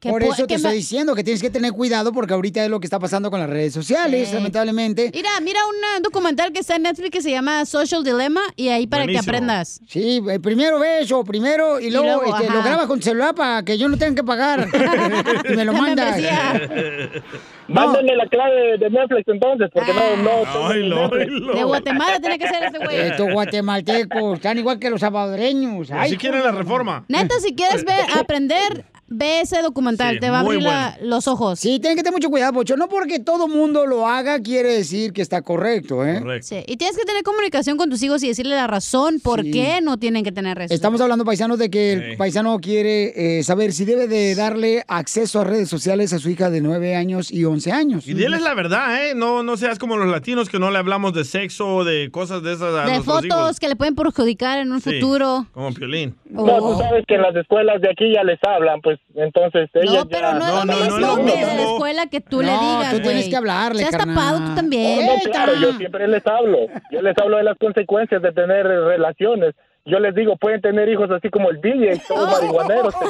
Que 0.06 0.12
Por 0.12 0.22
eso 0.24 0.46
te 0.46 0.54
estoy 0.54 0.76
diciendo 0.76 1.16
que 1.16 1.24
tienes 1.24 1.42
que 1.42 1.50
tener 1.50 1.72
cuidado 1.72 2.14
porque 2.14 2.34
ahorita 2.36 2.64
es 2.64 2.70
lo 2.70 2.80
que 2.80 2.86
está 2.86 3.00
pasando 3.00 3.32
con 3.32 3.40
las 3.40 3.50
redes 3.50 3.74
sociales, 3.74 4.30
Sí. 4.30 4.36
lamentablemente. 4.36 5.10
Mira, 5.14 5.30
mira 5.42 5.60
un 5.66 6.04
documental 6.04 6.52
que 6.54 6.60
está 6.60 6.76
en 6.76 6.84
Netflix 6.84 7.10
que 7.10 7.22
se 7.24 7.32
llama 7.32 7.66
Social 7.66 8.04
Dilemma 8.04 8.42
y 8.56 8.70
ahí 8.70 8.86
para 8.86 9.08
que 9.08 9.18
aprendas. 9.18 9.82
Sí, 9.88 10.22
eh, 10.30 10.40
primero 10.40 10.78
ve 10.80 11.00
eso, 11.00 11.24
primero 11.24 11.80
y 11.80 11.88
Y 11.88 11.90
luego, 11.92 12.06
luego, 12.22 12.38
este, 12.38 12.54
lo 12.54 12.62
grabas 12.62 12.86
con 12.86 13.00
tu 13.00 13.06
celular 13.06 13.34
para 13.34 13.64
que 13.64 13.78
yo 13.80 13.88
no 13.90 13.98
tenga 13.98 14.14
que 14.16 14.24
pagar. 14.24 14.68
y 15.50 15.56
me 15.56 15.66
lo 15.66 15.74
mandas. 15.74 16.18
Mándenme 17.68 18.16
la 18.16 18.28
clave 18.28 18.78
de 18.78 18.90
Netflix 18.92 19.24
entonces, 19.28 19.70
porque 19.74 19.92
no, 19.92 20.18
no. 20.18 20.68
Ay, 20.68 20.88
lo, 20.88 21.08
lo. 21.08 21.56
De 21.56 21.64
Guatemala 21.64 22.20
tiene 22.20 22.38
que 22.38 22.48
ser 22.48 22.64
ese 22.66 22.78
güey. 22.78 22.98
Estos 22.98 23.32
guatemaltecos 23.32 24.36
están 24.38 24.60
igual 24.60 24.78
que 24.78 24.90
los 24.92 25.02
salvadoreños. 25.02 25.90
Ay, 25.92 26.08
Así 26.10 26.18
quieren 26.18 26.44
la 26.44 26.52
reforma. 26.52 27.06
Neta, 27.08 27.40
si 27.40 27.56
quieres 27.56 27.84
ver, 27.84 28.06
aprender, 28.20 28.86
ve 29.08 29.42
ese 29.42 29.62
documental. 29.62 30.16
Sí, 30.16 30.20
te 30.20 30.30
va 30.30 30.38
a 30.38 30.42
abrir 30.42 30.62
la- 30.64 30.98
los 31.02 31.28
ojos. 31.28 31.60
Sí, 31.60 31.80
tienen 31.80 31.96
que 31.98 32.04
tener 32.04 32.14
mucho 32.14 32.30
cuidado, 32.30 32.54
Pocho. 32.54 32.76
No 32.78 32.88
porque 32.88 33.20
todo 33.20 33.48
mundo 33.48 33.86
lo 33.86 34.08
haga 34.08 34.40
quiere 34.42 34.70
decir 34.74 35.14
que 35.14 35.22
está 35.22 35.42
correcto, 35.42 36.06
¿eh? 36.06 36.22
Sí, 36.42 36.64
Y 36.68 36.78
tienes 36.78 36.98
que 36.98 37.06
tener 37.06 37.24
comunicación 37.24 37.78
con 37.78 37.90
tus 37.90 38.02
hijos 38.04 38.24
y 38.24 38.28
decirle 38.30 38.56
la 38.56 38.68
razón 38.68 39.20
por 39.24 39.42
Sí. 39.44 39.52
qué 39.52 39.80
no 39.82 39.98
tienen 39.98 40.24
que 40.24 40.32
tener 40.32 40.58
redes 40.58 40.72
Estamos 40.72 41.00
hablando, 41.02 41.24
paisanos, 41.26 41.60
de 41.60 41.70
que 41.70 41.94
el 41.94 42.18
paisano 42.18 42.60
quiere 42.60 43.40
eh, 43.40 43.44
saber 43.44 43.72
si 43.74 43.86
debe 43.86 44.08
de 44.08 44.34
darle 44.36 44.84
acceso 44.88 45.42
a 45.42 45.44
redes 45.44 45.70
sociales 45.70 46.12
a 46.14 46.20
su 46.20 46.30
hija 46.30 46.50
de 46.50 46.62
9 46.62 46.96
años 46.96 47.32
y 47.32 47.46
11 47.46 47.72
años. 47.72 48.08
Y 48.08 48.14
diles 48.14 48.42
la 48.42 48.54
verdad, 48.54 49.06
¿eh? 49.06 49.14
No, 49.16 49.44
no 49.44 49.58
seas 49.58 49.78
como 49.80 49.98
los 49.98 50.08
latinos 50.10 50.50
que 50.50 50.60
no 50.60 50.72
le 50.72 50.78
hablamos 50.80 51.14
de 51.14 51.24
sexo, 51.26 51.84
de 51.84 52.10
cosas 52.12 52.42
de 52.44 52.54
esas 52.54 52.74
a 52.74 52.86
De 52.90 53.02
fotos 53.02 53.26
hijos. 53.26 53.60
que 53.60 53.68
le 53.70 53.76
pueden 53.76 53.96
perjudicar 53.96 54.60
en 54.60 54.72
un 54.72 54.82
Sí, 54.82 54.94
futuro. 55.00 55.46
Como 55.52 55.74
Piolín. 55.74 56.16
No, 56.30 56.44
tú 56.60 56.78
sabes 56.80 57.06
que 57.08 57.16
en 57.16 57.22
las 57.22 57.36
escuelas 57.36 57.82
de 57.82 57.90
aquí 57.92 58.12
ya 58.14 58.24
les 58.24 58.40
hablan, 58.44 58.82
pues 58.82 58.95
entonces 59.16 59.70
ellas 59.74 59.94
No, 59.94 60.06
pero 60.08 60.32
ya... 60.32 60.34
no, 60.34 60.66
No, 60.66 60.66
no, 60.66 60.76
lo 60.76 60.86
no, 60.86 60.86
mismo 60.86 61.08
no, 61.08 61.16
que 61.18 61.22
no, 61.42 61.48
de 61.48 61.56
la 61.56 61.64
no. 61.64 61.74
escuela 61.74 62.08
que 62.08 62.22
tú 62.22 62.42
le 62.42 62.52
No, 62.52 62.78
digas, 62.78 62.94
tú 62.94 63.00
tienes 63.02 63.30
que 63.30 63.36
hablarle, 63.36 63.80
Seas 63.80 63.92
carnal. 63.92 64.16
tapado 64.16 64.40
tú 64.46 64.56
también. 64.56 65.06
No, 65.06 65.14
no, 65.16 65.22
claro, 65.32 65.54
yo 65.56 65.74
siempre 65.74 66.08
les 66.08 66.26
hablo. 66.28 66.58
Yo 66.92 67.02
les 67.02 67.18
hablo 67.18 67.38
de 67.38 67.44
las 67.44 67.58
consecuencias 67.58 68.22
de 68.22 68.32
tener 68.32 68.66
relaciones. 68.68 69.56
Yo 69.88 70.00
les 70.00 70.16
digo, 70.16 70.36
pueden 70.38 70.62
tener 70.62 70.90
hijos 70.90 71.12
así 71.12 71.30
como 71.30 71.52
el 71.52 71.62
DJ, 71.62 72.02
Oh. 72.10 72.16
todos 72.16 72.32
marihuaneros. 72.42 72.94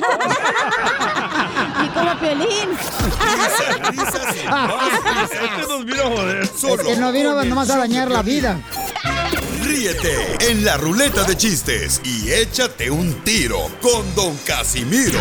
Y 1.84 1.88
como 1.90 2.16
Piolín. 2.20 2.70
Risas, 2.72 3.90
risas 3.92 4.46
más 4.50 4.72
Este 5.24 5.40
risas. 5.40 5.70
nos 5.70 5.86
vino 5.86 6.02
a 6.02 6.06
joder. 6.18 6.46
Solo 6.48 6.84
que 6.84 6.96
no 6.98 7.12
vino 7.12 7.44
nomás 7.44 7.70
a 7.70 7.78
dañar 7.78 8.10
la 8.12 8.22
vida. 8.24 8.60
Ríete 9.66 10.38
en 10.52 10.64
la 10.64 10.78
ruleta 10.78 11.24
de 11.24 11.36
chistes 11.36 12.00
y 12.04 12.32
échate 12.32 12.92
un 12.92 13.12
tiro 13.24 13.62
con 13.82 14.14
Don 14.14 14.38
Casimiro. 14.46 15.20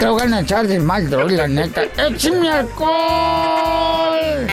Te 0.00 0.06
voy 0.06 0.22
a 0.22 0.40
echar 0.40 0.66
de 0.66 0.80
mal, 0.80 1.10
droga, 1.10 1.36
la 1.36 1.48
neta. 1.48 1.82
¡Échame 1.84 2.48
alcohol! 2.48 4.46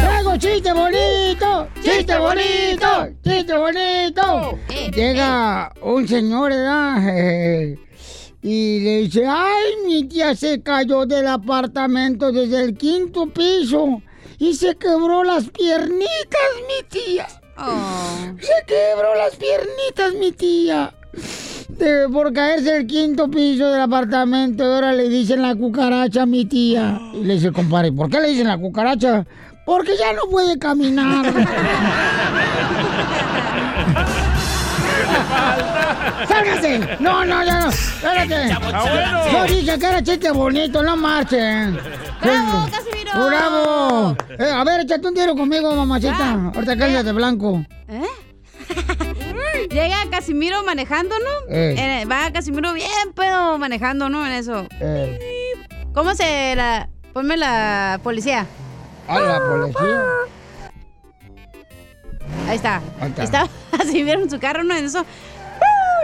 ¡Traigo 0.00 0.36
chiste 0.36 0.72
bonito! 0.72 1.68
¡Chiste 1.82 2.16
bonito! 2.16 3.08
¡Chiste 3.24 3.58
bonito! 3.58 4.58
Llega 4.94 5.72
un 5.82 6.06
señor, 6.06 6.52
¿verdad? 6.52 7.18
Eh, 7.18 7.78
y 8.42 8.78
le 8.78 8.96
dice, 8.98 9.26
¡ay, 9.26 9.72
mi 9.86 10.04
tía 10.04 10.36
se 10.36 10.62
cayó 10.62 11.04
del 11.04 11.26
apartamento 11.26 12.30
desde 12.30 12.62
el 12.62 12.78
quinto 12.78 13.26
piso! 13.26 14.00
Y 14.38 14.54
se 14.54 14.76
quebró 14.76 15.24
las 15.24 15.50
piernitas, 15.50 16.50
mi 16.68 16.88
tía. 16.88 17.26
Se 17.56 18.52
quebró 18.66 19.14
las 19.16 19.36
piernitas, 19.36 20.14
mi 20.18 20.32
tía. 20.32 20.92
De- 21.68 22.08
por 22.08 22.32
caerse 22.32 22.76
el 22.76 22.86
quinto 22.86 23.28
piso 23.30 23.70
del 23.70 23.80
apartamento. 23.82 24.64
Ahora 24.64 24.92
le 24.92 25.08
dicen 25.08 25.42
la 25.42 25.54
cucaracha 25.54 26.22
a 26.22 26.26
mi 26.26 26.44
tía. 26.44 26.98
Y 27.14 27.24
le 27.24 27.34
dice, 27.34 27.52
compadre, 27.52 27.92
¿por 27.92 28.08
qué 28.10 28.20
le 28.20 28.28
dicen 28.28 28.48
la 28.48 28.58
cucaracha? 28.58 29.26
Porque 29.64 29.96
ya 29.96 30.12
no 30.12 30.22
puede 30.30 30.58
caminar. 30.58 31.24
¡Sálgase! 36.26 36.96
No, 37.00 37.24
no, 37.24 37.44
ya 37.44 37.60
no. 37.60 37.68
Espérate. 37.70 38.52
Ah. 38.52 39.28
Yo 39.32 39.44
dije 39.54 39.78
que 39.78 39.86
era 39.86 40.02
chiste 40.02 40.30
bonito, 40.30 40.82
no 40.82 40.96
marchen. 40.96 41.78
¡Bravo, 42.20 42.68
Casimiro! 42.70 43.26
¡Bravo! 43.26 44.16
Eh, 44.38 44.50
a 44.50 44.64
ver, 44.64 44.80
échate 44.80 45.08
un 45.08 45.14
tiro 45.14 45.34
conmigo, 45.34 45.74
mamachita. 45.74 46.50
Ahorita 46.54 46.76
cállate 46.76 47.04
de 47.04 47.12
blanco. 47.12 47.64
¿Eh? 47.88 48.06
Llega 49.70 49.96
Casimiro 50.10 50.62
manejando, 50.64 51.14
¿no? 51.18 51.54
Eh. 51.54 52.02
Eh, 52.02 52.04
va 52.04 52.30
Casimiro 52.32 52.72
bien 52.72 53.12
pedo 53.14 53.58
manejando, 53.58 54.08
¿no? 54.08 54.26
En 54.26 54.32
eso. 54.32 54.66
Eh, 54.80 55.18
¿Cómo 55.94 56.14
se 56.14 56.54
la... 56.56 56.88
Ponme 57.12 57.36
la 57.36 58.00
policía. 58.02 58.46
a 59.06 59.20
la 59.20 59.38
policía. 59.38 60.02
Ahí 62.48 62.56
está. 62.56 62.80
Ahí 63.00 63.10
está. 63.10 63.22
Está 63.22 63.48
Casimiro 63.76 64.20
en 64.22 64.30
su 64.30 64.38
carro, 64.38 64.64
¿no? 64.64 64.74
En 64.74 64.86
eso. 64.86 65.04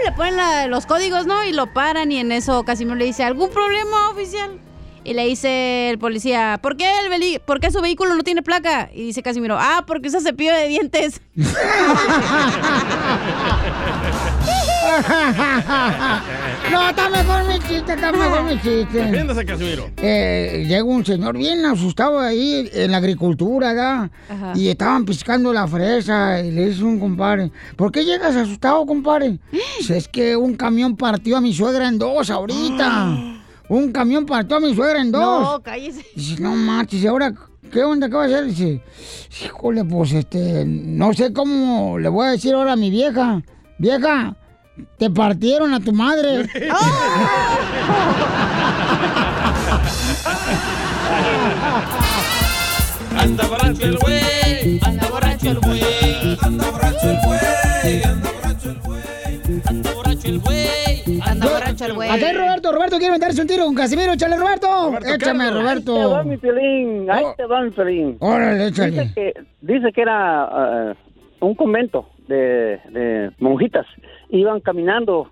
Le 0.04 0.12
ponen 0.12 0.36
la- 0.36 0.66
los 0.68 0.86
códigos, 0.86 1.26
¿no? 1.26 1.44
Y 1.44 1.52
lo 1.52 1.72
paran 1.72 2.10
y 2.12 2.18
en 2.18 2.32
eso 2.32 2.64
Casimiro 2.64 2.96
le 2.96 3.04
dice, 3.04 3.24
¿algún 3.24 3.50
problema, 3.50 4.10
oficial? 4.10 4.58
Y 5.04 5.14
le 5.14 5.26
dice 5.26 5.90
el 5.90 5.98
policía, 5.98 6.58
¿por 6.62 6.76
qué, 6.76 6.98
el 7.00 7.08
veli- 7.10 7.40
¿por 7.44 7.60
qué 7.60 7.70
su 7.70 7.80
vehículo 7.80 8.14
no 8.14 8.22
tiene 8.22 8.42
placa? 8.42 8.90
Y 8.92 9.04
dice 9.04 9.22
Casimiro, 9.22 9.56
ah, 9.58 9.84
porque 9.86 10.08
usa 10.08 10.20
cepillo 10.20 10.52
de 10.54 10.68
dientes. 10.68 11.20
No, 16.70 16.88
está 16.88 17.08
mejor 17.08 17.44
mi 17.46 17.58
chiste, 17.60 17.92
está 17.94 18.12
mejor 18.12 18.44
mi 18.44 18.54
chiste. 18.54 18.98
Defiéndase, 18.98 19.44
Casimiro. 19.44 19.90
Eh, 19.96 20.64
llega 20.68 20.84
un 20.84 21.04
señor 21.04 21.36
bien 21.36 21.64
asustado 21.64 22.20
ahí 22.20 22.68
en 22.72 22.90
la 22.90 22.98
agricultura, 22.98 23.68
¿verdad? 23.68 24.10
Ajá. 24.28 24.52
Y 24.54 24.68
estaban 24.68 25.04
piscando 25.04 25.52
la 25.52 25.66
fresa 25.66 26.40
y 26.40 26.50
le 26.50 26.68
dice 26.68 26.84
un 26.84 26.98
compadre, 26.98 27.50
¿por 27.76 27.90
qué 27.90 28.04
llegas 28.04 28.36
asustado, 28.36 28.84
compadre? 28.86 29.38
Dice, 29.78 29.96
es 29.96 30.08
que 30.08 30.36
un 30.36 30.56
camión 30.56 30.96
partió 30.96 31.36
a 31.36 31.40
mi 31.40 31.52
suegra 31.54 31.88
en 31.88 31.98
dos 31.98 32.30
ahorita. 32.30 33.34
Un 33.70 33.92
camión 33.92 34.24
partió 34.24 34.56
a 34.56 34.60
mi 34.60 34.74
suegra 34.74 34.98
en 34.98 35.12
dos. 35.12 35.42
No, 35.42 35.62
cállese. 35.62 36.02
Dice, 36.14 36.40
no 36.40 36.56
manches, 36.56 37.02
¿y 37.02 37.06
ahora 37.06 37.34
qué 37.70 37.84
onda? 37.84 38.08
¿Qué 38.08 38.14
va 38.14 38.22
a 38.22 38.26
hacer? 38.26 38.46
Dice, 38.46 38.80
híjole, 39.44 39.84
pues 39.84 40.12
este, 40.12 40.64
no 40.64 41.12
sé 41.12 41.34
cómo 41.34 41.98
le 41.98 42.08
voy 42.08 42.28
a 42.28 42.30
decir 42.30 42.54
ahora 42.54 42.72
a 42.72 42.76
mi 42.76 42.88
vieja. 42.88 43.42
Vieja, 43.76 44.34
te 44.98 45.10
partieron 45.10 45.74
a 45.74 45.80
tu 45.80 45.92
madre. 45.92 46.46
Anda 53.18 53.46
borracho 53.48 53.84
el 53.84 53.98
güey, 53.98 54.80
anda 54.86 55.08
borracho 55.08 55.50
el 55.50 55.58
güey, 55.58 55.82
anda 56.42 56.70
borracho 56.70 57.10
el 57.10 57.18
güey, 57.26 58.02
anda 58.04 58.30
borracho 58.32 58.68
el 58.68 58.78
güey, 58.80 59.02
anda 59.66 59.90
borracho 59.94 60.28
el 60.28 60.38
güey, 60.38 61.20
anda 61.26 61.46
borracho 61.48 61.84
el 61.86 61.92
güey. 61.94 62.08
Acá 62.10 62.32
Roberto, 62.32 62.72
Roberto 62.72 62.98
quiere 62.98 63.12
meterse 63.12 63.40
un 63.42 63.48
tiro 63.48 63.64
con 63.64 63.74
Casimiro, 63.74 64.12
échale 64.12 64.36
Roberto. 64.36 64.92
Échame, 65.04 65.44
Ahí 65.44 65.50
te 65.50 65.54
va 65.56 65.60
Roberto. 65.60 66.24
mi 66.24 66.36
pelín, 66.36 67.10
ahí 67.10 67.24
te 67.36 67.46
va 67.46 67.62
mi 67.62 67.70
pelín. 67.70 68.16
Órale, 68.20 68.68
échale. 68.68 68.90
Dice 68.90 69.12
que, 69.14 69.32
dice 69.62 69.92
que 69.92 70.00
era 70.02 70.90
eh, 70.90 70.94
un 71.40 71.54
convento 71.54 72.08
de, 72.28 72.78
de 72.90 73.30
monjitas. 73.40 73.86
Iban 74.30 74.60
caminando 74.60 75.30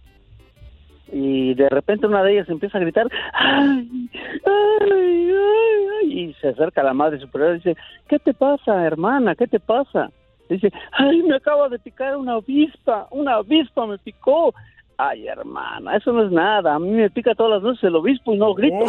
y 1.12 1.54
de 1.54 1.68
repente 1.68 2.06
una 2.06 2.22
de 2.22 2.32
ellas 2.32 2.48
empieza 2.48 2.78
a 2.78 2.80
gritar 2.80 3.06
¡Ay! 3.32 4.10
¡Ay! 4.44 5.30
¡Ay! 5.30 5.86
ay", 6.02 6.20
y 6.20 6.34
se 6.34 6.48
acerca 6.48 6.80
a 6.80 6.84
la 6.84 6.94
madre 6.94 7.20
superior 7.20 7.52
y 7.52 7.58
dice 7.58 7.76
¿qué 8.08 8.18
te 8.18 8.34
pasa 8.34 8.84
hermana? 8.84 9.36
¿qué 9.36 9.46
te 9.46 9.60
pasa? 9.60 10.10
Dice 10.48 10.72
¡ay! 10.92 11.22
me 11.22 11.36
acaba 11.36 11.68
de 11.68 11.78
picar 11.78 12.16
una 12.16 12.34
avispa 12.34 13.06
una 13.10 13.34
avispa 13.34 13.86
me 13.86 13.98
picó 13.98 14.52
Ay, 14.98 15.28
hermana, 15.28 15.94
eso 15.94 16.10
no 16.10 16.24
es 16.24 16.32
nada. 16.32 16.74
A 16.74 16.78
mí 16.78 16.88
me 16.88 17.10
pica 17.10 17.34
todas 17.34 17.52
las 17.52 17.62
noches 17.62 17.84
el 17.84 17.96
obispo 17.96 18.32
y 18.32 18.38
no 18.38 18.54
grito. 18.54 18.86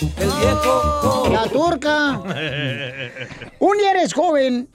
El 0.00 0.26
viejo 0.26 1.28
La 1.30 1.44
turca. 1.48 2.20
Un 3.58 3.78
día 3.78 3.90
eres 3.92 4.12
joven 4.12 4.68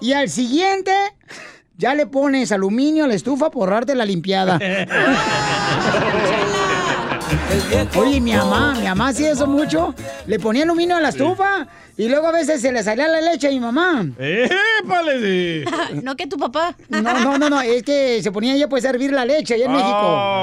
y 0.00 0.12
al 0.12 0.28
siguiente 0.28 0.92
ya 1.80 1.94
le 1.94 2.06
pones 2.06 2.52
aluminio 2.52 3.04
a 3.04 3.08
la 3.08 3.14
estufa 3.14 3.50
por 3.50 3.70
darte 3.70 3.94
la 3.94 4.04
limpiada. 4.04 4.58
Oye, 7.96 8.20
mi 8.20 8.32
mamá, 8.32 8.74
mi 8.74 8.84
mamá 8.86 9.08
hacía 9.08 9.30
eso 9.32 9.46
mucho. 9.46 9.94
Le 10.26 10.38
ponía 10.38 10.64
aluminio 10.64 10.96
a 10.96 11.00
la 11.00 11.08
estufa 11.10 11.66
y 11.96 12.08
luego 12.08 12.26
a 12.28 12.32
veces 12.32 12.60
se 12.60 12.72
le 12.72 12.82
salía 12.82 13.08
la 13.08 13.20
leche 13.20 13.48
a 13.48 13.50
mi 13.50 13.60
mamá. 13.60 14.04
¡Épale! 14.18 15.64
no 16.02 16.16
que 16.16 16.26
tu 16.26 16.36
papá. 16.36 16.76
No, 16.88 17.00
no, 17.02 17.38
no, 17.38 17.48
no, 17.50 17.60
es 17.60 17.82
que 17.82 18.22
se 18.22 18.30
ponía 18.32 18.54
ella 18.54 18.68
pues 18.68 18.84
a 18.84 18.90
hervir 18.90 19.12
la 19.12 19.24
leche 19.24 19.54
allá 19.54 19.66
en 19.66 19.70
Oh, 19.70 19.74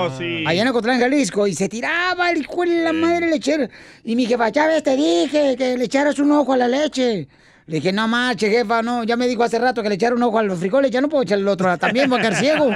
México. 0.10 0.16
sí. 0.18 0.44
Allá 0.48 0.62
en 0.62 0.68
Ocotlán, 0.70 1.00
Jalisco. 1.00 1.46
Y 1.48 1.54
se 1.54 1.68
tiraba 1.70 2.32
el 2.32 2.40
hijo 2.42 2.62
de 2.64 2.82
la 2.84 2.94
madre 2.94 3.30
lechero. 3.30 3.68
Y 4.04 4.16
mi 4.16 4.26
jefa, 4.26 4.50
ya 4.50 4.68
ves, 4.68 4.84
te 4.84 4.96
dije 4.96 5.56
que 5.58 5.78
le 5.78 5.86
echaras 5.86 6.18
un 6.20 6.32
ojo 6.32 6.54
a 6.54 6.58
la 6.58 6.68
leche. 6.68 7.28
Le 7.68 7.76
dije, 7.76 7.92
no 7.92 8.08
marche, 8.08 8.50
jefa, 8.50 8.82
no. 8.82 9.04
Ya 9.04 9.18
me 9.18 9.28
dijo 9.28 9.44
hace 9.44 9.60
rato 9.60 9.84
que 9.84 9.90
le 9.90 9.96
echara 9.96 10.16
un 10.16 10.24
ojo 10.24 10.40
a 10.40 10.44
los 10.44 10.58
frijoles. 10.58 10.90
Ya 10.90 11.02
no 11.02 11.10
puedo 11.10 11.24
echarle 11.24 11.42
el 11.44 11.50
otro. 11.50 11.78
También 11.78 12.10
voy 12.10 12.20
a 12.20 12.22
quedar 12.22 12.36
ciego. 12.40 12.70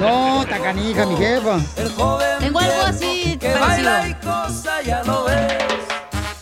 No, 0.00 0.44
tacanija, 0.48 1.04
mi 1.04 1.16
jefa. 1.16 1.58
Tengo 2.40 2.58
algo 2.58 2.82
así 2.86 3.36
que 3.38 3.50
parecido. 3.50 3.90
baila 3.90 4.08
y 4.08 4.14
goza, 4.24 4.80
ya 4.82 5.02
lo 5.04 5.24
ves. 5.24 5.52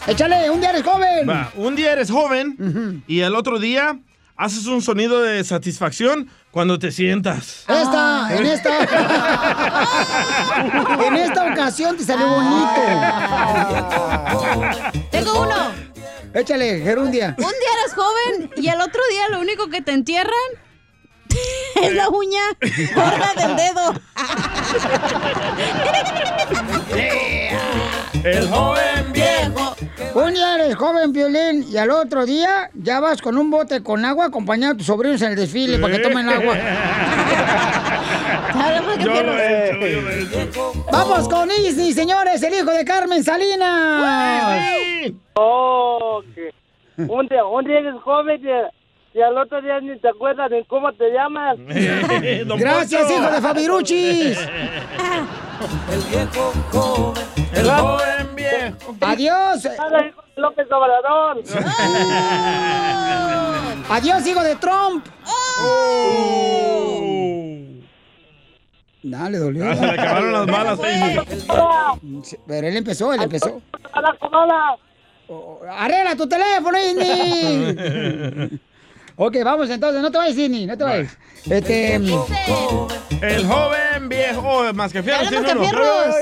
Échale, 0.06 0.48
un 0.50 0.60
día 0.60 0.70
eres 0.70 0.84
joven. 0.84 1.28
Va, 1.28 1.50
un 1.56 1.74
día 1.74 1.92
eres 1.92 2.08
joven 2.10 3.02
y 3.08 3.20
el 3.20 3.34
otro 3.34 3.58
día 3.58 3.98
haces 4.36 4.66
un 4.66 4.80
sonido 4.82 5.20
de 5.22 5.42
satisfacción 5.42 6.28
cuando 6.52 6.78
te 6.78 6.92
sientas. 6.92 7.64
Esta, 7.66 8.28
en 8.36 8.46
esta. 8.46 8.70
en 11.08 11.16
esta 11.16 11.46
ocasión 11.52 11.96
te 11.96 12.04
salió 12.04 12.28
bonito. 12.28 12.80
Tengo 15.10 15.42
uno. 15.42 15.93
Échale, 16.34 16.80
Gerundia. 16.80 17.36
Un 17.38 17.44
día 17.44 17.70
eres 17.80 17.94
joven 17.94 18.50
y 18.56 18.68
el 18.68 18.80
otro 18.80 19.00
día 19.08 19.28
lo 19.30 19.40
único 19.40 19.68
que 19.68 19.82
te 19.82 19.92
entierran 19.92 20.34
es 21.80 21.94
la 21.94 22.08
uña 22.08 22.42
gorda 22.94 23.34
del 23.36 23.54
dedo. 23.56 23.94
El 28.24 28.48
joven 28.48 29.12
viejo. 29.12 29.33
Un 30.14 30.32
día 30.32 30.54
eres 30.54 30.76
joven, 30.76 31.12
violín, 31.12 31.64
y 31.68 31.76
al 31.76 31.90
otro 31.90 32.24
día 32.24 32.70
ya 32.74 33.00
vas 33.00 33.20
con 33.20 33.36
un 33.36 33.50
bote 33.50 33.82
con 33.82 34.04
agua 34.04 34.26
acompañando 34.26 34.74
a 34.74 34.76
tus 34.76 34.86
sobrinos 34.86 35.20
en 35.22 35.30
el 35.30 35.36
desfile 35.36 35.78
para 35.78 35.96
que 35.96 36.02
tomen 36.02 36.28
agua. 36.28 36.56
Yo 39.00 39.22
lo 39.22 39.36
he 39.36 39.70
hecho, 39.70 39.86
yo 39.86 40.00
lo 40.02 40.10
he 40.10 40.22
hecho. 40.22 40.72
Vamos 40.90 41.28
con 41.28 41.50
Isni, 41.50 41.92
señores, 41.92 42.42
el 42.42 42.54
hijo 42.54 42.70
de 42.70 42.84
Carmen 42.84 43.24
Salinas. 43.24 45.12
Oh, 45.34 46.22
que 46.34 46.54
un 46.96 47.26
día, 47.26 47.44
un 47.44 47.64
día 47.64 47.80
eres 47.80 48.00
joven 48.02 48.40
y, 48.40 48.48
y 49.14 49.22
al 49.22 49.38
otro 49.38 49.62
día 49.62 49.80
ni 49.80 49.96
te 50.00 50.08
acuerdas 50.08 50.50
de 50.50 50.64
cómo 50.66 50.92
te 50.92 51.10
llamas. 51.10 51.56
Gracias, 52.58 53.10
hijo 53.10 53.30
de 53.30 53.40
Fabiruchis. 53.40 54.38
El 55.90 56.00
viejo 56.10 56.52
joven, 56.72 57.22
el 57.54 57.70
joven 57.70 58.34
viejo. 58.34 58.96
Adiós. 59.00 59.68
López 60.36 60.66
Obrador. 60.70 61.42
Adiós, 63.88 64.26
hijo 64.26 64.42
de 64.42 64.56
Trump. 64.56 65.06
Ah, 69.16 69.28
le 69.30 69.38
dolió. 69.38 69.70
Ah, 69.70 69.76
se 69.76 69.86
le 69.86 69.92
acabaron 69.92 70.32
las 70.32 70.46
balas 70.46 70.80
ahí. 70.80 71.16
Pero 72.48 72.66
él 72.66 72.76
empezó, 72.76 73.12
él 73.14 73.22
empezó. 73.22 73.62
Arregla 75.70 76.16
tu 76.16 76.28
teléfono, 76.28 76.76
Isni. 76.78 78.60
Ok, 79.16 79.36
vamos 79.44 79.70
entonces, 79.70 80.02
no 80.02 80.10
te 80.10 80.18
vayas, 80.18 80.36
Isni, 80.36 80.66
no 80.66 80.76
te 80.76 80.84
vayas. 80.84 81.16
Este. 81.48 81.94
El 81.94 83.46
joven 83.46 84.08
viejo, 84.08 84.72
más 84.74 84.92
que 84.92 85.02
fierro, 85.02 85.24
sin 85.26 85.38
uno. 85.58 85.68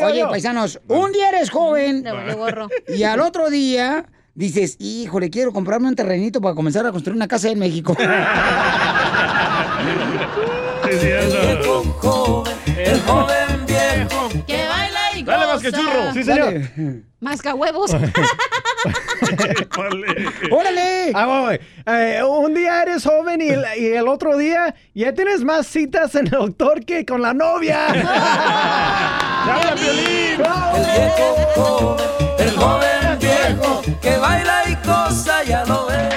Oye, 0.04 0.26
paisanos, 0.26 0.80
un 0.88 1.12
día 1.12 1.30
eres 1.30 1.50
joven 1.50 2.02
Le 2.02 2.12
vale 2.12 2.34
gorro. 2.34 2.68
y 2.88 3.02
al 3.02 3.20
otro 3.20 3.50
día 3.50 4.06
dices, 4.34 4.76
híjole, 4.78 5.30
quiero 5.30 5.52
comprarme 5.52 5.88
un 5.88 5.94
terrenito 5.94 6.40
para 6.40 6.54
comenzar 6.54 6.86
a 6.86 6.92
construir 6.92 7.16
una 7.16 7.28
casa 7.28 7.48
en 7.50 7.58
México. 7.58 7.96
El 12.76 13.00
joven 13.02 13.41
más 15.62 15.72
que 15.72 15.72
churro. 15.72 16.12
Sí, 16.12 16.24
señor. 16.24 16.54
Masca 17.20 17.54
huevos. 17.54 17.94
¡Órale! 20.50 21.12
Ah, 21.14 21.26
voy. 21.26 21.60
Eh, 21.86 22.20
un 22.24 22.52
día 22.52 22.82
eres 22.82 23.04
joven 23.04 23.40
y 23.40 23.48
el, 23.50 23.64
y 23.78 23.86
el 23.86 24.08
otro 24.08 24.36
día 24.36 24.74
ya 24.92 25.14
tienes 25.14 25.44
más 25.44 25.68
citas 25.68 26.16
en 26.16 26.26
el 26.26 26.32
doctor 26.32 26.84
que 26.84 27.06
con 27.06 27.22
la 27.22 27.32
novia. 27.32 27.86
¡Habla, 29.44 29.74
Piolín! 29.76 30.40
El 30.74 30.84
viejo 30.84 31.96
el 32.38 32.50
joven 32.50 33.18
viejo 33.20 33.82
que 34.00 34.16
baila 34.16 34.62
y 34.68 34.74
cosa, 34.86 35.44
ya 35.44 35.64
lo 35.64 35.86
ves. 35.86 36.12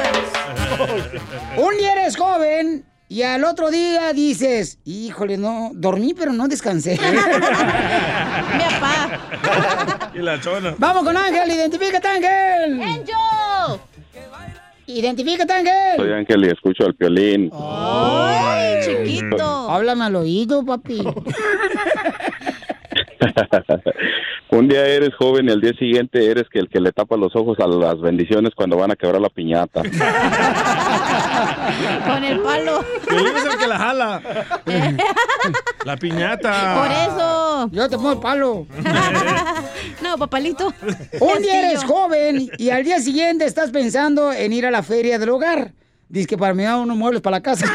Un 1.58 1.78
día 1.78 1.94
eres 1.94 2.18
joven 2.18 2.84
y 3.08 3.22
al 3.22 3.44
otro 3.44 3.70
día 3.70 4.14
dices, 4.14 4.80
híjole, 4.86 5.38
no, 5.38 5.72
dormí 5.74 6.14
pero 6.14 6.34
no 6.34 6.48
descansé. 6.48 6.92
Mi 7.00 8.64
papá. 8.64 10.12
Y 10.14 10.20
la 10.20 10.40
chona. 10.40 10.76
Vamos 10.78 11.04
con 11.04 11.16
Ángel, 11.16 11.50
identifícate, 11.50 12.08
Ángel. 12.08 12.82
¡Angel! 12.82 13.80
Identifícate, 14.88 15.52
Ángel. 15.52 15.98
Soy 15.98 16.12
Ángel 16.14 16.46
y 16.46 16.48
escucho 16.48 16.86
al 16.86 16.96
piolín. 16.96 17.52
Ay, 17.54 18.82
chiquito. 18.86 19.70
Háblame 19.70 20.06
al 20.06 20.16
oído, 20.16 20.64
papi. 20.64 21.04
Un 24.56 24.68
día 24.70 24.88
eres 24.88 25.14
joven 25.16 25.50
y 25.50 25.52
al 25.52 25.60
día 25.60 25.74
siguiente 25.78 26.32
eres 26.32 26.46
que 26.50 26.60
el 26.60 26.70
que 26.70 26.80
le 26.80 26.94
tapa 26.94 27.18
los 27.18 27.36
ojos 27.36 27.60
a 27.60 27.68
las 27.68 28.00
bendiciones 28.00 28.54
cuando 28.56 28.78
van 28.78 28.90
a 28.90 28.96
quebrar 28.96 29.20
la 29.20 29.28
piñata. 29.28 29.82
Con 32.08 32.24
el 32.24 32.40
palo. 32.40 32.86
Piolín 33.06 33.36
es 33.36 33.44
el 33.44 33.58
que 33.58 33.68
la 33.68 33.78
jala. 33.78 34.22
La 35.86 35.98
piñata. 35.98 36.74
Por 36.74 36.90
eso. 36.90 37.70
Yo 37.74 37.90
te 37.90 37.98
pongo 37.98 38.14
el 38.14 38.20
palo. 38.20 38.66
No, 40.02 40.18
papalito. 40.18 40.74
Un 41.20 41.42
día 41.42 41.70
eres 41.70 41.84
joven 41.84 42.50
y 42.58 42.70
al 42.70 42.84
día 42.84 43.00
siguiente 43.00 43.46
estás 43.46 43.72
pensando 43.72 44.32
en 44.32 44.54
ir 44.54 44.66
a 44.66 44.72
la 44.72 44.84
feria 44.84 45.20
del 45.20 45.30
hogar. 45.30 45.74
Dice 46.10 46.28
que 46.28 46.38
para 46.38 46.54
mí 46.54 46.64
unos 46.66 46.96
muebles 46.96 47.22
para 47.22 47.38
la 47.38 47.44
casa. 47.44 47.66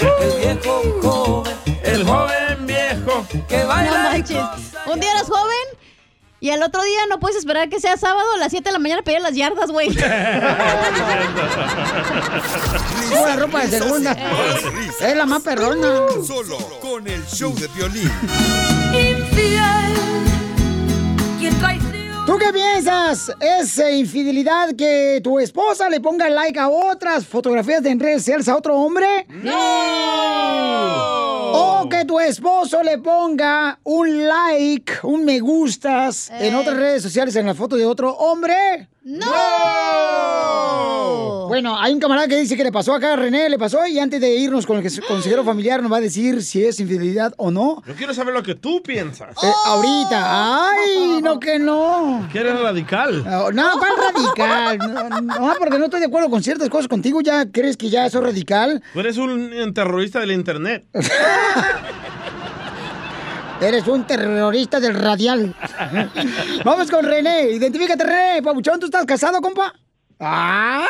El 0.00 0.40
viejo 0.40 0.82
joven, 1.02 1.52
El 1.84 2.04
joven 2.04 2.45
viejo. 3.06 3.26
que 3.48 3.58
No 3.58 3.68
baila 3.68 3.90
y 3.90 4.12
manches. 4.12 4.44
Un 4.86 5.00
día 5.00 5.12
eres 5.12 5.28
joven 5.28 5.78
y 6.40 6.50
al 6.50 6.62
otro 6.62 6.82
día 6.82 7.00
no 7.08 7.18
puedes 7.18 7.38
esperar 7.38 7.68
que 7.68 7.80
sea 7.80 7.96
sábado 7.96 8.34
a 8.34 8.38
las 8.38 8.50
7 8.50 8.68
de 8.68 8.72
la 8.72 8.78
mañana 8.78 9.02
para 9.02 9.12
ir 9.12 9.18
a 9.18 9.28
las 9.28 9.34
yardas, 9.34 9.70
güey. 9.70 9.88
La 13.10 13.36
ropa 13.36 13.64
de 13.66 13.78
segunda. 13.78 14.16
Es 15.00 15.16
la 15.16 15.26
más 15.26 15.42
perrona. 15.42 16.06
Solo 16.26 16.58
con 16.80 17.06
el 17.08 17.24
show 17.26 17.54
de 17.54 17.68
violín. 17.68 18.10
¿Tú 22.26 22.36
qué 22.38 22.52
piensas? 22.52 23.30
¿Es 23.40 23.78
eh, 23.78 23.96
infidelidad 23.98 24.74
que 24.76 25.20
tu 25.22 25.38
esposa 25.38 25.88
le 25.88 26.00
ponga 26.00 26.28
like 26.28 26.58
a 26.58 26.68
otras 26.68 27.24
fotografías 27.24 27.82
de 27.84 27.90
en 27.90 28.00
redes 28.00 28.22
sociales 28.22 28.48
a 28.48 28.56
otro 28.56 28.76
hombre? 28.76 29.06
¡No! 29.28 29.54
O 31.52 31.88
que 31.88 32.04
tu 32.04 32.18
esposo 32.18 32.82
le 32.82 32.98
ponga 32.98 33.78
un 33.84 34.26
like, 34.26 34.92
un 35.04 35.24
me 35.24 35.38
gustas 35.38 36.30
en 36.30 36.52
Eh. 36.52 36.56
otras 36.56 36.76
redes 36.76 37.02
sociales 37.02 37.36
en 37.36 37.46
la 37.46 37.54
foto 37.54 37.76
de 37.76 37.86
otro 37.86 38.12
hombre. 38.16 38.88
¡No! 39.08 39.22
Bueno, 41.46 41.78
hay 41.78 41.92
un 41.92 42.00
camarada 42.00 42.26
que 42.26 42.36
dice 42.40 42.56
que 42.56 42.64
le 42.64 42.72
pasó 42.72 42.92
acá 42.92 43.12
a 43.12 43.16
René, 43.16 43.48
le 43.48 43.56
pasó 43.56 43.86
y 43.86 44.00
antes 44.00 44.20
de 44.20 44.34
irnos 44.34 44.66
con 44.66 44.78
el 44.78 45.00
consejero 45.06 45.44
familiar 45.44 45.80
nos 45.80 45.92
va 45.92 45.98
a 45.98 46.00
decir 46.00 46.42
si 46.42 46.64
es 46.64 46.80
infidelidad 46.80 47.32
o 47.36 47.52
no. 47.52 47.84
Yo 47.86 47.94
quiero 47.94 48.12
saber 48.12 48.34
lo 48.34 48.42
que 48.42 48.56
tú 48.56 48.82
piensas. 48.82 49.30
Eh, 49.44 49.52
ahorita, 49.66 50.70
ay, 50.70 51.20
no 51.22 51.38
que 51.38 51.60
no. 51.60 52.28
Que 52.32 52.40
eres 52.40 52.58
radical. 52.60 53.22
No, 53.22 53.52
no, 53.52 53.78
¿cuál 53.78 53.92
radical? 54.12 54.78
No, 54.78 55.20
no, 55.20 55.54
porque 55.56 55.78
no 55.78 55.84
estoy 55.84 56.00
de 56.00 56.06
acuerdo 56.06 56.28
con 56.28 56.42
ciertas 56.42 56.68
cosas 56.68 56.88
contigo. 56.88 57.20
¿Ya 57.20 57.46
crees 57.48 57.76
que 57.76 57.88
ya 57.88 58.06
eso 58.06 58.18
es 58.18 58.24
radical? 58.24 58.82
Tú 58.92 58.98
eres 58.98 59.18
un 59.18 59.72
terrorista 59.72 60.18
del 60.18 60.32
internet. 60.32 60.84
Eres 63.60 63.88
un 63.88 64.06
terrorista 64.06 64.80
del 64.80 64.94
radial. 64.94 65.54
Vamos 66.64 66.90
con 66.90 67.04
René. 67.04 67.50
Identifícate, 67.50 68.04
René. 68.04 68.42
Pabuchón, 68.42 68.78
¿tú 68.78 68.86
estás 68.86 69.06
casado, 69.06 69.40
compa? 69.40 69.72
¡Ay! 70.18 70.86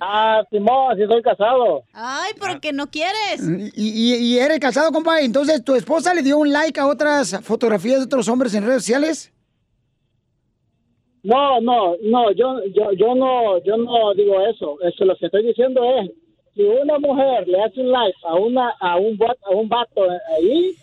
Ah, 0.00 0.42
Simón, 0.50 0.96
sí 0.96 1.04
soy 1.06 1.22
casado. 1.22 1.82
Ay, 1.92 2.32
porque 2.38 2.72
no 2.72 2.86
quieres. 2.86 3.40
¿Y, 3.74 4.14
y, 4.14 4.14
y 4.16 4.38
eres 4.38 4.60
casado, 4.60 4.92
compa? 4.92 5.20
Entonces, 5.20 5.64
¿tu 5.64 5.74
esposa 5.74 6.14
le 6.14 6.22
dio 6.22 6.38
un 6.38 6.52
like 6.52 6.78
a 6.78 6.86
otras 6.86 7.40
fotografías 7.42 7.98
de 7.98 8.04
otros 8.04 8.28
hombres 8.28 8.54
en 8.54 8.64
redes 8.64 8.82
sociales? 8.82 9.32
No, 11.24 11.60
no, 11.60 11.96
no, 12.04 12.30
yo, 12.30 12.60
yo, 12.72 12.92
yo 12.92 13.14
no, 13.16 13.58
yo 13.64 13.76
no 13.76 14.14
digo 14.14 14.40
eso. 14.46 14.76
Eso 14.82 15.04
lo 15.04 15.16
que 15.16 15.26
estoy 15.26 15.44
diciendo 15.44 15.82
es, 16.00 16.10
si 16.54 16.62
una 16.62 16.98
mujer 17.00 17.48
le 17.48 17.60
hace 17.64 17.80
un 17.80 17.90
like 17.90 18.16
a 18.22 18.34
una, 18.36 18.70
a 18.80 18.96
un, 18.96 19.18
a 19.20 19.50
un 19.50 19.68
vato 19.68 20.02
ahí, 20.36 20.76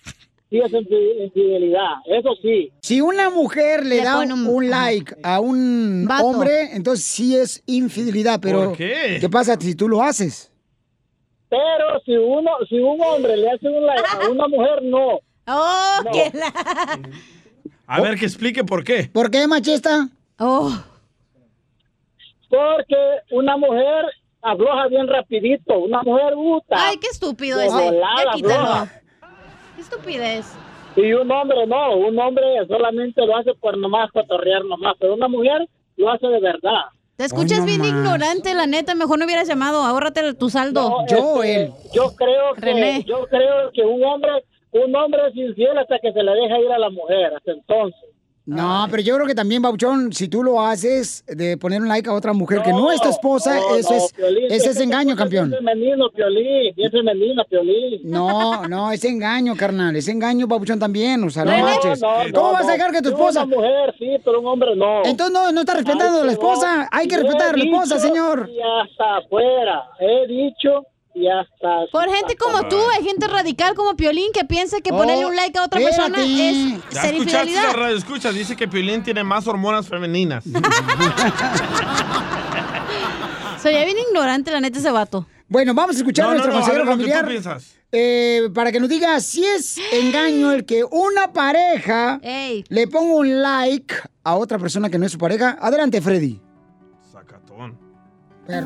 es 0.59 0.71
infi- 0.71 1.23
infidelidad. 1.25 1.93
Eso 2.05 2.29
sí. 2.41 2.71
Si 2.81 3.01
una 3.01 3.29
mujer 3.29 3.85
le, 3.85 3.97
Le 3.97 4.03
da 4.03 4.19
un, 4.19 4.31
un- 4.47 4.69
like 4.69 5.15
a 5.23 5.39
un 5.39 6.05
Vato. 6.07 6.25
hombre, 6.25 6.69
entonces 6.75 7.05
sí 7.05 7.35
es 7.35 7.61
infidelidad. 7.65 8.39
Pero, 8.41 8.65
¿Por 8.69 8.77
qué? 8.77 9.17
¿Qué 9.19 9.29
pasa 9.29 9.55
si 9.59 9.75
tú 9.75 9.87
lo 9.89 10.01
haces? 10.01 10.51
Pero 11.49 11.99
si 12.05 12.17
uno, 12.17 12.51
si 12.67 12.79
un 12.79 12.99
hombre 13.01 13.37
le 13.37 13.51
hace 13.51 13.67
un 13.69 13.85
like 13.85 14.03
a 14.25 14.29
una 14.29 14.47
mujer, 14.47 14.81
no. 14.83 15.19
Oh, 15.47 15.97
No. 16.03 16.11
que 16.11 16.31
la... 16.37 16.51
A 17.85 18.01
ver, 18.01 18.17
que 18.17 18.25
explique 18.25 18.63
por 18.63 18.83
qué. 18.83 19.09
¿Por 19.11 19.29
qué, 19.29 19.45
machista? 19.47 20.07
Oh. 20.39 20.71
Porque 22.49 22.95
una 23.31 23.57
mujer 23.57 24.05
afloja 24.41 24.87
bien 24.87 25.07
rapidito. 25.07 25.79
Una 25.79 26.01
mujer 26.03 26.35
gusta. 26.35 26.75
Ay, 26.87 26.97
qué 26.97 27.07
estúpido 27.07 27.59
ese. 27.59 27.71
volada 27.73 28.23
Ya 28.25 28.31
quítalo. 28.33 28.53
afloja. 28.63 29.01
Qué 29.75 29.81
estupidez. 29.81 30.53
Y 30.95 31.13
un 31.13 31.31
hombre 31.31 31.65
no, 31.65 31.95
un 31.97 32.17
hombre 32.19 32.43
solamente 32.67 33.25
lo 33.25 33.35
hace 33.37 33.53
por 33.55 33.77
nomás 33.77 34.11
cotorrear 34.11 34.63
nomás, 34.65 34.95
pero 34.99 35.15
una 35.15 35.27
mujer 35.27 35.67
lo 35.97 36.11
hace 36.11 36.27
de 36.27 36.39
verdad. 36.39 36.81
Te 37.15 37.25
escuchas 37.25 37.65
bien 37.65 37.83
ignorante, 37.83 38.53
la 38.53 38.65
neta. 38.65 38.95
Mejor 38.95 39.19
no 39.19 39.25
hubieras 39.25 39.47
llamado. 39.47 39.83
Ahórrate 39.83 40.33
tu 40.33 40.49
saldo. 40.49 41.05
No, 41.09 41.43
este, 41.43 41.71
Yo 41.93 42.15
creo 42.15 42.53
que 42.55 42.61
René. 42.61 43.03
yo 43.03 43.25
creo 43.27 43.71
que 43.71 43.83
un 43.83 44.03
hombre 44.03 44.43
un 44.73 44.95
hombre 44.95 45.21
es 45.27 45.35
infiel 45.35 45.77
hasta 45.77 45.99
que 45.99 46.11
se 46.11 46.23
le 46.23 46.31
deja 46.31 46.59
ir 46.59 46.71
a 46.71 46.79
la 46.79 46.89
mujer, 46.89 47.33
hasta 47.35 47.51
entonces. 47.51 48.09
No, 48.45 48.87
pero 48.91 49.01
yo 49.01 49.15
creo 49.15 49.25
que 49.25 49.35
también, 49.35 49.61
Bauchón, 49.61 50.11
si 50.11 50.27
tú 50.27 50.43
lo 50.43 50.59
haces 50.59 51.23
de 51.27 51.55
poner 51.57 51.81
un 51.81 51.87
like 51.87 52.09
a 52.09 52.13
otra 52.13 52.33
mujer 52.33 52.61
que 52.61 52.71
no 52.71 52.91
es 52.91 52.99
tu 52.99 53.07
esposa, 53.07 53.55
No, 53.55 53.75
eso 53.77 53.91
no, 53.91 53.97
es, 53.97 54.11
Piolín, 54.11 54.51
ese 54.51 54.69
es 54.71 54.79
engaño, 54.81 55.15
campeón. 55.15 55.49
Bien 55.49 55.63
femenino, 55.63 56.09
Piolín, 56.09 56.75
bien 56.75 56.91
femenina, 56.91 57.45
Piolín. 57.45 58.01
No, 58.03 58.67
no, 58.67 58.91
es 58.91 59.03
engaño, 59.05 59.55
carnal, 59.55 59.95
es 59.95 60.09
engaño, 60.09 60.45
Babuchón, 60.45 60.77
también, 60.77 61.23
o 61.23 61.29
sea, 61.29 61.45
no 61.45 61.57
no, 61.57 62.31
¿Cómo 62.33 62.51
vas 62.51 62.67
a 62.67 62.73
dejar 62.73 62.91
que 62.91 63.01
tu 63.01 63.09
esposa... 63.09 63.45
Una 63.45 63.55
mujer, 63.55 63.95
sí, 63.97 64.17
pero 64.25 64.41
un 64.41 64.47
hombre 64.47 64.75
no. 64.75 65.05
Entonces 65.05 65.33
no, 65.33 65.51
no 65.53 65.61
está 65.61 65.75
respetando 65.75 66.21
a 66.21 66.25
la 66.25 66.31
esposa, 66.33 66.89
hay 66.91 67.07
que 67.07 67.17
respetar 67.17 67.53
a 67.53 67.57
la 67.57 67.63
esposa, 67.63 67.97
señor. 67.97 68.49
Y 68.51 68.59
hasta 68.59 69.17
afuera, 69.17 69.83
he 69.99 70.27
dicho 70.27 70.85
y 71.15 71.27
hasta... 71.27 71.85
Por 71.91 72.09
gente 72.09 72.35
como 72.37 72.67
tú, 72.69 72.77
hay 72.97 73.03
gente 73.03 73.27
radical 73.27 73.75
como 73.75 73.95
Piolín 73.95 74.31
que 74.33 74.45
piensa 74.45 74.81
que 74.81 74.89
ponerle 74.91 75.25
un 75.25 75.35
like 75.35 75.57
a 75.59 75.63
otra 75.63 75.79
persona 75.79 76.17
es 76.23 76.27
Ya 76.91 77.01
ser 77.01 77.15
escuchaste 77.15 77.17
infidelidad. 77.17 77.63
la 77.67 77.73
radio, 77.73 77.97
escucha, 77.97 78.31
dice 78.31 78.55
que 78.55 78.67
Piolín 78.67 79.03
tiene 79.03 79.23
más 79.23 79.45
hormonas 79.47 79.87
femeninas. 79.87 80.43
Soy 83.61 83.73
bien 83.73 83.97
ignorante, 84.09 84.51
la 84.51 84.59
neta, 84.59 84.79
ese 84.79 84.91
vato. 84.91 85.25
Bueno, 85.47 85.73
vamos 85.73 85.95
a 85.95 85.99
escuchar 85.99 86.25
No, 86.25 86.31
a 86.31 86.35
no, 86.35 86.39
nuestro 86.39 86.53
no, 86.53 86.65
a 86.65 86.67
ver 86.69 86.83
consejero 86.83 86.85
lo 86.85 86.91
que 86.97 87.03
tú 87.03 87.09
familiar. 87.11 87.27
piensas. 87.27 87.75
eh, 87.91 88.49
para 88.53 88.71
que 88.71 88.79
nos 88.79 88.89
diga 88.89 89.19
si 89.19 89.45
es 89.45 89.77
engaño 89.93 90.51
el 90.51 90.65
que 90.65 90.83
una 90.83 91.31
pareja 91.31 92.19
le 92.69 92.87
ponga 92.87 93.13
un 93.13 93.41
like 93.41 93.93
a 94.23 94.35
otra 94.35 94.57
persona 94.59 94.89
que 94.89 94.97
no 94.97 95.05
es 95.05 95.11
su 95.11 95.17
pareja. 95.17 95.57
Adelante, 95.61 96.01
Freddy. 96.01 96.41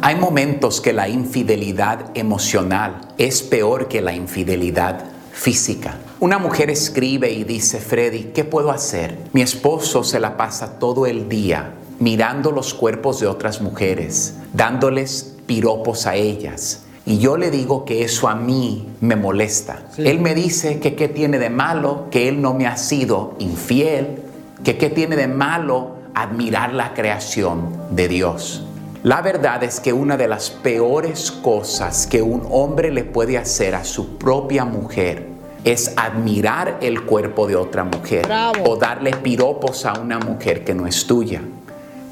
Hay 0.01 0.15
momentos 0.15 0.81
que 0.81 0.91
la 0.91 1.07
infidelidad 1.07 2.09
emocional 2.15 3.13
es 3.19 3.43
peor 3.43 3.87
que 3.87 4.01
la 4.01 4.11
infidelidad 4.11 5.05
física. 5.31 5.99
Una 6.19 6.39
mujer 6.39 6.71
escribe 6.71 7.31
y 7.31 7.43
dice, 7.43 7.79
Freddy, 7.79 8.31
¿qué 8.33 8.43
puedo 8.43 8.71
hacer? 8.71 9.19
Mi 9.33 9.43
esposo 9.43 10.03
se 10.03 10.19
la 10.19 10.35
pasa 10.35 10.79
todo 10.79 11.05
el 11.05 11.29
día 11.29 11.75
mirando 11.99 12.51
los 12.51 12.73
cuerpos 12.73 13.19
de 13.19 13.27
otras 13.27 13.61
mujeres, 13.61 14.33
dándoles 14.51 15.35
piropos 15.45 16.07
a 16.07 16.15
ellas. 16.15 16.83
Y 17.05 17.19
yo 17.19 17.37
le 17.37 17.51
digo 17.51 17.85
que 17.85 18.03
eso 18.03 18.27
a 18.27 18.35
mí 18.35 18.87
me 18.99 19.15
molesta. 19.15 19.83
Él 19.97 20.19
me 20.19 20.33
dice 20.33 20.79
que 20.79 20.95
qué 20.95 21.07
tiene 21.07 21.37
de 21.37 21.51
malo, 21.51 22.07
que 22.09 22.27
él 22.27 22.41
no 22.41 22.55
me 22.55 22.65
ha 22.65 22.77
sido 22.77 23.35
infiel, 23.37 24.23
que 24.63 24.79
qué 24.79 24.89
tiene 24.89 25.15
de 25.15 25.27
malo 25.27 25.97
admirar 26.15 26.73
la 26.73 26.95
creación 26.95 27.77
de 27.91 28.07
Dios. 28.07 28.66
La 29.07 29.21
verdad 29.21 29.63
es 29.63 29.79
que 29.79 29.93
una 29.93 30.17
de 30.17 30.27
las 30.27 30.49
peores 30.49 31.31
cosas 31.31 32.07
que 32.07 32.21
un 32.21 32.45
hombre 32.51 32.91
le 32.91 33.05
puede 33.05 33.37
hacer 33.37 33.73
a 33.73 33.85
su 33.85 34.17
propia 34.17 34.65
mujer 34.65 35.29
es 35.63 35.93
admirar 35.95 36.79
el 36.81 37.05
cuerpo 37.05 37.47
de 37.47 37.55
otra 37.55 37.85
mujer 37.85 38.27
o 38.65 38.75
darle 38.75 39.11
piropos 39.11 39.85
a 39.85 39.93
una 39.97 40.19
mujer 40.19 40.65
que 40.65 40.73
no 40.73 40.87
es 40.87 41.07
tuya. 41.07 41.41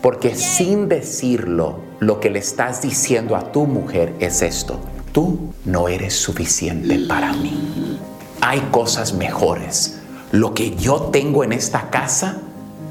Porque 0.02 0.36
sin 0.36 0.88
decirlo, 0.88 1.80
lo 2.00 2.22
que 2.22 2.30
le 2.30 2.40
estás 2.40 2.82
diciendo 2.82 3.36
a 3.36 3.52
tu 3.52 3.66
mujer 3.66 4.14
es 4.22 4.42
esto. 4.42 4.80
Tú 5.12 5.54
no 5.66 5.90
eres 5.90 6.14
suficiente 6.14 6.98
para 7.10 7.34
mí. 7.34 8.00
Hay 8.40 8.62
cosas 8.72 9.12
mejores. 9.12 10.00
Lo 10.32 10.54
que 10.54 10.74
yo 10.78 11.10
tengo 11.12 11.44
en 11.44 11.52
esta 11.52 11.90
casa 11.90 12.38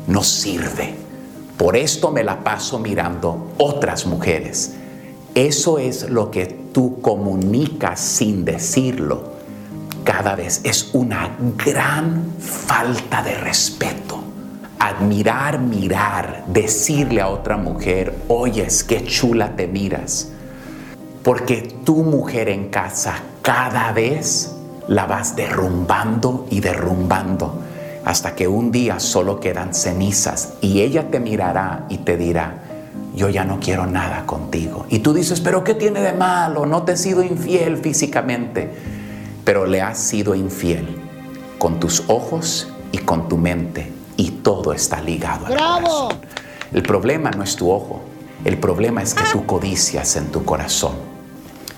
no 0.06 0.22
sirve. 0.22 1.03
Por 1.56 1.76
esto 1.76 2.10
me 2.10 2.24
la 2.24 2.42
paso 2.42 2.80
mirando 2.80 3.52
otras 3.58 4.06
mujeres. 4.06 4.74
Eso 5.34 5.78
es 5.78 6.10
lo 6.10 6.30
que 6.30 6.46
tú 6.46 7.00
comunicas 7.00 8.00
sin 8.00 8.44
decirlo. 8.44 9.34
Cada 10.02 10.34
vez 10.34 10.60
es 10.64 10.90
una 10.92 11.36
gran 11.64 12.32
falta 12.40 13.22
de 13.22 13.36
respeto. 13.36 14.20
Admirar, 14.80 15.60
mirar, 15.60 16.44
decirle 16.48 17.20
a 17.20 17.28
otra 17.28 17.56
mujer, 17.56 18.14
oyes, 18.28 18.82
qué 18.82 19.04
chula 19.04 19.54
te 19.54 19.68
miras. 19.68 20.30
Porque 21.22 21.62
tu 21.84 22.02
mujer 22.02 22.48
en 22.48 22.68
casa 22.68 23.14
cada 23.42 23.92
vez 23.92 24.56
la 24.88 25.06
vas 25.06 25.36
derrumbando 25.36 26.46
y 26.50 26.60
derrumbando 26.60 27.62
hasta 28.04 28.34
que 28.34 28.48
un 28.48 28.70
día 28.70 29.00
solo 29.00 29.40
quedan 29.40 29.74
cenizas 29.74 30.54
y 30.60 30.80
ella 30.82 31.10
te 31.10 31.20
mirará 31.20 31.86
y 31.88 31.98
te 31.98 32.16
dirá, 32.16 32.62
yo 33.14 33.28
ya 33.28 33.44
no 33.44 33.60
quiero 33.60 33.86
nada 33.86 34.26
contigo. 34.26 34.86
Y 34.88 34.98
tú 34.98 35.14
dices, 35.14 35.40
pero 35.40 35.64
¿qué 35.64 35.74
tiene 35.74 36.00
de 36.00 36.12
malo? 36.12 36.66
No 36.66 36.82
te 36.82 36.92
he 36.92 36.96
sido 36.96 37.22
infiel 37.22 37.78
físicamente, 37.78 38.70
pero 39.44 39.66
le 39.66 39.80
has 39.80 39.98
sido 39.98 40.34
infiel 40.34 40.86
con 41.58 41.80
tus 41.80 42.04
ojos 42.08 42.68
y 42.92 42.98
con 42.98 43.28
tu 43.28 43.38
mente 43.38 43.90
y 44.16 44.30
todo 44.30 44.72
está 44.72 45.00
ligado. 45.00 45.46
al 45.46 45.54
¡Bravo! 45.54 46.08
el 46.72 46.82
problema 46.82 47.30
no 47.30 47.42
es 47.42 47.56
tu 47.56 47.70
ojo, 47.70 48.02
el 48.44 48.58
problema 48.58 49.02
es 49.02 49.14
que 49.14 49.24
tú 49.32 49.46
codicias 49.46 50.16
en 50.16 50.30
tu 50.30 50.44
corazón. 50.44 51.14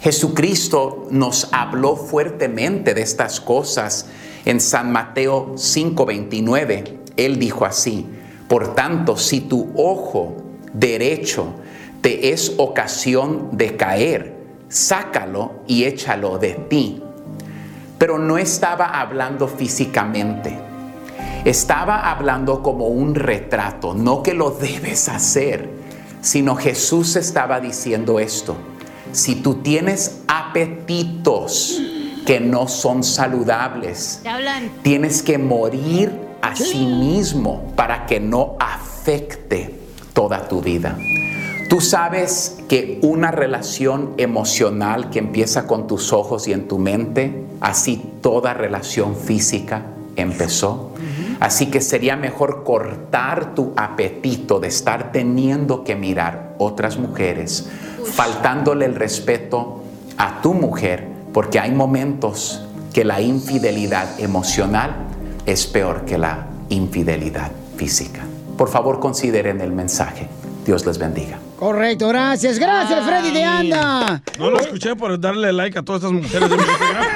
Jesucristo 0.00 1.06
nos 1.10 1.48
habló 1.52 1.96
fuertemente 1.96 2.94
de 2.94 3.02
estas 3.02 3.40
cosas 3.40 4.06
en 4.46 4.60
San 4.60 4.90
Mateo 4.90 5.52
5:29. 5.56 6.84
Él 7.16 7.38
dijo 7.38 7.66
así, 7.66 8.06
por 8.48 8.74
tanto, 8.74 9.16
si 9.16 9.40
tu 9.40 9.72
ojo 9.76 10.36
derecho 10.72 11.54
te 12.00 12.32
es 12.32 12.54
ocasión 12.56 13.48
de 13.52 13.76
caer, 13.76 14.36
sácalo 14.68 15.62
y 15.66 15.84
échalo 15.84 16.38
de 16.38 16.52
ti. 16.52 17.02
Pero 17.98 18.18
no 18.18 18.38
estaba 18.38 19.00
hablando 19.00 19.48
físicamente. 19.48 20.56
Estaba 21.44 22.10
hablando 22.10 22.62
como 22.62 22.88
un 22.88 23.14
retrato, 23.14 23.94
no 23.94 24.22
que 24.22 24.34
lo 24.34 24.50
debes 24.50 25.08
hacer, 25.08 25.70
sino 26.20 26.54
Jesús 26.56 27.16
estaba 27.16 27.60
diciendo 27.60 28.20
esto. 28.20 28.56
Si 29.12 29.36
tú 29.36 29.56
tienes 29.56 30.20
apetitos 30.28 31.80
que 32.26 32.40
no 32.40 32.66
son 32.66 33.04
saludables, 33.04 34.20
tienes 34.82 35.22
que 35.22 35.38
morir 35.38 36.12
a 36.42 36.56
sí 36.56 36.84
mismo 36.84 37.72
para 37.76 38.04
que 38.04 38.20
no 38.20 38.56
afecte 38.58 39.74
toda 40.12 40.48
tu 40.48 40.60
vida. 40.60 40.98
Tú 41.70 41.80
sabes 41.80 42.58
que 42.68 42.98
una 43.02 43.30
relación 43.30 44.14
emocional 44.18 45.10
que 45.10 45.20
empieza 45.20 45.66
con 45.66 45.86
tus 45.86 46.12
ojos 46.12 46.48
y 46.48 46.52
en 46.52 46.68
tu 46.68 46.78
mente, 46.78 47.44
así 47.60 48.02
toda 48.20 48.54
relación 48.54 49.16
física 49.16 49.82
empezó. 50.16 50.92
Así 51.38 51.66
que 51.66 51.80
sería 51.80 52.16
mejor 52.16 52.64
cortar 52.64 53.54
tu 53.54 53.72
apetito 53.76 54.58
de 54.58 54.68
estar 54.68 55.12
teniendo 55.12 55.84
que 55.84 55.94
mirar 55.94 56.54
otras 56.58 56.98
mujeres, 56.98 57.68
faltándole 58.04 58.86
el 58.86 58.94
respeto 58.94 59.82
a 60.16 60.40
tu 60.40 60.54
mujer, 60.54 61.15
porque 61.36 61.60
hay 61.60 61.70
momentos 61.70 62.62
que 62.94 63.04
la 63.04 63.20
infidelidad 63.20 64.18
emocional 64.18 64.96
es 65.44 65.66
peor 65.66 66.06
que 66.06 66.16
la 66.16 66.46
infidelidad 66.70 67.52
física. 67.76 68.22
Por 68.56 68.70
favor, 68.70 69.00
consideren 69.00 69.60
el 69.60 69.70
mensaje. 69.70 70.28
Dios 70.64 70.86
les 70.86 70.96
bendiga. 70.96 71.38
Correcto, 71.58 72.08
gracias. 72.08 72.58
Gracias, 72.58 73.04
Freddy 73.06 73.30
de 73.30 73.42
Anda. 73.44 74.22
No 74.38 74.50
lo 74.50 74.60
escuché 74.60 74.94
por 74.94 75.18
darle 75.18 75.52
like 75.54 75.78
a 75.78 75.82
todas 75.82 76.02
estas 76.02 76.12
mujeres 76.12 76.50
de 76.50 76.56
mi 76.56 76.62
Instagram. 76.70 77.06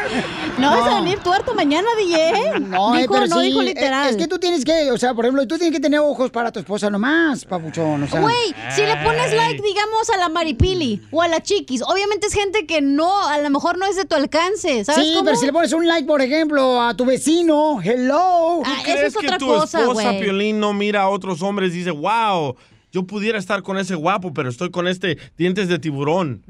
No 0.58 0.70
vas 0.70 0.92
a 0.92 0.94
venir 1.00 1.18
tuerto 1.18 1.54
mañana, 1.54 1.86
DJ. 1.98 2.60
No, 2.60 2.94
eh, 2.96 3.02
dijo, 3.02 3.12
pero 3.14 3.26
no 3.26 3.40
sí, 3.40 3.46
dijo 3.48 3.62
literal. 3.62 4.08
Es 4.10 4.16
que 4.16 4.26
tú 4.26 4.38
tienes 4.38 4.64
que, 4.64 4.90
o 4.90 4.96
sea, 4.98 5.12
por 5.14 5.26
ejemplo, 5.26 5.46
tú 5.46 5.56
tienes 5.58 5.74
que 5.74 5.80
tener 5.80 6.00
ojos 6.00 6.30
para 6.30 6.50
tu 6.50 6.58
esposa 6.60 6.88
nomás, 6.88 7.44
papuchón. 7.44 8.02
O 8.02 8.06
sea. 8.08 8.20
Güey, 8.20 8.54
si 8.74 8.80
le 8.82 8.96
pones 9.04 9.32
like, 9.34 9.62
digamos, 9.62 10.08
a 10.14 10.16
la 10.16 10.28
Maripili 10.30 11.02
o 11.10 11.20
a 11.20 11.28
la 11.28 11.42
Chiquis, 11.42 11.82
obviamente 11.82 12.26
es 12.26 12.32
gente 12.34 12.64
que 12.66 12.80
no, 12.80 13.28
a 13.28 13.38
lo 13.38 13.50
mejor 13.50 13.76
no 13.76 13.84
es 13.86 13.96
de 13.96 14.06
tu 14.06 14.14
alcance, 14.14 14.84
¿sabes 14.86 15.04
Sí, 15.04 15.12
cómo? 15.12 15.24
pero 15.26 15.36
si 15.36 15.46
le 15.46 15.52
pones 15.52 15.72
un 15.74 15.86
like, 15.86 16.06
por 16.06 16.22
ejemplo, 16.22 16.80
a 16.80 16.94
tu 16.94 17.04
vecino, 17.04 17.78
hello. 17.82 18.62
Ah, 18.64 18.78
¿Crees 18.84 19.14
que 19.16 19.28
tu 19.38 19.54
esposa, 19.62 20.12
Piolín, 20.18 20.58
no 20.60 20.72
mira 20.72 21.02
a 21.02 21.08
otros 21.10 21.42
hombres 21.42 21.74
y 21.74 21.78
dice, 21.78 21.90
wow, 21.90 22.56
yo 22.92 23.04
pudiera 23.04 23.38
estar 23.38 23.62
con 23.62 23.78
ese 23.78 23.94
guapo, 23.94 24.32
pero 24.32 24.48
estoy 24.48 24.70
con 24.70 24.88
este 24.88 25.18
dientes 25.36 25.68
de 25.68 25.78
tiburón? 25.78 26.42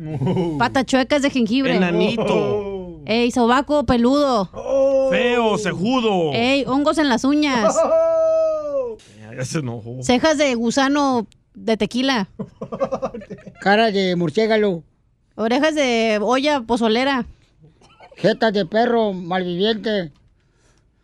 Patachuecas 0.58 1.22
de 1.22 1.30
jengibre. 1.30 1.76
Enanito. 1.76 3.00
Ey, 3.06 3.30
sobaco 3.30 3.84
peludo. 3.84 4.48
Feo, 5.10 5.58
cejudo. 5.58 6.32
Ey, 6.32 6.64
hongos 6.66 6.98
en 6.98 7.08
las 7.08 7.24
uñas. 7.24 7.74
Ya 9.36 9.44
se 9.44 9.58
enojó. 9.58 10.02
Cejas 10.02 10.38
de 10.38 10.54
gusano 10.54 11.26
de 11.54 11.76
tequila. 11.76 12.28
Cara 13.60 13.90
de 13.90 14.16
murciélago. 14.16 14.82
Orejas 15.34 15.74
de 15.74 16.18
olla 16.20 16.60
pozolera. 16.62 17.26
Jetas 18.16 18.52
de 18.52 18.66
perro 18.66 19.12
malviviente. 19.12 20.12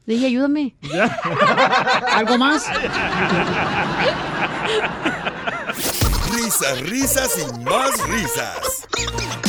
Dije, 0.07 0.27
ayúdame. 0.27 0.77
¿Algo 2.13 2.39
más? 2.39 2.67
Risas, 6.59 7.39
y 7.39 7.65
más 7.65 7.91
risas. 8.09 8.87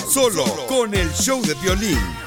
Solo 0.09 0.43
con 0.67 0.93
el 0.93 1.09
show 1.13 1.41
de 1.41 1.53
violín. 1.55 2.26